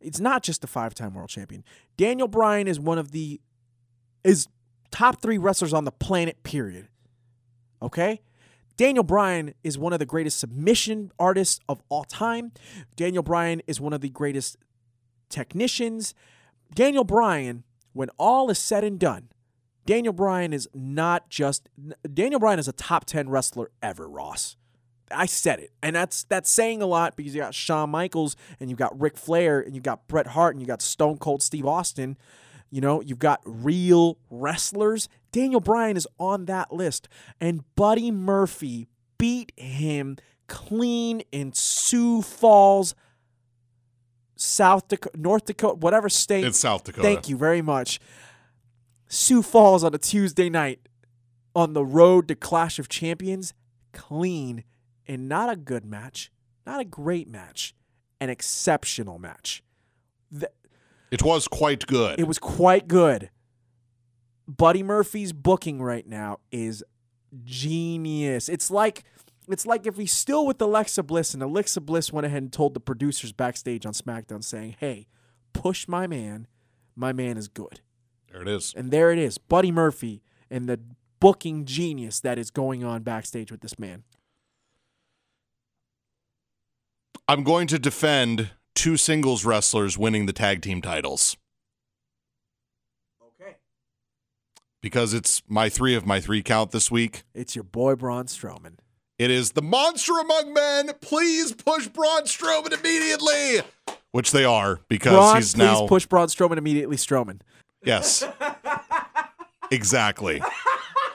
It's 0.00 0.20
not 0.20 0.42
just 0.42 0.60
the 0.60 0.66
five-time 0.66 1.14
world 1.14 1.30
champion. 1.30 1.64
Daniel 1.96 2.28
Bryan 2.28 2.66
is 2.66 2.80
one 2.80 2.98
of 2.98 3.12
the 3.12 3.40
is 4.24 4.48
top 4.90 5.22
3 5.22 5.38
wrestlers 5.38 5.72
on 5.72 5.84
the 5.84 5.92
planet 5.92 6.42
period. 6.42 6.88
Okay? 7.80 8.20
Daniel 8.76 9.04
Bryan 9.04 9.54
is 9.64 9.78
one 9.78 9.92
of 9.92 9.98
the 9.98 10.06
greatest 10.06 10.38
submission 10.38 11.10
artists 11.18 11.60
of 11.68 11.82
all 11.88 12.04
time. 12.04 12.52
Daniel 12.94 13.22
Bryan 13.22 13.62
is 13.66 13.80
one 13.80 13.92
of 13.92 14.00
the 14.00 14.10
greatest 14.10 14.56
technicians. 15.30 16.14
Daniel 16.74 17.04
Bryan, 17.04 17.64
when 17.92 18.10
all 18.18 18.50
is 18.50 18.58
said 18.58 18.84
and 18.84 18.98
done, 18.98 19.28
Daniel 19.86 20.12
Bryan 20.12 20.52
is 20.52 20.68
not 20.74 21.30
just 21.30 21.68
Daniel 22.12 22.40
Bryan 22.40 22.58
is 22.58 22.68
a 22.68 22.72
top 22.72 23.04
10 23.06 23.28
wrestler 23.28 23.70
ever, 23.82 24.08
Ross. 24.08 24.56
I 25.10 25.26
said 25.26 25.60
it. 25.60 25.70
And 25.82 25.94
that's 25.94 26.24
that's 26.24 26.50
saying 26.50 26.82
a 26.82 26.86
lot 26.86 27.16
because 27.16 27.34
you 27.34 27.40
got 27.40 27.54
Shawn 27.54 27.90
Michaels 27.90 28.36
and 28.58 28.68
you 28.68 28.76
got 28.76 29.00
Ric 29.00 29.16
Flair 29.16 29.60
and 29.60 29.74
you 29.74 29.80
got 29.80 30.08
Bret 30.08 30.28
Hart 30.28 30.54
and 30.54 30.60
you 30.60 30.66
got 30.66 30.82
Stone 30.82 31.18
Cold 31.18 31.42
Steve 31.42 31.64
Austin. 31.64 32.16
You 32.70 32.80
know, 32.80 33.00
you've 33.00 33.18
got 33.18 33.40
real 33.44 34.18
wrestlers. 34.30 35.08
Daniel 35.32 35.60
Bryan 35.60 35.96
is 35.96 36.06
on 36.18 36.46
that 36.46 36.72
list. 36.72 37.08
And 37.40 37.62
Buddy 37.76 38.10
Murphy 38.10 38.88
beat 39.18 39.52
him 39.56 40.16
clean 40.48 41.22
in 41.32 41.52
Sioux 41.52 42.22
Falls, 42.22 42.94
South 44.36 44.88
Dakota, 44.88 45.18
North 45.18 45.44
Dakota, 45.46 45.74
whatever 45.74 46.08
state. 46.08 46.44
It's 46.44 46.58
South 46.58 46.84
Dakota. 46.84 47.02
Thank 47.02 47.28
you 47.28 47.36
very 47.36 47.62
much. 47.62 48.00
Sioux 49.08 49.42
Falls 49.42 49.84
on 49.84 49.94
a 49.94 49.98
Tuesday 49.98 50.50
night 50.50 50.80
on 51.54 51.72
the 51.72 51.84
road 51.84 52.28
to 52.28 52.34
Clash 52.34 52.78
of 52.78 52.88
Champions, 52.88 53.54
clean 53.92 54.64
and 55.06 55.28
not 55.28 55.50
a 55.50 55.56
good 55.56 55.84
match, 55.86 56.30
not 56.66 56.80
a 56.80 56.84
great 56.84 57.28
match, 57.28 57.74
an 58.20 58.28
exceptional 58.28 59.18
match. 59.18 59.62
The- 60.30 60.50
It 61.10 61.22
was 61.22 61.48
quite 61.48 61.86
good. 61.86 62.18
it 62.18 62.26
was 62.26 62.38
quite 62.38 62.88
good. 62.88 63.30
Buddy 64.48 64.82
Murphy's 64.82 65.32
booking 65.32 65.82
right 65.82 66.06
now 66.06 66.38
is 66.52 66.84
genius. 67.44 68.48
It's 68.48 68.70
like 68.70 69.04
it's 69.48 69.66
like 69.66 69.86
if 69.86 69.96
he's 69.96 70.12
still 70.12 70.46
with 70.46 70.60
Alexa 70.60 71.02
Bliss 71.02 71.34
and 71.34 71.42
Alexa 71.42 71.80
Bliss 71.80 72.12
went 72.12 72.26
ahead 72.26 72.42
and 72.42 72.52
told 72.52 72.74
the 72.74 72.80
producers 72.80 73.32
backstage 73.32 73.86
on 73.86 73.92
SmackDown 73.92 74.42
saying, 74.42 74.76
"Hey, 74.78 75.08
push 75.52 75.88
my 75.88 76.06
man. 76.06 76.46
My 76.94 77.12
man 77.12 77.36
is 77.36 77.48
good." 77.48 77.80
there 78.30 78.42
it 78.42 78.48
is. 78.48 78.74
And 78.76 78.90
there 78.90 79.10
it 79.12 79.18
is, 79.18 79.38
Buddy 79.38 79.72
Murphy 79.72 80.22
and 80.50 80.68
the 80.68 80.78
booking 81.20 81.64
genius 81.64 82.20
that 82.20 82.38
is 82.38 82.50
going 82.50 82.84
on 82.84 83.02
backstage 83.02 83.50
with 83.50 83.62
this 83.62 83.78
man. 83.78 84.04
I'm 87.28 87.42
going 87.42 87.66
to 87.68 87.78
defend 87.78 88.50
two 88.76 88.96
singles 88.96 89.44
wrestlers 89.44 89.98
winning 89.98 90.26
the 90.26 90.32
tag 90.32 90.62
team 90.62 90.80
titles 90.80 91.36
Okay. 93.40 93.56
because 94.82 95.12
it's 95.14 95.42
my 95.48 95.68
three 95.68 95.94
of 95.96 96.06
my 96.06 96.20
three 96.20 96.42
count 96.42 96.70
this 96.70 96.90
week. 96.90 97.24
It's 97.34 97.56
your 97.56 97.64
boy 97.64 97.96
Braun 97.96 98.26
Strowman. 98.26 98.74
It 99.18 99.30
is 99.30 99.52
the 99.52 99.62
monster 99.62 100.12
among 100.20 100.52
men. 100.52 100.90
Please 101.00 101.52
push 101.54 101.88
Braun 101.88 102.24
Strowman 102.24 102.78
immediately, 102.78 103.62
which 104.12 104.30
they 104.30 104.44
are 104.44 104.80
because 104.88 105.14
Braun, 105.14 105.36
he's 105.36 105.54
please 105.54 105.58
now. 105.58 105.86
push 105.86 106.04
Braun 106.06 106.28
Strowman 106.28 106.58
immediately. 106.58 106.96
Strowman. 106.96 107.40
Yes. 107.82 108.24
exactly. 109.70 110.42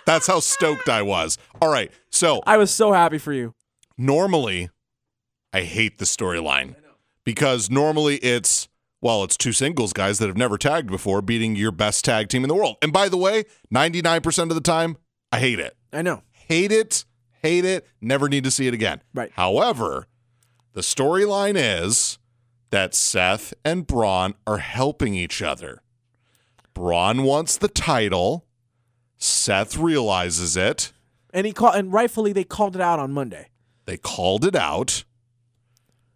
That's 0.08 0.26
how 0.26 0.40
stoked 0.40 0.90
I 0.90 1.04
was. 1.04 1.38
All 1.62 1.72
right. 1.72 1.92
So 2.10 2.42
I 2.48 2.58
was 2.58 2.72
so 2.72 2.92
happy 2.92 3.20
for 3.20 3.34
you. 3.34 3.54
normally 3.98 4.70
I 5.54 5.62
hate 5.62 5.98
the 6.00 6.06
storyline 6.06 6.76
because 7.24 7.70
normally 7.70 8.18
it's 8.18 8.68
well, 9.02 9.24
it's 9.24 9.36
two 9.36 9.52
singles 9.52 9.94
guys 9.94 10.20
that 10.20 10.28
have 10.28 10.38
never 10.38 10.58
tagged 10.58 10.90
before 10.90 11.22
beating 11.24 11.56
your 11.56 11.72
best 11.72 12.06
tag 12.06 12.30
team 12.30 12.44
in 12.44 12.48
the 12.48 12.56
world. 12.56 12.78
And 12.84 12.94
by 12.94 13.10
the 13.10 13.18
way, 13.18 13.46
99% 13.74 14.44
of 14.44 14.56
the 14.56 14.62
time, 14.62 14.98
I 15.32 15.40
hate 15.40 15.60
it. 15.60 15.76
I 15.92 16.04
know. 16.04 16.22
Hate 16.32 16.72
it, 16.72 17.06
hate 17.42 17.66
it, 17.66 17.88
never 18.00 18.30
need 18.30 18.44
to 18.44 18.52
see 18.52 18.68
it 18.68 18.74
again. 18.74 19.02
Right. 19.14 19.32
However, 19.34 20.08
the 20.74 20.82
storyline 20.82 21.56
is 21.58 22.20
that 22.70 22.94
Seth 22.94 23.54
and 23.66 23.88
Braun 23.88 24.36
are 24.46 24.60
helping 24.60 25.16
each 25.16 25.42
other. 25.42 25.82
Braun 26.74 27.24
wants 27.24 27.58
the 27.58 27.68
title. 27.68 28.46
Seth 29.18 29.78
realizes 29.78 30.56
it. 30.56 30.94
And 31.34 31.46
he 31.46 31.54
called, 31.54 31.76
and 31.76 31.92
rightfully 31.92 32.34
they 32.34 32.44
called 32.44 32.76
it 32.76 32.82
out 32.82 33.00
on 33.00 33.12
Monday. 33.12 33.50
They 33.86 33.98
called 33.98 34.46
it 34.46 34.56
out. 34.56 35.04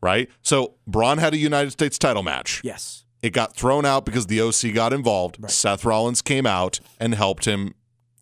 Right? 0.06 0.30
So 0.44 0.76
Braun 0.86 1.18
had 1.18 1.34
a 1.34 1.38
United 1.38 1.72
States 1.72 1.98
title 1.98 2.22
match. 2.22 2.62
Yes. 2.64 3.06
It 3.24 3.32
got 3.32 3.56
thrown 3.56 3.86
out 3.88 4.06
because 4.06 4.28
the 4.28 4.40
OC 4.40 4.72
got 4.76 4.94
involved. 4.94 5.38
Right. 5.40 5.52
Seth 5.52 5.84
Rollins 5.84 6.22
came 6.22 6.46
out 6.46 6.80
and 7.00 7.16
helped 7.16 7.46
him 7.46 7.74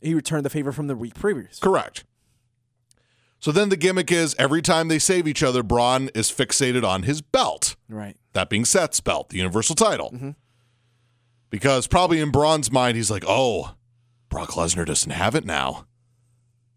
He 0.01 0.13
returned 0.13 0.45
the 0.45 0.49
favor 0.49 0.71
from 0.71 0.87
the 0.87 0.95
week 0.95 1.13
previous. 1.13 1.59
Correct. 1.59 2.05
So 3.39 3.51
then 3.51 3.67
the 3.67 3.75
gimmick 3.75 4.09
is 4.13 4.33
every 4.39 4.61
time 4.61 4.87
they 4.87 4.99
save 4.99 5.27
each 5.27 5.43
other, 5.43 5.61
Braun 5.61 6.09
is 6.15 6.31
fixated 6.31 6.87
on 6.87 7.03
his 7.03 7.21
belt. 7.21 7.75
Right. 7.89 8.15
That 8.31 8.49
being 8.49 8.63
Seth's 8.63 9.01
belt, 9.01 9.27
the 9.27 9.37
Universal 9.37 9.75
title. 9.75 10.11
Mm-hmm. 10.11 10.29
Because 11.49 11.85
probably 11.85 12.21
in 12.21 12.31
Braun's 12.31 12.71
mind, 12.71 12.95
he's 12.95 13.11
like, 13.11 13.25
"Oh, 13.27 13.75
Brock 14.29 14.51
Lesnar 14.51 14.85
doesn't 14.85 15.11
have 15.11 15.35
it 15.35 15.43
now. 15.45 15.85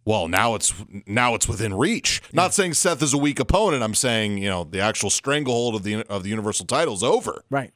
Well, 0.07 0.29
now 0.29 0.55
it's 0.55 0.73
now 1.05 1.35
it's 1.35 1.49
within 1.49 1.75
reach. 1.75 2.23
Not 2.33 2.55
saying 2.55 2.75
Seth 2.75 3.03
is 3.03 3.13
a 3.13 3.19
weak 3.19 3.41
opponent. 3.41 3.83
I'm 3.83 3.93
saying 3.95 4.39
you 4.39 4.49
know 4.49 4.65
the 4.65 4.81
actual 4.81 5.11
stranglehold 5.11 5.75
of 5.75 5.83
the 5.83 6.05
of 6.09 6.23
the 6.23 6.31
Universal 6.31 6.67
title 6.67 6.95
is 6.95 7.03
over. 7.03 7.43
Right. 7.51 7.73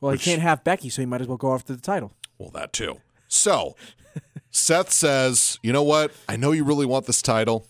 Well, 0.00 0.12
Which- 0.12 0.24
he 0.24 0.30
can't 0.32 0.42
have 0.42 0.64
Becky, 0.64 0.88
so 0.90 1.00
he 1.00 1.06
might 1.06 1.20
as 1.20 1.28
well 1.28 1.36
go 1.36 1.54
after 1.54 1.72
the 1.74 1.80
title. 1.80 2.12
Well, 2.36 2.50
that 2.50 2.72
too. 2.72 3.00
So 3.28 3.76
Seth 4.50 4.90
says, 4.90 5.58
you 5.62 5.72
know 5.72 5.84
what? 5.84 6.12
I 6.28 6.36
know 6.36 6.50
you 6.52 6.64
really 6.64 6.86
want 6.86 7.06
this 7.06 7.22
title. 7.22 7.66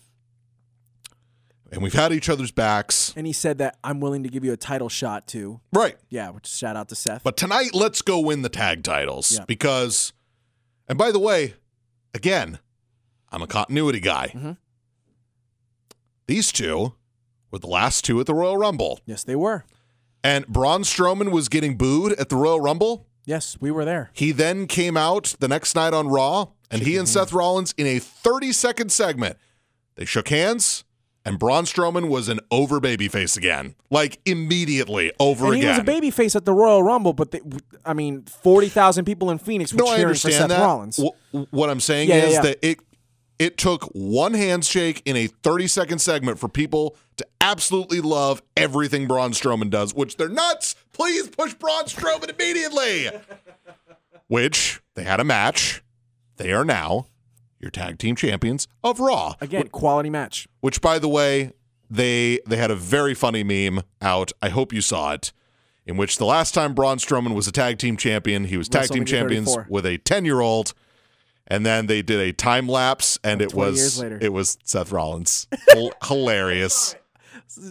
And 1.72 1.82
we've 1.82 1.92
had 1.94 2.12
each 2.12 2.28
other's 2.28 2.50
backs. 2.50 3.12
And 3.16 3.26
he 3.28 3.32
said 3.32 3.58
that 3.58 3.76
I'm 3.84 4.00
willing 4.00 4.24
to 4.24 4.28
give 4.28 4.44
you 4.44 4.52
a 4.52 4.56
title 4.56 4.88
shot 4.88 5.28
too. 5.28 5.60
Right. 5.72 5.96
Yeah, 6.08 6.30
which 6.30 6.46
shout 6.48 6.76
out 6.76 6.88
to 6.88 6.96
Seth. 6.96 7.22
But 7.22 7.36
tonight, 7.36 7.74
let's 7.74 8.02
go 8.02 8.18
win 8.18 8.42
the 8.42 8.48
tag 8.48 8.82
titles. 8.82 9.32
Yeah. 9.32 9.44
Because, 9.46 10.12
and 10.88 10.98
by 10.98 11.12
the 11.12 11.20
way, 11.20 11.54
again, 12.12 12.58
I'm 13.32 13.42
a 13.42 13.46
continuity 13.46 14.00
guy. 14.00 14.32
Mm-hmm. 14.34 14.52
These 16.26 16.52
two 16.52 16.94
were 17.50 17.58
the 17.58 17.66
last 17.66 18.04
two 18.04 18.20
at 18.20 18.26
the 18.26 18.34
Royal 18.34 18.56
Rumble. 18.56 19.00
yes, 19.06 19.24
they 19.24 19.36
were. 19.36 19.64
And 20.22 20.46
Braun 20.46 20.82
Strowman 20.82 21.30
was 21.32 21.48
getting 21.48 21.76
booed 21.76 22.12
at 22.14 22.28
the 22.28 22.36
Royal 22.36 22.60
Rumble. 22.60 23.06
Yes, 23.24 23.56
we 23.60 23.70
were 23.70 23.84
there. 23.84 24.10
He 24.12 24.32
then 24.32 24.66
came 24.66 24.96
out 24.96 25.34
the 25.40 25.48
next 25.48 25.74
night 25.74 25.94
on 25.94 26.08
Raw, 26.08 26.48
and 26.70 26.82
he 26.82 26.96
and 26.96 27.08
Seth 27.08 27.32
Rollins 27.32 27.74
in 27.76 27.86
a 27.86 27.98
30 27.98 28.52
second 28.52 28.92
segment, 28.92 29.36
they 29.96 30.04
shook 30.04 30.28
hands, 30.28 30.84
and 31.24 31.38
Braun 31.38 31.64
Strowman 31.64 32.08
was 32.08 32.28
an 32.28 32.40
over 32.50 32.80
babyface 32.80 33.36
again, 33.36 33.74
like 33.90 34.20
immediately 34.24 35.12
over 35.18 35.46
and 35.46 35.54
he 35.54 35.60
again. 35.62 35.70
was 35.70 35.78
a 35.78 35.82
babyface 36.00 36.36
at 36.36 36.44
the 36.44 36.52
Royal 36.52 36.82
Rumble, 36.82 37.12
but 37.12 37.30
they, 37.30 37.40
I 37.84 37.92
mean, 37.94 38.22
forty 38.22 38.68
thousand 38.68 39.04
people 39.06 39.30
in 39.30 39.38
Phoenix 39.38 39.72
were 39.72 39.78
no, 39.78 39.96
cheering 39.96 40.14
for 40.14 40.30
Seth 40.30 40.48
that. 40.48 40.60
Rollins. 40.60 40.98
Wh- 41.32 41.52
what 41.52 41.70
I'm 41.70 41.80
saying 41.80 42.08
Yeah, 42.08 42.16
yeah, 42.16 42.24
is 42.24 42.34
yeah. 42.34 42.40
that 42.42 42.58
it 42.66 42.78
it 43.40 43.56
took 43.56 43.84
one 43.86 44.34
handshake 44.34 45.00
in 45.06 45.16
a 45.16 45.26
30 45.26 45.66
second 45.66 45.98
segment 45.98 46.38
for 46.38 46.46
people 46.46 46.94
to 47.16 47.26
absolutely 47.40 48.00
love 48.00 48.42
everything 48.54 49.08
Braun 49.08 49.32
Strowman 49.32 49.70
does, 49.70 49.94
which 49.94 50.18
they're 50.18 50.28
nuts. 50.28 50.76
Please 50.92 51.26
push 51.28 51.54
Braun 51.54 51.84
Strowman 51.84 52.28
immediately. 52.38 53.08
which 54.28 54.82
they 54.94 55.04
had 55.04 55.20
a 55.20 55.24
match. 55.24 55.82
They 56.36 56.52
are 56.52 56.66
now 56.66 57.06
your 57.58 57.70
tag 57.70 57.98
team 57.98 58.14
champions 58.14 58.68
of 58.84 59.00
Raw. 59.00 59.34
Again, 59.40 59.68
quality 59.68 60.10
match. 60.10 60.46
Which, 60.60 60.82
by 60.82 60.98
the 60.98 61.08
way, 61.08 61.52
they 61.88 62.40
they 62.46 62.56
had 62.56 62.70
a 62.70 62.76
very 62.76 63.14
funny 63.14 63.42
meme 63.42 63.82
out. 64.02 64.32
I 64.42 64.50
hope 64.50 64.72
you 64.72 64.82
saw 64.82 65.12
it, 65.12 65.32
in 65.86 65.96
which 65.96 66.18
the 66.18 66.26
last 66.26 66.52
time 66.52 66.74
Braun 66.74 66.98
Strowman 66.98 67.34
was 67.34 67.48
a 67.48 67.52
tag 67.52 67.78
team 67.78 67.96
champion, 67.96 68.44
he 68.44 68.58
was 68.58 68.68
tag 68.68 68.90
team 68.90 69.06
champions 69.06 69.54
34. 69.54 69.66
with 69.70 69.86
a 69.86 69.96
ten 69.98 70.26
year 70.26 70.40
old, 70.40 70.74
and 71.50 71.66
then 71.66 71.86
they 71.86 72.00
did 72.00 72.20
a 72.20 72.32
time 72.32 72.68
lapse, 72.68 73.18
and 73.22 73.42
it 73.42 73.52
was 73.52 74.00
it 74.02 74.32
was 74.32 74.56
Seth 74.64 74.92
Rollins. 74.92 75.46
Hil- 75.72 75.92
Hilarious. 76.04 76.94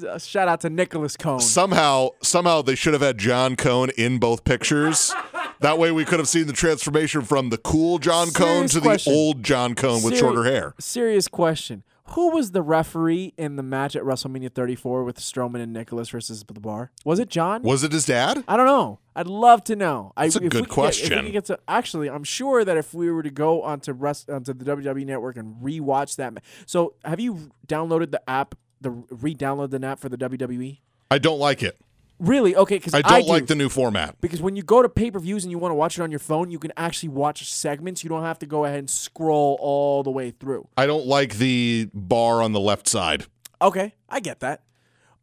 Uh, 0.08 0.20
Shout 0.20 0.48
out 0.50 0.60
to 0.62 0.70
Nicholas 0.70 1.16
Cone. 1.16 1.40
Somehow, 1.40 2.10
somehow 2.22 2.62
they 2.62 2.76
should 2.76 2.92
have 2.94 3.02
had 3.02 3.18
Jon 3.18 3.56
Cone 3.56 3.90
in 3.98 4.20
both 4.20 4.44
pictures. 4.44 5.14
That 5.62 5.78
way, 5.78 5.92
we 5.92 6.06
could 6.06 6.20
have 6.20 6.30
seen 6.30 6.48
the 6.48 6.54
transformation 6.54 7.22
from 7.24 7.50
the 7.50 7.58
cool 7.58 7.98
Jon 8.00 8.28
Cone 8.32 8.70
Serious 8.70 8.74
to 8.76 8.80
question. 8.80 9.12
the 9.12 9.20
old 9.20 9.44
Jon 9.44 9.76
Cone 9.76 9.96
with 10.02 10.16
Seri- 10.16 10.18
shorter 10.18 10.44
hair. 10.46 10.74
Serious 10.80 11.28
question. 11.28 11.84
Who 12.14 12.32
was 12.32 12.52
the 12.52 12.62
referee 12.62 13.34
in 13.38 13.56
the 13.56 13.64
match 13.64 13.96
at 13.96 14.04
WrestleMania 14.04 14.52
34 14.54 15.04
with 15.04 15.20
Strowman 15.20 15.62
and 15.62 15.72
Nicholas 15.72 16.10
versus 16.10 16.44
the 16.44 16.60
Bar? 16.60 16.92
Was 17.06 17.20
it 17.20 17.30
Jon? 17.30 17.62
Was 17.62 17.84
it 17.84 17.92
his 17.92 18.06
dad? 18.06 18.44
I 18.48 18.58
don't 18.58 18.66
know. 18.66 19.00
I'd 19.16 19.28
love 19.28 19.64
to 19.66 19.76
know. 19.76 20.12
I, 20.18 20.26
That's 20.26 20.38
a 20.38 20.44
if 20.44 20.44
good 20.44 20.52
could 20.52 20.58
get- 20.60 20.62
if 20.64 20.70
we 20.70 20.74
question. 20.76 21.32
get 21.32 21.46
to- 21.46 21.60
actually, 21.68 22.10
I'm 22.10 22.24
sure 22.24 22.66
that 22.66 22.78
if 22.78 22.94
we 22.94 23.12
were 23.12 23.22
to 23.24 23.30
go 23.30 23.62
onto 23.62 23.94
rest, 23.94 24.30
onto 24.30 24.54
the 24.54 24.66
WWE 24.66 25.06
Network 25.06 25.38
and 25.38 25.56
rewatch 25.62 26.16
that, 26.16 26.34
ma- 26.34 26.40
so 26.66 26.96
have 27.06 27.20
you 27.20 27.52
downloaded 27.68 28.12
the 28.12 28.28
app, 28.30 28.56
the 28.82 28.90
re-download 28.90 29.70
the 29.70 29.86
app 29.86 30.00
for 30.00 30.10
the 30.10 30.18
WWE? 30.18 30.80
I 31.12 31.18
don't 31.20 31.40
like 31.40 31.62
it. 31.64 31.80
Really? 32.20 32.56
Okay, 32.56 32.76
because 32.76 32.94
I 32.94 33.02
don't 33.02 33.22
do. 33.24 33.28
like 33.30 33.48
the 33.48 33.56
new 33.56 33.70
format. 33.70 34.20
because 34.20 34.42
when 34.42 34.56
you 34.58 34.64
go 34.64 34.82
to 34.82 34.90
pay 34.90 35.10
per 35.10 35.20
views 35.20 35.46
and 35.46 35.52
you 35.52 35.58
want 35.58 35.72
to 35.72 35.76
watch 35.76 35.98
it 35.98 36.02
on 36.02 36.12
your 36.12 36.20
phone, 36.20 36.52
you 36.52 36.60
can 36.60 36.74
actually 36.76 37.10
watch 37.10 37.50
segments. 37.52 38.04
You 38.04 38.10
don't 38.10 38.24
have 38.24 38.40
to 38.40 38.46
go 38.46 38.66
ahead 38.66 38.80
and 38.80 38.90
scroll 38.90 39.58
all 39.62 40.04
the 40.04 40.12
way 40.12 40.32
through. 40.32 40.68
I 40.76 40.86
don't 40.86 41.06
like 41.06 41.36
the 41.36 41.90
bar 41.94 42.42
on 42.42 42.52
the 42.52 42.60
left 42.60 42.88
side. 42.88 43.26
Okay, 43.62 43.96
I 44.10 44.20
get 44.20 44.42
that. 44.42 44.64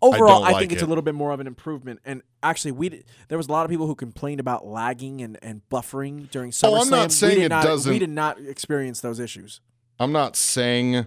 Overall, 0.03 0.45
I, 0.45 0.53
like 0.53 0.61
think 0.61 0.73
it's 0.73 0.83
it. 0.83 0.85
a 0.85 0.89
little 0.89 1.03
bit 1.03 1.15
more 1.15 1.33
of 1.33 1.41
an 1.41 1.47
improvement. 1.47 2.01
And 2.05 2.23
actually, 2.43 2.73
we 2.73 2.91
did, 2.91 3.05
there 3.29 3.39
was 3.39 3.49
a 3.49 3.53
lot 3.53 3.65
of 3.65 3.71
people 3.71 3.87
who 3.87 3.95
complained 3.95 4.41
about 4.41 4.67
lagging 4.67 5.23
and, 5.23 5.39
and 5.43 5.63
buffering 5.71 6.31
during 6.31 6.51
SummerSlam. 6.51 6.69
Oh, 6.71 6.81
I'm 6.83 6.91
not 6.91 7.13
saying 7.13 7.41
it 7.41 7.49
not, 7.49 7.65
doesn't- 7.65 7.91
We 7.91 7.99
did 7.99 8.11
not 8.11 8.39
experience 8.39 9.01
those 9.01 9.19
issues. 9.19 9.61
I'm 9.99 10.13
not 10.13 10.37
saying 10.37 11.07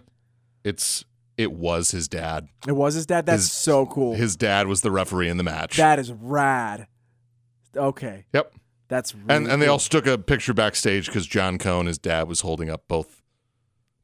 it's 0.64 1.06
it 1.40 1.52
was 1.54 1.92
his 1.92 2.08
dad. 2.08 2.48
It 2.68 2.74
was 2.74 2.94
his 2.96 3.06
dad. 3.06 3.26
That's 3.26 3.44
His- 3.44 3.52
so 3.52 3.86
cool. 3.86 4.14
His 4.16 4.36
dad 4.36 4.68
was 4.68 4.82
the 4.82 4.92
referee 4.92 5.30
in 5.30 5.38
the 5.38 5.44
match. 5.44 5.78
that 5.78 5.98
is 5.98 6.12
rad. 6.12 6.88
Okay, 7.76 8.26
yep. 8.34 8.52
that's 8.88 9.14
really 9.16 9.28
And 9.36 9.48
and 9.48 9.62
they 9.62 9.68
cool. 9.68 9.74
also 9.74 9.90
took 9.90 10.08
a 10.08 10.18
picture 10.18 10.54
backstage 10.54 11.06
because 11.06 11.26
Jon 11.28 11.58
Cone, 11.58 11.86
his 11.86 11.98
dad, 11.98 12.28
was 12.28 12.42
holding 12.42 12.70
up 12.70 12.88
both. 12.88 13.22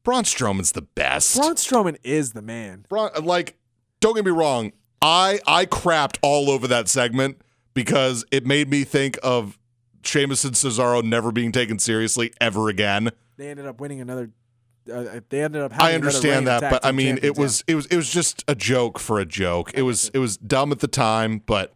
Braun 0.02 0.22
Strowman's 0.24 0.72
the 0.72 0.82
best. 0.82 1.36
Braun 1.36 1.56
Strowman 1.56 1.96
is 2.04 2.32
the 2.32 2.42
man. 2.42 2.86
Braun, 2.88 3.10
like, 3.22 3.58
don't 4.00 4.14
get 4.14 4.24
me 4.24 4.30
wrong. 4.30 4.72
I 5.02 5.40
I 5.46 5.66
crapped 5.66 6.18
all 6.22 6.48
over 6.48 6.66
that 6.68 6.88
segment 6.88 7.40
because 7.74 8.24
it 8.30 8.46
made 8.46 8.70
me 8.70 8.84
think 8.84 9.18
of 9.22 9.58
Sheamus 10.04 10.44
and 10.44 10.54
Cesaro 10.54 11.02
never 11.02 11.32
being 11.32 11.50
taken 11.52 11.78
seriously 11.80 12.32
ever 12.40 12.68
again. 12.68 13.10
They 13.36 13.48
ended 13.50 13.66
up 13.66 13.80
winning 13.80 14.00
another. 14.00 14.30
Uh, 14.90 15.20
they 15.28 15.42
ended 15.42 15.62
up. 15.62 15.72
Having 15.72 15.86
I 15.86 15.94
understand 15.94 16.46
that, 16.46 16.60
but 16.70 16.84
I 16.84 16.92
mean, 16.92 17.18
it 17.22 17.36
was 17.36 17.64
it 17.66 17.74
was 17.74 17.86
it 17.86 17.96
was 17.96 18.08
just 18.08 18.44
a 18.48 18.54
joke 18.54 18.98
for 18.98 19.18
a 19.18 19.24
joke. 19.26 19.72
It 19.74 19.82
was 19.82 20.10
it 20.14 20.18
was 20.18 20.36
dumb 20.36 20.72
at 20.72 20.78
the 20.80 20.88
time, 20.88 21.42
but 21.44 21.74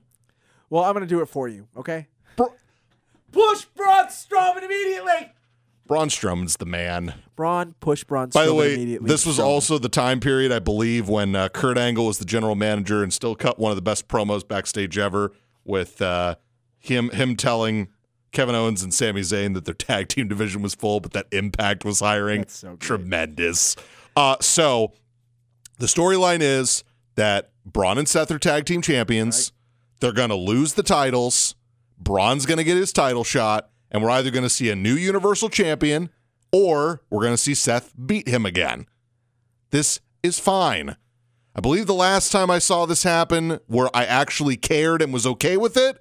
Well, 0.69 0.85
I'm 0.85 0.93
gonna 0.95 1.07
do 1.07 1.21
it 1.21 1.27
for 1.27 1.49
you. 1.49 1.67
Okay. 1.77 2.07
Bra- 2.37 2.49
Push 3.33 3.65
Braun 3.77 4.07
Strowman 4.07 4.63
immediately. 4.63 5.33
Braun 5.87 6.09
Strowman's 6.09 6.57
the 6.57 6.67
man. 6.67 7.15
Braun 7.35 7.75
push 7.81 8.05
Braun. 8.05 8.29
By 8.29 8.45
the 8.47 8.53
Strowman 8.53 8.57
way, 8.57 8.75
immediately. 8.75 9.09
this 9.09 9.27
was 9.27 9.39
Strowman. 9.39 9.45
also 9.45 9.79
the 9.79 9.89
time 9.89 10.21
period, 10.21 10.53
I 10.53 10.61
believe, 10.61 11.09
when 11.09 11.35
uh, 11.35 11.49
Kurt 11.49 11.77
Angle 11.79 12.07
was 12.07 12.19
the 12.19 12.25
general 12.25 12.55
manager 12.55 13.03
and 13.03 13.13
still 13.13 13.35
cut 13.35 13.59
one 13.59 13.73
of 13.73 13.77
the 13.77 13.83
best 13.83 14.07
promos 14.07 14.47
backstage 14.47 14.97
ever 14.99 15.33
with 15.65 16.01
uh, 16.01 16.37
him 16.79 17.11
him 17.11 17.35
telling 17.35 17.89
Kevin 18.33 18.55
Owens 18.55 18.83
and 18.83 18.95
Sami 18.95 19.23
Zayn 19.23 19.55
that 19.55 19.65
their 19.65 19.75
tag 19.75 20.09
team 20.09 20.29
division 20.29 20.63
was 20.63 20.75
full, 20.75 21.01
but 21.01 21.13
that 21.13 21.27
Impact 21.33 21.85
was 21.85 22.01
hiring. 22.01 22.45
So. 22.49 22.77
Tremendous. 22.77 23.77
Uh, 24.17 24.37
so 24.41 24.93
the 25.79 25.87
storyline 25.87 26.41
is 26.41 26.85
that 27.17 27.51
Braun 27.65 27.99
and 27.99 28.09
Seth 28.09 28.31
are 28.31 28.39
tag 28.39 28.67
team 28.67 28.83
champions. 28.83 29.53
They're 30.01 30.13
going 30.13 30.31
to 30.31 30.37
lose 30.37 30.75
the 30.75 30.83
titles. 30.83 31.55
Braun's 31.99 32.47
going 32.47 32.59
to 32.59 32.65
get 32.65 32.77
his 32.77 32.93
title 32.93 33.25
shot, 33.25 33.71
and 33.91 34.03
we're 34.03 34.11
either 34.11 34.31
going 34.31 34.45
to 34.45 34.51
see 34.51 34.71
a 34.71 34.77
new 34.77 34.95
Universal 34.95 35.51
Champion 35.51 36.11
or 36.53 37.03
we're 37.11 37.21
going 37.21 37.35
to 37.35 37.39
see 37.39 37.55
Seth 37.55 37.93
beat 38.07 38.27
him 38.27 38.47
again. 38.47 38.87
This 39.71 40.01
is 40.23 40.39
fine. 40.39 40.97
I 41.55 41.61
believe 41.61 41.87
the 41.87 41.95
last 41.95 42.33
time 42.33 42.51
I 42.51 42.59
saw 42.59 42.87
this 42.87 43.03
happen 43.03 43.61
where 43.67 43.95
I 43.95 44.05
actually 44.05 44.57
cared 44.57 45.03
and 45.03 45.13
was 45.13 45.27
okay 45.27 45.57
with 45.57 45.77
it 45.77 46.01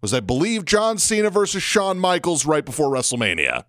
was, 0.00 0.14
I 0.14 0.20
believe, 0.20 0.64
John 0.64 0.98
Cena 0.98 1.30
versus 1.30 1.62
Shawn 1.62 1.98
Michaels 1.98 2.46
right 2.46 2.64
before 2.64 2.88
WrestleMania. 2.88 3.64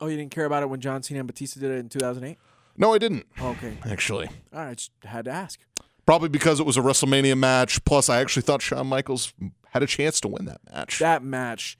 Oh, 0.00 0.06
you 0.08 0.16
didn't 0.16 0.32
care 0.32 0.44
about 0.44 0.62
it 0.62 0.68
when 0.68 0.80
John 0.80 1.02
Cena 1.02 1.20
and 1.20 1.26
Batista 1.26 1.60
did 1.60 1.70
it 1.70 1.78
in 1.78 1.88
2008? 1.88 2.36
No, 2.76 2.94
I 2.94 2.98
didn't, 2.98 3.26
oh, 3.40 3.50
Okay. 3.50 3.76
actually. 3.84 4.28
All 4.52 4.64
right. 4.64 4.76
Just 4.76 4.90
had 5.04 5.26
to 5.26 5.30
ask. 5.30 5.60
Probably 6.06 6.28
because 6.28 6.58
it 6.58 6.66
was 6.66 6.76
a 6.76 6.80
WrestleMania 6.80 7.36
match. 7.36 7.84
Plus, 7.84 8.08
I 8.08 8.20
actually 8.20 8.42
thought 8.42 8.62
Shawn 8.62 8.86
Michaels 8.88 9.32
had 9.70 9.82
a 9.82 9.86
chance 9.86 10.20
to 10.22 10.28
win 10.28 10.46
that 10.46 10.60
match. 10.72 10.98
That 10.98 11.22
match, 11.22 11.78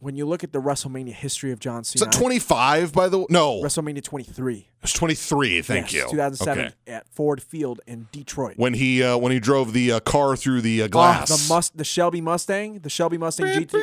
when 0.00 0.16
you 0.16 0.26
look 0.26 0.42
at 0.42 0.52
the 0.52 0.60
WrestleMania 0.60 1.12
history 1.12 1.52
of 1.52 1.60
John 1.60 1.82
Is 1.82 1.88
Cena, 1.90 2.06
that 2.06 2.12
25, 2.12 2.92
by 2.92 3.08
the 3.08 3.18
way? 3.20 3.26
No, 3.30 3.60
WrestleMania 3.62 4.02
23. 4.02 4.68
was 4.82 4.92
23. 4.92 5.62
Thank 5.62 5.92
Yes, 5.92 6.04
you. 6.04 6.10
2007 6.10 6.64
Okay. 6.66 6.74
at 6.86 7.06
Ford 7.08 7.42
Field 7.42 7.80
in 7.86 8.08
Detroit. 8.10 8.54
When 8.56 8.74
he 8.74 9.02
uh, 9.02 9.16
when 9.18 9.30
he 9.32 9.38
drove 9.40 9.72
the 9.72 9.92
uh, 9.92 10.00
car 10.00 10.36
through 10.36 10.62
the 10.62 10.82
uh, 10.82 10.84
Oh, 10.86 10.88
glass. 10.88 11.28
the 11.46 11.54
must, 11.54 11.76
the 11.76 11.84
Shelby 11.84 12.20
Mustang, 12.20 12.80
the 12.80 12.90
Shelby 12.90 13.18
Mustang 13.18 13.46
GT. 13.46 13.74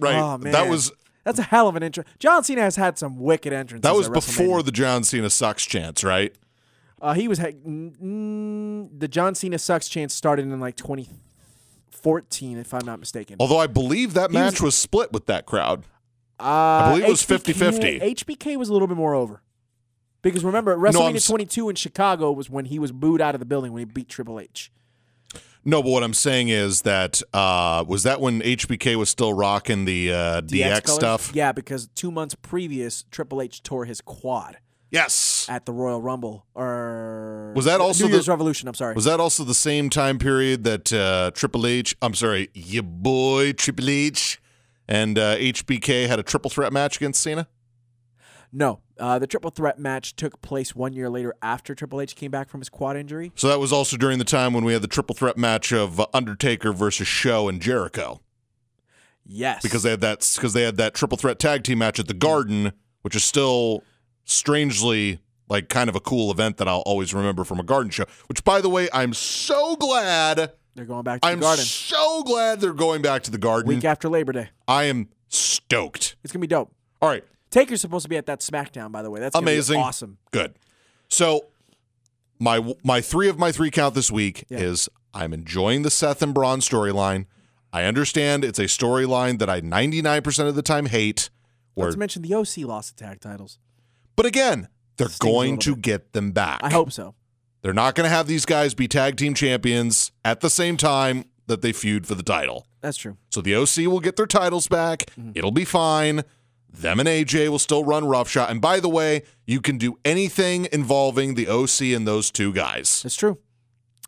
Right. 0.00 0.14
Oh, 0.16 0.38
man. 0.38 0.52
That 0.52 0.68
was 0.68 0.92
That's 1.24 1.38
a 1.38 1.42
hell 1.42 1.68
of 1.68 1.76
an 1.76 1.82
intro. 1.82 2.04
John 2.18 2.42
Cena 2.44 2.62
has 2.62 2.76
had 2.76 2.98
some 2.98 3.18
wicked 3.18 3.52
entrances. 3.52 3.82
that 3.82 3.94
was 3.96 4.08
before 4.08 4.62
the 4.62 4.72
John 4.72 5.02
Cena 5.04 5.30
sucks 5.30 5.64
chance, 5.64 6.02
right? 6.04 6.34
Uh, 7.00 7.12
he 7.14 7.28
was 7.28 7.38
ha- 7.38 7.48
mm, 7.48 8.88
the 8.98 9.06
John 9.08 9.34
Cena 9.34 9.58
sucks 9.58 9.88
chance 9.88 10.14
started 10.14 10.46
in 10.46 10.60
like 10.60 10.76
2014, 12.02 12.58
if 12.58 12.74
I'm 12.74 12.84
not 12.86 13.00
mistaken. 13.00 13.36
Although 13.40 13.58
I 13.58 13.66
believe 13.66 14.14
that 14.14 14.30
He 14.30 14.36
was- 14.36 14.52
match 14.54 14.60
was 14.60 14.74
split 14.74 15.12
with 15.12 15.26
that 15.26 15.46
crowd. 15.46 15.84
Uh, 16.38 16.90
believe 16.90 17.04
it 17.04 17.08
was 17.10 17.22
50-50. 17.22 18.00
HBK 18.00 18.56
was 18.56 18.68
a 18.68 18.72
little 18.72 18.88
bit 18.88 18.96
more 18.96 19.14
over. 19.14 19.42
Because 20.22 20.44
remember, 20.44 20.76
WrestleMania 20.76 21.16
s- 21.16 21.26
22 21.26 21.68
in 21.68 21.76
Chicago 21.76 22.32
was 22.32 22.50
when 22.50 22.66
he 22.66 22.78
was 22.78 22.92
booed 22.92 23.20
out 23.20 23.34
of 23.34 23.38
the 23.38 23.44
building 23.46 23.72
when 23.72 23.80
he 23.80 23.84
beat 23.84 24.08
Triple 24.08 24.40
H. 24.40 24.70
No, 25.64 25.82
but 25.82 25.90
what 25.90 26.02
I'm 26.04 26.14
saying 26.14 26.48
is 26.48 26.82
that 26.82 27.22
uh, 27.32 27.84
was 27.88 28.02
that 28.04 28.20
when 28.20 28.40
HBK 28.40 28.96
was 28.96 29.08
still 29.10 29.32
rocking 29.32 29.84
the 29.84 30.12
uh, 30.12 30.40
DX, 30.42 30.84
colors? 30.84 30.94
stuff. 30.94 31.32
Yeah, 31.34 31.52
because 31.52 31.88
two 31.94 32.10
months 32.12 32.34
previous, 32.40 33.04
Triple 33.10 33.40
H 33.42 33.62
tore 33.62 33.84
his 33.84 34.00
quad 34.00 34.58
Yes. 34.90 35.46
at 35.48 35.66
the 35.66 35.72
Royal 35.72 36.00
Rumble. 36.00 36.46
Or 36.54 37.52
Was 37.56 37.64
that 37.64 37.80
also 37.80 38.04
New 38.04 38.10
the- 38.10 38.16
Year's 38.16 38.28
Revolution? 38.28 38.68
I'm 38.68 38.74
sorry. 38.74 38.94
Was 38.94 39.04
that 39.04 39.20
also 39.20 39.44
the 39.44 39.54
same 39.54 39.90
time 39.90 40.18
period 40.18 40.64
that 40.64 40.92
uh, 40.92 41.30
Triple 41.34 41.66
H, 41.66 41.96
I'm 42.00 42.14
sorry, 42.14 42.50
your 42.54 42.82
boy 42.84 43.52
Triple 43.52 43.90
H 43.90 44.40
and 44.88 45.18
uh, 45.18 45.36
HBK 45.36 46.06
had 46.06 46.18
a 46.18 46.22
triple 46.22 46.50
threat 46.50 46.72
match 46.72 46.96
against 46.96 47.20
Cena? 47.22 47.48
no, 48.52 48.80
uh, 48.98 49.18
the 49.18 49.26
triple 49.26 49.50
threat 49.50 49.78
match 49.78 50.16
took 50.16 50.40
place 50.40 50.74
one 50.74 50.92
year 50.94 51.10
later 51.10 51.34
after 51.42 51.74
Triple 51.74 52.00
H 52.00 52.14
came 52.16 52.30
back 52.30 52.48
from 52.48 52.60
his 52.60 52.68
quad 52.70 52.96
injury. 52.96 53.30
So 53.34 53.48
that 53.48 53.58
was 53.60 53.72
also 53.72 53.96
during 53.98 54.18
the 54.18 54.24
time 54.24 54.54
when 54.54 54.64
we 54.64 54.72
had 54.72 54.80
the 54.80 54.88
triple 54.88 55.14
threat 55.14 55.36
match 55.36 55.72
of 55.72 56.00
uh, 56.00 56.06
Undertaker 56.14 56.72
versus 56.72 57.06
Show 57.08 57.48
and 57.48 57.60
Jericho 57.60 58.20
Yes, 59.26 59.60
because 59.62 59.82
they 59.82 59.90
had 59.90 60.00
that 60.02 60.20
because 60.36 60.52
they 60.52 60.62
had 60.62 60.76
that 60.76 60.94
triple 60.94 61.18
threat 61.18 61.38
tag 61.40 61.64
team 61.64 61.78
match 61.78 61.98
at 61.98 62.06
the 62.06 62.14
Garden, 62.14 62.72
which 63.02 63.16
is 63.16 63.24
still 63.24 63.82
strangely 64.26 65.20
like 65.48 65.68
kind 65.70 65.88
of 65.88 65.96
a 65.96 66.00
cool 66.00 66.30
event 66.30 66.58
that 66.58 66.68
I'll 66.68 66.80
always 66.80 67.14
remember 67.14 67.44
from 67.44 67.58
a 67.58 67.62
Garden 67.62 67.90
show. 67.90 68.04
Which, 68.26 68.44
by 68.44 68.60
the 68.60 68.68
way, 68.68 68.88
I'm 68.92 69.14
so 69.14 69.76
glad. 69.76 70.52
they're 70.74 70.84
going 70.84 71.04
back 71.04 71.22
to 71.22 71.28
I'm 71.28 71.38
the 71.38 71.46
Garden 71.46 71.64
so 71.64 72.22
glad 72.24 72.60
they're 72.60 72.72
going 72.74 73.00
back 73.00 73.22
to 73.22 73.30
the 73.30 73.38
Garden. 73.38 73.68
week 73.68 73.84
after 73.84 74.08
Labor 74.08 74.32
Day. 74.32 74.48
I 74.68 74.84
am 74.84 75.08
stoked. 75.28 76.16
It's 76.22 76.32
gonna 76.32 76.40
be 76.42 76.46
dope. 76.48 76.72
All 77.00 77.08
right. 77.08 77.24
Taker's 77.50 77.80
supposed 77.80 78.02
to 78.02 78.08
be 78.08 78.16
at 78.16 78.26
that 78.26 78.40
SmackDown, 78.40 78.90
by 78.92 79.02
the 79.02 79.10
way. 79.10 79.20
That's 79.20 79.36
Amazing. 79.36 79.80
awesome. 79.80 80.18
Good. 80.32 80.54
So 81.08 81.46
my 82.38 82.74
my 82.84 83.00
three 83.00 83.28
of 83.28 83.38
my 83.38 83.52
three 83.52 83.70
count 83.70 83.94
this 83.94 84.10
week 84.10 84.44
Yeah. 84.50 84.58
is 84.58 84.88
I'm 85.14 85.32
enjoying 85.32 85.82
the 85.82 85.90
Seth 85.90 86.20
and 86.22 86.34
Braun 86.34 86.60
storyline. 86.60 87.26
I 87.72 87.84
understand 87.84 88.44
it's 88.44 88.58
a 88.58 88.64
storyline 88.64 89.38
that 89.38 89.48
I 89.50 89.60
99% 89.60 90.48
of 90.48 90.54
the 90.54 90.62
time 90.62 90.86
hate. 90.86 91.30
Let's 91.76 91.96
mention 91.96 92.22
the 92.22 92.34
OC 92.34 92.58
lost 92.64 92.96
the 92.96 93.04
tag 93.04 93.20
titles. 93.20 93.58
But 94.16 94.26
again, 94.26 94.68
they're 94.96 95.08
Stings 95.08 95.18
going 95.18 95.58
to 95.58 95.76
get 95.76 96.12
them 96.12 96.32
back. 96.32 96.60
I 96.62 96.70
hope 96.70 96.90
so. 96.92 97.14
They're 97.62 97.72
not 97.72 97.94
going 97.94 98.04
to 98.04 98.14
have 98.14 98.26
these 98.26 98.46
guys 98.46 98.74
be 98.74 98.88
tag 98.88 99.16
team 99.16 99.34
champions 99.34 100.12
at 100.24 100.40
the 100.40 100.50
same 100.50 100.76
time 100.76 101.24
that 101.46 101.62
they 101.62 101.72
feud 101.72 102.06
for 102.06 102.14
the 102.14 102.22
title. 102.22 102.66
That's 102.80 102.96
true. 102.96 103.16
So 103.30 103.40
the 103.40 103.54
OC 103.54 103.90
will 103.90 104.00
get 104.00 104.16
their 104.16 104.26
titles 104.26 104.68
back. 104.68 105.06
Mm-hmm. 105.18 105.32
It'll 105.34 105.50
be 105.50 105.64
fine. 105.64 106.22
Them 106.70 107.00
and 107.00 107.08
AJ 107.08 107.48
will 107.48 107.58
still 107.58 107.84
run 107.84 108.06
roughshod. 108.06 108.50
And 108.50 108.60
by 108.60 108.80
the 108.80 108.88
way, 108.88 109.22
you 109.46 109.60
can 109.60 109.78
do 109.78 109.98
anything 110.04 110.68
involving 110.72 111.34
the 111.34 111.48
OC 111.48 111.82
and 111.96 112.06
those 112.06 112.30
two 112.30 112.52
guys. 112.52 113.02
That's 113.02 113.16
true. 113.16 113.38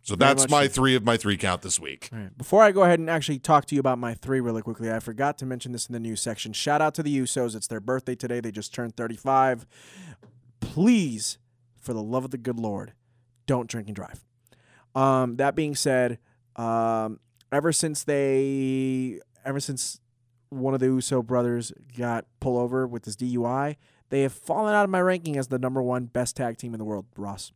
So 0.09 0.17
Very 0.17 0.31
that's 0.35 0.49
my 0.49 0.69
so. 0.69 0.73
three 0.73 0.95
of 0.95 1.05
my 1.05 1.19
three 1.19 1.37
count 1.37 1.61
this 1.61 1.79
week. 1.79 2.09
Right. 2.11 2.37
Before 2.39 2.63
I 2.63 2.73
go 2.73 2.83
ahead 2.83 2.99
and 2.99 3.11
actually 3.11 3.39
talk 3.39 3.67
to 3.67 3.75
you 3.75 3.81
about 3.81 3.99
my 3.99 4.15
three 4.15 4.41
really 4.41 4.63
quickly, 4.63 4.91
I 4.91 5.01
forgot 5.01 5.37
to 5.37 5.45
mention 5.45 5.73
this 5.73 5.87
in 5.87 5.93
the 5.93 6.01
news 6.01 6.23
section. 6.23 6.55
Shout 6.55 6.81
out 6.81 6.95
to 6.95 7.03
the 7.03 7.15
Usos. 7.15 7.55
It's 7.55 7.67
their 7.67 7.79
birthday 7.79 8.15
today. 8.15 8.41
They 8.41 8.51
just 8.51 8.73
turned 8.73 8.97
35. 8.97 9.67
Please, 10.61 11.37
for 11.79 11.93
the 11.93 12.03
love 12.03 12.25
of 12.25 12.31
the 12.31 12.39
good 12.39 12.59
Lord, 12.59 12.95
don't 13.47 13.69
drink 13.69 13.87
and 13.87 13.95
drive. 13.95 14.25
Um, 14.95 15.37
that 15.37 15.55
being 15.55 15.75
said, 15.75 16.19
um, 16.57 17.21
ever 17.53 17.71
since 17.71 18.03
they, 18.03 19.21
ever 19.45 19.61
since 19.61 20.01
one 20.49 20.73
of 20.73 20.81
the 20.81 20.87
Uso 20.87 21.23
brothers 21.23 21.71
got 21.99 22.25
pulled 22.41 22.63
over 22.63 22.87
with 22.87 23.03
this 23.03 23.15
DUI, 23.15 23.77
they 24.09 24.23
have 24.23 24.33
fallen 24.33 24.75
out 24.75 24.85
of 24.85 24.91
my 24.91 25.03
ranking 25.03 25.37
as 25.37 25.49
the 25.49 25.59
number 25.59 25.83
one 25.83 26.07
best 26.07 26.35
tag 26.35 26.57
team 26.57 26.73
in 26.73 26.79
the 26.79 26.87
world, 26.87 27.05
Ross. 27.15 27.53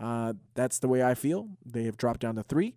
Uh, 0.00 0.32
that's 0.54 0.78
the 0.78 0.88
way 0.88 1.02
I 1.02 1.14
feel. 1.14 1.50
They 1.64 1.84
have 1.84 1.96
dropped 1.96 2.20
down 2.20 2.36
to 2.36 2.42
three. 2.42 2.74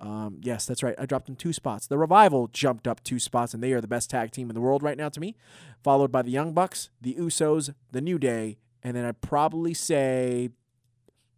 Um, 0.00 0.38
yes, 0.42 0.66
that's 0.66 0.82
right. 0.82 0.94
I 0.98 1.06
dropped 1.06 1.26
them 1.26 1.34
two 1.34 1.52
spots. 1.52 1.86
The 1.86 1.98
Revival 1.98 2.48
jumped 2.48 2.86
up 2.86 3.02
two 3.02 3.18
spots, 3.18 3.54
and 3.54 3.62
they 3.62 3.72
are 3.72 3.80
the 3.80 3.88
best 3.88 4.10
tag 4.10 4.30
team 4.30 4.48
in 4.48 4.54
the 4.54 4.60
world 4.60 4.82
right 4.82 4.96
now 4.96 5.08
to 5.08 5.18
me, 5.20 5.34
followed 5.82 6.12
by 6.12 6.22
the 6.22 6.30
Young 6.30 6.52
Bucks, 6.52 6.90
the 7.00 7.14
Usos, 7.14 7.74
the 7.90 8.00
New 8.00 8.18
Day, 8.18 8.58
and 8.82 8.96
then 8.96 9.04
I'd 9.04 9.20
probably 9.20 9.74
say, 9.74 10.50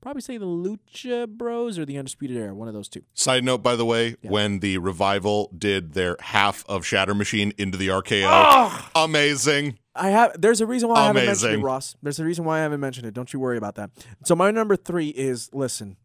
probably 0.01 0.23
say 0.23 0.37
the 0.39 0.47
Lucha 0.47 1.29
Bros 1.29 1.79
or 1.79 1.85
the 1.85 1.99
Undisputed 1.99 2.37
Era, 2.37 2.55
one 2.55 2.69
of 2.69 2.75
those 2.75 2.89
two. 2.89 3.03
Side 3.15 3.45
note, 3.45 3.63
by 3.63 3.77
the 3.77 3.85
way, 3.85 4.17
Yeah. 4.23 4.31
when 4.31 4.61
the 4.61 4.79
revival 4.79 5.51
did 5.57 5.93
their 5.95 6.17
half 6.21 6.65
of 6.69 6.85
Shatter 6.87 7.15
Machine 7.15 7.53
into 7.59 7.77
the 7.79 7.89
RKO, 7.91 8.27
Ah! 8.27 8.91
amazing. 8.95 9.79
I 9.95 10.11
have. 10.11 10.41
There's 10.41 10.61
a 10.61 10.67
reason 10.67 10.89
why 10.89 10.97
I 11.01 11.07
haven't 11.09 11.27
mentioned 11.27 11.53
it, 11.55 11.59
Ross. 11.59 11.97
There's 12.03 12.19
a 12.21 12.25
reason 12.25 12.45
why 12.45 12.59
I 12.59 12.63
haven't 12.63 12.81
mentioned 12.81 13.07
it. 13.07 13.15
Don't 13.15 13.33
you 13.33 13.41
worry 13.41 13.59
about 13.59 13.75
that. 13.75 13.91
So 14.25 14.35
my 14.37 14.51
number 14.51 14.77
three 14.77 15.09
is 15.09 15.51
listen. 15.53 15.97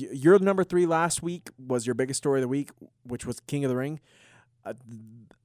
y- 0.00 0.08
Your 0.12 0.38
number 0.38 0.64
three 0.64 0.86
last 0.86 1.22
week 1.22 1.50
was 1.58 1.86
your 1.86 1.94
biggest 1.94 2.18
story 2.18 2.38
of 2.40 2.42
the 2.42 2.48
week, 2.48 2.70
which 3.02 3.26
was 3.26 3.40
King 3.40 3.64
of 3.64 3.68
the 3.70 3.76
Ring. 3.76 4.00
Uh, 4.64 4.72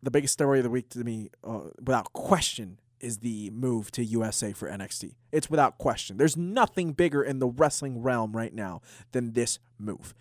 the 0.02 0.12
biggest 0.12 0.32
story 0.34 0.60
of 0.60 0.64
the 0.64 0.70
week 0.70 0.88
to 0.90 1.00
me, 1.00 1.30
uh, 1.44 1.60
without 1.78 2.14
question, 2.14 2.80
is 3.00 3.20
the 3.20 3.50
move 3.52 3.92
to 3.92 4.04
USA 4.04 4.54
for 4.54 4.70
NXT. 4.70 5.16
It's 5.32 5.50
without 5.50 5.78
question. 5.78 6.18
There's 6.18 6.38
nothing 6.38 6.94
bigger 6.94 7.24
in 7.24 7.40
the 7.40 7.48
wrestling 7.48 8.02
realm 8.02 8.36
right 8.36 8.54
now 8.54 8.82
than 9.12 9.34
this 9.34 9.60
move. 9.78 10.14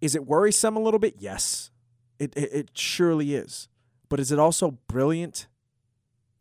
Is 0.00 0.14
it 0.14 0.26
worrisome 0.26 0.76
a 0.76 0.80
little 0.80 1.00
bit? 1.00 1.16
Yes, 1.18 1.70
it 2.18 2.36
it, 2.36 2.52
it 2.52 2.70
surely 2.74 3.34
is. 3.34 3.68
But 4.08 4.20
is 4.20 4.30
it 4.30 4.38
also 4.38 4.72
brilliant? 4.88 5.46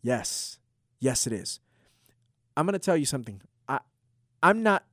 Yes. 0.02 0.60
Yes 1.00 1.26
it 1.26 1.34
is. 1.34 1.60
I'm 2.58 2.66
going 2.66 2.74
to 2.74 2.80
tell 2.80 2.98
you 2.98 3.06
something. 3.06 3.42
I 3.70 3.80
I'm 4.44 4.64
not 4.64 4.84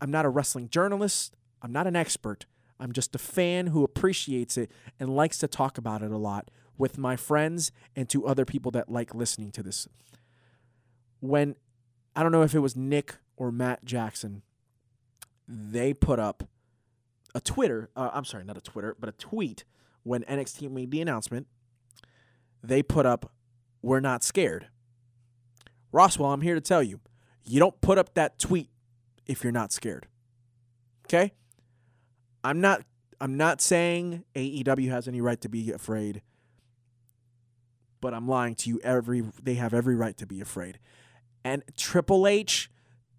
I'm 0.00 0.10
not 0.10 0.24
a 0.24 0.28
wrestling 0.28 0.68
journalist. 0.68 1.36
I'm 1.62 1.72
not 1.72 1.86
an 1.86 1.96
expert. 1.96 2.46
I'm 2.78 2.92
just 2.92 3.14
a 3.14 3.18
fan 3.18 3.68
who 3.68 3.82
appreciates 3.82 4.56
it 4.58 4.70
and 5.00 5.16
likes 5.16 5.38
to 5.38 5.48
talk 5.48 5.78
about 5.78 6.02
it 6.02 6.10
a 6.10 6.18
lot 6.18 6.50
with 6.78 6.98
my 6.98 7.16
friends 7.16 7.72
and 7.94 8.08
to 8.08 8.26
other 8.26 8.44
people 8.44 8.70
that 8.72 8.90
like 8.90 9.14
listening 9.14 9.50
to 9.52 9.62
this. 9.62 9.88
When 11.20 11.56
I 12.14 12.22
don't 12.22 12.32
know 12.32 12.42
if 12.42 12.54
it 12.54 12.60
was 12.60 12.76
Nick 12.76 13.16
or 13.36 13.50
Matt 13.50 13.84
Jackson, 13.84 14.42
they 15.48 15.94
put 15.94 16.18
up 16.18 16.48
a 17.34 17.40
Twitter, 17.40 17.90
uh, 17.96 18.10
I'm 18.12 18.24
sorry, 18.24 18.44
not 18.44 18.56
a 18.56 18.62
Twitter, 18.62 18.96
but 18.98 19.08
a 19.08 19.12
tweet 19.12 19.64
when 20.02 20.22
NXT 20.24 20.70
made 20.70 20.90
the 20.90 21.00
announcement. 21.00 21.46
They 22.62 22.82
put 22.82 23.06
up 23.06 23.32
we're 23.82 24.00
not 24.00 24.24
scared. 24.24 24.66
Roswell, 25.92 26.32
I'm 26.32 26.40
here 26.40 26.56
to 26.56 26.60
tell 26.60 26.82
you, 26.82 27.00
you 27.44 27.60
don't 27.60 27.80
put 27.80 27.98
up 27.98 28.14
that 28.14 28.38
tweet 28.38 28.68
if 29.26 29.44
you're 29.44 29.52
not 29.52 29.72
scared. 29.72 30.08
Okay? 31.06 31.32
I'm 32.42 32.60
not 32.60 32.82
I'm 33.20 33.36
not 33.36 33.60
saying 33.60 34.24
AEW 34.34 34.90
has 34.90 35.08
any 35.08 35.20
right 35.20 35.40
to 35.40 35.48
be 35.48 35.72
afraid, 35.72 36.22
but 38.06 38.14
I'm 38.14 38.28
lying 38.28 38.54
to 38.54 38.70
you 38.70 38.78
every 38.84 39.24
they 39.42 39.54
have 39.54 39.74
every 39.74 39.96
right 39.96 40.16
to 40.18 40.26
be 40.28 40.40
afraid. 40.40 40.78
And 41.42 41.64
Triple 41.76 42.24
H 42.28 42.70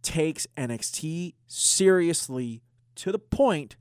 takes 0.02 0.48
NXT 0.56 1.34
seriously 1.46 2.62
to 2.96 3.12
the 3.12 3.20
point 3.20 3.76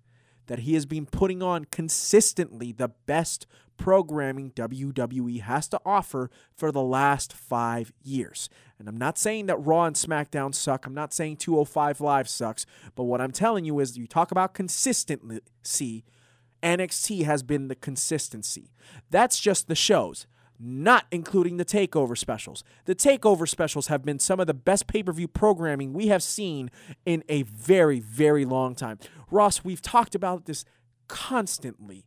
that 0.48 0.58
he 0.58 0.74
has 0.74 0.84
been 0.84 1.06
putting 1.06 1.44
on 1.44 1.66
consistently 1.66 2.72
the 2.72 2.88
best 2.88 3.46
programming 3.76 4.50
WWE 4.50 5.42
has 5.42 5.68
to 5.68 5.80
offer 5.86 6.28
for 6.52 6.72
the 6.72 6.82
last 6.82 7.32
five 7.32 7.92
years. 8.02 8.48
And 8.76 8.88
I'm 8.88 8.98
not 8.98 9.16
saying 9.16 9.46
that 9.46 9.64
Raw 9.64 9.84
and 9.84 9.94
SmackDown 9.94 10.52
suck. 10.52 10.86
I'm 10.86 10.94
not 10.94 11.14
saying 11.14 11.36
205 11.36 12.00
Live 12.00 12.28
sucks. 12.28 12.66
But 12.96 13.04
what 13.04 13.20
I'm 13.20 13.30
telling 13.30 13.64
you 13.64 13.78
is 13.78 13.96
you 13.96 14.08
talk 14.08 14.32
about 14.32 14.54
consistency, 14.54 16.04
NXT 16.64 17.22
has 17.26 17.44
been 17.44 17.68
the 17.68 17.76
consistency. 17.76 18.72
That's 19.08 19.38
just 19.38 19.68
the 19.68 19.76
shows. 19.76 20.26
Not 20.58 21.04
including 21.10 21.56
the 21.56 21.64
takeover 21.64 22.16
specials. 22.16 22.64
The 22.86 22.94
takeover 22.94 23.48
specials 23.48 23.88
have 23.88 24.04
been 24.04 24.18
some 24.18 24.40
of 24.40 24.46
the 24.46 24.54
best 24.54 24.86
pay 24.86 25.02
per 25.02 25.12
view 25.12 25.28
programming 25.28 25.92
we 25.92 26.08
have 26.08 26.22
seen 26.22 26.70
in 27.04 27.24
a 27.28 27.42
very, 27.42 28.00
very 28.00 28.44
long 28.44 28.74
time. 28.74 28.98
Ross, 29.30 29.64
we've 29.64 29.82
talked 29.82 30.14
about 30.14 30.46
this 30.46 30.64
constantly. 31.08 32.06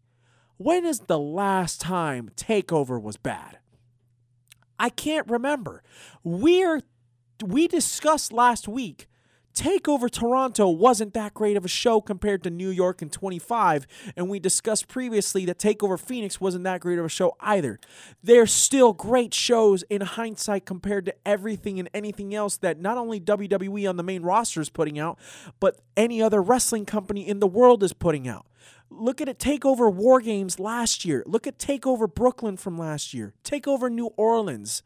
When 0.57 0.85
is 0.85 1.01
the 1.01 1.19
last 1.19 1.79
time 1.79 2.31
Takeover 2.35 3.01
was 3.01 3.17
bad? 3.17 3.59
I 4.77 4.89
can't 4.89 5.29
remember. 5.29 5.83
We're 6.23 6.81
we 7.45 7.67
discussed 7.67 8.33
last 8.33 8.67
week 8.67 9.07
Takeover 9.53 10.09
Toronto 10.09 10.69
wasn't 10.69 11.13
that 11.13 11.33
great 11.33 11.57
of 11.57 11.65
a 11.65 11.69
show 11.69 11.99
compared 12.01 12.43
to 12.43 12.49
New 12.49 12.69
York 12.69 13.01
in 13.01 13.09
25, 13.09 13.87
and 14.15 14.29
we 14.29 14.39
discussed 14.39 14.87
previously 14.87 15.45
that 15.45 15.59
Takeover 15.59 15.99
Phoenix 15.99 16.39
wasn't 16.39 16.63
that 16.63 16.81
great 16.81 16.97
of 16.99 17.05
a 17.05 17.09
show 17.09 17.35
either. 17.39 17.79
They're 18.23 18.47
still 18.47 18.93
great 18.93 19.33
shows 19.33 19.83
in 19.83 20.01
hindsight 20.01 20.65
compared 20.65 21.05
to 21.05 21.15
everything 21.25 21.79
and 21.79 21.89
anything 21.93 22.33
else 22.33 22.57
that 22.57 22.79
not 22.79 22.97
only 22.97 23.19
WWE 23.19 23.89
on 23.89 23.97
the 23.97 24.03
main 24.03 24.23
roster 24.23 24.61
is 24.61 24.69
putting 24.69 24.97
out, 24.97 25.19
but 25.59 25.79
any 25.97 26.21
other 26.21 26.41
wrestling 26.41 26.85
company 26.85 27.27
in 27.27 27.39
the 27.39 27.47
world 27.47 27.83
is 27.83 27.93
putting 27.93 28.27
out. 28.27 28.45
Look 28.89 29.21
at 29.21 29.29
it 29.29 29.37
Takeover 29.37 29.93
War 29.93 30.19
Games 30.19 30.59
last 30.59 31.05
year. 31.05 31.23
Look 31.27 31.45
at 31.45 31.59
Takeover 31.59 32.11
Brooklyn 32.11 32.57
from 32.57 32.77
last 32.77 33.13
year. 33.13 33.33
Takeover 33.43 33.91
New 33.91 34.07
Orleans. 34.17 34.81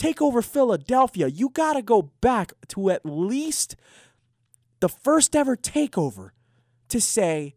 Takeover 0.00 0.42
Philadelphia. 0.42 1.26
You 1.28 1.50
got 1.50 1.74
to 1.74 1.82
go 1.82 2.10
back 2.22 2.52
to 2.68 2.88
at 2.88 3.04
least 3.04 3.76
the 4.80 4.88
first 4.88 5.36
ever 5.36 5.58
takeover 5.58 6.30
to 6.88 7.02
say, 7.02 7.54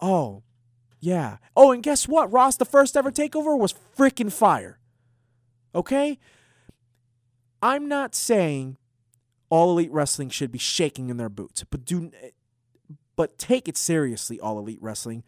oh, 0.00 0.42
yeah. 1.00 1.36
Oh, 1.54 1.72
and 1.72 1.82
guess 1.82 2.08
what, 2.08 2.32
Ross? 2.32 2.56
The 2.56 2.64
first 2.64 2.96
ever 2.96 3.10
takeover 3.10 3.58
was 3.58 3.74
freaking 3.96 4.32
fire. 4.32 4.78
Okay? 5.74 6.18
I'm 7.60 7.88
not 7.88 8.14
saying 8.14 8.78
all 9.50 9.70
elite 9.70 9.92
wrestling 9.92 10.30
should 10.30 10.50
be 10.50 10.58
shaking 10.58 11.10
in 11.10 11.18
their 11.18 11.28
boots, 11.28 11.62
but 11.68 11.84
do 11.84 12.10
but 13.16 13.38
take 13.38 13.68
it 13.68 13.76
seriously, 13.76 14.40
all 14.40 14.58
elite 14.58 14.80
wrestling. 14.80 15.24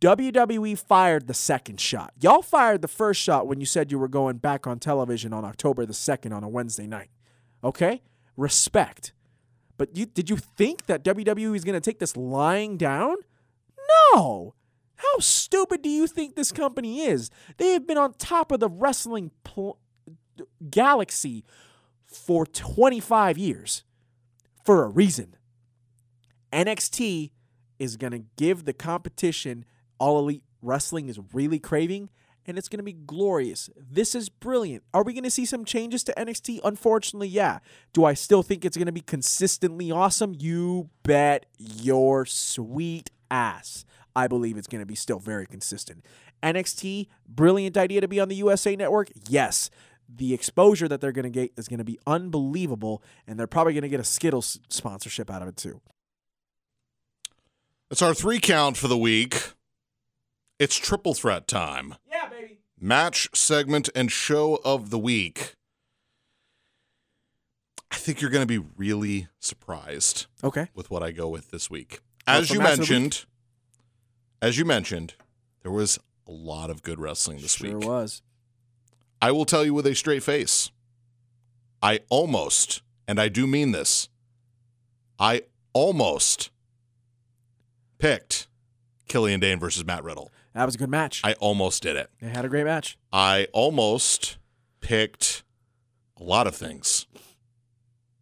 WWE 0.00 0.78
fired 0.78 1.26
the 1.26 1.34
second 1.34 1.80
shot. 1.80 2.12
Y'all 2.20 2.42
fired 2.42 2.82
the 2.82 2.88
first 2.88 3.20
shot 3.20 3.46
when 3.46 3.60
you 3.60 3.66
said 3.66 3.90
you 3.90 3.98
were 3.98 4.08
going 4.08 4.36
back 4.36 4.66
on 4.66 4.78
television 4.78 5.32
on 5.32 5.44
October 5.44 5.86
the 5.86 5.94
2nd 5.94 6.34
on 6.34 6.44
a 6.44 6.48
Wednesday 6.48 6.86
night. 6.86 7.08
Okay? 7.64 8.02
Respect. 8.36 9.12
But 9.78 9.96
you 9.96 10.06
did 10.06 10.30
you 10.30 10.36
think 10.36 10.86
that 10.86 11.04
WWE 11.04 11.54
is 11.54 11.64
going 11.64 11.74
to 11.74 11.80
take 11.80 11.98
this 11.98 12.16
lying 12.16 12.76
down? 12.76 13.16
No. 14.14 14.54
How 14.96 15.18
stupid 15.18 15.82
do 15.82 15.88
you 15.88 16.06
think 16.06 16.34
this 16.34 16.52
company 16.52 17.02
is? 17.02 17.30
They 17.58 17.72
have 17.72 17.86
been 17.86 17.98
on 17.98 18.14
top 18.14 18.50
of 18.50 18.60
the 18.60 18.68
wrestling 18.68 19.30
pl- 19.44 19.78
galaxy 20.70 21.44
for 22.06 22.46
25 22.46 23.36
years 23.36 23.84
for 24.64 24.84
a 24.84 24.88
reason. 24.88 25.36
NXT 26.52 27.30
is 27.78 27.96
going 27.96 28.12
to 28.12 28.24
give 28.36 28.64
the 28.64 28.72
competition 28.72 29.66
all 29.98 30.18
elite 30.18 30.42
wrestling 30.62 31.08
is 31.08 31.18
really 31.32 31.58
craving 31.58 32.10
and 32.46 32.56
it's 32.56 32.68
going 32.68 32.78
to 32.78 32.84
be 32.84 32.92
glorious. 32.92 33.70
This 33.76 34.14
is 34.14 34.28
brilliant. 34.28 34.84
Are 34.94 35.02
we 35.02 35.12
going 35.12 35.24
to 35.24 35.30
see 35.30 35.44
some 35.44 35.64
changes 35.64 36.04
to 36.04 36.14
NXT? 36.16 36.60
Unfortunately, 36.64 37.28
yeah. 37.28 37.58
Do 37.92 38.04
I 38.04 38.14
still 38.14 38.42
think 38.42 38.64
it's 38.64 38.76
going 38.76 38.86
to 38.86 38.92
be 38.92 39.00
consistently 39.00 39.90
awesome? 39.90 40.34
You 40.38 40.90
bet 41.02 41.46
your 41.58 42.24
sweet 42.24 43.10
ass. 43.30 43.84
I 44.14 44.28
believe 44.28 44.56
it's 44.56 44.68
going 44.68 44.80
to 44.80 44.86
be 44.86 44.94
still 44.94 45.18
very 45.18 45.46
consistent. 45.46 46.04
NXT, 46.42 47.08
brilliant 47.28 47.76
idea 47.76 48.00
to 48.00 48.08
be 48.08 48.20
on 48.20 48.28
the 48.28 48.36
USA 48.36 48.76
network? 48.76 49.10
Yes. 49.28 49.68
The 50.08 50.32
exposure 50.32 50.86
that 50.86 51.00
they're 51.00 51.12
going 51.12 51.24
to 51.24 51.30
get 51.30 51.52
is 51.56 51.66
going 51.66 51.78
to 51.78 51.84
be 51.84 51.98
unbelievable, 52.06 53.02
and 53.26 53.38
they're 53.38 53.48
probably 53.48 53.72
going 53.72 53.82
to 53.82 53.88
get 53.88 53.98
a 53.98 54.04
Skittles 54.04 54.60
sponsorship 54.68 55.30
out 55.30 55.42
of 55.42 55.48
it 55.48 55.56
too. 55.56 55.80
That's 57.90 58.02
our 58.02 58.14
three 58.14 58.38
count 58.38 58.76
for 58.76 58.86
the 58.88 58.96
week. 58.96 59.52
It's 60.58 60.76
triple 60.76 61.14
threat 61.14 61.46
time. 61.46 61.94
Yeah, 62.10 62.28
baby. 62.28 62.58
Match, 62.80 63.28
segment, 63.34 63.88
and 63.94 64.10
show 64.10 64.60
of 64.64 64.90
the 64.90 64.98
week. 64.98 65.54
I 67.90 67.96
think 67.96 68.20
you're 68.20 68.30
going 68.30 68.46
to 68.46 68.60
be 68.60 68.66
really 68.76 69.28
surprised 69.38 70.26
Okay. 70.42 70.68
with 70.74 70.90
what 70.90 71.02
I 71.02 71.12
go 71.12 71.28
with 71.28 71.50
this 71.50 71.70
week. 71.70 72.00
as 72.26 72.50
you 72.50 72.58
match 72.58 72.72
of 72.72 72.76
the 72.78 72.82
week? 72.82 72.90
mentioned, 72.90 73.24
as 74.42 74.58
you 74.58 74.64
mentioned, 74.64 75.14
there 75.62 75.70
was 75.72 75.98
a 76.26 76.32
lot 76.32 76.70
of 76.70 76.82
good 76.82 76.98
wrestling 76.98 77.38
this 77.40 77.52
sure 77.54 77.70
week. 77.70 77.80
There 77.80 77.88
was. 77.88 78.22
I 79.22 79.30
will 79.30 79.44
tell 79.44 79.64
you 79.64 79.72
with 79.72 79.86
a 79.86 79.94
straight 79.94 80.22
face. 80.22 80.70
I 81.82 82.00
almost, 82.08 82.82
and 83.06 83.20
I 83.20 83.28
do 83.28 83.46
mean 83.46 83.70
this, 83.72 84.08
I 85.18 85.42
almost 85.72 86.50
picked 87.98 88.48
Killian 89.08 89.40
Dain 89.40 89.58
versus 89.60 89.84
Matt 89.84 90.02
Riddle. 90.02 90.32
That 90.56 90.64
was 90.64 90.74
a 90.74 90.78
good 90.78 90.88
match. 90.88 91.20
I 91.22 91.34
almost 91.34 91.82
did 91.82 91.96
it. 91.96 92.08
they 92.18 92.30
had 92.30 92.46
a 92.46 92.48
great 92.48 92.64
match. 92.64 92.96
I 93.12 93.46
almost 93.52 94.38
picked 94.80 95.42
a 96.18 96.22
lot 96.24 96.46
of 96.46 96.56
things 96.56 97.06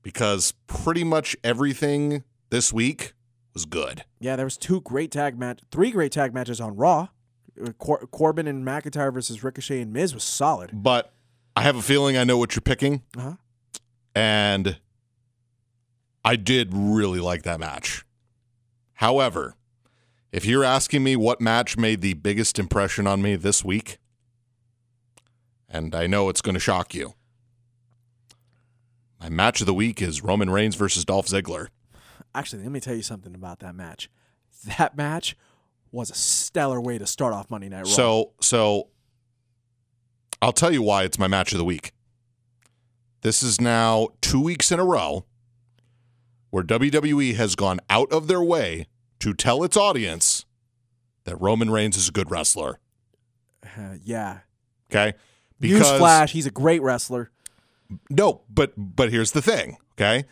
because 0.02 0.52
pretty 0.66 1.04
much 1.04 1.36
everything 1.44 2.24
this 2.50 2.72
week 2.72 3.14
was 3.52 3.66
good. 3.66 4.04
Yeah, 4.18 4.34
there 4.34 4.46
was 4.46 4.56
two 4.56 4.80
great 4.80 5.12
tag 5.12 5.38
match, 5.38 5.60
three 5.70 5.92
great 5.92 6.10
tag 6.10 6.34
matches 6.34 6.60
on 6.60 6.74
Raw. 6.74 7.06
Cor- 7.78 8.04
Corbin 8.08 8.48
and 8.48 8.66
McIntyre 8.66 9.14
versus 9.14 9.44
Ricochet 9.44 9.80
and 9.80 9.92
Miz 9.92 10.12
was 10.12 10.24
solid. 10.24 10.70
But 10.72 11.12
I 11.54 11.62
have 11.62 11.76
a 11.76 11.82
feeling 11.82 12.16
I 12.16 12.24
know 12.24 12.36
what 12.36 12.56
you're 12.56 12.62
picking. 12.62 13.02
Uh-huh. 13.16 13.34
And 14.12 14.78
I 16.24 16.34
did 16.34 16.70
really 16.72 17.20
like 17.20 17.44
that 17.44 17.60
match. 17.60 18.04
However, 18.94 19.54
if 20.34 20.44
you're 20.44 20.64
asking 20.64 21.04
me 21.04 21.14
what 21.14 21.40
match 21.40 21.76
made 21.76 22.00
the 22.00 22.14
biggest 22.14 22.58
impression 22.58 23.06
on 23.06 23.22
me 23.22 23.36
this 23.36 23.64
week, 23.64 23.98
and 25.68 25.94
I 25.94 26.08
know 26.08 26.28
it's 26.28 26.40
going 26.40 26.54
to 26.54 26.60
shock 26.60 26.92
you, 26.92 27.14
my 29.20 29.28
match 29.28 29.60
of 29.60 29.68
the 29.68 29.72
week 29.72 30.02
is 30.02 30.24
Roman 30.24 30.50
Reigns 30.50 30.74
versus 30.74 31.04
Dolph 31.04 31.28
Ziggler. 31.28 31.68
Actually, 32.34 32.64
let 32.64 32.72
me 32.72 32.80
tell 32.80 32.96
you 32.96 33.02
something 33.02 33.32
about 33.32 33.60
that 33.60 33.76
match. 33.76 34.10
That 34.78 34.96
match 34.96 35.36
was 35.92 36.10
a 36.10 36.14
stellar 36.14 36.80
way 36.80 36.98
to 36.98 37.06
start 37.06 37.32
off 37.32 37.48
Monday 37.48 37.68
Night 37.68 37.84
Raw. 37.84 37.90
So, 37.90 38.32
so 38.40 38.88
I'll 40.42 40.52
tell 40.52 40.72
you 40.72 40.82
why 40.82 41.04
it's 41.04 41.18
my 41.18 41.28
match 41.28 41.52
of 41.52 41.58
the 41.58 41.64
week. 41.64 41.92
This 43.20 43.40
is 43.44 43.60
now 43.60 44.08
two 44.20 44.40
weeks 44.40 44.72
in 44.72 44.80
a 44.80 44.84
row 44.84 45.26
where 46.50 46.64
WWE 46.64 47.36
has 47.36 47.54
gone 47.54 47.78
out 47.88 48.10
of 48.10 48.26
their 48.26 48.42
way 48.42 48.88
to 49.24 49.32
tell 49.32 49.64
its 49.64 49.74
audience 49.76 50.44
that 51.24 51.40
Roman 51.40 51.70
Reigns 51.70 51.96
is 51.96 52.10
a 52.10 52.12
good 52.12 52.30
wrestler. 52.30 52.78
Uh, 53.64 53.94
yeah. 54.02 54.40
Okay, 54.90 55.14
Because, 55.58 55.98
Newsflash, 55.98 56.28
he's 56.30 56.44
a 56.46 56.50
great 56.50 56.82
wrestler. 56.82 57.30
No, 58.10 58.42
but 58.50 58.74
but 58.76 59.10
here's 59.10 59.32
the 59.32 59.40
thing, 59.40 59.78
okay? 59.92 60.26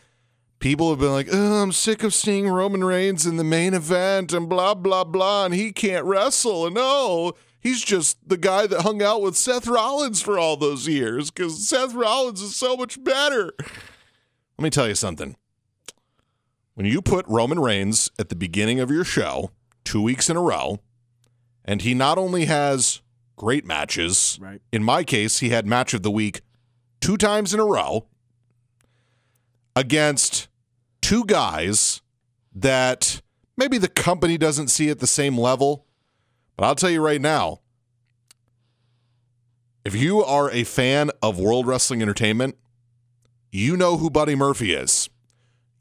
People 0.59 0.91
have 0.91 0.99
been 0.99 1.11
like, 1.13 1.29
oh, 1.33 1.63
I'm 1.63 1.73
sick 1.73 2.03
of 2.03 2.13
seeing 2.13 2.49
Roman 2.49 2.85
Reigns 2.85 3.25
in 3.27 3.39
the 3.39 3.45
main 3.45 3.73
event 3.73 4.35
and 4.35 4.47
blah 4.47 4.75
blah 4.75 5.05
blah, 5.05 5.47
and 5.47 5.55
he 5.55 5.73
can't 5.73 6.05
wrestle, 6.05 6.67
and 6.67 6.75
no, 6.75 7.33
he's 7.61 7.83
just 7.83 8.19
the 8.29 8.37
guy 8.37 8.67
that 8.67 8.83
hung 8.83 9.03
out 9.03 9.23
with 9.23 9.37
Seth 9.37 9.67
Rollins 9.67 10.21
for 10.21 10.39
all 10.39 10.59
those 10.59 10.87
years 10.87 11.31
because 11.31 11.67
Seth 11.67 11.95
Rollins 11.95 12.43
is 12.43 12.55
so 12.55 12.77
much 12.77 13.03
better. 13.03 13.53
Let 14.59 14.65
me 14.65 14.71
tell 14.71 14.87
you 14.87 14.95
something. 14.95 15.37
When 16.75 16.87
you 16.87 17.03
put 17.03 17.27
Roman 17.29 17.61
Reigns 17.61 18.11
at 18.19 18.29
the 18.29 18.35
beginning 18.37 18.81
of 18.81 18.91
your 18.91 19.05
show, 19.05 19.51
two 19.85 20.01
weeks 20.01 20.31
in 20.31 20.37
a 20.37 20.41
row, 20.43 20.81
and 21.65 21.83
he 21.83 21.93
not 21.95 22.19
only 22.19 22.47
has 22.47 23.03
great 23.37 23.65
matches, 23.65 24.39
Right. 24.41 24.61
in 24.73 24.83
my 24.83 25.05
case, 25.05 25.41
he 25.41 25.51
had 25.51 25.67
match 25.67 25.93
of 25.95 26.03
the 26.03 26.11
week 26.11 26.41
two 27.01 27.17
times 27.17 27.53
in 27.53 27.61
a 27.61 27.65
row 27.65 28.07
against 29.77 30.49
two 31.01 31.25
guys 31.25 32.01
that 32.55 33.21
maybe 33.57 33.77
the 33.79 33.89
company 33.89 34.39
doesn't 34.39 34.69
see 34.69 34.89
at 34.89 34.99
the 35.01 35.07
same 35.07 35.37
level. 35.37 35.87
But 36.57 36.65
I'll 36.67 36.75
tell 36.75 36.91
you 36.91 37.03
right 37.05 37.21
now 37.21 37.61
if 39.85 39.95
you 39.97 40.23
are 40.23 40.51
a 40.51 40.65
fan 40.65 41.11
of 41.23 41.39
World 41.41 41.67
Wrestling 41.67 42.03
Entertainment, 42.03 42.57
you 43.51 43.77
know 43.77 43.97
who 43.97 44.11
Buddy 44.11 44.35
Murphy 44.37 44.73
is. 44.75 45.09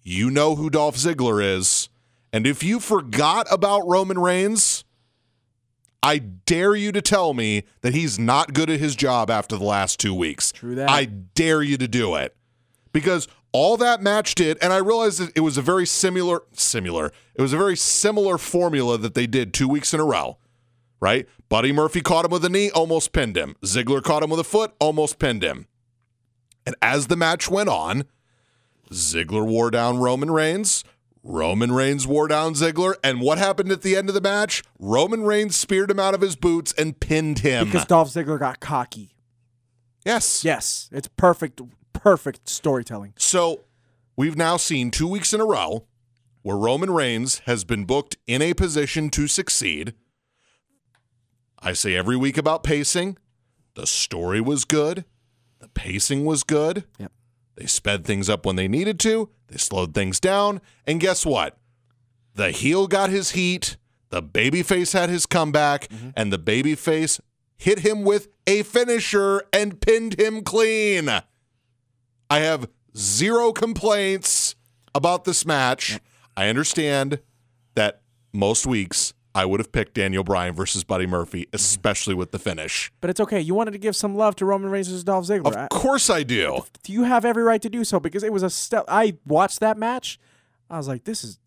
You 0.04 0.32
know 0.32 0.56
who 0.56 0.70
Dolph 0.70 0.96
Ziggler 0.96 1.44
is. 1.44 1.90
And 2.34 2.48
if 2.48 2.64
you 2.64 2.80
forgot 2.80 3.46
about 3.52 3.88
Roman 3.88 4.18
Reigns, 4.20 4.84
I 6.02 6.18
dare 6.18 6.74
you 6.76 6.92
to 6.94 7.02
tell 7.02 7.34
me 7.34 7.64
that 7.82 7.94
he's 7.94 8.18
not 8.18 8.54
good 8.54 8.70
at 8.70 8.80
his 8.80 8.96
job 8.96 9.30
after 9.30 9.58
the 9.58 9.66
last 9.66 10.00
two 10.00 10.14
weeks. 10.14 10.52
True 10.52 10.76
that. 10.76 10.90
I 10.90 11.06
dare 11.06 11.62
you 11.62 11.78
to 11.78 11.88
do 11.88 12.16
it. 12.16 12.36
Because 12.94 13.28
all 13.52 13.78
that 13.78 14.02
match 14.02 14.36
did, 14.36 14.58
and 14.62 14.74
I 14.74 14.78
realized 14.78 15.20
that 15.20 15.32
it 15.36 15.42
was 15.42 15.58
a 15.58 15.62
very 15.62 15.86
similar, 15.86 16.44
similar, 16.54 17.12
it 17.36 17.42
was 17.42 17.54
a 17.54 17.58
very 17.58 17.78
similar 17.78 18.38
formula 18.38 18.98
that 18.98 19.14
they 19.14 19.28
did 19.28 19.54
two 19.54 19.68
weeks 19.68 19.94
in 19.94 20.00
a 20.00 20.06
row, 20.06 20.38
right? 21.00 21.28
Buddy 21.50 21.72
Murphy 21.72 22.02
caught 22.02 22.26
him 22.26 22.32
with 22.32 22.46
a 22.46 22.50
knee, 22.50 22.72
almost 22.72 23.12
pinned 23.12 23.38
him. 23.38 23.56
Ziggler 23.64 24.02
caught 24.02 24.24
him 24.24 24.30
with 24.30 24.40
a 24.40 24.46
foot, 24.46 24.74
almost 24.80 25.20
pinned 25.20 25.44
him. 25.44 25.68
And 26.66 26.76
as 26.82 27.08
the 27.08 27.16
match 27.16 27.50
went 27.50 27.70
on, 27.70 28.06
Ziggler 28.92 29.46
wore 29.46 29.72
down 29.72 29.98
Roman 30.00 30.32
Reigns. 30.32 30.84
Roman 31.24 31.72
Reigns 31.72 32.08
wore 32.08 32.28
down 32.28 32.54
Ziggler. 32.54 32.96
And 33.04 33.22
what 33.22 33.38
happened 33.38 33.72
at 33.72 33.82
the 33.84 33.96
end 33.96 34.10
of 34.10 34.16
the 34.16 34.22
match? 34.22 34.64
Roman 34.80 35.24
Reigns 35.24 35.56
speared 35.56 35.92
him 35.92 36.00
out 36.00 36.14
of 36.14 36.22
his 36.22 36.36
boots 36.36 36.74
and 36.78 37.00
pinned 37.00 37.40
him. 37.40 37.66
Because 37.68 37.86
Dolph 37.86 38.10
Ziggler 38.10 38.40
got 38.40 38.60
cocky. 38.60 39.16
yes. 40.06 40.44
Yes, 40.44 40.90
it's 40.92 41.08
perfect, 41.08 41.62
perfect 41.94 42.50
storytelling. 42.50 43.14
So 43.18 43.62
we've 44.16 44.36
now 44.38 44.58
seen 44.58 44.90
two 44.92 45.08
weeks 45.08 45.34
in 45.34 45.40
a 45.42 45.46
row 45.46 45.86
where 46.42 46.58
Roman 46.58 46.90
Reigns 46.92 47.40
has 47.46 47.64
been 47.64 47.86
booked 47.86 48.18
in 48.26 48.42
a 48.42 48.54
position 48.56 49.10
to 49.12 49.28
succeed. 49.28 49.94
I 51.60 51.74
say 51.74 51.96
every 51.96 52.18
week 52.18 52.38
about 52.38 52.64
pacing. 52.64 53.18
The 53.76 53.86
story 53.86 54.42
was 54.42 54.66
good. 54.66 55.06
The 55.60 55.68
pacing 55.70 56.26
was 56.26 56.44
good. 56.44 56.86
Yep. 56.98 57.12
They 57.56 57.66
sped 57.66 58.06
things 58.06 58.30
up 58.30 58.46
when 58.46 58.56
they 58.56 58.68
needed 58.68 59.00
to. 59.02 59.30
They 59.48 59.58
slowed 59.58 59.94
things 59.94 60.20
down. 60.20 60.62
And 60.88 61.00
guess 61.00 61.26
what? 61.26 61.58
The 62.36 62.52
heel 62.52 62.88
got 62.88 63.10
his 63.10 63.32
heat. 63.32 63.78
The 64.10 64.24
babyface 64.24 64.94
had 64.94 65.10
his 65.10 65.26
comeback. 65.26 65.88
Mm-hmm. 65.90 66.10
And 66.16 66.32
the 66.32 66.40
babyface 66.40 67.20
hit 67.58 67.80
him 67.80 68.04
with 68.04 68.30
a 68.48 68.64
finisher 68.64 69.44
and 69.54 69.80
pinned 69.80 70.20
him 70.20 70.44
clean. 70.44 71.10
I 71.10 72.40
have 72.40 72.70
zero 72.96 73.52
complaints 73.52 74.56
about 74.96 75.26
this 75.26 75.46
match. 75.46 76.00
I 76.36 76.48
understand 76.48 77.20
that 77.76 78.02
most 78.34 78.66
weeks 78.66 79.14
I 79.34 79.46
would 79.46 79.60
have 79.62 79.72
picked 79.72 79.94
Daniel 79.94 80.24
Bryan 80.24 80.54
versus 80.54 80.84
Buddy 80.84 81.06
Murphy, 81.08 81.48
especially 81.54 82.14
with 82.14 82.32
the 82.32 82.40
finish. 82.40 82.92
But 83.00 83.10
it's 83.10 83.20
okay. 83.22 83.40
You 83.40 83.54
wanted 83.56 83.72
to 83.72 83.78
give 83.78 83.96
some 83.96 84.14
love 84.16 84.36
to 84.38 84.46
Roman 84.46 84.70
Reigns 84.70 84.88
versus 84.90 85.04
Dolph 85.06 85.26
Ziggler. 85.26 85.56
I- 85.56 85.64
Of 85.64 85.70
course 85.70 86.10
I 86.10 86.24
do. 86.24 86.64
Do 86.84 86.92
you 86.92 87.04
have 87.04 87.24
every 87.24 87.44
right 87.44 87.62
to 87.62 87.70
do 87.70 87.84
so 87.86 88.00
because 88.00 88.24
it 88.24 88.34
was 88.34 88.44
a 88.44 88.50
step. 88.50 88.84
I 88.90 89.18
watched 89.26 89.62
that 89.62 89.78
match. 89.78 90.20
I 90.70 90.78
was 90.78 90.88
like, 90.88 91.06
this 91.06 91.24
is 91.24 91.40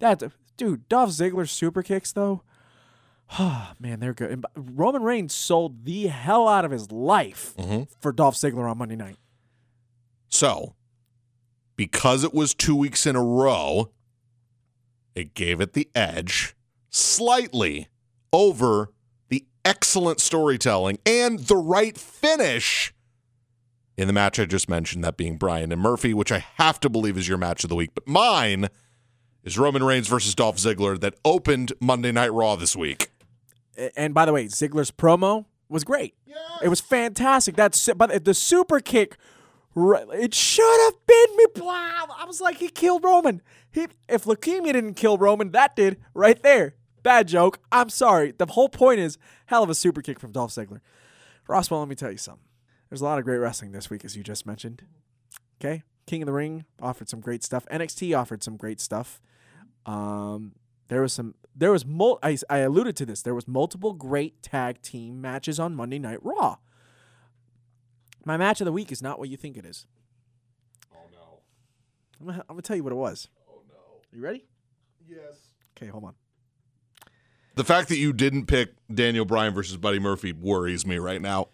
that 0.00 0.22
dude. 0.56 0.88
Dolph 0.88 1.10
Ziggler 1.10 1.48
super 1.48 1.82
kicks 1.84 2.12
though. 2.12 2.42
Oh 3.38 3.70
man, 3.78 4.00
they're 4.00 4.14
good. 4.14 4.30
And 4.32 4.46
Roman 4.56 5.02
Reigns 5.02 5.32
sold 5.32 5.84
the 5.84 6.08
hell 6.08 6.48
out 6.48 6.64
of 6.64 6.72
his 6.72 6.90
life 6.90 7.54
Mhm. 7.56 7.86
for 8.00 8.10
Dolph 8.12 8.34
Ziggler 8.34 8.68
on 8.68 8.78
Monday 8.78 8.96
night. 8.96 9.16
So, 10.28 10.74
because 11.76 12.24
it 12.24 12.34
was 12.34 12.52
two 12.54 12.74
weeks 12.74 13.06
in 13.06 13.14
a 13.16 13.22
row, 13.22 13.90
it 15.14 15.34
gave 15.34 15.60
it 15.60 15.74
the 15.74 15.88
edge 15.94 16.54
slightly 16.92 17.88
over 18.32 18.92
the 19.28 19.44
excellent 19.64 20.20
storytelling 20.20 20.98
and 21.04 21.40
the 21.40 21.56
right 21.56 21.98
finish 21.98 22.94
in 23.96 24.06
the 24.06 24.12
match 24.12 24.38
I 24.38 24.46
just 24.46 24.68
mentioned, 24.68 25.04
that 25.04 25.16
being 25.16 25.36
Bryan 25.36 25.70
and 25.70 25.80
Murphy, 25.80 26.14
which 26.14 26.32
I 26.32 26.44
have 26.56 26.80
to 26.80 26.88
believe 26.88 27.18
is 27.18 27.28
your 27.28 27.38
match 27.38 27.62
of 27.62 27.68
the 27.68 27.76
week. 27.76 27.90
But 27.94 28.08
mine 28.08 28.68
is 29.44 29.58
Roman 29.58 29.82
Reigns 29.82 30.08
versus 30.08 30.34
Dolph 30.34 30.56
Ziggler 30.56 30.98
that 31.00 31.14
opened 31.24 31.72
Monday 31.80 32.10
Night 32.10 32.32
Raw 32.32 32.56
this 32.56 32.74
week. 32.74 33.10
And 33.96 34.14
by 34.14 34.24
the 34.24 34.32
way, 34.32 34.46
Ziggler's 34.46 34.90
promo 34.90 35.44
was 35.68 35.84
great. 35.84 36.14
It 36.62 36.68
was 36.68 36.80
fantastic. 36.80 37.54
That's 37.54 37.88
but 37.94 38.24
the 38.24 38.34
super 38.34 38.80
kick. 38.80 39.16
It 39.76 40.34
should 40.34 40.80
have 40.84 41.06
been 41.06 41.36
me. 41.36 41.44
Wow. 41.56 42.06
I 42.16 42.24
was 42.26 42.40
like, 42.40 42.58
he 42.58 42.68
killed 42.68 43.04
Roman. 43.04 43.42
He, 43.70 43.88
if 44.08 44.24
leukemia 44.24 44.72
didn't 44.72 44.94
kill 44.94 45.18
Roman, 45.18 45.50
that 45.52 45.76
did 45.76 45.98
right 46.14 46.42
there. 46.42 46.74
Bad 47.02 47.28
joke. 47.28 47.58
I'm 47.70 47.88
sorry. 47.88 48.32
The 48.32 48.46
whole 48.46 48.68
point 48.68 49.00
is 49.00 49.18
hell 49.46 49.62
of 49.62 49.70
a 49.70 49.74
super 49.74 50.02
kick 50.02 50.20
from 50.20 50.32
Dolph 50.32 50.52
Ziggler. 50.52 50.80
Rosswell, 51.48 51.80
let 51.80 51.88
me 51.88 51.94
tell 51.94 52.10
you 52.10 52.16
something. 52.16 52.44
There's 52.88 53.00
a 53.00 53.04
lot 53.04 53.18
of 53.18 53.24
great 53.24 53.38
wrestling 53.38 53.72
this 53.72 53.90
week, 53.90 54.04
as 54.04 54.16
you 54.16 54.22
just 54.22 54.46
mentioned. 54.46 54.82
Okay, 55.60 55.82
King 56.06 56.22
of 56.22 56.26
the 56.26 56.32
Ring 56.32 56.64
offered 56.80 57.08
some 57.08 57.20
great 57.20 57.42
stuff. 57.42 57.66
NXT 57.70 58.16
offered 58.16 58.42
some 58.42 58.56
great 58.56 58.80
stuff. 58.80 59.20
Um, 59.86 60.52
there 60.88 61.02
was 61.02 61.12
some. 61.12 61.34
There 61.54 61.72
was 61.72 61.84
mul- 61.84 62.18
I, 62.22 62.38
I 62.48 62.58
alluded 62.58 62.96
to 62.96 63.06
this. 63.06 63.22
There 63.22 63.34
was 63.34 63.46
multiple 63.48 63.92
great 63.92 64.42
tag 64.42 64.80
team 64.82 65.20
matches 65.20 65.58
on 65.58 65.74
Monday 65.74 65.98
Night 65.98 66.18
Raw. 66.22 66.56
My 68.24 68.36
match 68.36 68.60
of 68.60 68.64
the 68.66 68.72
week 68.72 68.92
is 68.92 69.02
not 69.02 69.18
what 69.18 69.28
you 69.28 69.36
think 69.36 69.56
it 69.56 69.66
is. 69.66 69.86
Oh, 70.94 70.98
no. 71.12 71.40
I'm 72.20 72.26
gonna, 72.26 72.40
I'm 72.48 72.54
gonna 72.54 72.62
tell 72.62 72.76
you 72.76 72.84
what 72.84 72.92
it 72.92 72.96
was. 72.96 73.28
Oh, 73.50 73.62
no. 73.68 74.00
You 74.12 74.22
ready? 74.22 74.44
Yes. 75.06 75.52
Okay, 75.76 75.88
hold 75.90 76.04
on. 76.04 76.14
The 77.54 77.64
fact 77.64 77.88
that 77.90 77.98
you 77.98 78.12
didn't 78.12 78.46
pick 78.46 78.70
Daniel 78.92 79.24
Bryan 79.24 79.52
versus 79.54 79.76
Buddy 79.76 79.98
Murphy 79.98 80.32
worries 80.32 80.86
me 80.86 80.96
right 80.98 81.20
now. 81.20 81.48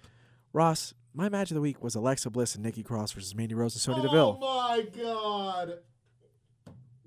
Ross, 0.52 0.94
my 1.12 1.28
match 1.28 1.50
of 1.50 1.56
the 1.56 1.60
week 1.60 1.82
was 1.82 1.94
Alexa 1.94 2.30
Bliss 2.30 2.54
and 2.54 2.64
Nikki 2.64 2.82
Cross 2.82 3.12
versus 3.12 3.34
Mandy 3.34 3.54
Rose 3.54 3.74
and 3.74 3.80
Sonya 3.82 4.00
oh 4.00 4.02
Deville. 4.06 4.38
Oh 4.40 4.68
my 4.68 4.82
god. 5.02 5.78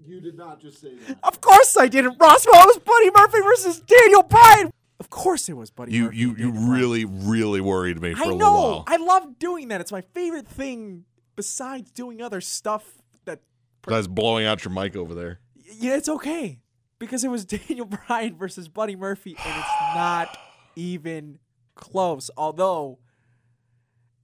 You 0.04 0.20
did 0.20 0.36
not 0.36 0.60
just 0.60 0.82
say 0.82 0.96
that. 0.96 1.18
Of 1.24 1.40
course 1.42 1.78
I 1.78 1.88
didn't. 1.88 2.18
Ross, 2.20 2.46
well, 2.52 2.64
it 2.64 2.68
was 2.68 2.80
Buddy 2.80 3.12
Murphy 3.16 3.42
versus 3.44 3.80
Daniel 3.82 4.24
Bryan. 4.24 4.72
Of 5.00 5.10
course 5.10 5.48
it 5.48 5.54
was 5.54 5.72
Buddy 5.72 5.94
You 5.94 6.06
Murphy. 6.06 6.18
you 6.18 6.36
you 6.38 6.52
really 6.52 7.06
really 7.06 7.62
worried 7.62 8.02
me 8.02 8.14
for 8.14 8.20
I 8.20 8.24
a 8.24 8.26
little 8.26 8.40
know. 8.40 8.54
while. 8.54 8.84
I 8.88 8.98
love 8.98 9.40
doing 9.40 9.70
that. 9.70 9.80
It's 9.80 9.92
my 9.92 10.02
favorite 10.02 10.48
thing 10.48 11.06
besides 11.36 11.92
doing 11.92 12.22
other 12.22 12.42
stuff 12.42 12.84
that 13.26 13.40
Guys 13.84 14.08
blowing 14.08 14.46
out 14.46 14.66
your 14.66 14.74
mic 14.74 14.96
over 14.96 15.14
there. 15.16 15.40
yeah, 15.80 15.96
it's 15.96 16.10
okay 16.10 16.60
because 17.02 17.26
it 17.26 17.28
was 17.30 17.44
Daniel 17.68 17.86
Bryan 17.86 18.38
versus 18.38 18.70
Buddy 18.70 18.96
Murphy, 18.96 19.36
and 19.44 19.58
it's 19.60 19.96
not 19.96 20.38
even 20.78 21.40
close. 21.76 22.30
Although 22.38 23.00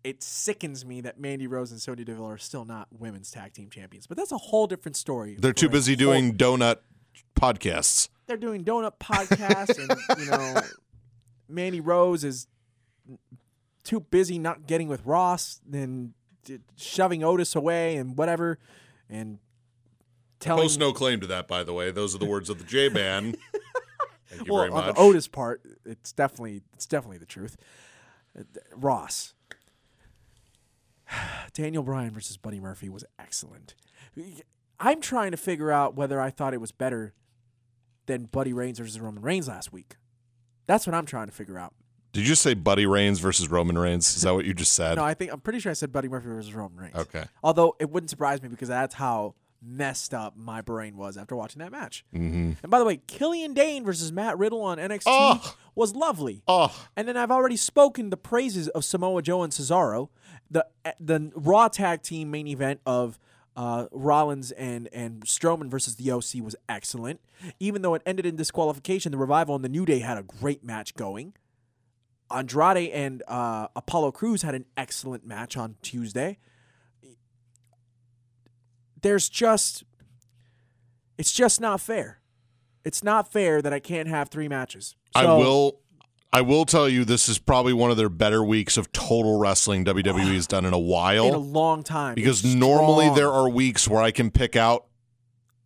it 0.04 0.24
sickens 0.24 0.86
me 0.86 1.02
that 1.02 1.20
Mandy 1.20 1.48
Rose 1.48 1.72
and 1.72 1.82
Sonya 1.82 2.06
Deville 2.06 2.26
are 2.26 2.38
still 2.38 2.64
not 2.64 2.88
women's 2.98 3.32
tag 3.32 3.52
team 3.54 3.70
champions, 3.70 4.08
but 4.08 4.16
that's 4.16 4.32
a 4.32 4.38
whole 4.38 4.68
different 4.68 4.96
story. 4.96 5.36
They're 5.38 5.52
too 5.52 5.68
busy 5.68 5.94
whole- 5.96 6.14
doing 6.14 6.38
donut 6.38 6.78
podcasts. 7.36 8.08
They're 8.28 8.38
doing 8.38 8.64
donut 8.64 8.94
podcasts, 9.00 9.78
and 9.80 10.20
you 10.20 10.30
know, 10.30 10.62
Mandy 11.50 11.82
Rose 11.82 12.24
is 12.24 12.48
too 13.84 14.02
busy 14.02 14.38
not 14.38 14.68
getting 14.68 14.88
with 14.88 15.06
Ross 15.06 15.62
and 15.72 16.14
shoving 16.76 17.24
Otis 17.24 17.56
away 17.56 17.96
and 17.96 18.18
whatever, 18.18 18.60
and 19.10 19.40
telling 20.40 20.64
Post 20.64 20.80
no 20.80 20.94
claim 20.94 21.20
to 21.22 21.28
that, 21.28 21.48
by 21.48 21.64
the 21.64 21.74
way. 21.74 21.92
Those 21.92 22.16
are 22.16 22.18
the 22.18 22.26
words 22.26 22.50
of 22.50 22.58
the 22.58 22.64
J 22.64 22.90
Man. 22.90 23.36
Thank 24.28 24.48
you 24.48 24.54
well, 24.54 24.64
very 24.64 24.72
on 24.72 24.86
much. 24.86 24.96
the 24.96 25.02
Otis 25.02 25.28
part, 25.28 25.62
it's 25.86 26.12
definitely 26.12 26.62
it's 26.74 26.86
definitely 26.86 27.18
the 27.18 27.26
truth. 27.26 27.58
Uh, 28.38 28.44
Ross, 28.76 29.34
Daniel 31.54 31.84
Bryan 31.84 32.12
versus 32.12 32.38
Buddy 32.38 32.60
Murphy 32.60 32.90
was 32.90 33.04
excellent. 33.18 33.76
I'm 34.80 35.02
trying 35.02 35.32
to 35.32 35.38
figure 35.38 35.72
out 35.72 35.96
whether 35.96 36.20
I 36.20 36.30
thought 36.30 36.54
it 36.54 36.62
was 36.62 36.72
better 36.72 37.14
than 38.06 38.26
Buddy 38.26 38.54
Reigns 38.54 38.80
versus 38.80 39.00
Roman 39.00 39.24
Reigns 39.24 39.48
last 39.48 39.72
week. 39.72 39.96
That's 40.66 40.86
what 40.86 40.94
I'm 40.94 41.06
trying 41.06 41.28
to 41.28 41.34
figure 41.34 41.58
out. 41.58 41.74
Did 42.14 42.28
you 42.28 42.36
say 42.36 42.54
Buddy 42.54 42.86
Reigns 42.86 43.20
versus 43.20 43.50
Roman 43.50 43.78
Reigns? 43.78 44.16
Is 44.16 44.24
that 44.24 44.34
what 44.34 44.46
you 44.46 44.54
just 44.54 44.74
said? 44.74 44.96
No, 44.98 45.04
I 45.04 45.14
think 45.14 45.32
I'm 45.32 45.40
pretty 45.40 45.60
sure 45.60 45.70
I 45.70 45.74
said 45.74 45.92
Buddy 45.92 46.08
Murphy 46.08 46.28
versus 46.28 46.54
Roman 46.54 46.78
Reigns. 46.78 46.96
Okay. 46.96 47.26
Although 47.44 47.76
it 47.80 47.90
wouldn't 47.90 48.10
surprise 48.10 48.42
me 48.42 48.50
because 48.50 48.70
that's 48.70 48.96
how 48.96 49.36
messed 49.62 50.14
up 50.14 50.36
my 50.38 50.62
brain 50.62 50.98
was 50.98 51.18
after 51.18 51.36
watching 51.36 51.60
that 51.60 51.72
match. 51.72 52.06
Mm-hmm. 52.14 52.52
And 52.64 52.70
by 52.70 52.80
the 52.80 52.86
way, 52.86 52.98
Killian 53.08 53.54
Dain 53.54 53.84
versus 53.84 54.12
Matt 54.12 54.38
Riddle 54.38 54.62
on 54.62 54.78
NXT 54.78 55.04
Oh. 55.08 55.56
was 55.76 55.96
lovely. 55.96 56.44
Oh, 56.48 56.74
And 56.96 57.08
then 57.08 57.18
I've 57.18 57.32
already 57.32 57.58
spoken 57.58 58.10
the 58.10 58.18
praises 58.18 58.68
of 58.70 58.86
Samoa 58.86 59.22
Joe 59.22 59.44
and 59.44 59.52
Cesaro. 59.54 60.10
The 60.50 60.66
the 61.00 61.32
Raw 61.36 61.68
tag 61.68 62.02
team 62.04 62.32
main 62.32 62.48
event 62.48 62.80
of 62.86 63.20
uh, 63.56 63.88
Rollins 63.92 64.52
and 64.52 64.88
and 64.94 65.24
Strowman 65.26 65.70
versus 65.70 65.96
the 65.96 66.12
OC 66.12 66.44
was 66.44 66.56
excellent. 66.70 67.20
Even 67.60 67.82
though 67.82 67.96
it 67.96 68.02
ended 68.06 68.26
in 68.26 68.36
disqualification, 68.36 69.12
the 69.12 69.18
Revival 69.18 69.56
and 69.56 69.66
the 69.66 69.70
New 69.70 69.86
Day 69.86 70.00
had 70.00 70.18
a 70.18 70.24
great 70.24 70.64
match 70.64 70.96
going. 70.96 71.34
Andrade 72.30 72.92
and 72.92 73.24
uh, 73.28 73.68
Apollo 73.76 74.12
Crews 74.12 74.42
had 74.42 74.54
an 74.54 74.66
excellent 74.76 75.26
match 75.26 75.56
on 75.56 75.76
Tuesday. 75.82 76.38
There's 79.02 79.30
just, 79.30 79.84
it's 81.18 81.32
just 81.32 81.62
not 81.62 81.80
fair. 81.82 82.20
It's 82.84 83.04
not 83.04 83.32
fair 83.32 83.62
that 83.62 83.74
I 83.74 83.80
can't 83.80 84.08
have 84.08 84.30
three 84.30 84.48
matches. 84.48 84.96
I 85.14 85.26
will. 85.26 85.80
I 86.34 86.42
will 86.42 86.66
tell 86.66 86.90
you, 86.90 87.06
this 87.06 87.30
is 87.30 87.40
probably 87.40 87.72
one 87.72 87.90
of 87.90 87.96
their 87.96 88.10
better 88.10 88.44
weeks 88.44 88.76
of 88.76 88.92
total 88.92 89.40
wrestling 89.40 89.86
WWE 89.86 90.34
has 90.36 90.46
done 90.46 90.66
in 90.66 90.74
a 90.74 90.78
while. 90.80 91.26
in 91.26 91.34
a 91.34 91.38
long 91.38 91.84
time 91.84 92.16
because 92.16 92.44
It's 92.44 92.54
normally 92.54 93.06
strong. 93.06 93.16
there 93.16 93.32
are 93.32 93.48
weeks 93.50 93.88
where 93.88 94.02
I 94.02 94.12
can 94.12 94.30
pick 94.30 94.58
out 94.58 94.87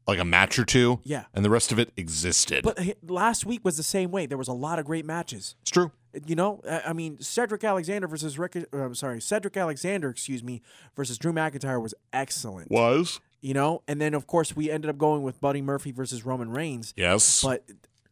like 0.07 0.19
a 0.19 0.25
match 0.25 0.57
or 0.59 0.65
two, 0.65 0.99
yeah. 1.03 1.25
and 1.33 1.45
the 1.45 1.49
rest 1.49 1.71
of 1.71 1.79
it 1.79 1.91
existed. 1.95 2.63
But 2.63 2.79
last 3.07 3.45
week 3.45 3.63
was 3.63 3.77
the 3.77 3.83
same 3.83 4.11
way. 4.11 4.25
There 4.25 4.37
was 4.37 4.47
a 4.47 4.53
lot 4.53 4.79
of 4.79 4.85
great 4.85 5.05
matches. 5.05 5.55
it's 5.61 5.71
true. 5.71 5.91
You 6.25 6.35
know, 6.35 6.61
I 6.69 6.81
I 6.87 6.93
mean, 6.93 7.19
Cedric 7.21 7.63
Alexander 7.63 8.07
versus 8.07 8.37
Rick. 8.37 8.55
uh, 8.55 8.77
I'm 8.77 8.95
sorry, 8.95 9.21
Cedric 9.21 9.55
Alexander, 9.55 10.09
excuse 10.09 10.43
me, 10.43 10.61
versus 10.95 11.17
Drew 11.17 11.31
McIntyre 11.31 11.81
was 11.81 11.93
excellent. 12.11 12.69
Was 12.69 13.19
You 13.39 13.53
know, 13.53 13.83
and 13.87 14.01
then 14.01 14.13
of 14.13 14.27
course 14.27 14.55
we 14.55 14.69
ended 14.69 14.89
up 14.89 14.97
going 14.97 15.23
with 15.23 15.39
Buddy 15.39 15.61
Murphy 15.61 15.91
versus 15.91 16.25
Roman 16.25 16.51
Reigns. 16.51 16.93
yes, 16.97 17.41
But 17.43 17.63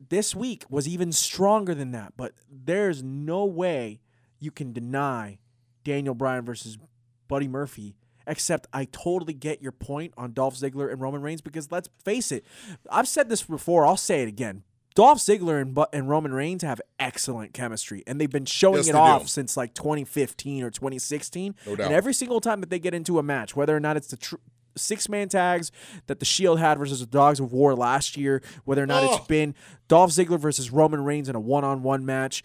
this 0.09 0.33
week 0.33 0.63
was 0.69 0.87
even 0.87 1.11
stronger 1.11 1.75
than 1.75 1.91
that. 1.91 2.13
But 2.15 2.33
there's 2.49 3.03
no 3.03 3.45
way 3.45 3.99
you 4.39 4.51
can 4.51 4.71
deny 4.71 5.39
Daniel 5.83 6.15
Bryan 6.15 6.45
versus 6.45 6.77
Buddy 7.27 7.47
Murphy. 7.47 7.95
Except 8.29 8.67
I 8.71 8.85
totally 8.85 9.33
get 9.33 9.61
your 9.61 9.71
point 9.73 10.13
on 10.15 10.31
Dolph 10.33 10.55
Ziggler 10.55 10.89
and 10.91 11.01
Roman 11.01 11.21
Reigns 11.21 11.41
because 11.41 11.71
let's 11.71 11.89
face 12.05 12.31
it, 12.31 12.45
I've 12.89 13.07
said 13.07 13.27
this 13.27 13.43
before. 13.43 13.85
I'll 13.85 13.97
say 13.97 14.21
it 14.21 14.27
again. 14.29 14.63
Dolph 14.95 15.19
Ziggler 15.19 15.61
and, 15.61 15.77
and 15.93 16.09
Roman 16.09 16.33
Reigns 16.33 16.61
have 16.63 16.81
excellent 16.99 17.53
chemistry, 17.53 18.03
and 18.05 18.19
they've 18.19 18.29
been 18.29 18.45
showing 18.45 18.77
Yes, 18.77 18.89
it 18.89 18.95
off 18.95 19.21
do. 19.23 19.27
since 19.27 19.55
like 19.57 19.73
2015 19.73 20.63
or 20.63 20.69
2016. 20.69 21.55
No 21.65 21.75
doubt. 21.75 21.85
And 21.85 21.93
every 21.95 22.13
single 22.13 22.39
time 22.41 22.59
that 22.61 22.69
they 22.69 22.79
get 22.79 22.93
into 22.93 23.17
a 23.19 23.23
match, 23.23 23.55
whether 23.55 23.75
or 23.75 23.79
not 23.79 23.97
it's 23.97 24.07
the 24.07 24.17
tr- 24.17 24.35
six 24.75 25.07
man 25.09 25.29
tags 25.29 25.71
that 26.07 26.19
the 26.19 26.25
Shield 26.25 26.59
had 26.59 26.77
versus 26.79 26.99
the 26.99 27.05
Dogs 27.05 27.39
of 27.39 27.51
War 27.53 27.75
last 27.75 28.17
year, 28.17 28.41
whether 28.65 28.83
or 28.83 28.87
not 28.87 29.03
Oh. 29.03 29.15
it's 29.15 29.27
been 29.27 29.55
Dolph 29.87 30.11
Ziggler 30.11 30.39
versus 30.39 30.69
Roman 30.71 31.03
Reigns 31.03 31.29
in 31.29 31.35
a 31.35 31.39
one 31.39 31.63
on 31.63 31.81
one 31.81 32.05
match, 32.05 32.43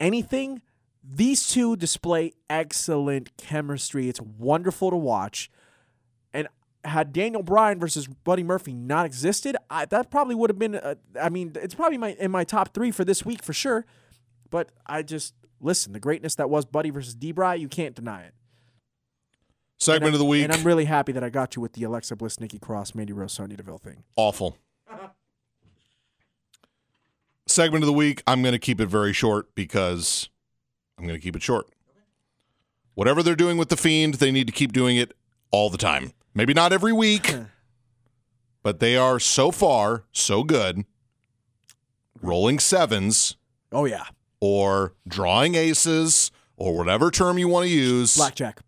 anything, 0.00 0.62
these 1.08 1.48
two 1.48 1.76
display 1.76 2.32
excellent 2.50 3.36
chemistry. 3.36 4.08
It's 4.08 4.20
wonderful 4.20 4.90
to 4.90 4.96
watch. 4.96 5.50
And 6.32 6.48
had 6.84 7.12
Daniel 7.12 7.42
Bryan 7.42 7.78
versus 7.78 8.06
Buddy 8.08 8.42
Murphy 8.42 8.72
not 8.72 9.06
existed, 9.06 9.56
I, 9.70 9.84
that 9.86 10.10
probably 10.10 10.34
would 10.34 10.50
have 10.50 10.58
been. 10.58 10.74
Uh, 10.74 10.96
I 11.20 11.28
mean, 11.28 11.52
it's 11.56 11.74
probably 11.74 11.98
my 11.98 12.10
in 12.18 12.30
my 12.30 12.44
top 12.44 12.74
three 12.74 12.90
for 12.90 13.04
this 13.04 13.24
week 13.24 13.42
for 13.42 13.52
sure. 13.52 13.84
But 14.50 14.70
I 14.86 15.02
just 15.02 15.34
listen. 15.60 15.92
The 15.92 16.00
greatness 16.00 16.34
that 16.36 16.50
was 16.50 16.64
Buddy 16.64 16.90
versus 16.90 17.14
D. 17.14 17.32
Bry, 17.32 17.54
you 17.54 17.68
can't 17.68 17.94
deny 17.94 18.22
it. 18.22 18.34
segment 19.78 20.14
of 20.14 20.18
the 20.18 20.24
week. 20.24 20.44
And 20.44 20.52
I'm 20.52 20.64
really 20.64 20.84
happy 20.86 21.12
that 21.12 21.22
I 21.24 21.30
got 21.30 21.56
you 21.56 21.62
with 21.62 21.72
the 21.74 21.82
Alexa 21.84 22.16
Bliss, 22.16 22.40
Nikki 22.40 22.58
Cross, 22.58 22.94
Mandy 22.94 23.12
Rose, 23.12 23.32
Sonya 23.32 23.56
Deville 23.56 23.78
thing. 23.78 24.04
awful. 24.16 24.56
Segment 27.48 27.84
of 27.84 27.86
the 27.86 27.92
week. 27.92 28.22
I'm 28.26 28.42
going 28.42 28.52
to 28.52 28.58
keep 28.58 28.80
it 28.80 28.86
very 28.86 29.12
short 29.12 29.54
because 29.54 30.28
I'm 30.98 31.06
going 31.06 31.18
to 31.18 31.22
keep 31.22 31.36
it 31.36 31.42
short. 31.42 31.68
Whatever 32.94 33.22
they're 33.22 33.36
doing 33.36 33.58
with 33.58 33.68
the 33.68 33.76
fiend, 33.76 34.14
they 34.14 34.30
need 34.32 34.46
to 34.46 34.52
keep 34.52 34.72
doing 34.72 34.96
it 34.96 35.12
all 35.50 35.68
the 35.68 35.76
time. 35.78 36.12
Maybe 36.34 36.54
not 36.54 36.72
every 36.72 36.92
week, 36.92 37.34
but 38.62 38.80
they 38.80 38.96
are 38.96 39.18
so 39.20 39.50
far 39.50 40.04
so 40.12 40.42
good. 40.42 40.84
Rolling 42.22 42.58
sevens 42.58 43.36
Oh 43.72 43.84
yeah, 43.84 44.04
or 44.40 44.94
drawing 45.06 45.54
aces 45.54 46.30
or 46.56 46.74
whatever 46.76 47.10
term 47.10 47.36
you 47.38 47.48
want 47.48 47.64
to 47.66 47.70
use. 47.70 48.16
blackjack. 48.16 48.60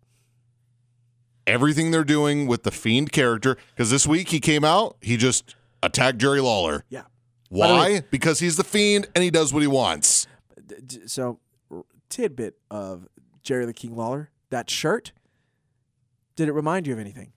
everything 1.47 1.89
they're 1.89 2.03
doing 2.03 2.45
with 2.45 2.61
the 2.63 2.69
fiend 2.71 3.11
character 3.11 3.57
because 3.73 3.89
this 3.89 4.05
week 4.05 4.29
he 4.29 4.39
came 4.39 4.63
out 4.63 4.95
he 5.01 5.17
just 5.17 5.55
attacked 5.81 6.19
jerry 6.19 6.39
lawler 6.41 6.83
Yeah. 6.89 7.03
why 7.49 8.03
because 8.11 8.39
he's 8.39 8.55
the 8.57 8.63
fiend 8.63 9.07
and 9.15 9.23
he 9.23 9.31
does 9.31 9.51
what 9.51 9.61
he 9.61 9.67
wants 9.67 10.27
So, 11.07 11.39
tidbit 12.09 12.55
of 12.71 13.07
Jerry 13.43 13.65
the 13.65 13.73
King 13.73 13.95
Lawler. 13.95 14.29
That 14.49 14.69
shirt. 14.69 15.11
Did 16.35 16.47
it 16.49 16.53
remind 16.53 16.87
you 16.87 16.93
of 16.93 16.99
anything? 16.99 17.33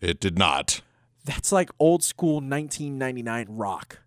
it 0.00 0.18
did 0.18 0.38
not 0.38 0.80
That's 1.26 1.52
like 1.52 1.70
old 1.78 2.02
school 2.02 2.36
1999 2.36 3.46
rock. 3.50 3.98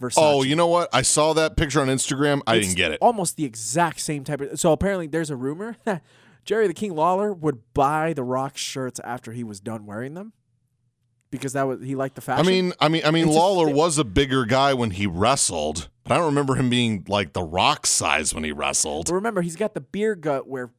Versace. 0.00 0.14
oh 0.16 0.42
you 0.42 0.56
know 0.56 0.66
what 0.66 0.88
i 0.92 1.02
saw 1.02 1.32
that 1.34 1.56
picture 1.56 1.80
on 1.80 1.86
instagram 1.88 2.40
i 2.48 2.56
It's 2.56 2.66
didn't 2.66 2.76
get 2.78 2.90
it 2.92 2.98
Almost 3.00 3.36
the 3.36 3.44
exact 3.44 4.00
same 4.00 4.24
type 4.24 4.40
of. 4.40 4.58
So 4.58 4.72
apparently, 4.72 5.06
there's 5.06 5.30
a 5.30 5.36
rumor 5.36 5.76
that 5.84 6.02
Jerry 6.44 6.66
the 6.66 6.74
King 6.74 6.94
Lawler 6.96 7.32
would 7.32 7.60
buy 7.74 8.12
the 8.12 8.22
Rock 8.24 8.56
shirts 8.56 9.00
after 9.04 9.32
he 9.32 9.44
was 9.44 9.60
done 9.60 9.86
wearing 9.86 10.14
them, 10.14 10.32
because 11.30 11.52
that 11.52 11.62
was 11.68 11.80
he 11.82 11.94
liked 11.94 12.16
the 12.16 12.20
fashion. 12.20 12.44
i 12.46 12.48
mean 12.48 12.72
i 12.80 12.88
mean 12.88 13.02
i 13.04 13.10
mean 13.12 13.28
It's 13.28 13.36
lawler 13.36 13.66
thi- 13.68 13.72
was 13.74 13.98
a 13.98 14.04
bigger 14.04 14.44
guy 14.44 14.74
when 14.74 14.90
he 14.90 15.06
wrestled 15.06 15.88
but 16.04 16.14
i 16.14 16.16
don't 16.16 16.26
remember 16.26 16.54
him 16.54 16.70
being 16.70 17.04
like 17.08 17.32
the 17.32 17.42
rock 17.42 17.86
size 17.86 18.32
when 18.34 18.44
he 18.44 18.52
wrestled 18.52 19.06
But 19.06 19.14
remember, 19.14 19.42
he's 19.42 19.56
got 19.56 19.74
the 19.74 19.80
beer 19.80 20.14
gut 20.14 20.46
where 20.46 20.70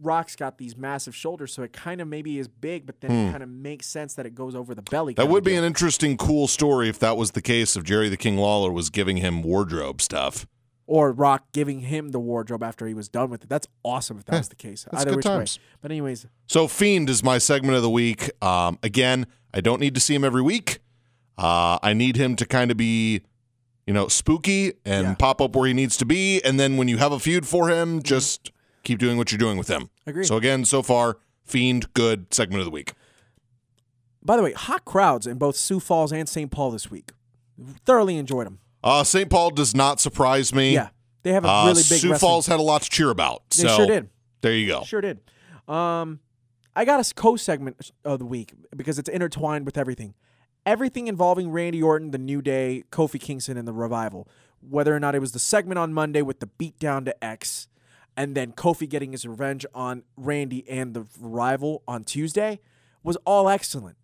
Rock's 0.00 0.34
got 0.34 0.58
these 0.58 0.76
massive 0.76 1.14
shoulders, 1.14 1.52
so 1.54 1.62
it 1.62 1.72
kind 1.72 2.00
of 2.00 2.08
maybe 2.08 2.36
is 2.36 2.48
big, 2.48 2.86
but 2.86 3.00
then 3.00 3.12
it 3.12 3.30
kind 3.30 3.40
of 3.44 3.48
makes 3.48 3.86
sense 3.86 4.14
that 4.14 4.26
it 4.26 4.34
goes 4.34 4.56
over 4.56 4.74
the 4.74 4.82
belly. 4.82 5.12
Hmm. 5.12 5.20
that 5.20 5.28
would 5.28 5.44
be 5.44 5.54
an 5.54 5.62
interesting 5.62 6.16
cool 6.16 6.48
story 6.48 6.88
if 6.88 6.98
that 6.98 7.16
was 7.16 7.30
the 7.32 7.40
case 7.42 7.76
if 7.76 7.84
jerry 7.84 8.08
the 8.08 8.16
king 8.16 8.36
lawler 8.36 8.72
was 8.72 8.90
giving 8.90 9.18
him 9.18 9.42
wardrobe 9.44 10.02
stuff 10.02 10.44
or 10.88 11.12
Rock 11.12 11.44
giving 11.52 11.80
him 11.82 12.08
the 12.10 12.18
wardrobe 12.18 12.62
after 12.64 12.86
he 12.88 12.94
was 12.94 13.08
done 13.08 13.30
with 13.30 13.44
it. 13.44 13.48
That's 13.48 13.68
awesome 13.84 14.18
if 14.18 14.24
that 14.26 14.36
was 14.38 14.48
the 14.48 14.56
case. 14.56 14.84
that's 14.90 15.02
Either 15.02 15.10
good 15.12 15.16
which 15.18 15.24
times. 15.24 15.58
way. 15.58 15.64
But 15.80 15.90
anyways, 15.92 16.26
So 16.48 16.66
Fiend 16.66 17.08
is 17.08 17.22
my 17.22 17.38
segment 17.38 17.76
of 17.76 17.82
the 17.82 17.88
week. 17.88 18.30
Um, 18.44 18.78
again, 18.82 19.26
I 19.54 19.60
don't 19.60 19.80
need 19.80 19.94
to 19.94 20.00
see 20.00 20.14
him 20.14 20.24
every 20.24 20.42
week. 20.42 20.80
Uh, 21.38 21.78
I 21.82 21.94
need 21.94 22.16
him 22.16 22.34
to 22.36 22.44
kind 22.44 22.70
of 22.70 22.76
be, 22.76 23.22
you 23.92 23.94
know, 23.94 24.08
spooky 24.08 24.72
and 24.86 25.04
Yeah. 25.08 25.14
pop 25.16 25.42
up 25.42 25.54
where 25.54 25.66
he 25.68 25.74
needs 25.74 25.98
to 25.98 26.06
be. 26.06 26.42
And 26.44 26.58
then 26.58 26.78
when 26.78 26.88
you 26.88 26.96
have 26.96 27.12
a 27.12 27.18
feud 27.18 27.46
for 27.46 27.68
him, 27.68 28.02
just 28.02 28.50
keep 28.84 28.98
doing 28.98 29.18
what 29.18 29.30
you're 29.30 29.38
doing 29.38 29.58
with 29.58 29.68
him. 29.68 29.90
Agreed. 30.06 30.24
So 30.24 30.38
again, 30.38 30.64
so 30.64 30.82
far, 30.82 31.18
Fiend, 31.44 31.92
good 31.92 32.32
segment 32.32 32.60
of 32.60 32.64
the 32.64 32.70
week. 32.70 32.94
By 34.24 34.38
the 34.38 34.42
way, 34.42 34.52
hot 34.52 34.86
crowds 34.86 35.26
in 35.26 35.36
both 35.36 35.56
Sioux 35.56 35.78
Falls 35.78 36.10
and 36.10 36.26
St. 36.26 36.50
Paul 36.50 36.70
this 36.70 36.90
week. 36.90 37.10
Thoroughly 37.84 38.16
enjoyed 38.16 38.46
them. 38.46 38.60
Uh, 38.82 39.04
St. 39.04 39.28
Paul 39.28 39.50
does 39.50 39.74
not 39.74 40.00
surprise 40.00 40.54
me. 40.54 40.72
Yeah, 40.72 40.88
they 41.22 41.32
have 41.32 41.44
a 41.44 41.48
Uh, 41.50 41.62
really 41.66 41.74
big. 41.82 41.84
Sioux 42.00 42.10
wrestling- 42.12 42.18
Falls 42.30 42.46
had 42.46 42.60
a 42.60 42.62
lot 42.62 42.80
to 42.82 42.88
cheer 42.88 43.10
about. 43.10 43.42
They 43.50 43.68
sure 43.68 43.86
did. 43.86 44.08
there 44.40 44.54
you 44.54 44.68
go. 44.68 44.84
Sure 44.84 45.02
did. 45.02 45.20
Um, 45.68 46.20
I 46.74 46.86
got 46.86 46.98
a 47.06 47.14
co 47.14 47.36
segment 47.36 47.90
of 48.06 48.20
the 48.20 48.24
week 48.24 48.54
because 48.74 48.98
it's 48.98 49.08
intertwined 49.10 49.66
with 49.66 49.76
everything. 49.76 50.14
Everything 50.64 51.08
involving 51.08 51.50
Randy 51.50 51.82
Orton, 51.82 52.10
the 52.12 52.18
New 52.18 52.40
Day, 52.40 52.84
Kofi 52.90 53.20
Kingston, 53.20 53.56
and 53.56 53.66
the 53.66 53.72
Revival. 53.72 54.28
Whether 54.60 54.94
or 54.94 55.00
not 55.00 55.14
it 55.14 55.18
was 55.18 55.32
the 55.32 55.38
segment 55.38 55.78
on 55.78 55.92
Monday 55.92 56.22
with 56.22 56.38
the 56.40 56.46
beatdown 56.46 57.04
to 57.06 57.24
X, 57.24 57.66
and 58.16 58.36
then 58.36 58.52
Kofi 58.52 58.88
getting 58.88 59.12
his 59.12 59.26
revenge 59.26 59.66
on 59.74 60.04
Randy 60.16 60.68
and 60.68 60.94
the 60.94 61.06
Revival 61.20 61.82
on 61.88 62.04
Tuesday, 62.04 62.60
was 63.02 63.16
all 63.24 63.48
excellent. 63.48 63.96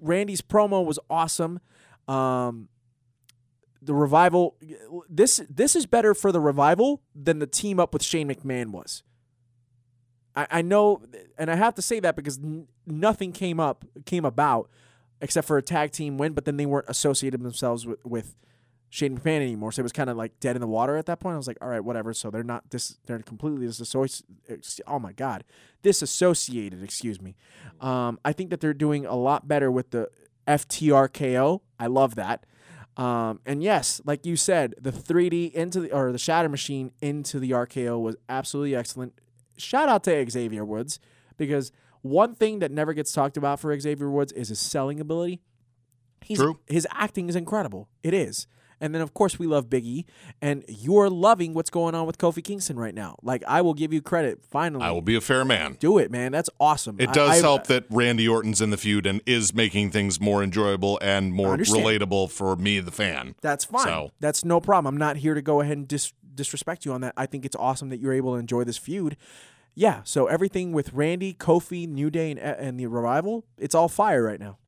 Randy's 0.00 0.42
promo 0.42 0.84
was 0.84 0.98
awesome. 1.08 1.60
Um, 2.06 2.68
the 3.80 3.94
revival 3.94 4.56
this 5.08 5.40
this 5.48 5.76
is 5.76 5.86
better 5.86 6.14
for 6.14 6.32
the 6.32 6.40
revival 6.40 7.00
than 7.14 7.38
the 7.38 7.46
team 7.46 7.78
up 7.78 7.92
with 7.92 8.02
Shane 8.02 8.28
McMahon 8.28 8.70
was. 8.70 9.02
I, 10.34 10.46
I 10.50 10.62
know, 10.62 11.02
and 11.38 11.50
I 11.50 11.56
have 11.56 11.74
to 11.76 11.82
say 11.82 12.00
that 12.00 12.16
because 12.16 12.38
n- 12.38 12.68
nothing 12.86 13.32
came 13.32 13.60
up 13.60 13.84
came 14.04 14.24
about 14.24 14.68
except 15.20 15.46
for 15.46 15.58
a 15.58 15.62
tag 15.62 15.92
team 15.92 16.18
win, 16.18 16.32
but 16.32 16.44
then 16.44 16.56
they 16.56 16.66
weren't 16.66 16.88
associated 16.88 17.42
themselves 17.42 17.86
with, 17.86 18.04
with 18.04 18.34
Shane 18.90 19.18
McMahon 19.18 19.42
anymore. 19.42 19.72
So 19.72 19.80
it 19.80 19.82
was 19.82 19.92
kind 19.92 20.08
of 20.08 20.16
like 20.16 20.38
dead 20.40 20.56
in 20.56 20.60
the 20.60 20.66
water 20.66 20.96
at 20.96 21.06
that 21.06 21.20
point. 21.20 21.34
I 21.34 21.36
was 21.36 21.46
like, 21.46 21.58
all 21.60 21.68
right, 21.68 21.84
whatever. 21.84 22.14
So 22.14 22.30
they're 22.30 22.42
not 22.42 22.70
this. 22.70 22.98
They're 23.06 23.18
completely 23.20 23.66
disassociated. 23.66 24.64
Oh 24.86 24.98
my 24.98 25.12
god, 25.12 25.44
disassociated. 25.82 26.82
Excuse 26.82 27.20
me. 27.20 27.36
Um, 27.80 28.18
I 28.24 28.32
think 28.32 28.50
that 28.50 28.60
they're 28.60 28.74
doing 28.74 29.04
a 29.04 29.16
lot 29.16 29.46
better 29.46 29.70
with 29.70 29.90
the 29.90 30.08
FTRKO. 30.46 31.60
I 31.78 31.86
love 31.86 32.14
that. 32.14 32.46
Um, 32.96 33.40
and 33.46 33.62
yes, 33.62 34.00
like 34.04 34.26
you 34.26 34.36
said, 34.36 34.74
the 34.80 34.90
3D 34.90 35.52
into 35.52 35.80
the 35.80 35.92
or 35.92 36.10
the 36.10 36.18
Shatter 36.18 36.48
Machine 36.48 36.92
into 37.00 37.38
the 37.38 37.52
RKO 37.52 38.00
was 38.00 38.16
absolutely 38.28 38.74
excellent. 38.74 39.12
Shout 39.56 39.88
out 39.88 40.04
to 40.04 40.30
Xavier 40.30 40.64
Woods 40.64 40.98
because 41.36 41.72
one 42.02 42.34
thing 42.34 42.58
that 42.60 42.70
never 42.70 42.92
gets 42.92 43.12
talked 43.12 43.36
about 43.36 43.60
for 43.60 43.78
Xavier 43.78 44.10
Woods 44.10 44.32
is 44.32 44.48
his 44.48 44.58
selling 44.58 45.00
ability. 45.00 45.40
He's, 46.22 46.38
True. 46.38 46.58
His 46.66 46.86
acting 46.92 47.28
is 47.28 47.36
incredible. 47.36 47.88
It 48.02 48.12
is. 48.14 48.46
And 48.80 48.94
then 48.94 49.02
of 49.02 49.12
course 49.12 49.38
we 49.38 49.46
love 49.46 49.68
Big 49.68 49.84
E, 49.84 50.06
and 50.40 50.64
you're 50.68 51.10
loving 51.10 51.52
what's 51.52 51.70
going 51.70 51.96
on 51.96 52.06
with 52.06 52.16
Kofi 52.18 52.44
Kingston 52.44 52.78
right 52.78 52.94
now. 52.94 53.16
Like 53.22 53.42
I 53.46 53.60
will 53.60 53.74
give 53.74 53.92
you 53.92 54.00
credit. 54.00 54.44
Finally, 54.44 54.84
I 54.84 54.92
will 54.92 55.02
be 55.02 55.16
a 55.16 55.20
fair 55.20 55.44
man. 55.44 55.76
do 55.80 55.98
it, 55.98 56.12
man. 56.12 56.30
That's 56.30 56.50
awesome. 56.60 56.96
It 57.00 57.12
does 57.12 57.30
I- 57.30 57.36
help 57.40 57.66
that 57.66 57.86
Randy 57.90 58.28
Orton's 58.28 58.60
in 58.60 58.70
the 58.70 58.76
feud 58.76 59.04
and 59.06 59.20
is 59.26 59.52
making 59.52 59.90
things 59.90 60.20
more 60.20 60.42
enjoyable 60.44 60.98
and 61.02 61.32
more 61.32 61.56
relatable 61.56 62.30
for 62.30 62.54
me, 62.54 62.78
the 62.78 62.92
fan. 62.92 63.34
That's 63.42 63.64
fine. 63.64 63.84
So- 63.84 64.10
That's 64.20 64.44
no 64.44 64.60
problem. 64.60 64.94
I'm 64.94 64.98
not 64.98 65.16
here 65.16 65.34
to 65.34 65.42
go 65.42 65.60
ahead 65.60 65.76
and 65.76 65.88
dis- 65.88 66.12
disrespect 66.34 66.84
you 66.84 66.92
on 66.92 67.00
that. 67.00 67.14
I 67.16 67.26
think 67.26 67.44
it's 67.44 67.56
awesome 67.56 67.88
that 67.88 67.98
you're 67.98 68.12
able 68.12 68.34
to 68.34 68.38
enjoy 68.38 68.62
this 68.62 68.78
feud. 68.78 69.16
Yeah. 69.78 70.00
So 70.02 70.26
everything 70.26 70.72
with 70.72 70.92
Randy, 70.92 71.32
Kofi, 71.32 71.88
New 71.88 72.10
Day, 72.10 72.32
and, 72.32 72.40
and 72.40 72.80
the 72.80 72.86
revival, 72.86 73.44
it's 73.56 73.76
all 73.76 73.88
fire 73.88 74.24
right 74.24 74.40
now. 74.40 74.58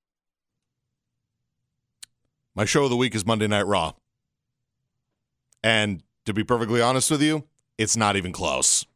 My 2.55 2.65
show 2.65 2.85
of 2.85 2.91
the 2.91 2.97
week 2.97 3.17
is 3.17 3.27
Monday 3.27 3.49
Night 3.49 3.67
Raw. 3.67 3.95
And 5.65 6.05
to 6.27 6.33
be 6.33 6.45
perfectly 6.45 6.81
honest 6.81 7.11
with 7.11 7.23
you, 7.23 7.43
it's 7.77 7.97
not 7.97 8.15
even 8.15 8.31
close. 8.31 8.87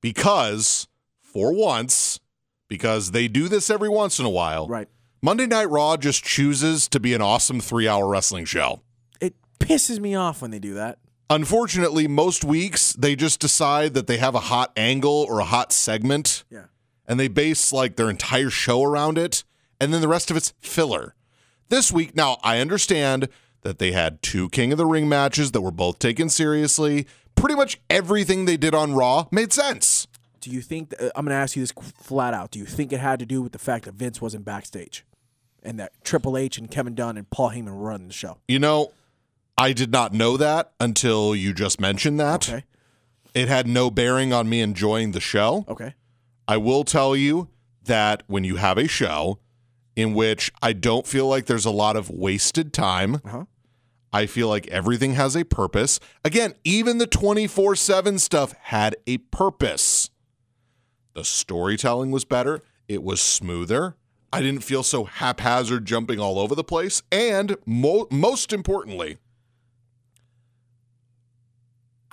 Because, 0.00 0.88
for 1.20 1.52
once, 1.52 2.20
because 2.66 3.10
they 3.10 3.28
do 3.28 3.46
this 3.46 3.68
every 3.68 3.90
once 3.90 4.18
in 4.18 4.24
a 4.24 4.30
while, 4.30 4.66
Right. 4.66 4.88
Monday 5.20 5.46
Night 5.46 5.68
Raw 5.68 5.98
just 5.98 6.24
chooses 6.24 6.88
to 6.88 6.98
be 6.98 7.12
an 7.12 7.20
awesome 7.20 7.60
three 7.60 7.86
hour 7.86 8.08
wrestling 8.08 8.46
show. 8.46 8.80
It 9.20 9.34
pisses 9.58 10.00
me 10.00 10.14
off 10.14 10.40
when 10.40 10.52
they 10.52 10.58
do 10.58 10.72
that. 10.72 10.98
Unfortunately, 11.30 12.06
most 12.06 12.44
weeks 12.44 12.92
they 12.94 13.16
just 13.16 13.40
decide 13.40 13.94
that 13.94 14.06
they 14.06 14.18
have 14.18 14.34
a 14.34 14.40
hot 14.40 14.72
angle 14.76 15.26
or 15.28 15.40
a 15.40 15.44
hot 15.44 15.72
segment 15.72 16.44
Yeah. 16.50 16.64
and 17.06 17.18
they 17.18 17.28
base 17.28 17.72
like 17.72 17.96
their 17.96 18.10
entire 18.10 18.50
show 18.50 18.82
around 18.82 19.16
it, 19.18 19.42
and 19.80 19.92
then 19.92 20.00
the 20.00 20.08
rest 20.08 20.30
of 20.30 20.36
it's 20.36 20.52
filler. 20.60 21.14
This 21.70 21.90
week, 21.90 22.14
now 22.14 22.38
I 22.42 22.58
understand 22.60 23.28
that 23.62 23.78
they 23.78 23.92
had 23.92 24.22
two 24.22 24.50
King 24.50 24.70
of 24.72 24.78
the 24.78 24.84
Ring 24.86 25.08
matches 25.08 25.52
that 25.52 25.62
were 25.62 25.70
both 25.70 25.98
taken 25.98 26.28
seriously. 26.28 27.06
Pretty 27.34 27.54
much 27.56 27.80
everything 27.88 28.44
they 28.44 28.56
did 28.58 28.74
on 28.74 28.92
Raw 28.94 29.26
made 29.32 29.52
sense. 29.52 30.06
Do 30.40 30.50
you 30.50 30.60
think? 30.60 30.90
That, 30.90 31.00
uh, 31.00 31.10
I'm 31.16 31.24
going 31.24 31.34
to 31.34 31.40
ask 31.40 31.56
you 31.56 31.62
this 31.62 31.72
flat 31.72 32.34
out. 32.34 32.50
Do 32.50 32.58
you 32.58 32.66
think 32.66 32.92
it 32.92 33.00
had 33.00 33.18
to 33.18 33.26
do 33.26 33.40
with 33.40 33.52
the 33.52 33.58
fact 33.58 33.86
that 33.86 33.94
Vince 33.94 34.20
wasn't 34.20 34.44
backstage, 34.44 35.04
and 35.62 35.80
that 35.80 35.92
Triple 36.04 36.36
H 36.36 36.58
and 36.58 36.70
Kevin 36.70 36.94
Dunn 36.94 37.16
and 37.16 37.28
Paul 37.30 37.50
Heyman 37.52 37.70
were 37.74 37.88
running 37.88 38.08
the 38.08 38.12
show? 38.14 38.36
You 38.46 38.58
know, 38.58 38.92
I 39.56 39.72
did 39.72 39.90
not 39.92 40.12
know 40.12 40.36
that 40.36 40.72
until 40.80 41.34
you 41.34 41.52
just 41.54 41.80
mentioned 41.80 42.18
that. 42.20 42.48
Okay. 42.48 42.64
It 43.34 43.48
had 43.48 43.66
no 43.66 43.90
bearing 43.90 44.32
on 44.32 44.48
me 44.48 44.60
enjoying 44.60 45.12
the 45.12 45.20
show. 45.20 45.64
Okay. 45.68 45.94
I 46.46 46.56
will 46.56 46.84
tell 46.84 47.14
you 47.16 47.48
that 47.84 48.22
when 48.26 48.44
you 48.44 48.56
have 48.56 48.78
a 48.78 48.86
show 48.88 49.38
in 49.96 50.14
which 50.14 50.50
I 50.62 50.72
don't 50.72 51.06
feel 51.06 51.26
like 51.28 51.46
there's 51.46 51.64
a 51.64 51.70
lot 51.70 51.96
of 51.96 52.10
wasted 52.10 52.72
time, 52.72 53.16
Uh-huh. 53.24 53.44
I 54.12 54.26
feel 54.26 54.46
like 54.48 54.68
everything 54.68 55.14
has 55.14 55.36
a 55.36 55.44
purpose. 55.44 55.98
Again, 56.24 56.54
even 56.62 56.98
the 56.98 57.06
24 57.06 57.74
7 57.74 58.18
stuff 58.20 58.52
had 58.62 58.94
a 59.08 59.18
purpose. 59.18 60.10
The 61.14 61.24
storytelling 61.24 62.10
was 62.12 62.24
better, 62.24 62.62
it 62.88 63.02
was 63.02 63.20
smoother. 63.20 63.96
I 64.32 64.40
didn't 64.40 64.62
feel 64.64 64.82
so 64.82 65.04
haphazard 65.04 65.84
jumping 65.84 66.18
all 66.18 66.38
over 66.40 66.54
the 66.56 66.64
place. 66.64 67.02
And 67.12 67.56
mo- 67.66 68.08
most 68.10 68.52
importantly, 68.52 69.18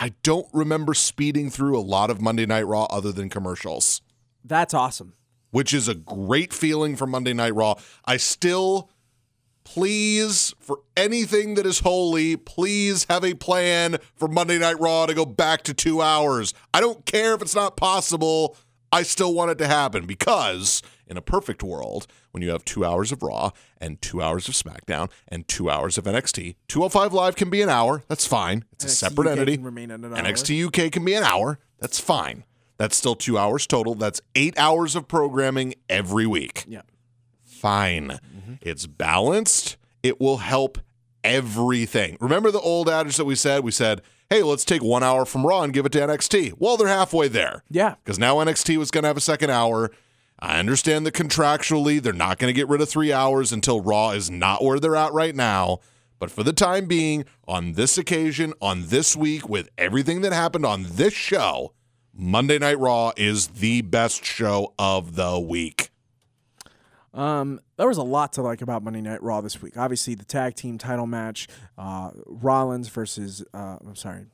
I 0.04 0.14
don't 0.24 0.48
remember 0.52 0.96
speeding 0.96 1.52
through 1.52 1.78
a 1.78 1.80
lot 1.80 2.10
of 2.10 2.20
Monday 2.20 2.48
Night 2.48 2.66
Raw 2.66 2.86
other 2.86 3.12
than 3.12 3.30
commercials 3.30 4.02
That's 4.44 4.74
awesome. 4.74 5.14
which 5.52 5.74
is 5.76 5.88
a 5.88 5.94
great 5.94 6.52
feeling 6.54 6.96
for 6.96 7.06
Monday 7.06 7.34
Night 7.34 7.54
Raw. 7.54 7.76
I 8.04 8.18
still, 8.18 8.90
please, 9.64 10.56
for 10.60 10.80
anything 10.98 11.54
that 11.54 11.68
is 11.68 11.80
holy, 11.80 12.36
please 12.36 13.06
have 13.10 13.24
a 13.24 13.36
plan 13.36 13.98
for 14.16 14.28
Monday 14.28 14.58
Night 14.58 14.80
Raw 14.80 15.06
to 15.06 15.14
go 15.14 15.26
back 15.26 15.62
to 15.64 15.74
two 15.74 16.02
hours. 16.02 16.54
I 16.74 16.82
don't 16.82 17.06
care 17.06 17.36
if 17.36 17.42
it's 17.44 17.56
not 17.56 17.78
possible. 17.78 18.58
I 18.92 19.04
still 19.04 19.34
want 19.36 19.52
it 19.52 19.58
to 19.60 19.68
happen 19.68 20.06
because 20.08 20.82
in 21.06 21.16
a 21.16 21.22
perfect 21.22 21.62
world, 21.62 22.08
when 22.32 22.42
you 22.44 22.50
have 22.52 22.64
two 22.66 22.84
hours 22.86 23.12
of 23.12 23.22
Raw 23.24 23.52
and 23.80 24.02
two 24.02 24.22
hours 24.22 24.48
of 24.48 24.54
SmackDown 24.56 25.10
and 25.28 25.48
two 25.48 25.70
hours 25.70 25.98
of 25.98 26.06
NXT, 26.06 26.56
205 26.68 27.14
Live 27.14 27.36
can 27.36 27.50
be 27.50 27.62
an 27.62 27.70
hour. 27.70 28.04
That's 28.08 28.26
fine. 28.26 28.66
It's 28.74 28.86
a 28.86 28.90
separate 28.90 29.28
UK 29.28 29.32
entity. 29.38 29.54
an. 29.56 29.64
NXT 30.02 30.66
UK 30.88 30.92
can 30.92 31.04
be 31.06 31.14
an 31.14 31.24
hour. 31.24 31.60
That's 31.80 32.00
fine. 32.00 32.44
That's 32.78 32.96
still 32.98 33.16
two 33.16 33.38
hours 33.38 33.68
total. 33.68 33.96
That's 33.96 34.22
eight 34.36 34.58
hours 34.58 34.96
of 34.96 35.08
programming 35.08 35.76
every 35.90 36.26
week. 36.26 36.66
Yeah. 36.68 36.82
Fine. 37.44 38.20
Mm-hmm. 38.36 38.54
It's 38.62 38.88
balanced. 38.88 39.78
It 40.02 40.20
will 40.20 40.38
help 40.38 40.80
everything. 41.24 42.18
Remember 42.20 42.52
the 42.52 42.60
old 42.60 42.90
adage 42.90 43.18
that 43.18 43.26
we 43.26 43.36
said? 43.36 43.64
We 43.64 43.72
said, 43.72 44.02
hey, 44.30 44.42
let's 44.44 44.66
take 44.66 44.82
one 44.84 45.04
hour 45.04 45.26
from 45.26 45.46
Raw 45.46 45.62
and 45.62 45.74
give 45.74 45.86
it 45.86 45.92
to 45.92 46.00
NXT. 46.00 46.54
Well, 46.58 46.78
they're 46.78 46.88
halfway 46.88 47.28
there 47.28 47.64
Yeah. 47.70 47.96
because 48.04 48.18
now 48.18 48.38
NXT 48.38 48.78
was 48.78 48.90
going 48.92 49.04
to 49.04 49.08
have 49.08 49.18
a 49.18 49.22
second 49.22 49.50
hour. 49.52 49.92
I 50.42 50.58
understand 50.58 51.06
that 51.06 51.14
contractually 51.14 52.02
they're 52.02 52.14
not 52.14 52.40
going 52.40 52.52
to 52.52 52.58
get 52.58 52.68
rid 52.68 52.82
of 52.82 52.90
three 52.90 53.14
hours 53.14 53.52
until 53.52 53.80
Raw 53.80 54.10
is 54.12 54.32
not 54.32 54.64
where 54.64 54.80
they're 54.80 54.96
at 54.96 55.14
right 55.14 55.36
now. 55.36 55.80
But 56.18 56.32
for 56.32 56.44
the 56.44 56.54
time 56.54 56.86
being, 56.86 57.26
on 57.48 57.74
this 57.74 57.98
occasion, 57.98 58.54
on 58.62 58.88
this 58.88 59.16
week, 59.16 59.48
with 59.48 59.70
everything 59.78 60.22
that 60.22 60.34
happened 60.34 60.66
on 60.66 60.86
this 60.88 61.14
show, 61.14 61.74
Monday 62.14 62.60
Night 62.60 62.80
Raw 62.80 63.12
is 63.18 63.48
the 63.48 63.82
best 63.82 64.26
show 64.26 64.74
of 64.78 65.16
the 65.16 65.40
week. 65.40 65.90
Um, 67.14 67.60
there 67.78 67.88
was 67.88 67.98
a 67.98 68.04
lot 68.04 68.34
to 68.34 68.42
like 68.42 68.62
about 68.62 68.84
Monday 68.84 69.02
Night 69.02 69.22
Raw 69.22 69.42
this 69.42 69.62
week. 69.62 69.78
Obviously, 69.78 70.16
the 70.16 70.26
tag 70.26 70.56
team 70.56 70.78
title 70.78 71.08
match, 71.08 71.48
uh, 71.78 72.12
Rollins 72.26 72.88
versus 72.88 73.44
uh, 73.54 73.78
I'm 73.86 73.96
sorry, 73.96 74.26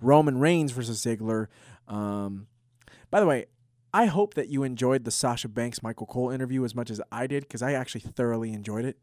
Roman 0.00 0.38
Reigns 0.38 0.72
versus 0.72 1.02
Ziggler. 1.04 1.46
Um, 1.86 2.48
by 3.10 3.20
the 3.20 3.26
way, 3.26 3.46
I 3.92 4.06
hope 4.06 4.34
that 4.34 4.48
you 4.48 4.62
enjoyed 4.64 5.04
the 5.04 5.10
Sasha 5.10 5.48
Banks 5.48 5.82
Michael 5.82 6.06
Cole 6.06 6.30
interview 6.30 6.64
as 6.64 6.74
much 6.74 6.90
as 6.90 7.00
I 7.10 7.26
did 7.26 7.44
because 7.44 7.62
I 7.62 7.72
actually 7.72 8.02
thoroughly 8.02 8.52
enjoyed 8.52 8.84
it. 8.84 8.98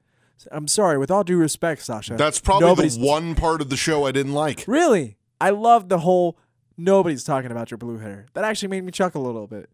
I'm 0.52 0.68
sorry, 0.68 0.98
with 0.98 1.10
all 1.10 1.24
due 1.24 1.38
respect, 1.38 1.82
Sasha. 1.82 2.16
That's 2.16 2.40
probably 2.40 2.68
nobody's 2.68 2.98
the 2.98 3.06
one 3.06 3.36
part 3.36 3.62
of 3.62 3.70
the 3.70 3.78
show 3.78 4.06
I 4.06 4.12
didn't 4.12 4.34
like. 4.34 4.66
really. 4.68 5.18
I 5.42 5.50
love 5.50 5.90
the 5.90 6.00
whole 6.00 6.38
nobody's 6.78 7.24
talking 7.24 7.52
about 7.52 7.72
your 7.72 7.78
blue 7.78 7.98
hair. 7.98 8.26
That 8.34 8.44
actually 8.46 8.68
made 8.70 8.84
me 8.84 8.92
chuckle 8.92 9.24
a 9.24 9.28
little 9.28 9.48
bit. 9.48 9.70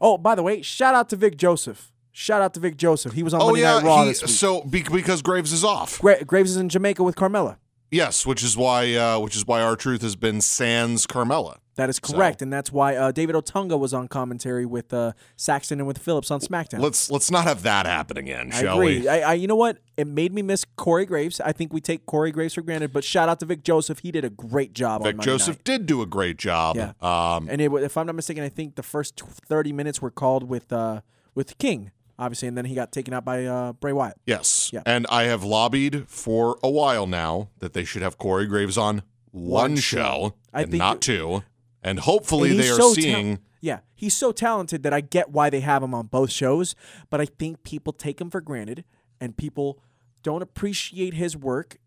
Oh, 0.00 0.16
by 0.18 0.34
the 0.34 0.42
way, 0.42 0.62
shout 0.62 0.94
out 0.94 1.08
to 1.10 1.16
Vic 1.16 1.36
Joseph. 1.36 1.92
Shout 2.12 2.42
out 2.42 2.54
to 2.54 2.60
Vic 2.60 2.76
Joseph. 2.76 3.12
He 3.12 3.22
was 3.22 3.34
on 3.34 3.40
Oh 3.42 3.46
Monday 3.46 3.62
yeah, 3.62 3.74
Night 3.78 3.84
Raw 3.84 4.02
he, 4.02 4.08
this 4.08 4.22
week. 4.22 4.30
so 4.30 4.62
be, 4.62 4.82
because 4.82 5.22
Graves 5.22 5.52
is 5.52 5.64
off. 5.64 6.00
Gra- 6.00 6.24
Graves 6.24 6.50
is 6.52 6.56
in 6.56 6.68
Jamaica 6.68 7.02
with 7.02 7.16
Carmella. 7.16 7.56
Yes, 7.90 8.26
which 8.26 8.42
is 8.42 8.56
why 8.56 8.94
uh, 8.94 9.18
which 9.18 9.34
is 9.36 9.46
why 9.46 9.62
R-Truth 9.62 10.02
has 10.02 10.16
been 10.16 10.40
Sans 10.40 11.06
Carmella. 11.06 11.58
That 11.78 11.88
is 11.88 12.00
correct, 12.00 12.42
and 12.42 12.52
that's 12.52 12.72
why 12.72 12.96
uh, 12.96 13.12
David 13.12 13.36
Otunga 13.36 13.78
was 13.78 13.94
on 13.94 14.08
commentary 14.08 14.66
with 14.66 14.92
uh, 14.92 15.12
Saxton 15.36 15.78
and 15.78 15.86
with 15.86 15.98
Phillips 15.98 16.28
on 16.28 16.40
SmackDown. 16.40 16.80
Let's 16.80 17.08
let's 17.08 17.30
not 17.30 17.44
have 17.44 17.62
that 17.62 17.86
happen 17.86 18.16
again, 18.16 18.50
I 18.52 18.60
shall 18.60 18.80
agree. 18.80 19.02
we? 19.02 19.08
I, 19.08 19.30
I, 19.30 19.34
you 19.34 19.46
know 19.46 19.54
what? 19.54 19.78
It 19.96 20.08
made 20.08 20.32
me 20.32 20.42
miss 20.42 20.64
Corey 20.74 21.06
Graves. 21.06 21.40
I 21.40 21.52
think 21.52 21.72
we 21.72 21.80
take 21.80 22.04
Corey 22.04 22.32
Graves 22.32 22.54
for 22.54 22.62
granted, 22.62 22.92
but 22.92 23.04
shout 23.04 23.28
out 23.28 23.38
to 23.38 23.46
Vic 23.46 23.62
Joseph. 23.62 24.00
He 24.00 24.10
did 24.10 24.24
a 24.24 24.30
great 24.30 24.72
job. 24.72 25.04
Vic 25.04 25.18
Joseph 25.20 25.58
night. 25.58 25.64
did 25.64 25.86
do 25.86 26.02
a 26.02 26.06
great 26.06 26.36
job. 26.36 26.74
Yeah. 26.74 26.94
Um, 27.00 27.48
and 27.48 27.60
it, 27.60 27.72
if 27.72 27.96
I'm 27.96 28.06
not 28.06 28.16
mistaken, 28.16 28.42
I 28.42 28.48
think 28.48 28.74
the 28.74 28.82
first 28.82 29.20
30 29.20 29.72
minutes 29.72 30.02
were 30.02 30.10
called 30.10 30.48
with 30.48 30.72
uh, 30.72 31.02
with 31.36 31.58
King, 31.58 31.92
obviously, 32.18 32.48
and 32.48 32.58
then 32.58 32.64
he 32.64 32.74
got 32.74 32.90
taken 32.90 33.14
out 33.14 33.24
by 33.24 33.44
uh, 33.46 33.74
Bray 33.74 33.92
Wyatt. 33.92 34.16
yes. 34.26 34.70
Yeah. 34.72 34.82
And 34.84 35.06
I 35.10 35.24
have 35.24 35.44
lobbied 35.44 36.08
for 36.08 36.58
a 36.60 36.68
while 36.68 37.06
now 37.06 37.50
that 37.60 37.72
they 37.72 37.84
should 37.84 38.02
have 38.02 38.18
Corey 38.18 38.46
Graves 38.46 38.76
on 38.76 39.02
one, 39.30 39.72
One 39.72 39.76
show. 39.76 40.34
I 40.52 40.62
and 40.62 40.70
think 40.72 40.80
not 40.80 41.00
two. 41.00 41.44
And 41.88 42.00
hopefully 42.00 42.50
And 42.50 42.60
they 42.60 42.68
are 42.68 42.76
so 42.76 42.92
seeing 42.92 43.38
Yeah, 43.60 43.80
he's 43.94 44.16
so 44.16 44.32
talented 44.32 44.82
that 44.82 44.92
I 44.92 45.00
get 45.00 45.30
why 45.30 45.50
they 45.50 45.60
have 45.60 45.82
him 45.82 45.94
on 45.94 46.06
both 46.06 46.30
shows, 46.30 46.74
but 47.10 47.20
I 47.20 47.24
think 47.24 47.62
people 47.62 47.92
take 47.92 48.20
him 48.20 48.30
for 48.30 48.40
granted 48.40 48.84
and 49.20 49.36
people 49.36 49.80
don't 50.22 50.42
appreciate 50.42 51.14
his 51.14 51.36
work 51.36 51.78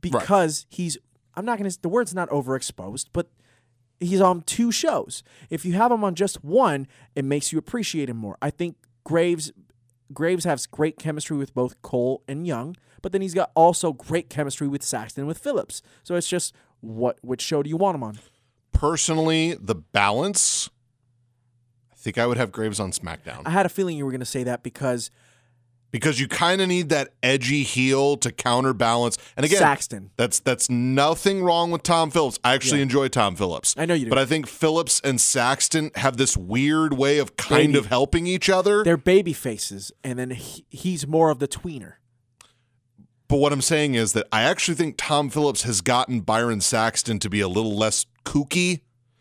because 0.00 0.66
he's 0.68 0.96
I'm 1.34 1.44
not 1.44 1.58
going 1.58 1.70
to 1.70 1.82
the 1.82 1.88
word's 1.88 2.14
not 2.14 2.28
overexposed, 2.30 3.06
but 3.12 3.30
he's 4.00 4.20
on 4.20 4.42
two 4.42 4.72
shows. 4.72 5.22
If 5.48 5.64
you 5.64 5.74
have 5.74 5.92
him 5.92 6.02
on 6.02 6.14
just 6.14 6.42
one, 6.44 6.86
it 7.14 7.24
makes 7.24 7.52
you 7.52 7.58
appreciate 7.58 8.08
him 8.08 8.16
more. 8.16 8.36
I 8.42 8.50
think 8.50 8.76
Graves 9.04 9.52
Graves 10.12 10.44
has 10.44 10.66
great 10.66 10.98
chemistry 10.98 11.36
with 11.36 11.54
both 11.54 11.80
Cole 11.82 12.22
and 12.26 12.46
Young, 12.46 12.76
but 13.00 13.12
then 13.12 13.22
he's 13.22 13.34
got 13.34 13.52
also 13.54 13.92
great 13.92 14.28
chemistry 14.28 14.66
with 14.66 14.82
Saxton 14.82 15.22
and 15.22 15.28
with 15.28 15.38
Phillips. 15.38 15.82
So 16.02 16.16
it's 16.16 16.28
just 16.28 16.54
what 16.80 17.18
which 17.22 17.42
show 17.42 17.62
do 17.62 17.70
you 17.70 17.76
want 17.76 17.94
him 17.94 18.02
on? 18.02 18.18
Personally 18.72 19.54
the 19.60 19.74
balance. 19.74 20.68
I 21.92 21.96
think 21.96 22.18
I 22.18 22.26
would 22.26 22.36
have 22.38 22.50
Graves 22.52 22.80
on 22.80 22.92
SmackDown. 22.92 23.42
I 23.44 23.50
had 23.50 23.66
a 23.66 23.68
feeling 23.68 23.96
you 23.96 24.04
were 24.04 24.10
going 24.10 24.20
to 24.20 24.26
say 24.26 24.42
that 24.44 24.62
because 24.62 25.10
because 25.92 26.20
you 26.20 26.28
kind 26.28 26.60
of 26.60 26.68
need 26.68 26.88
that 26.90 27.12
edgy 27.20 27.64
heel 27.64 28.16
to 28.18 28.30
counterbalance. 28.30 29.18
And 29.36 29.44
again, 29.44 29.58
Saxton. 29.58 30.10
that's 30.16 30.38
that's 30.38 30.70
nothing 30.70 31.42
wrong 31.42 31.70
with 31.72 31.82
Tom 31.82 32.10
Phillips. 32.12 32.38
I 32.44 32.54
actually 32.54 32.78
Yeah. 32.78 32.84
enjoy 32.84 33.08
Tom 33.08 33.34
Phillips. 33.36 33.74
I 33.76 33.86
know 33.86 33.94
you 33.94 34.04
do. 34.04 34.08
But 34.08 34.18
I 34.18 34.24
think 34.24 34.46
Phillips 34.46 35.00
and 35.02 35.20
Saxton 35.20 35.90
have 35.96 36.16
this 36.16 36.36
weird 36.36 36.94
way 36.96 37.18
of 37.18 37.36
kind 37.36 37.72
Baby. 37.72 37.78
of 37.80 37.86
helping 37.86 38.26
each 38.26 38.48
other. 38.48 38.82
They're 38.84 38.96
baby 38.96 39.32
faces, 39.32 39.90
and 40.04 40.18
then 40.18 40.30
he, 40.30 40.64
he's 40.70 41.06
more 41.08 41.28
of 41.30 41.38
the 41.40 41.48
tweener. 41.48 41.94
but 43.28 43.36
what 43.38 43.52
I'm 43.52 43.60
saying 43.62 43.94
is 43.94 44.12
that 44.14 44.26
I 44.32 44.42
actually 44.42 44.74
think 44.76 44.94
Tom 44.96 45.28
Phillips 45.28 45.62
has 45.64 45.80
gotten 45.80 46.20
Byron 46.20 46.60
Saxton 46.60 47.18
to 47.20 47.28
be 47.28 47.40
a 47.40 47.48
little 47.48 47.76
less 47.76 48.06
kooky. 48.24 48.80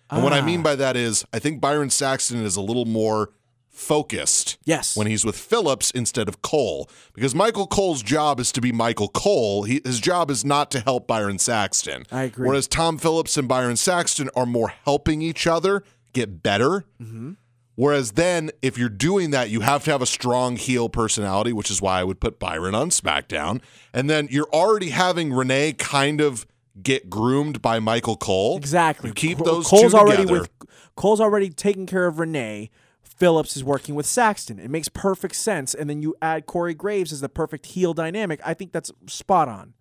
And 0.09 0.23
what 0.23 0.33
I 0.33 0.39
Ah. 0.39 0.45
mean 0.45 0.61
by 0.63 0.75
that 0.75 0.95
is 0.97 1.23
I 1.33 1.39
think 1.39 1.61
Byron 1.61 1.89
Saxton 1.89 2.43
is 2.43 2.55
a 2.55 2.61
little 2.61 2.85
more 2.85 3.29
focused. 3.69 4.57
Yes. 4.65 4.95
when 4.97 5.07
he's 5.07 5.23
with 5.23 5.37
Phillips 5.37 5.89
instead 5.91 6.27
of 6.27 6.41
Cole. 6.41 6.89
Because 7.13 7.33
Michael 7.33 7.65
Cole's 7.65 8.03
job 8.03 8.39
is 8.39 8.51
to 8.51 8.59
be 8.61 8.71
Michael 8.73 9.07
Cole. 9.07 9.63
He, 9.63 9.79
his 9.85 9.99
job 10.01 10.29
is 10.29 10.43
not 10.43 10.69
to 10.71 10.79
help 10.81 11.07
Byron 11.07 11.39
Saxton. 11.39 12.05
I 12.11 12.23
agree. 12.23 12.45
Whereas 12.47 12.67
Tom 12.67 12.97
Phillips 12.97 13.37
and 13.37 13.47
Byron 13.47 13.77
Saxton 13.77 14.29
are 14.35 14.45
more 14.45 14.73
helping 14.83 15.21
each 15.21 15.47
other 15.47 15.83
get 16.13 16.43
better. 16.43 16.85
Mm-hmm. 17.01 17.31
Whereas 17.75 18.11
then, 18.11 18.51
if 18.61 18.77
you're 18.77 18.89
doing 18.89 19.29
that, 19.31 19.49
you 19.49 19.61
have 19.61 19.85
to 19.85 19.91
have 19.91 20.01
a 20.01 20.05
strong 20.05 20.57
heel 20.57 20.89
personality, 20.89 21.53
which 21.53 21.71
is 21.71 21.81
why 21.81 22.01
I 22.01 22.03
would 22.03 22.19
put 22.19 22.37
Byron 22.37 22.75
on 22.75 22.89
SmackDown. 22.89 23.61
And 23.93 24.09
then 24.09 24.27
you're 24.29 24.49
already 24.51 24.89
having 24.89 25.31
Renee 25.31 25.71
kind 25.73 26.19
of 26.19 26.45
get 26.83 27.09
groomed 27.09 27.61
by 27.61 27.79
Michael 27.79 28.15
Cole. 28.17 28.57
exactly. 28.57 29.09
You 29.09 29.13
keep 29.13 29.37
those 29.39 29.67
Cole's 29.67 29.91
two 29.91 29.97
already 29.97 30.23
together. 30.23 30.41
with 30.41 30.49
Cole's 30.95 31.21
already 31.21 31.49
taking 31.49 31.85
care 31.85 32.07
of 32.07 32.19
Renee. 32.19 32.69
Phillips 33.01 33.57
is 33.57 33.63
working 33.63 33.95
with 33.95 34.05
Saxton. 34.05 34.59
It 34.59 34.69
makes 34.69 34.87
perfect 34.87 35.35
sense, 35.35 35.73
and 35.73 35.89
then 35.89 36.01
you 36.01 36.15
add 36.21 36.45
Corey 36.45 36.73
Graves 36.73 37.11
as 37.11 37.19
the 37.19 37.27
perfect 37.29 37.65
heel 37.67 37.93
dynamic. 37.93 38.39
I 38.45 38.53
think 38.53 38.71
that's 38.71 38.91
spot 39.07 39.49
on. 39.49 39.73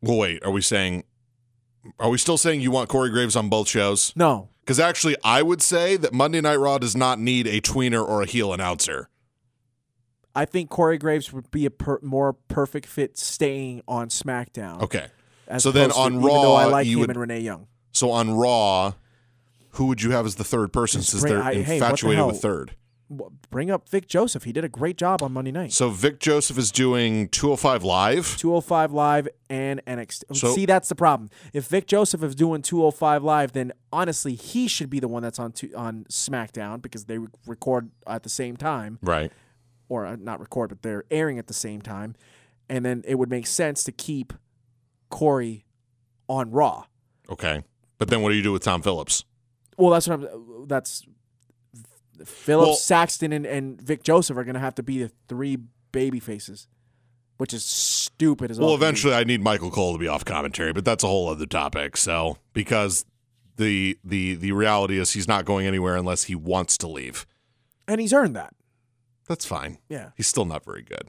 well, 0.00 0.16
wait, 0.18 0.44
are 0.44 0.52
we 0.52 0.60
saying? 0.62 1.02
Are 1.98 2.10
we 2.10 2.18
still 2.18 2.36
saying 2.36 2.60
you 2.60 2.70
want 2.70 2.88
Corey 2.88 3.10
Graves 3.10 3.34
on 3.34 3.48
both 3.48 3.66
shows? 3.68 4.12
No, 4.14 4.50
Because 4.60 4.78
actually, 4.78 5.16
I 5.24 5.42
would 5.42 5.62
say 5.62 5.96
that 5.96 6.12
Monday 6.12 6.40
Night 6.40 6.56
Raw 6.56 6.78
does 6.78 6.94
not 6.94 7.18
need 7.18 7.46
a 7.46 7.60
tweener 7.60 8.06
or 8.06 8.22
a 8.22 8.26
heel 8.26 8.52
announcer. 8.52 9.08
I 10.34 10.44
think 10.44 10.70
Corey 10.70 10.98
Graves 10.98 11.32
would 11.32 11.50
be 11.50 11.66
a 11.66 11.70
per- 11.70 11.98
more 12.02 12.34
perfect 12.34 12.86
fit 12.86 13.18
staying 13.18 13.82
on 13.88 14.10
SmackDown. 14.10 14.80
Okay. 14.82 15.06
So 15.58 15.70
then 15.72 15.90
opposed 15.90 15.96
to- 15.96 16.02
on 16.02 16.12
even 16.14 16.24
I 16.24 16.64
Raw, 16.64 16.64
like 16.66 16.86
you 16.86 16.96
him 16.96 17.00
would- 17.00 17.10
and 17.10 17.18
Renee 17.20 17.40
Young. 17.40 17.66
So 17.92 18.10
on 18.10 18.30
Raw, 18.32 18.92
who 19.70 19.86
would 19.86 20.02
you 20.02 20.10
have 20.12 20.26
as 20.26 20.36
the 20.36 20.44
third 20.44 20.72
person 20.72 21.00
Just 21.00 21.10
since 21.12 21.22
bring- 21.22 21.34
they're 21.34 21.42
I- 21.42 21.54
hey, 21.54 21.62
the 21.64 21.74
infatuated 21.74 22.26
with 22.26 22.40
third? 22.42 22.76
Bring 23.50 23.72
up 23.72 23.88
Vic 23.88 24.06
Joseph. 24.06 24.44
He 24.44 24.52
did 24.52 24.62
a 24.64 24.68
great 24.68 24.96
job 24.96 25.20
on 25.20 25.32
Monday 25.32 25.50
night. 25.50 25.72
So 25.72 25.90
Vic 25.90 26.20
Joseph 26.20 26.56
is 26.56 26.70
doing 26.70 27.28
205 27.30 27.82
Live. 27.82 28.36
205 28.38 28.92
Live 28.92 29.26
and 29.48 29.82
NXT. 29.84 30.36
So- 30.36 30.54
See, 30.54 30.64
that's 30.64 30.88
the 30.88 30.94
problem. 30.94 31.28
If 31.52 31.66
Vic 31.66 31.88
Joseph 31.88 32.22
is 32.22 32.36
doing 32.36 32.62
205 32.62 33.24
Live, 33.24 33.50
then 33.50 33.72
honestly, 33.92 34.36
he 34.36 34.68
should 34.68 34.90
be 34.90 35.00
the 35.00 35.08
one 35.08 35.24
that's 35.24 35.40
on 35.40 35.50
two, 35.50 35.72
on 35.74 36.04
SmackDown 36.08 36.80
because 36.80 37.06
they 37.06 37.18
record 37.48 37.90
at 38.06 38.22
the 38.22 38.28
same 38.28 38.56
time, 38.56 39.00
Right. 39.02 39.32
or 39.88 40.06
uh, 40.06 40.14
not 40.14 40.38
record, 40.38 40.68
but 40.68 40.82
they're 40.82 41.02
airing 41.10 41.36
at 41.40 41.48
the 41.48 41.54
same 41.54 41.80
time, 41.82 42.14
and 42.68 42.84
then 42.84 43.02
it 43.04 43.16
would 43.16 43.28
make 43.30 43.48
sense 43.48 43.82
to 43.82 43.90
keep 43.90 44.32
Corey 45.10 45.64
on 46.28 46.50
Raw. 46.50 46.84
Okay. 47.28 47.62
But 47.98 48.08
then 48.08 48.22
what 48.22 48.30
do 48.30 48.36
you 48.36 48.42
do 48.42 48.52
with 48.52 48.62
Tom 48.62 48.80
Phillips? 48.82 49.24
Well, 49.76 49.90
that's 49.90 50.08
what 50.08 50.20
I'm. 50.20 50.66
That's 50.66 51.04
Phillips, 52.24 52.66
Well- 52.68 52.76
Saxton, 52.76 53.32
and, 53.32 53.46
and 53.46 53.80
Vic 53.80 54.02
Joseph 54.02 54.36
are 54.36 54.44
going 54.44 54.54
to 54.54 54.60
have 54.60 54.74
to 54.76 54.82
be 54.82 54.98
the 55.02 55.10
three 55.28 55.58
baby 55.92 56.20
faces, 56.20 56.68
which 57.38 57.52
is 57.54 57.64
stupid 57.64 58.50
as 58.50 58.58
Well, 58.58 58.70
be. 58.70 58.74
eventually 58.74 59.14
I 59.14 59.24
need 59.24 59.40
Michael 59.42 59.70
Cole 59.70 59.92
to 59.94 59.98
be 59.98 60.06
off 60.08 60.24
commentary, 60.24 60.72
but 60.72 60.84
that's 60.84 61.02
a 61.02 61.06
whole 61.06 61.28
other 61.28 61.46
topic. 61.46 61.96
So 61.96 62.36
because 62.52 63.04
the 63.56 63.98
the 64.04 64.34
the 64.34 64.52
reality 64.52 64.98
is 64.98 65.12
he's 65.12 65.28
not 65.28 65.44
going 65.46 65.66
anywhere 65.66 65.96
unless 65.96 66.24
he 66.24 66.34
wants 66.34 66.76
to 66.78 66.88
leave. 66.88 67.26
and 67.88 68.00
he's 68.00 68.12
earned 68.12 68.36
that. 68.36 68.54
That's 69.26 69.44
fine. 69.46 69.78
Yeah. 69.88 70.10
He's 70.16 70.26
still 70.26 70.44
not 70.44 70.64
very 70.64 70.82
good. 70.82 71.08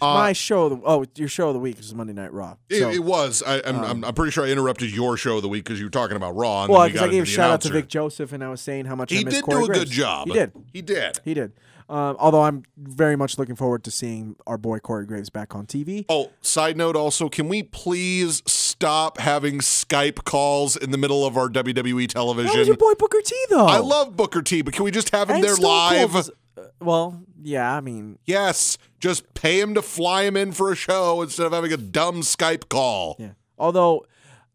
My 0.00 0.32
show. 0.32 0.66
Of 0.66 0.70
the, 0.80 0.86
oh, 0.86 1.04
your 1.16 1.28
show 1.28 1.48
of 1.48 1.54
the 1.54 1.60
week 1.60 1.78
is 1.78 1.94
Monday 1.94 2.12
Night 2.12 2.32
Raw. 2.32 2.56
It, 2.68 2.80
So, 2.80 2.90
it 2.90 3.02
was. 3.02 3.42
I, 3.46 3.62
I'm, 3.64 3.76
I'm, 3.76 4.04
I'm 4.04 4.14
pretty 4.14 4.32
sure 4.32 4.44
I 4.44 4.50
interrupted 4.50 4.90
your 4.90 5.16
show 5.16 5.36
of 5.36 5.42
the 5.42 5.48
week 5.48 5.64
because 5.64 5.78
you 5.80 5.86
were 5.86 5.90
talking 5.90 6.16
about 6.16 6.36
Raw. 6.36 6.64
And 6.64 6.72
well, 6.72 6.86
because 6.86 7.02
I 7.02 7.08
gave 7.08 7.22
a 7.22 7.26
shout 7.26 7.50
out 7.50 7.60
to 7.62 7.68
announcer. 7.68 7.80
Vic 7.82 7.88
Joseph, 7.88 8.32
and 8.32 8.44
I 8.44 8.48
was 8.50 8.60
saying 8.60 8.84
how 8.86 8.94
much 8.96 9.12
I 9.12 9.16
He 9.16 9.24
miss 9.24 9.34
did 9.34 9.44
Corey 9.44 9.58
do 9.60 9.64
a 9.64 9.66
Graves. 9.68 9.84
good 9.84 9.90
job. 9.90 10.26
He 10.28 10.32
did. 10.34 10.52
He 10.72 10.82
did. 10.82 11.20
He 11.24 11.34
did. 11.34 11.52
Um, 11.88 12.16
although 12.18 12.42
I'm 12.42 12.62
very 12.78 13.14
much 13.14 13.36
looking 13.38 13.56
forward 13.56 13.84
to 13.84 13.90
seeing 13.90 14.36
our 14.46 14.56
boy 14.56 14.78
Corey 14.78 15.04
Graves 15.04 15.28
back 15.28 15.54
on 15.54 15.66
TV. 15.66 16.06
Oh, 16.08 16.30
side 16.40 16.76
note 16.78 16.96
also, 16.96 17.28
can 17.28 17.46
we 17.46 17.62
please 17.62 18.42
stop 18.46 19.18
having 19.18 19.58
Skype 19.58 20.24
calls 20.24 20.76
in 20.76 20.92
the 20.92 20.98
middle 20.98 21.26
of 21.26 21.36
our 21.36 21.48
WWE 21.50 22.10
That 22.14 22.24
was 22.56 22.66
your 22.66 22.76
boy 22.78 22.94
Booker 22.98 23.20
T, 23.22 23.36
though. 23.50 23.66
I 23.66 23.78
love 23.78 24.16
Booker 24.16 24.40
T, 24.40 24.62
but 24.62 24.72
can 24.72 24.84
we 24.84 24.90
just 24.90 25.10
have 25.10 25.28
him 25.28 25.36
And 25.36 25.44
there 25.44 25.54
Stone 25.56 25.64
Cold 25.66 25.92
live? 25.92 26.14
was- 26.14 26.30
uh, 26.56 26.62
well, 26.80 27.22
yeah. 27.42 27.74
I 27.74 27.80
mean, 27.80 28.18
Yes, 28.24 28.78
just 29.00 29.34
pay 29.34 29.60
him 29.60 29.74
to 29.74 29.82
fly 29.82 30.22
him 30.24 30.36
in 30.36 30.52
for 30.52 30.70
a 30.72 30.76
show 30.76 31.22
instead 31.22 31.46
of 31.46 31.52
having 31.52 31.72
a 31.72 31.76
dumb 31.76 32.20
Skype 32.22 32.68
call. 32.68 33.16
Yeah. 33.18 33.32
Although 33.58 34.06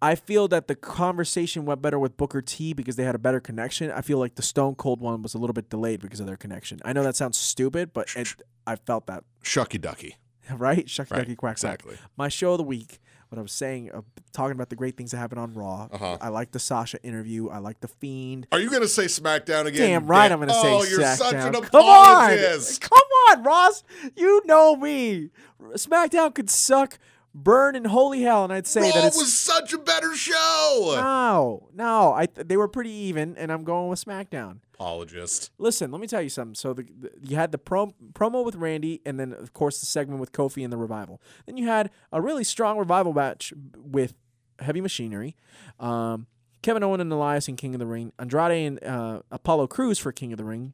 I 0.01 0.15
feel 0.15 0.47
that 0.49 0.67
the 0.67 0.75
conversation 0.75 1.65
went 1.65 1.81
better 1.81 1.99
with 1.99 2.15
Booker 2.17 2.41
T 2.41 2.73
because 2.73 2.95
they 2.95 3.03
had 3.03 3.15
a 3.15 3.19
better 3.19 3.39
connection. 3.39 3.91
I 3.91 4.01
feel 4.01 4.17
like 4.17 4.35
the 4.35 4.41
Stone 4.41 4.75
Cold 4.75 5.01
one 5.01 5.21
was 5.21 5.33
a 5.33 5.37
little 5.37 5.53
bit 5.53 5.69
delayed 5.69 5.99
because 6.01 6.19
of 6.19 6.25
their 6.27 6.37
connection. 6.37 6.79
I 6.85 6.93
know 6.93 7.03
that 7.03 7.15
sounds 7.15 7.37
stupid, 7.37 7.91
but 7.93 8.07
it, 8.15 8.33
I 8.65 8.75
felt 8.77 9.07
that. 9.07 9.23
Shucky 9.43 9.79
ducky. 9.79 10.15
Right? 10.51 10.87
Shucky 10.87 11.11
Right, 11.11 11.19
ducky 11.19 11.35
quack 11.35 11.59
quack. 11.59 11.75
exactly. 11.75 11.97
My 12.17 12.27
show 12.27 12.53
of 12.53 12.57
the 12.57 12.63
week, 12.63 12.99
what 13.29 13.37
I 13.37 13.41
was 13.41 13.51
saying, 13.51 13.91
uh, 13.91 14.01
talking 14.33 14.53
about 14.53 14.69
the 14.69 14.75
great 14.75 14.97
things 14.97 15.11
that 15.11 15.17
happened 15.17 15.39
on 15.39 15.53
Raw. 15.53 15.87
Uh-huh. 15.91 16.17
I 16.19 16.29
like 16.29 16.51
the 16.51 16.59
Sasha 16.59 17.01
interview. 17.03 17.49
I 17.49 17.59
like 17.59 17.79
the 17.79 17.87
Fiend. 17.87 18.47
Are 18.51 18.59
you 18.59 18.69
going 18.69 18.81
to 18.81 18.87
say 18.87 19.05
SmackDown 19.05 19.65
again? 19.67 19.87
Damn 19.89 20.07
right, 20.07 20.31
I'm 20.31 20.39
going 20.39 20.49
to 20.49 20.53
say 20.55 20.73
Oh, 20.73 20.83
you're 20.83 20.99
SmackDown. 20.99 21.17
such 21.17 21.33
an 21.35 21.53
Come 21.53 21.85
on, 21.85 22.37
come 22.79 22.99
on, 23.29 23.43
Ross. 23.43 23.83
You 24.15 24.41
know 24.45 24.75
me. 24.75 25.29
SmackDown 25.73 26.33
could 26.33 26.49
suck, 26.49 26.97
burn, 27.35 27.75
and 27.75 27.87
holy 27.87 28.21
hell, 28.23 28.43
and 28.43 28.51
I'd 28.53 28.65
say 28.67 28.81
Raw 28.81 28.91
that 28.91 29.13
it 29.13 29.17
was 29.17 29.37
such 29.37 29.73
a 29.73 29.77
better 29.77 30.15
show. 30.15 30.93
no, 30.95 31.69
no. 31.73 32.13
I 32.13 32.25
th- 32.25 32.47
they 32.47 32.57
were 32.57 32.67
pretty 32.67 32.91
even, 32.91 33.37
and 33.37 33.51
I'm 33.51 33.63
going 33.63 33.89
with 33.89 34.03
SmackDown. 34.03 34.57
Apologist. 34.79 35.51
Listen, 35.57 35.91
let 35.91 35.99
me 35.99 36.07
tell 36.07 36.21
you 36.21 36.29
something. 36.29 36.55
So 36.55 36.73
the, 36.73 36.83
the 36.83 37.11
you 37.21 37.35
had 37.35 37.51
the 37.51 37.57
prom- 37.57 37.93
promo 38.13 38.45
with 38.45 38.55
Randy, 38.55 39.01
and 39.05 39.19
then 39.19 39.33
of 39.33 39.53
course 39.53 39.79
the 39.79 39.85
segment 39.85 40.21
with 40.21 40.31
Kofi 40.31 40.63
and 40.63 40.71
the 40.71 40.77
revival. 40.77 41.21
Then 41.45 41.57
you 41.57 41.67
had 41.67 41.89
a 42.13 42.21
really 42.21 42.45
strong 42.45 42.77
revival 42.77 43.11
match 43.11 43.53
with 43.77 44.13
Heavy 44.59 44.79
Machinery, 44.79 45.35
um, 45.79 46.27
Kevin 46.61 46.83
Owen 46.83 47.01
and 47.01 47.11
Elias 47.11 47.47
in 47.47 47.57
King 47.57 47.75
of 47.75 47.79
the 47.79 47.85
Ring, 47.85 48.13
Andrade 48.19 48.67
and 48.67 48.83
uh, 48.83 49.21
Apollo 49.31 49.67
Crews 49.67 49.99
for 49.99 50.11
King 50.11 50.31
of 50.31 50.37
the 50.37 50.45
Ring. 50.45 50.73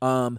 Um, 0.00 0.38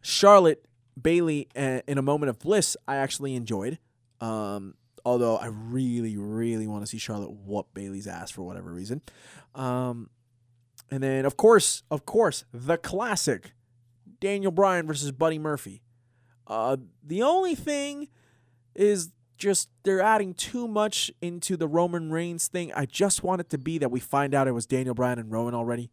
Charlotte 0.00 0.64
Bayley 1.00 1.48
uh, 1.56 1.80
in 1.86 1.96
a 1.98 2.02
moment 2.02 2.30
of 2.30 2.38
bliss, 2.38 2.76
I 2.86 2.96
actually 2.96 3.34
enjoyed. 3.34 3.78
Um, 4.20 4.74
although 5.04 5.36
I 5.36 5.46
really, 5.46 6.16
really 6.16 6.66
want 6.66 6.82
to 6.82 6.86
see 6.86 6.98
Charlotte 6.98 7.30
whoop 7.30 7.68
Bayley's 7.72 8.06
ass 8.06 8.30
for 8.30 8.42
whatever 8.42 8.72
reason. 8.72 9.00
Um, 9.54 10.10
and 10.90 11.02
then, 11.02 11.24
of 11.24 11.36
course, 11.36 11.82
of 11.90 12.06
course, 12.06 12.44
the 12.52 12.76
classic 12.76 13.52
Daniel 14.20 14.52
Bryan 14.52 14.86
versus 14.86 15.12
Buddy 15.12 15.38
Murphy. 15.38 15.82
Uh, 16.46 16.76
the 17.02 17.22
only 17.22 17.54
thing 17.54 18.08
is 18.74 19.12
just 19.36 19.68
they're 19.84 20.00
adding 20.00 20.34
too 20.34 20.66
much 20.66 21.10
into 21.20 21.56
the 21.56 21.68
Roman 21.68 22.10
Reigns 22.10 22.48
thing. 22.48 22.72
I 22.74 22.86
just 22.86 23.22
want 23.22 23.40
it 23.40 23.50
to 23.50 23.58
be 23.58 23.78
that 23.78 23.90
we 23.90 24.00
find 24.00 24.34
out 24.34 24.48
it 24.48 24.52
was 24.52 24.66
Daniel 24.66 24.94
Bryan 24.94 25.18
and 25.18 25.30
Roman 25.30 25.54
already 25.54 25.90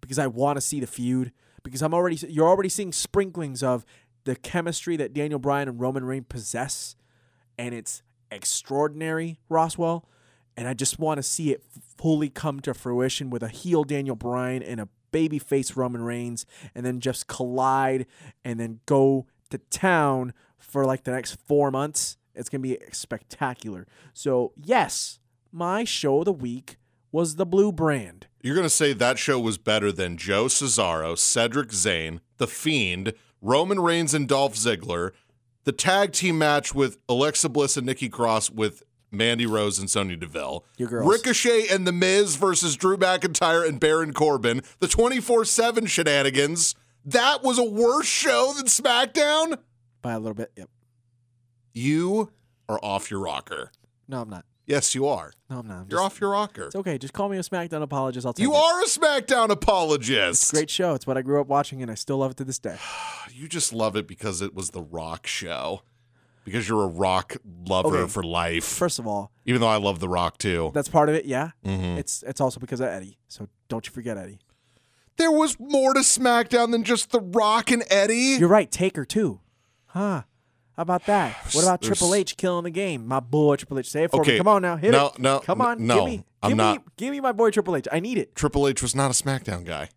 because 0.00 0.18
I 0.18 0.26
want 0.26 0.56
to 0.56 0.60
see 0.60 0.80
the 0.80 0.86
feud 0.86 1.32
because 1.62 1.80
I'm 1.82 1.94
already 1.94 2.16
you're 2.28 2.48
already 2.48 2.68
seeing 2.68 2.92
sprinklings 2.92 3.62
of 3.62 3.84
the 4.24 4.36
chemistry 4.36 4.96
that 4.96 5.14
Daniel 5.14 5.38
Bryan 5.38 5.68
and 5.68 5.80
Roman 5.80 6.04
Reigns 6.04 6.26
possess 6.28 6.96
and 7.56 7.74
it's 7.74 8.02
extraordinary, 8.30 9.38
Roswell, 9.48 10.08
and 10.56 10.68
I 10.68 10.74
just 10.74 10.98
want 10.98 11.18
to 11.18 11.22
see 11.22 11.52
it 11.52 11.64
fully 11.98 12.28
come 12.28 12.60
to 12.60 12.74
fruition 12.74 13.30
with 13.30 13.42
a 13.42 13.48
heel 13.48 13.84
Daniel 13.84 14.16
Bryan 14.16 14.62
and 14.62 14.80
a 14.80 14.88
babyface 15.12 15.76
Roman 15.76 16.02
Reigns 16.02 16.44
and 16.74 16.84
then 16.84 17.00
just 17.00 17.26
collide 17.26 18.06
and 18.44 18.58
then 18.58 18.80
go 18.86 19.26
to 19.50 19.58
town 19.58 20.32
for 20.58 20.84
like 20.84 21.04
the 21.04 21.12
next 21.12 21.38
4 21.46 21.70
months 21.70 22.16
it's 22.34 22.48
going 22.48 22.62
to 22.62 22.68
be 22.68 22.78
spectacular. 22.92 23.86
So, 24.12 24.52
yes, 24.56 25.20
my 25.52 25.84
show 25.84 26.18
of 26.18 26.24
the 26.24 26.32
week 26.32 26.78
was 27.12 27.36
the 27.36 27.46
Blue 27.46 27.70
Brand. 27.70 28.26
You're 28.42 28.56
going 28.56 28.66
to 28.66 28.70
say 28.70 28.92
that 28.92 29.18
show 29.18 29.38
was 29.38 29.56
better 29.56 29.92
than 29.92 30.16
Joe 30.16 30.46
Cesaro, 30.46 31.16
Cedric 31.16 31.68
Zayn, 31.68 32.18
The 32.38 32.48
Fiend, 32.48 33.12
Roman 33.40 33.78
Reigns 33.78 34.14
and 34.14 34.26
Dolph 34.26 34.54
Ziggler, 34.54 35.12
the 35.62 35.72
tag 35.72 36.12
team 36.12 36.38
match 36.38 36.74
with 36.74 36.98
Alexa 37.08 37.48
Bliss 37.50 37.76
and 37.76 37.86
Nikki 37.86 38.08
Cross 38.08 38.50
with 38.50 38.82
Mandy 39.14 39.46
Rose 39.46 39.78
and 39.78 39.88
Sonya 39.90 40.16
Deville, 40.16 40.64
Your 40.76 40.88
girls. 40.88 41.10
Ricochet 41.10 41.68
and 41.68 41.86
The 41.86 41.92
Miz 41.92 42.36
versus 42.36 42.76
Drew 42.76 42.96
McIntyre 42.96 43.66
and 43.68 43.78
Baron 43.80 44.12
Corbin, 44.12 44.62
the 44.80 44.88
24 44.88 45.44
7 45.44 45.86
shenanigans. 45.86 46.74
That 47.04 47.42
was 47.42 47.58
a 47.58 47.64
worse 47.64 48.06
show 48.06 48.52
than 48.56 48.66
SmackDown? 48.66 49.58
By 50.02 50.12
a 50.12 50.18
little 50.18 50.34
bit, 50.34 50.52
yep. 50.56 50.68
You 51.72 52.30
are 52.68 52.78
off 52.82 53.10
your 53.10 53.20
rocker. 53.20 53.72
No, 54.08 54.20
I'm 54.22 54.30
not. 54.30 54.44
Yes, 54.66 54.94
you 54.94 55.06
are. 55.06 55.32
No, 55.50 55.58
I'm 55.58 55.66
not. 55.68 55.74
I'm 55.80 55.86
You're 55.90 55.98
just- 56.00 56.04
off 56.14 56.20
your 56.20 56.30
rocker. 56.30 56.66
It's 56.66 56.76
okay. 56.76 56.96
Just 56.96 57.12
call 57.12 57.28
me 57.28 57.36
a 57.36 57.40
SmackDown 57.42 57.82
apologist. 57.82 58.26
I'll 58.26 58.32
take 58.32 58.44
You 58.44 58.54
it. 58.54 58.56
are 58.56 58.80
a 58.82 58.86
SmackDown 58.86 59.50
apologist. 59.50 60.50
Great 60.52 60.70
show. 60.70 60.94
It's 60.94 61.06
what 61.06 61.18
I 61.18 61.22
grew 61.22 61.40
up 61.40 61.48
watching, 61.48 61.82
and 61.82 61.90
I 61.90 61.94
still 61.94 62.18
love 62.18 62.30
it 62.30 62.36
to 62.38 62.44
this 62.44 62.58
day. 62.58 62.76
You 63.36 63.48
just 63.48 63.72
love 63.72 63.96
it 63.96 64.06
because 64.06 64.40
it 64.40 64.54
was 64.54 64.70
the 64.70 64.80
Rock 64.80 65.26
show. 65.26 65.82
Because 66.44 66.68
you're 66.68 66.84
a 66.84 66.88
Rock 66.88 67.36
lover 67.66 67.96
Okay. 68.02 68.10
for 68.12 68.22
life. 68.22 68.64
First 68.64 68.98
of 68.98 69.06
all, 69.06 69.32
Even 69.46 69.60
though 69.60 69.68
I 69.68 69.76
love 69.76 69.98
the 70.00 70.08
Rock 70.08 70.38
too. 70.38 70.70
that's 70.74 70.88
part 70.88 71.08
of 71.08 71.14
it. 71.14 71.24
Yeah, 71.24 71.50
Mhm. 71.64 71.96
it's 71.98 72.22
it's 72.26 72.40
also 72.40 72.60
because 72.60 72.80
of 72.80 72.86
Eddie. 72.88 73.18
So 73.28 73.48
don't 73.68 73.86
you 73.86 73.92
forget 73.92 74.16
Eddie. 74.18 74.38
There 75.16 75.30
was 75.32 75.58
more 75.60 75.94
to 75.94 76.00
SmackDown 76.00 76.70
than 76.72 76.82
just 76.84 77.10
the 77.12 77.20
Rock 77.20 77.70
and 77.70 77.84
Eddie. 77.88 78.36
You're 78.38 78.48
right. 78.48 78.70
Taker 78.70 79.04
too. 79.04 79.40
Huh? 79.86 80.22
How 80.76 80.82
about 80.82 81.06
that? 81.06 81.36
What 81.54 81.62
about 81.64 81.80
There's- 81.80 81.98
Triple 81.98 82.14
H 82.14 82.36
killing 82.36 82.64
the 82.64 82.70
game? 82.70 83.06
My 83.06 83.20
boy 83.20 83.54
Triple 83.56 83.78
H. 83.78 83.88
Say 83.90 84.04
it 84.04 84.10
for 84.10 84.20
Okay. 84.22 84.32
me. 84.32 84.38
Come 84.38 84.48
on 84.48 84.60
now. 84.62 84.76
Hit 84.76 84.90
No, 84.90 85.06
it. 85.08 85.18
no, 85.20 85.38
Come 85.38 85.60
on. 85.60 85.86
no, 85.86 85.94
Give 85.94 86.04
me, 86.04 86.24
I'm 86.42 86.50
give 86.50 86.56
not. 86.56 86.76
Me, 86.78 86.84
give 86.96 87.10
me 87.12 87.20
my 87.20 87.30
boy 87.32 87.50
Triple 87.52 87.76
H. 87.76 87.86
I 87.92 88.00
need 88.00 88.18
it. 88.18 88.34
Triple 88.34 88.66
H 88.66 88.82
was 88.82 88.94
not 88.94 89.10
a 89.10 89.14
SmackDown 89.14 89.64
guy. 89.64 89.88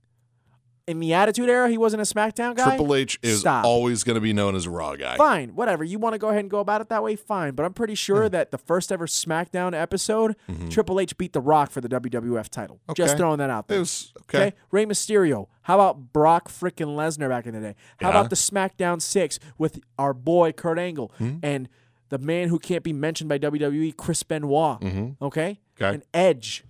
In 0.87 1.01
the 1.01 1.13
Attitude 1.13 1.49
Era, 1.49 1.69
he 1.69 1.77
wasn't 1.77 2.01
a 2.01 2.05
SmackDown 2.05 2.55
guy. 2.55 2.63
Triple 2.77 2.95
H 2.95 3.19
is 3.21 3.41
Stop. 3.41 3.65
always 3.65 4.05
going 4.05 4.13
to 4.15 4.21
be 4.21 4.31
known 4.31 4.55
as 4.55 4.65
a 4.65 4.69
Raw 4.69 4.95
guy. 4.95 5.17
Fine, 5.17 5.49
whatever. 5.49 5.83
You 5.83 5.99
want 5.99 6.13
to 6.13 6.17
go 6.17 6.29
ahead 6.29 6.39
and 6.39 6.49
go 6.49 6.59
about 6.59 6.79
it 6.79 6.87
that 6.87 7.03
way, 7.03 7.17
fine. 7.17 7.55
But 7.55 7.65
I'm 7.65 7.73
pretty 7.73 7.93
sure 7.95 8.29
that 8.29 8.51
the 8.51 8.57
first 8.57 8.89
ever 8.89 9.05
SmackDown 9.05 9.73
episode, 9.73 10.37
Triple 10.69 11.01
H 11.01 11.17
beat 11.17 11.33
The 11.33 11.41
Rock 11.41 11.71
for 11.71 11.81
the 11.81 11.89
WWF 11.89 12.47
title. 12.47 12.79
Just 12.95 13.09
Mm-hmm. 13.11 13.17
Throwing 13.17 13.37
that 13.39 13.49
out 13.49 13.65
It 13.65 13.67
there. 13.67 13.79
was 13.79 14.13
okay. 14.23 14.37
Okay. 14.47 14.55
Rey 14.71 14.85
Mysterio. 14.85 15.47
How 15.63 15.75
about 15.75 16.13
Brock 16.13 16.47
frickin' 16.49 16.95
Lesnar 16.95 17.27
back 17.27 17.45
in 17.45 17.53
the 17.53 17.59
day? 17.59 17.75
How 17.99 18.07
Yeah. 18.09 18.19
about 18.19 18.29
the 18.29 18.37
SmackDown 18.37 19.01
six 19.01 19.39
with 19.57 19.81
our 19.99 20.13
boy 20.13 20.53
Kurt 20.53 20.79
Angle 20.79 21.11
Hmm? 21.17 21.37
and 21.43 21.67
the 22.09 22.17
man 22.17 22.47
who 22.47 22.59
can't 22.59 22.83
be 22.85 22.93
mentioned 22.93 23.27
by 23.27 23.37
WWE, 23.37 23.91
Chris 23.97 24.23
Benoit. 24.23 24.77
Okay. 24.77 24.87
Mm-hmm. 24.87 25.23
Okay. 25.25 25.57
And 25.79 26.03
Edge. 26.13 26.63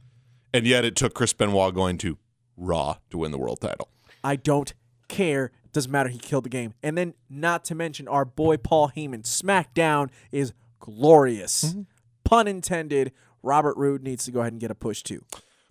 And 0.56 0.66
yet 0.66 0.84
it 0.86 0.96
took 0.96 1.14
Chris 1.14 1.34
Benoit 1.34 1.76
going 1.76 2.00
to 2.00 2.18
Raw 2.56 2.98
to 3.12 3.20
win 3.20 3.30
the 3.32 3.38
world 3.38 3.62
title. 3.62 3.90
I 4.28 4.36
don't 4.36 4.74
care. 5.08 5.52
Doesn't 5.72 5.90
matter. 5.90 6.10
He 6.10 6.18
killed 6.18 6.44
the 6.44 6.50
game. 6.50 6.74
And 6.84 6.98
then, 6.98 7.14
not 7.30 7.64
to 7.66 7.76
mention, 7.76 8.10
our 8.10 8.26
boy 8.26 8.58
Paul 8.58 8.92
Heyman. 8.94 9.24
SmackDown 9.24 10.10
is 10.34 10.52
glorious. 10.82 11.64
Mm-hmm. 11.64 11.82
Pun 12.26 12.48
intended. 12.50 13.14
Robert 13.42 13.78
Roode 13.78 14.04
needs 14.04 14.26
to 14.26 14.32
go 14.32 14.42
ahead 14.42 14.52
and 14.52 14.60
get 14.60 14.70
a 14.70 14.76
push 14.76 15.02
too. 15.02 15.24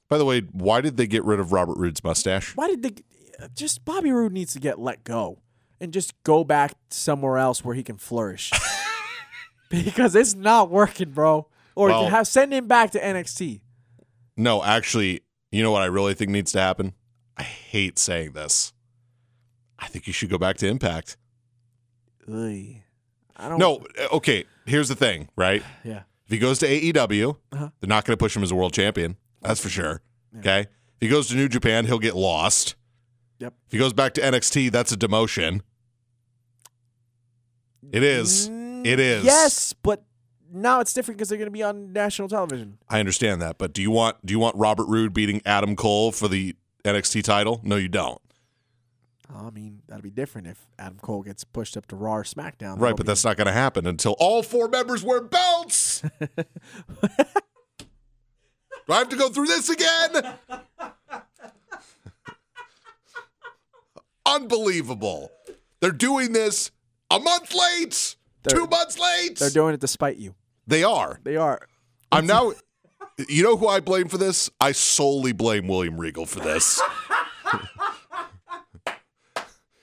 By 0.08 0.16
the 0.16 0.24
way, 0.24 0.40
why 0.40 0.80
did 0.80 0.96
they 0.96 1.06
get 1.06 1.22
rid 1.24 1.38
of 1.38 1.52
Robert 1.52 1.76
Roode's 1.76 2.02
mustache? 2.02 2.56
Why 2.56 2.68
did 2.68 2.82
they? 2.82 2.94
Just 3.54 3.84
Bobby 3.84 4.10
Roode 4.10 4.32
needs 4.32 4.54
to 4.54 4.58
get 4.58 4.78
let 4.78 5.04
go 5.04 5.40
and 5.78 5.92
just 5.92 6.14
go 6.22 6.42
back 6.42 6.72
somewhere 6.88 7.36
else 7.36 7.62
where 7.62 7.74
he 7.74 7.82
can 7.82 7.98
flourish. 7.98 8.52
because 9.68 10.16
it's 10.16 10.34
not 10.34 10.70
working, 10.70 11.10
bro. 11.10 11.46
Or 11.74 11.88
Well- 11.88 12.08
have 12.08 12.26
send 12.26 12.54
him 12.54 12.66
back 12.66 12.92
to 12.92 12.98
NXT. 12.98 13.60
No, 14.38 14.64
actually, 14.64 15.20
you 15.52 15.62
know 15.62 15.72
what 15.72 15.82
I 15.82 15.86
really 15.86 16.14
think 16.14 16.30
needs 16.30 16.52
to 16.52 16.60
happen? 16.60 16.94
I 17.36 17.42
hate 17.42 17.98
saying 17.98 18.32
this. 18.32 18.72
I 19.78 19.88
think 19.88 20.06
you 20.06 20.12
should 20.12 20.30
go 20.30 20.38
back 20.38 20.56
to 20.58 20.66
Impact. 20.66 21.16
I 22.28 23.48
don't. 23.48 23.58
No, 23.58 23.84
okay, 24.12 24.44
here's 24.64 24.88
the 24.88 24.96
thing, 24.96 25.28
right? 25.36 25.62
Yeah. 25.84 26.02
If 26.24 26.32
he 26.32 26.38
goes 26.38 26.58
to 26.58 26.66
AEW, 26.66 27.36
Uh-huh. 27.52 27.68
they're 27.80 27.88
not 27.88 28.04
going 28.04 28.16
to 28.16 28.20
push 28.20 28.34
him 28.36 28.42
as 28.42 28.50
a 28.50 28.54
world 28.56 28.72
champion. 28.72 29.16
That's 29.42 29.60
for 29.60 29.68
sure. 29.68 30.02
Okay? 30.38 30.60
If 30.62 30.68
he 31.00 31.06
goes 31.08 31.28
to 31.28 31.36
New 31.36 31.48
Japan, 31.48 31.84
he'll 31.86 32.00
get 32.00 32.16
lost. 32.16 32.74
Yep. 33.38 33.54
If 33.66 33.72
he 33.72 33.78
goes 33.78 33.92
back 33.92 34.14
to 34.14 34.20
NXT, 34.20 34.72
that's 34.72 34.90
a 34.90 34.96
demotion. 34.96 35.60
It 37.92 38.02
is. 38.02 38.48
It 38.48 38.98
is. 38.98 39.24
Yes, 39.24 39.72
but 39.72 40.02
now 40.52 40.80
it's 40.80 40.92
different 40.92 41.18
because 41.18 41.28
they're 41.28 41.38
going 41.38 41.46
to 41.46 41.52
be 41.52 41.62
on 41.62 41.92
national 41.92 42.26
television. 42.28 42.78
I 42.88 42.98
understand 42.98 43.40
that, 43.42 43.56
but 43.58 43.72
do 43.72 43.80
you 43.82 43.90
want 43.92 44.24
do 44.26 44.32
you 44.32 44.40
want 44.40 44.56
Robert 44.56 44.86
Roode 44.86 45.12
beating 45.12 45.40
Adam 45.46 45.76
Cole 45.76 46.10
for 46.12 46.26
the 46.28 46.56
NXT 46.86 47.22
title? 47.24 47.60
No, 47.62 47.76
you 47.76 47.88
don't. 47.88 48.20
I 49.34 49.50
mean, 49.50 49.82
that'd 49.88 50.04
be 50.04 50.10
different 50.10 50.46
if 50.46 50.66
Adam 50.78 50.98
Cole 51.02 51.22
gets 51.22 51.42
pushed 51.42 51.76
up 51.76 51.86
to 51.86 51.96
Raw 51.96 52.18
or 52.18 52.22
SmackDown. 52.22 52.78
Right, 52.80 52.96
but 52.96 53.06
that's 53.06 53.24
not 53.24 53.36
going 53.36 53.48
to 53.48 53.52
happen 53.52 53.84
until 53.86 54.12
all 54.20 54.42
four 54.44 54.68
members 54.68 55.02
wear 55.02 55.20
belts. 55.20 56.02
Do 56.20 56.28
I 58.92 58.98
have 58.98 59.08
to 59.08 59.16
go 59.16 59.28
through 59.28 59.46
this 59.46 59.68
again? 59.68 60.34
Unbelievable. 64.24 65.30
They're 65.80 65.90
doing 65.92 66.32
this 66.32 66.70
a 67.10 67.18
month 67.18 67.54
late, 67.54 68.16
They're- 68.42 68.58
two 68.58 68.66
months 68.66 68.98
late. 68.98 69.38
they're 69.38 69.50
doing 69.50 69.74
it 69.74 69.80
to 69.80 69.88
spite 69.88 70.16
you. 70.16 70.34
they 70.66 70.84
are. 70.84 71.20
They 71.24 71.36
are. 71.36 71.66
I'm 72.12 72.26
now. 72.26 72.52
You 73.28 73.42
know 73.42 73.56
who 73.56 73.66
I 73.66 73.80
blame 73.80 74.08
for 74.08 74.18
this? 74.18 74.50
I 74.60 74.72
solely 74.72 75.32
blame 75.32 75.68
William 75.68 75.98
Regal 75.98 76.26
for 76.26 76.40
this. 76.40 76.82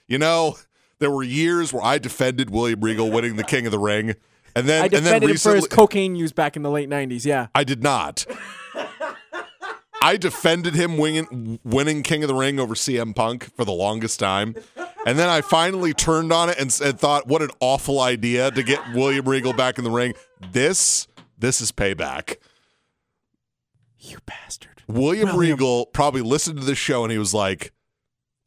you 0.07 0.19
know, 0.19 0.57
there 0.99 1.09
were 1.09 1.23
years 1.23 1.73
where 1.73 1.83
I 1.83 1.97
defended 1.97 2.51
William 2.51 2.81
Regal 2.81 3.09
winning 3.09 3.35
the 3.35 3.43
King 3.43 3.65
of 3.65 3.71
the 3.71 3.79
Ring, 3.79 4.13
and 4.55 4.69
then 4.69 4.83
I 4.83 4.85
and 4.85 4.93
then 4.93 5.03
defended 5.03 5.29
him 5.31 5.37
for 5.37 5.53
recently 5.53 5.59
his 5.59 5.67
cocaine 5.67 6.15
use 6.15 6.31
back 6.31 6.55
in 6.55 6.61
the 6.61 6.69
late 6.69 6.89
'90s. 6.89 7.25
Yeah. 7.25 7.47
I 7.55 7.63
did 7.63 7.81
not. 7.81 8.25
I 10.03 10.17
defended 10.17 10.75
him 10.75 10.97
winning, 10.97 11.59
winning 11.63 12.03
King 12.03 12.23
of 12.23 12.27
the 12.27 12.35
Ring 12.35 12.59
over 12.59 12.75
CM 12.75 13.15
Punk 13.15 13.55
for 13.55 13.63
the 13.63 13.71
longest 13.71 14.19
time. 14.19 14.53
And 15.05 15.17
then 15.17 15.29
I 15.29 15.39
finally 15.39 15.93
turned 15.93 16.33
on 16.33 16.49
it 16.49 16.57
and, 16.59 16.77
and 16.83 16.99
thought, 16.99 17.25
what 17.25 17.41
an 17.41 17.51
awful 17.61 18.01
idea 18.01 18.51
to 18.51 18.63
get 18.63 18.79
William 18.93 19.27
Regal 19.27 19.53
back 19.53 19.77
in 19.77 19.85
the 19.85 19.89
ring. 19.89 20.13
This, 20.51 21.07
this 21.37 21.61
is 21.61 21.71
payback. 21.71 22.35
You 24.05 24.17
bastard. 24.25 24.83
William 24.87 25.29
William. 25.35 25.37
Regal 25.53 25.85
probably 25.87 26.21
listened 26.21 26.59
to 26.59 26.65
this 26.65 26.77
show 26.77 27.03
and 27.03 27.11
he 27.11 27.17
was 27.17 27.33
like, 27.33 27.71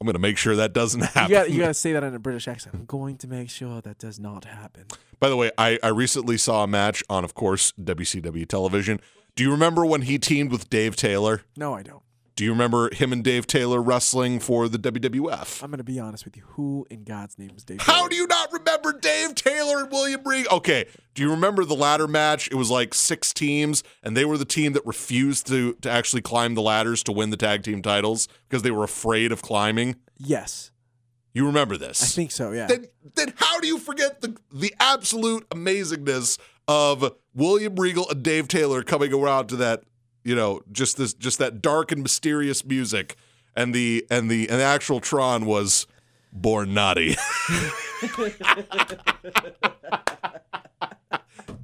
I'm 0.00 0.06
going 0.06 0.12
to 0.14 0.18
make 0.20 0.36
sure 0.36 0.54
that 0.56 0.74
doesn't 0.74 1.00
You 1.00 1.06
happen. 1.06 1.30
got 1.30 1.50
you 1.50 1.60
got 1.60 1.68
to 1.68 1.74
say 1.74 1.92
that 1.94 2.04
in 2.04 2.14
a 2.14 2.18
British 2.18 2.46
accent. 2.46 2.74
I'm 2.74 2.84
going 2.84 3.16
to 3.18 3.26
make 3.28 3.48
sure 3.48 3.80
that 3.80 3.98
does 3.98 4.20
not 4.20 4.44
happen. 4.44 4.84
By 5.18 5.30
the 5.30 5.36
way, 5.36 5.50
I, 5.56 5.78
I 5.82 5.88
recently 5.88 6.36
saw 6.36 6.62
a 6.64 6.66
match 6.66 7.02
on, 7.08 7.24
of 7.24 7.32
course, 7.34 7.72
WCW 7.80 8.46
television. 8.46 9.00
Do 9.34 9.42
you 9.44 9.50
remember 9.50 9.86
when 9.86 10.02
he 10.02 10.18
teamed 10.18 10.52
with 10.52 10.68
Dave 10.68 10.96
Taylor? 10.96 11.42
No, 11.56 11.72
I 11.74 11.82
don't. 11.82 12.02
Do 12.36 12.44
you 12.44 12.50
remember 12.50 12.94
him 12.94 13.14
and 13.14 13.24
Dave 13.24 13.46
Taylor 13.46 13.80
wrestling 13.80 14.40
for 14.40 14.68
the 14.68 14.78
WWF? 14.78 15.62
I'm 15.62 15.70
going 15.70 15.78
to 15.78 15.84
be 15.84 15.98
honest 15.98 16.26
with 16.26 16.36
you. 16.36 16.42
Who 16.48 16.86
in 16.90 17.02
God's 17.02 17.38
name 17.38 17.52
is 17.56 17.64
Dave? 17.64 17.80
How 17.80 17.94
Taylor? 18.00 18.08
do 18.10 18.16
you 18.16 18.26
not 18.26 18.52
remember 18.52 18.92
Dave 18.92 19.34
Taylor 19.34 19.80
and 19.80 19.90
William 19.90 20.20
Regal? 20.22 20.56
Okay, 20.58 20.84
do 21.14 21.22
you 21.22 21.30
remember 21.30 21.64
the 21.64 21.74
ladder 21.74 22.06
match? 22.06 22.48
It 22.48 22.56
was 22.56 22.70
like 22.70 22.92
six 22.92 23.32
teams, 23.32 23.82
and 24.02 24.14
they 24.14 24.26
were 24.26 24.36
the 24.36 24.44
team 24.44 24.74
that 24.74 24.84
refused 24.84 25.46
to 25.46 25.72
to 25.80 25.90
actually 25.90 26.20
climb 26.20 26.54
the 26.54 26.60
ladders 26.62 27.02
to 27.04 27.12
win 27.12 27.30
the 27.30 27.38
tag 27.38 27.62
team 27.62 27.80
titles 27.80 28.28
because 28.48 28.62
they 28.62 28.70
were 28.70 28.84
afraid 28.84 29.32
of 29.32 29.40
climbing. 29.40 29.96
Yes. 30.18 30.70
You 31.32 31.46
remember 31.46 31.78
this? 31.78 32.02
I 32.02 32.06
think 32.06 32.32
so. 32.32 32.52
Yeah. 32.52 32.66
Then, 32.66 32.86
then 33.14 33.32
how 33.36 33.60
do 33.60 33.66
you 33.66 33.78
forget 33.78 34.20
the 34.20 34.36
the 34.52 34.74
absolute 34.78 35.48
amazingness 35.48 36.38
of 36.68 37.14
William 37.34 37.76
Regal 37.76 38.08
and 38.10 38.22
Dave 38.22 38.46
Taylor 38.48 38.82
coming 38.82 39.14
around 39.14 39.46
to 39.48 39.56
that, 39.56 39.84
you 40.26 40.34
know, 40.34 40.60
just 40.72 40.96
this 40.96 41.14
just 41.14 41.38
that 41.38 41.62
dark 41.62 41.92
and 41.92 42.02
mysterious 42.02 42.64
music, 42.64 43.16
and 43.54 43.74
the 43.74 44.04
and 44.10 44.30
the 44.30 44.48
and 44.50 44.58
the 44.60 44.64
actual 44.64 45.00
Tron 45.00 45.46
was 45.46 45.86
born 46.32 46.74
naughty. 46.74 47.16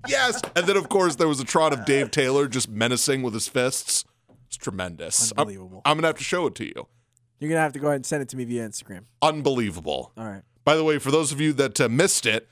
yes, 0.09 0.41
and 0.57 0.67
then 0.67 0.77
of 0.77 0.89
course 0.89 1.17
there 1.17 1.29
was 1.29 1.41
a 1.41 1.45
Tron 1.45 1.73
of 1.73 1.85
Dave 1.85 2.11
Taylor 2.11 2.47
just 2.49 2.69
menacing 2.69 3.23
with 3.23 3.35
his 3.35 3.49
fists. 3.49 4.05
It's 4.47 4.57
tremendous. 4.57 5.33
I'm- 5.33 5.41
Unbelievable. 5.41 5.83
I'm 5.85 5.97
gonna 5.97 6.07
have 6.09 6.19
to 6.19 6.25
show 6.25 6.47
it 6.47 6.55
to 6.57 6.65
you. 6.65 6.87
You're 7.39 7.49
gonna 7.51 7.61
have 7.61 7.73
to 7.73 7.79
go 7.79 7.89
ahead 7.89 7.97
and 7.97 8.07
send 8.07 8.23
it 8.23 8.29
to 8.31 8.37
me 8.37 8.45
via 8.45 8.69
Instagram. 8.69 9.05
Unbelievable. 9.21 10.13
All 10.17 10.25
right. 10.25 10.43
By 10.65 10.77
the 10.77 10.85
way, 10.85 10.99
for 10.99 11.11
those 11.11 11.33
of 11.33 11.41
you 11.41 11.53
that 11.55 11.81
uh, 11.81 11.89
missed 11.89 12.25
it, 12.25 12.49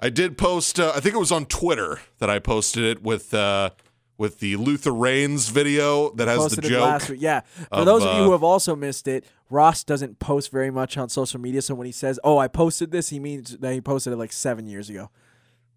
I 0.00 0.08
did 0.08 0.38
post. 0.38 0.80
Uh, 0.80 0.92
I 0.94 1.00
think 1.00 1.14
it 1.14 1.18
was 1.18 1.32
on 1.32 1.44
Twitter 1.46 2.00
that 2.18 2.30
I 2.30 2.38
posted 2.38 2.84
it 2.84 3.02
with 3.02 3.34
uh, 3.34 3.70
with 4.16 4.38
the 4.38 4.56
Luther 4.56 4.92
Reigns 4.92 5.48
video 5.48 6.10
that 6.14 6.28
has 6.28 6.54
the 6.54 6.62
joke. 6.62 7.02
Yeah. 7.16 7.40
For 7.40 7.64
of, 7.70 7.86
those 7.86 8.02
of 8.04 8.16
you 8.16 8.22
uh, 8.22 8.24
who 8.26 8.32
have 8.32 8.42
also 8.42 8.76
missed 8.76 9.08
it, 9.08 9.24
Ross 9.50 9.84
doesn't 9.84 10.18
post 10.18 10.50
very 10.50 10.70
much 10.70 10.96
on 10.96 11.08
social 11.08 11.40
media. 11.40 11.62
So 11.62 11.74
when 11.74 11.86
he 11.86 11.92
says, 11.92 12.20
"Oh, 12.22 12.38
I 12.38 12.48
posted 12.48 12.90
this," 12.90 13.08
he 13.08 13.18
means 13.18 13.56
that 13.58 13.72
he 13.72 13.80
posted 13.80 14.12
it 14.12 14.16
like 14.16 14.32
seven 14.32 14.66
years 14.66 14.88
ago. 14.88 15.10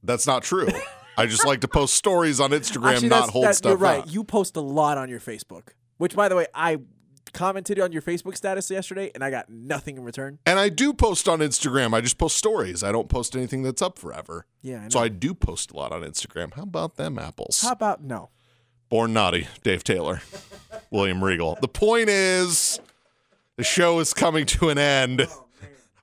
That's 0.03 0.27
not 0.27 0.43
true. 0.43 0.67
I 1.17 1.25
just 1.25 1.45
like 1.45 1.61
to 1.61 1.67
post 1.67 1.95
stories 1.95 2.39
on 2.39 2.51
Instagram, 2.51 2.93
Actually, 2.93 3.09
not 3.09 3.29
hold 3.31 3.45
that- 3.45 3.55
stuff 3.55 3.71
You're 3.71 3.77
right. 3.77 4.03
up. 4.03 4.11
You 4.11 4.23
post 4.23 4.55
a 4.55 4.61
lot 4.61 4.99
on 4.99 5.09
your 5.09 5.19
Facebook. 5.19 5.69
Which, 5.97 6.15
by 6.15 6.29
the 6.29 6.35
way, 6.35 6.45
I 6.53 6.77
commented 7.33 7.79
on 7.79 7.91
your 7.91 8.01
Facebook 8.01 8.35
status 8.35 8.69
yesterday, 8.69 9.11
and 9.13 9.23
I 9.23 9.29
got 9.29 9.49
nothing 9.49 9.97
in 9.97 10.03
return. 10.03 10.39
And 10.45 10.59
I 10.59 10.69
do 10.69 10.93
post 10.93 11.27
on 11.27 11.39
Instagram. 11.39 11.93
I 11.93 12.01
just 12.01 12.17
post 12.17 12.37
stories. 12.37 12.83
I 12.83 12.91
don't 12.91 13.09
post 13.09 13.35
anything 13.35 13.63
that's 13.63 13.81
up 13.81 13.99
forever. 13.99 14.45
Yeah. 14.61 14.83
I. 14.85 14.89
So 14.89 14.99
I 14.99 15.07
do 15.07 15.33
post 15.33 15.71
a 15.71 15.75
lot 15.75 15.91
on 15.91 16.01
Instagram. 16.01 16.53
How 16.53 16.63
about 16.63 16.95
them 16.95 17.17
apples? 17.19 17.61
How 17.61 17.71
about 17.71 18.03
no? 18.03 18.29
Born 18.89 19.11
naughty, 19.11 19.47
Dave 19.63 19.83
Taylor, 19.83 20.21
William 20.91 21.21
Regal. 21.21 21.57
The 21.59 21.67
point 21.67 22.07
is, 22.07 22.79
the 23.57 23.63
show 23.63 23.99
is 23.99 24.13
coming 24.13 24.45
to 24.45 24.69
an 24.69 24.77
end. 24.77 25.27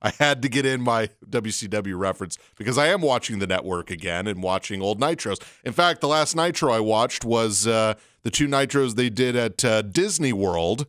I 0.02 0.12
had 0.18 0.42
to 0.42 0.51
get 0.51 0.66
in 0.66 0.82
my 0.82 1.09
WCW 1.30 1.98
reference 1.98 2.36
because 2.56 2.76
I 2.76 2.88
am 2.88 3.01
watching 3.01 3.38
the 3.38 3.46
network 3.46 3.90
again 3.90 4.26
and 4.26 4.42
watching 4.42 4.82
old 4.82 5.01
Nitros. 5.01 5.42
In 5.64 5.72
fact, 5.72 6.02
the 6.02 6.09
last 6.09 6.36
Nitro 6.36 6.70
I 6.70 6.80
watched 6.80 7.24
was 7.24 7.66
uh, 7.66 7.94
the 8.22 8.30
two 8.30 8.46
Nitros 8.46 8.96
they 8.96 9.09
did 9.09 9.34
at 9.34 9.64
uh, 9.64 9.80
Disney 9.80 10.34
World 10.34 10.86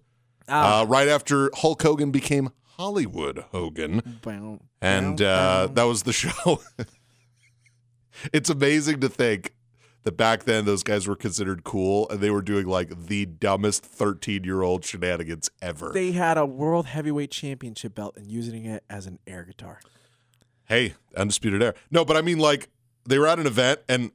Ah. 0.47 0.81
uh, 0.81 0.85
right 0.85 1.07
after 1.07 1.49
Hulk 1.55 1.81
Hogan 1.81 2.11
became 2.11 2.49
Hollywood 2.77 3.45
Hogan. 3.51 4.19
Bow, 4.21 4.59
And 4.81 5.17
bow, 5.17 5.25
uh, 5.25 5.67
bow. 5.67 5.73
that 5.73 5.83
was 5.83 6.03
the 6.03 6.13
show. 6.23 6.61
it's 8.33 8.49
amazing 8.49 8.99
to 9.01 9.09
think 9.09 9.53
that 10.03 10.15
back 10.17 10.43
then 10.43 10.65
those 10.65 10.83
guys 10.83 11.07
were 11.07 11.15
considered 11.15 11.63
cool 11.63 12.07
and 12.09 12.19
they 12.19 12.29
were 12.29 12.41
doing 12.41 12.67
like 12.67 13.07
the 13.07 13.25
dumbest 13.25 13.83
13 13.83 14.43
year 14.43 14.61
old 14.61 14.85
shenanigans 14.85 15.49
ever. 15.61 15.91
they 15.93 16.11
had 16.11 16.37
a 16.37 16.45
world 16.45 16.85
heavyweight 16.85 17.31
championship 17.31 17.95
belt 17.95 18.15
and 18.15 18.27
using 18.29 18.65
it 18.65 18.83
as 18.89 19.07
an 19.07 19.17
air 19.25 19.43
guitar. 19.43 19.79
hey, 20.65 20.93
Undisputed 21.17 21.61
Air. 21.63 21.73
No, 21.91 22.05
but 22.05 22.17
I 22.17 22.21
mean, 22.21 22.37
like 22.39 22.69
they 23.07 23.17
were 23.17 23.27
at 23.27 23.39
an 23.39 23.47
event 23.47 23.79
and 23.89 24.11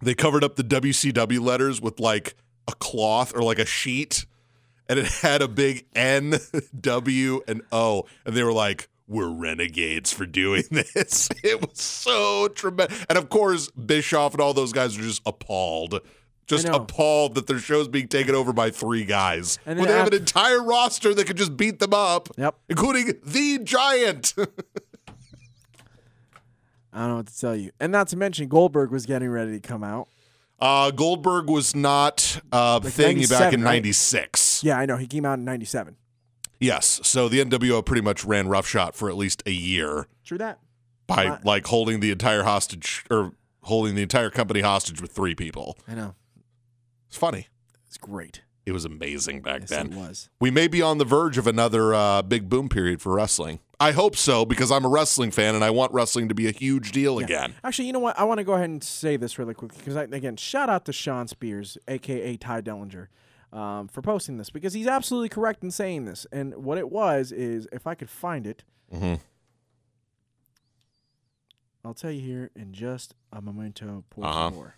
they 0.00 0.14
covered 0.14 0.42
up 0.44 0.56
the 0.56 0.64
WCW 0.64 1.40
letters 1.40 1.80
with 1.80 2.00
like 2.00 2.34
a 2.66 2.72
cloth 2.72 3.32
or 3.36 3.42
like 3.42 3.58
a 3.58 3.64
sheet 3.66 4.26
and 4.88 4.98
it 4.98 5.06
had 5.06 5.42
a 5.42 5.48
big 5.48 5.86
N, 5.94 6.34
W, 6.80 7.42
and 7.48 7.62
O. 7.72 8.04
And 8.24 8.34
they 8.36 8.42
were 8.42 8.52
like, 8.52 8.88
we're 9.06 9.28
renegades 9.28 10.12
for 10.12 10.24
doing 10.26 10.64
this. 10.70 11.28
It 11.42 11.60
was 11.60 11.80
so 11.80 12.48
tremendous. 12.48 13.04
And 13.08 13.18
of 13.18 13.28
course, 13.28 13.70
Bischoff 13.72 14.32
and 14.32 14.40
all 14.40 14.54
those 14.54 14.72
guys 14.72 14.96
are 14.98 15.02
just 15.02 15.22
appalled. 15.26 16.00
Just 16.46 16.68
appalled 16.68 17.36
that 17.36 17.46
their 17.46 17.58
show's 17.58 17.88
being 17.88 18.06
taken 18.08 18.34
over 18.34 18.52
by 18.52 18.68
three 18.70 19.06
guys. 19.06 19.58
And 19.64 19.78
when 19.78 19.88
they 19.88 19.94
have 19.94 20.08
an 20.08 20.14
entire 20.14 20.62
roster 20.62 21.14
that 21.14 21.26
could 21.26 21.38
just 21.38 21.56
beat 21.56 21.78
them 21.78 21.94
up, 21.94 22.28
Yep. 22.36 22.54
including 22.68 23.14
the 23.24 23.60
giant. 23.60 24.34
I 26.92 26.98
don't 27.00 27.08
know 27.08 27.16
what 27.16 27.26
to 27.28 27.40
tell 27.40 27.56
you. 27.56 27.70
And 27.80 27.90
not 27.90 28.08
to 28.08 28.16
mention, 28.16 28.48
Goldberg 28.48 28.90
was 28.90 29.06
getting 29.06 29.30
ready 29.30 29.52
to 29.52 29.60
come 29.60 29.82
out. 29.82 30.08
Uh, 30.60 30.90
Goldberg 30.92 31.48
was 31.50 31.74
not 31.74 32.40
a 32.52 32.80
Like 32.82 32.92
thing 32.92 33.16
back 33.20 33.52
97, 33.52 33.54
in 33.54 33.62
right? 33.64 33.72
'96. 33.72 34.43
Yeah, 34.64 34.78
I 34.78 34.86
know. 34.86 34.96
He 34.96 35.06
came 35.06 35.24
out 35.24 35.38
in 35.38 35.44
97. 35.44 35.96
Yes, 36.60 37.00
so 37.02 37.28
the 37.28 37.44
NWO 37.44 37.84
pretty 37.84 38.00
much 38.00 38.24
ran 38.24 38.48
roughshod 38.48 38.94
for 38.94 39.10
at 39.10 39.16
least 39.16 39.42
a 39.44 39.50
year 39.50 40.06
True 40.24 40.38
that. 40.38 40.58
by 41.06 41.26
Uh, 41.26 41.38
like 41.44 41.66
holding 41.66 42.00
the 42.00 42.10
entire 42.10 42.44
hostage 42.44 43.04
or 43.10 43.32
holding 43.64 43.94
the 43.94 44.02
entire 44.02 44.30
company 44.30 44.60
hostage 44.60 45.02
with 45.02 45.12
three 45.12 45.34
people. 45.34 45.76
I 45.86 45.94
know. 45.94 46.14
It's 47.08 47.16
funny. 47.16 47.48
It's 47.86 47.98
great. 47.98 48.42
It 48.64 48.72
was 48.72 48.86
amazing 48.86 49.42
back 49.42 49.60
Yes, 49.62 49.70
then. 49.70 49.92
it 49.92 49.98
was. 49.98 50.30
We 50.40 50.50
may 50.50 50.68
be 50.68 50.80
on 50.80 50.96
the 50.96 51.04
verge 51.04 51.36
of 51.36 51.46
another 51.46 51.92
uh, 51.92 52.22
big 52.22 52.48
boom 52.48 52.70
period 52.70 53.02
for 53.02 53.12
wrestling. 53.14 53.58
I 53.78 53.92
hope 53.92 54.16
so 54.16 54.46
because 54.46 54.70
I'm 54.72 54.86
a 54.86 54.88
wrestling 54.88 55.30
fan 55.32 55.54
and 55.54 55.62
I 55.62 55.68
want 55.68 55.92
wrestling 55.92 56.28
to 56.28 56.34
be 56.34 56.48
a 56.48 56.50
huge 56.52 56.90
deal 56.92 57.20
Yeah. 57.20 57.26
again. 57.26 57.54
Actually, 57.62 57.88
you 57.88 57.92
know 57.92 57.98
what? 57.98 58.18
I 58.18 58.24
want 58.24 58.38
to 58.38 58.44
go 58.44 58.54
ahead 58.54 58.70
and 58.70 58.82
say 58.82 59.18
this 59.18 59.38
really 59.38 59.52
quickly 59.52 59.78
because, 59.78 59.96
again, 59.96 60.36
shout 60.36 60.70
out 60.70 60.86
to 60.86 60.92
Shawn 60.94 61.28
Spears, 61.28 61.76
aka 61.88 62.36
Tye 62.38 62.62
Dillinger, 62.62 63.08
um, 63.54 63.88
for 63.88 64.02
posting 64.02 64.36
this 64.36 64.50
because 64.50 64.74
he's 64.74 64.86
absolutely 64.88 65.28
correct 65.30 65.62
in 65.62 65.70
saying 65.70 66.04
this. 66.04 66.26
And 66.32 66.54
what 66.56 66.76
it 66.76 66.90
was 66.90 67.32
is, 67.32 67.66
if 67.72 67.86
I 67.86 67.94
could 67.94 68.10
find 68.10 68.46
it, 68.46 68.64
Mhm. 68.92 69.20
I'll 71.84 71.94
tell 71.94 72.10
you 72.10 72.20
here 72.20 72.50
in 72.56 72.72
just 72.72 73.14
a 73.32 73.40
momento. 73.40 74.04
Por 74.10 74.24
Uh-huh. 74.24 74.50
favor. 74.50 74.74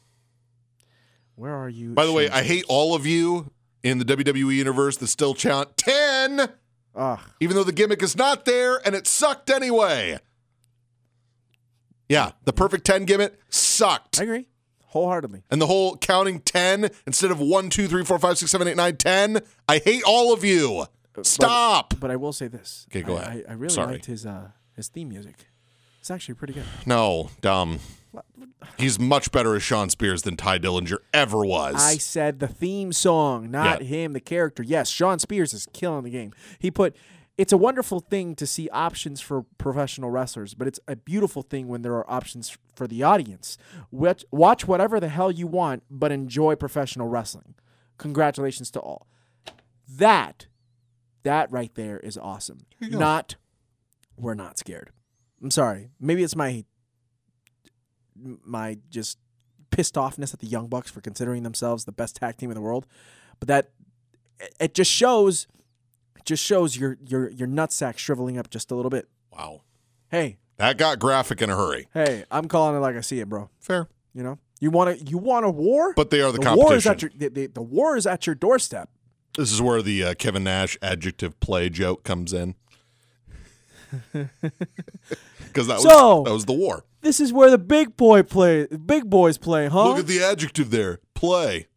Where 1.36 1.54
are 1.54 1.68
you? 1.68 1.92
By 1.94 2.06
the 2.06 2.12
way, 2.12 2.28
I 2.28 2.42
hate 2.42 2.64
all 2.68 2.94
of 2.94 3.06
you 3.06 3.52
in 3.82 3.98
the 3.98 4.04
WWE 4.04 4.56
universe 4.56 4.96
that 4.98 5.06
still 5.08 5.34
chant 5.34 5.76
10 5.76 6.52
Ugh. 6.94 7.20
even 7.40 7.54
though 7.56 7.64
the 7.64 7.72
gimmick 7.72 8.02
is 8.02 8.16
not 8.16 8.44
there 8.44 8.84
and 8.86 8.94
it 8.94 9.06
sucked 9.06 9.50
anyway. 9.50 10.18
Yeah, 12.08 12.32
the 12.44 12.52
perfect 12.52 12.84
10 12.86 13.04
gimmick 13.04 13.38
sucked. 13.50 14.20
I 14.20 14.24
agree 14.24 14.46
wholeheartedly. 14.96 15.42
And 15.50 15.60
the 15.62 15.66
whole 15.66 15.96
counting 15.96 16.40
10 16.40 16.88
instead 17.06 17.30
of 17.30 17.38
1, 17.40 17.70
2, 17.70 17.86
3, 17.88 18.04
4, 18.04 18.18
5, 18.18 18.38
6, 18.38 18.50
7, 18.50 18.68
8, 18.68 18.76
9, 18.76 18.96
10. 18.96 19.40
I 19.68 19.78
hate 19.78 20.02
all 20.06 20.32
of 20.32 20.44
you. 20.44 20.86
Stop. 21.22 21.94
But 21.98 22.10
I 22.10 22.16
will 22.16 22.32
say 22.32 22.48
this. 22.48 22.86
Okay, 22.90 23.02
go 23.02 23.16
I- 23.16 23.22
ahead. 23.22 23.44
I, 23.48 23.52
I 23.52 23.54
really 23.54 23.72
Sorry. 23.74 23.92
liked 23.92 24.06
his 24.06 24.26
uh, 24.26 24.50
his 24.74 24.88
theme 24.88 25.08
music. 25.08 25.34
It's 26.00 26.10
actually 26.10 26.34
pretty 26.34 26.52
good. 26.54 26.64
No, 26.84 27.30
dumb. 27.40 27.80
He's 28.78 28.98
much 28.98 29.30
better 29.32 29.54
as 29.54 29.62
Shawn 29.62 29.90
Spears 29.90 30.22
than 30.22 30.36
Tye 30.36 30.58
Dillinger 30.58 30.98
ever 31.12 31.44
was. 31.44 31.74
I 31.76 31.96
said 31.98 32.38
the 32.40 32.48
theme 32.48 32.92
song, 32.92 33.50
not 33.50 33.82
Yeah. 33.82 33.88
him, 33.88 34.12
the 34.12 34.20
character. 34.20 34.62
Yes, 34.62 34.88
Shawn 34.88 35.18
Spears 35.18 35.52
is 35.52 35.66
killing 35.72 36.04
the 36.04 36.10
game. 36.10 36.32
He 36.58 36.70
put 36.70 36.96
it's 37.38 37.52
a 37.52 37.56
wonderful 37.56 38.00
thing 38.00 38.34
to 38.36 38.46
see 38.46 38.68
options 38.70 39.20
for 39.20 39.42
professional 39.58 40.10
wrestlers, 40.10 40.54
but 40.54 40.66
it's 40.66 40.80
a 40.88 40.96
beautiful 40.96 41.42
thing 41.42 41.68
when 41.68 41.82
there 41.82 41.94
are 41.94 42.10
options 42.10 42.56
for 42.74 42.86
the 42.86 43.02
audience. 43.02 43.58
Watch, 43.90 44.24
watch 44.30 44.66
whatever 44.66 44.98
the 45.00 45.08
hell 45.08 45.30
you 45.30 45.46
want, 45.46 45.82
but 45.90 46.10
enjoy 46.12 46.54
professional 46.54 47.08
wrestling. 47.08 47.54
Congratulations 47.98 48.70
to 48.70 48.80
all. 48.80 49.06
That, 49.88 50.46
that 51.24 51.50
right 51.52 51.74
there 51.74 51.98
is 52.00 52.16
awesome. 52.16 52.60
Not, 52.98 53.36
we're 54.16 54.34
not 54.34 54.58
scared. 54.58 54.90
I'm 55.42 55.50
sorry. 55.50 55.90
Maybe 56.00 56.22
it's 56.22 56.36
my, 56.36 56.64
my 58.44 58.78
just 58.88 59.18
pissed 59.70 59.94
offness 59.96 60.32
at 60.32 60.40
the 60.40 60.46
Young 60.46 60.68
Bucks 60.68 60.90
for 60.90 61.00
considering 61.02 61.42
themselves 61.42 61.84
the 61.84 61.92
best 61.92 62.16
tag 62.16 62.38
team 62.38 62.50
in 62.50 62.54
the 62.54 62.60
world, 62.62 62.86
but 63.38 63.48
that 63.48 63.70
it- 64.58 64.74
just 64.74 64.90
shows, 64.90 65.46
just 66.26 66.44
shows 66.44 66.76
your 66.76 66.98
your 67.06 67.30
your 67.30 67.48
nutsack 67.48 67.96
shriveling 67.96 68.36
up 68.36 68.50
just 68.50 68.70
a 68.70 68.74
little 68.74 68.90
bit. 68.90 69.08
wow. 69.32 69.62
Hey, 70.10 70.36
That 70.58 70.76
got 70.78 70.98
graphic 70.98 71.40
in 71.42 71.48
a 71.50 71.56
hurry. 71.56 71.88
hey, 71.94 72.24
I'm 72.30 72.46
calling 72.48 72.76
it 72.76 72.80
like 72.80 72.94
I 72.96 73.00
see 73.00 73.18
it, 73.20 73.28
bro. 73.28 73.48
Fair. 73.58 73.88
You 74.14 74.22
know, 74.22 74.38
you 74.60 74.70
want 74.70 74.98
to 74.98 75.04
you 75.04 75.18
want 75.18 75.44
a 75.46 75.50
war, 75.50 75.94
But 75.94 76.10
they 76.10 76.20
are 76.20 76.30
the, 76.32 76.38
the 76.38 76.54
war 76.54 76.74
is 76.74 76.84
competition. 76.84 76.92
at 76.92 77.02
your 77.02 77.10
the, 77.30 77.40
the, 77.40 77.46
the 77.54 77.62
war 77.62 77.96
is 77.96 78.06
at 78.06 78.26
your 78.26 78.34
doorstep. 78.34 78.88
this 79.36 79.50
is 79.52 79.60
where 79.62 79.82
the 79.82 80.04
uh, 80.04 80.14
Kevin 80.14 80.44
Nash 80.44 80.76
adjective 80.82 81.38
play 81.40 81.68
joke 81.70 82.02
comes 82.04 82.32
in. 82.32 82.54
Because 85.48 85.68
that, 85.68 85.74
was 85.76 85.82
So- 85.84 86.22
that 86.24 86.32
was 86.32 86.44
the 86.44 86.52
war. 86.52 86.84
This 87.02 87.20
is 87.20 87.32
where 87.32 87.50
the 87.50 87.58
big 87.58 87.96
boy 87.96 88.22
play, 88.24 88.66
big 88.66 89.08
boys 89.08 89.38
play, 89.38 89.68
huh? 89.68 89.88
Look 89.90 89.98
at 90.00 90.06
the 90.06 90.22
adjective 90.22 90.70
there. 90.70 90.98
Play. 91.14 91.68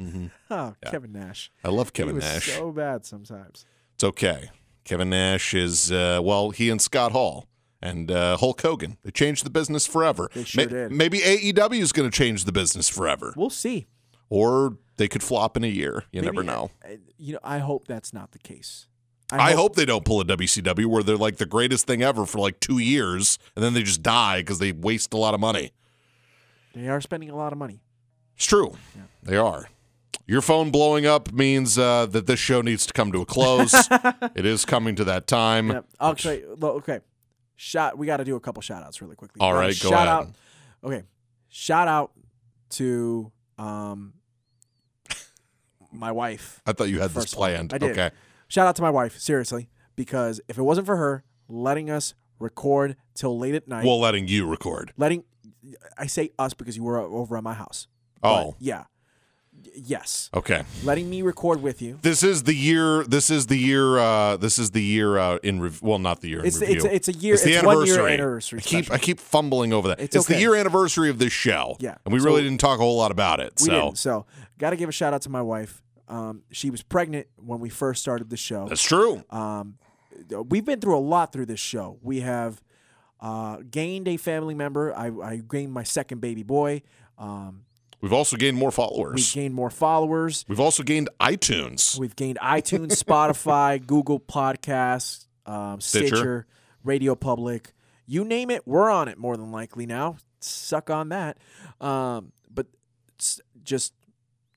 mhm 0.00 0.30
oh, 0.50 0.74
Kevin 0.86 1.12
Nash. 1.12 1.50
I 1.62 1.68
love 1.68 1.88
He 1.88 1.92
Kevin 1.92 2.14
was 2.16 2.24
Nash. 2.24 2.50
so 2.52 2.72
bad 2.72 3.04
sometimes. 3.04 3.64
It's 3.98 4.04
okay. 4.04 4.50
Kevin 4.84 5.10
Nash 5.10 5.54
is 5.54 5.90
uh, 5.90 6.20
well, 6.22 6.50
he 6.50 6.70
and 6.70 6.80
Scott 6.80 7.10
Hall 7.10 7.48
and 7.82 8.12
uh, 8.12 8.36
Hulk 8.36 8.60
Hogan. 8.62 8.96
They 9.02 9.10
changed 9.10 9.44
the 9.44 9.50
business 9.50 9.88
forever. 9.88 10.30
They 10.32 10.44
sure 10.44 10.66
did. 10.66 10.92
Maybe 10.92 11.18
AEW 11.18 11.80
is 11.80 11.90
going 11.90 12.08
to 12.08 12.16
change 12.16 12.44
the 12.44 12.52
business 12.52 12.88
forever, 12.88 13.34
We'll 13.36 13.50
see. 13.50 13.88
or 14.30 14.76
they 14.98 15.08
could 15.08 15.24
flop 15.24 15.56
in 15.56 15.64
a 15.64 15.68
year. 15.68 16.04
You 16.12 16.22
never 16.22 16.44
know. 16.44 16.70
uh, 16.84 16.90
You 17.16 17.32
know, 17.34 17.38
I 17.42 17.58
hope 17.58 17.88
that's 17.88 18.12
not 18.12 18.30
the 18.30 18.38
case. 18.38 18.86
I, 19.32 19.52
hope, 19.54 19.74
they 19.74 19.84
don't 19.84 20.04
pull 20.04 20.20
a 20.20 20.24
WCW 20.24 20.86
where 20.86 21.02
they're 21.02 21.16
like 21.16 21.38
the 21.38 21.44
greatest 21.44 21.88
thing 21.88 22.00
ever 22.00 22.24
for 22.24 22.38
like 22.38 22.60
two 22.60 22.78
years 22.78 23.36
and 23.56 23.64
then 23.64 23.74
they 23.74 23.82
just 23.82 24.02
die 24.04 24.40
because 24.42 24.60
they 24.60 24.70
waste 24.70 25.12
a 25.12 25.16
lot 25.16 25.34
of 25.34 25.40
money. 25.40 25.72
they 26.72 26.86
are 26.88 27.00
spending 27.00 27.30
a 27.30 27.36
lot 27.36 27.52
of 27.52 27.58
money. 27.58 27.82
It's 28.36 28.46
true. 28.46 28.76
They 29.24 29.36
are. 29.36 29.68
Your 30.28 30.42
phone 30.42 30.70
blowing 30.70 31.06
up 31.06 31.32
means 31.32 31.78
uh, 31.78 32.04
that 32.06 32.26
this 32.26 32.38
show 32.38 32.60
needs 32.60 32.84
to 32.86 32.92
come 32.92 33.10
to 33.12 33.22
a 33.22 33.26
close. 33.26 33.72
it 34.36 34.44
is 34.44 34.64
coming 34.66 34.94
to 34.96 35.04
that 35.04 35.26
time. 35.26 35.70
Yep. 35.70 35.84
Okay. 36.02 36.44
Okay. 36.62 37.00
Shot. 37.56 37.96
We 37.96 38.06
got 38.06 38.18
to 38.18 38.24
do 38.24 38.36
a 38.36 38.40
couple 38.40 38.60
shout 38.60 38.82
outs 38.82 39.00
really 39.00 39.16
quickly. 39.16 39.40
All 39.40 39.56
Uh, 39.56 39.68
go 39.68 39.72
shout 39.72 39.92
ahead. 39.94 40.08
out. 40.08 40.28
Okay. 40.84 41.02
Shout 41.48 41.88
out 41.88 42.12
to 42.70 43.32
um 43.56 44.12
my 45.90 46.12
wife. 46.12 46.60
I 46.66 46.72
thought 46.72 46.88
you 46.90 47.00
had 47.00 47.10
this 47.10 47.24
First 47.24 47.32
of 47.32 47.38
all, 47.38 47.46
planned. 47.46 47.72
I 47.72 47.78
did. 47.78 47.92
Okay. 47.92 48.10
Shout 48.48 48.66
out 48.66 48.76
to 48.76 48.82
my 48.82 48.90
wife, 48.90 49.18
seriously, 49.18 49.70
because 49.96 50.40
if 50.46 50.58
it 50.58 50.62
wasn't 50.62 50.86
for 50.86 50.96
her 50.96 51.24
letting 51.48 51.88
us 51.90 52.12
record 52.38 52.96
till 53.14 53.38
late 53.38 53.54
at 53.54 53.66
night, 53.66 53.84
Well, 53.86 53.98
letting 53.98 54.28
you 54.28 54.46
record. 54.46 54.92
letting 54.98 55.24
I 55.96 56.06
say 56.06 56.30
us 56.38 56.52
because 56.54 56.76
you 56.76 56.82
were 56.82 56.98
over 56.98 57.36
at 57.36 57.42
my 57.42 57.54
house. 57.54 57.88
Oh. 58.22 58.52
But, 58.52 58.56
yeah. 58.62 58.84
Yes. 59.74 60.28
Okay. 60.34 60.62
Letting 60.84 61.08
me 61.08 61.22
record 61.22 61.62
with 61.62 61.80
you. 61.82 61.98
This 62.02 62.22
is 62.22 62.42
the 62.44 62.54
year. 62.54 63.04
This 63.04 63.30
is 63.30 63.46
the 63.46 63.56
year. 63.56 63.98
Uh, 63.98 64.36
this 64.36 64.58
is 64.58 64.70
the 64.72 64.82
year 64.82 65.18
uh, 65.18 65.38
in 65.42 65.60
rev- 65.60 65.80
well, 65.82 65.98
not 65.98 66.20
the 66.20 66.28
year 66.28 66.44
It's 66.44 66.56
in 66.56 66.60
the, 66.60 66.66
review. 66.74 66.76
it's 66.76 66.84
a, 66.86 66.94
it's 66.94 67.08
a 67.08 67.12
year. 67.20 67.34
It's 67.34 67.46
It's, 67.46 67.60
the 67.60 67.66
one 67.66 67.76
year 67.86 67.94
anniversary. 67.94 68.14
anniversary. 68.14 68.58
I 68.58 68.62
keep 68.62 68.84
special. 68.86 68.94
I 68.94 68.98
keep 68.98 69.20
fumbling 69.20 69.72
over 69.72 69.88
that. 69.88 70.00
It's 70.00 70.14
the 70.26 70.34
okay. 70.34 70.40
year 70.40 70.54
anniversary 70.54 71.10
of 71.10 71.18
this 71.18 71.32
show. 71.32 71.76
Yeah. 71.80 71.96
and 72.04 72.12
we 72.12 72.18
So- 72.20 72.24
really 72.26 72.42
didn't 72.42 72.58
talk 72.60 72.78
a 72.78 72.82
whole 72.82 72.96
lot 72.96 73.10
about 73.10 73.40
it. 73.40 73.52
We 73.60 73.66
so 73.66 73.72
didn't. 73.72 73.98
So, 73.98 74.26
got 74.58 74.70
to 74.70 74.76
give 74.76 74.88
a 74.88 74.92
shout 74.92 75.14
out 75.14 75.22
to 75.22 75.30
my 75.30 75.42
wife. 75.42 75.82
Um, 76.08 76.42
she 76.50 76.70
was 76.70 76.82
pregnant 76.82 77.26
when 77.36 77.60
we 77.60 77.68
first 77.68 78.00
started 78.02 78.30
the 78.30 78.36
show. 78.36 78.66
that's 78.68 78.82
true. 78.82 79.22
Um, 79.30 79.78
we've 80.48 80.64
been 80.64 80.80
through 80.80 80.96
a 80.96 81.00
lot 81.00 81.32
through 81.32 81.46
this 81.46 81.60
show. 81.60 81.98
We 82.02 82.20
have 82.20 82.62
uh, 83.20 83.58
gained 83.70 84.08
a 84.08 84.16
family 84.16 84.54
member. 84.54 84.94
I, 84.96 85.10
I 85.22 85.36
gained 85.36 85.72
my 85.72 85.82
second 85.82 86.20
baby 86.20 86.42
boy. 86.42 86.82
Um, 87.18 87.64
We've 88.00 88.12
also 88.12 88.36
gained 88.36 88.56
more 88.56 88.70
followers. 88.70 89.14
we've 89.16 89.42
gained 89.42 89.54
more 89.54 89.70
followers. 89.70 90.44
We've 90.48 90.60
also 90.60 90.82
gained 90.82 91.08
iTunes. 91.20 91.98
We've 91.98 92.14
gained 92.14 92.38
iTunes, 92.40 93.02
Spotify, 93.02 93.84
Google 93.84 94.20
Podcasts, 94.20 95.26
um, 95.46 95.80
Stitcher. 95.80 96.06
Stitcher. 96.08 96.46
Radio 96.84 97.14
Public. 97.14 97.72
You 98.06 98.24
name 98.24 98.50
it, 98.50 98.66
we're 98.66 98.88
on 98.90 99.08
it 99.08 99.18
more 99.18 99.36
than 99.36 99.50
likely 99.52 99.84
now. 99.84 100.16
Suck 100.40 100.90
on 100.90 101.08
that. 101.10 101.38
Um, 101.80 102.32
but 102.48 102.66
just 103.62 103.92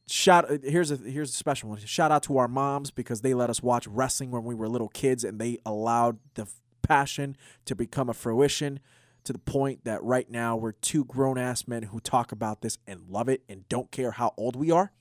shout 0.07 0.45
here's 0.63 0.91
a 0.91 0.97
here's 0.97 1.31
a 1.31 1.33
special 1.33 1.69
one. 1.69 1.79
Shout 1.79 2.11
out 2.11 2.23
to 2.23 2.37
our 2.37 2.47
moms 2.47 2.91
because 2.91 3.21
they 3.21 3.33
let 3.33 3.49
us 3.49 3.63
watch 3.63 3.87
wrestling 3.87 4.31
when 4.31 4.43
we 4.43 4.53
were 4.55 4.67
little 4.69 4.89
kids 4.89 5.23
and 5.23 5.39
they 5.39 5.57
allowed 5.65 6.19
the 6.35 6.47
passion 6.81 7.35
to 7.65 7.75
become 7.75 8.09
a 8.09 8.13
fruition 8.13 8.79
to 9.23 9.33
the 9.33 9.39
point 9.39 9.83
that 9.83 10.03
right 10.03 10.29
now 10.29 10.55
we're 10.55 10.71
two 10.71 11.05
grown 11.05 11.37
ass 11.37 11.67
men 11.67 11.83
who 11.83 11.99
talk 11.99 12.31
about 12.31 12.61
this 12.61 12.77
and 12.87 13.01
love 13.09 13.29
it 13.29 13.43
and 13.47 13.67
don't 13.69 13.91
care 13.91 14.11
how 14.11 14.33
old 14.37 14.55
we 14.55 14.71
are. 14.71 14.91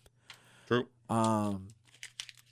True. 0.66 0.86
Um, 1.09 1.68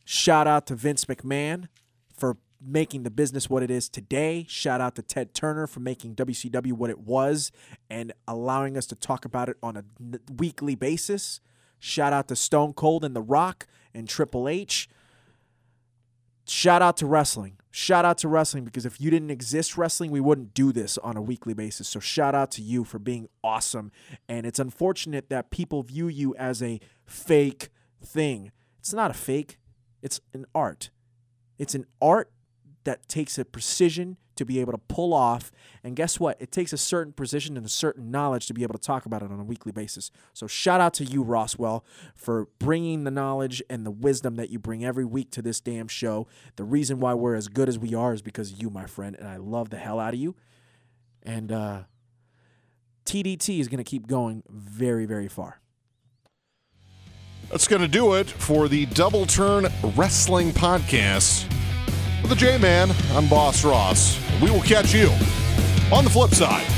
shout 0.04 0.46
out 0.46 0.66
to 0.66 0.74
Vince 0.74 1.04
McMahon 1.04 1.68
for 2.16 2.36
making 2.60 3.04
the 3.04 3.10
business 3.10 3.48
what 3.48 3.62
it 3.62 3.70
is 3.70 3.88
today. 3.88 4.44
Shout 4.48 4.80
out 4.80 4.96
to 4.96 5.02
Ted 5.02 5.34
Turner 5.34 5.66
for 5.66 5.80
making 5.80 6.16
WCW 6.16 6.72
what 6.72 6.90
it 6.90 6.98
was 6.98 7.52
and 7.88 8.12
allowing 8.26 8.76
us 8.76 8.86
to 8.86 8.96
talk 8.96 9.24
about 9.24 9.48
it 9.48 9.56
on 9.62 9.76
a 9.76 9.84
n- 10.00 10.20
weekly 10.36 10.74
basis. 10.74 11.40
Shout 11.78 12.12
out 12.12 12.26
to 12.28 12.36
Stone 12.36 12.72
Cold 12.72 13.04
and 13.04 13.14
The 13.14 13.22
Rock 13.22 13.66
and 13.94 14.08
Triple 14.08 14.48
H. 14.48 14.88
Shout 16.46 16.82
out 16.82 16.96
to 16.96 17.06
wrestling. 17.06 17.57
Shout 17.70 18.04
out 18.04 18.18
to 18.18 18.28
wrestling 18.28 18.64
because 18.64 18.86
if 18.86 19.00
you 19.00 19.10
didn't 19.10 19.30
exist 19.30 19.76
wrestling, 19.76 20.10
we 20.10 20.20
wouldn't 20.20 20.54
do 20.54 20.72
this 20.72 20.96
on 20.98 21.16
a 21.16 21.22
weekly 21.22 21.54
basis. 21.54 21.88
So 21.88 22.00
shout 22.00 22.34
out 22.34 22.50
to 22.52 22.62
you 22.62 22.84
for 22.84 22.98
being 22.98 23.28
awesome. 23.44 23.92
And 24.28 24.46
it's 24.46 24.58
unfortunate 24.58 25.28
that 25.28 25.50
people 25.50 25.82
view 25.82 26.08
you 26.08 26.34
as 26.36 26.62
a 26.62 26.80
fake 27.06 27.68
thing. 28.02 28.52
It's 28.78 28.94
not 28.94 29.10
a 29.10 29.14
fake. 29.14 29.58
It's 30.02 30.20
an 30.32 30.46
art. 30.54 30.90
It's 31.58 31.74
an 31.74 31.86
art 32.00 32.30
that 32.84 33.08
takes 33.08 33.36
a 33.38 33.44
precision 33.44 34.16
to 34.38 34.44
be 34.44 34.60
able 34.60 34.72
to 34.72 34.78
pull 34.78 35.12
off. 35.12 35.52
And 35.84 35.94
guess 35.94 36.18
what? 36.18 36.40
It 36.40 36.50
takes 36.50 36.72
a 36.72 36.78
certain 36.78 37.12
precision 37.12 37.56
and 37.56 37.66
a 37.66 37.68
certain 37.68 38.10
knowledge 38.10 38.46
to 38.46 38.54
be 38.54 38.62
able 38.62 38.74
to 38.74 38.80
talk 38.80 39.06
about 39.06 39.22
it 39.22 39.30
on 39.30 39.38
a 39.38 39.44
weekly 39.44 39.72
basis. 39.72 40.10
So 40.32 40.46
shout 40.46 40.80
out 40.80 40.94
to 40.94 41.04
you, 41.04 41.22
Roswell, 41.22 41.84
for 42.14 42.48
bringing 42.58 43.04
the 43.04 43.10
knowledge 43.10 43.62
and 43.68 43.84
the 43.84 43.90
wisdom 43.90 44.36
that 44.36 44.50
you 44.50 44.58
bring 44.58 44.84
every 44.84 45.04
week 45.04 45.30
to 45.32 45.42
this 45.42 45.60
damn 45.60 45.88
show. 45.88 46.26
The 46.56 46.64
reason 46.64 47.00
why 47.00 47.14
we're 47.14 47.34
as 47.34 47.48
good 47.48 47.68
as 47.68 47.78
we 47.78 47.94
are 47.94 48.14
is 48.14 48.22
because 48.22 48.52
of 48.52 48.62
you, 48.62 48.70
my 48.70 48.86
friend, 48.86 49.16
and 49.18 49.28
I 49.28 49.36
love 49.36 49.70
the 49.70 49.78
hell 49.78 50.00
out 50.00 50.14
of 50.14 50.20
you. 50.20 50.34
And 51.22 51.52
uh, 51.52 51.82
TDT 53.04 53.60
is 53.60 53.68
going 53.68 53.78
to 53.78 53.88
keep 53.88 54.06
going 54.06 54.42
very, 54.48 55.04
very 55.04 55.28
far. 55.28 55.60
That's 57.50 57.66
going 57.66 57.82
to 57.82 57.88
do 57.88 58.14
it 58.14 58.28
for 58.28 58.68
the 58.68 58.86
Double 58.86 59.24
Turn 59.24 59.66
Wrestling 59.96 60.52
Podcast 60.52 61.50
with 62.22 62.30
the 62.30 62.36
J 62.36 62.58
Man. 62.58 62.90
I'm 63.12 63.28
Boss 63.28 63.64
Ross. 63.64 64.18
We 64.40 64.50
will 64.50 64.62
catch 64.62 64.94
you 64.94 65.10
on 65.92 66.04
the 66.04 66.10
flip 66.10 66.30
side. 66.30 66.77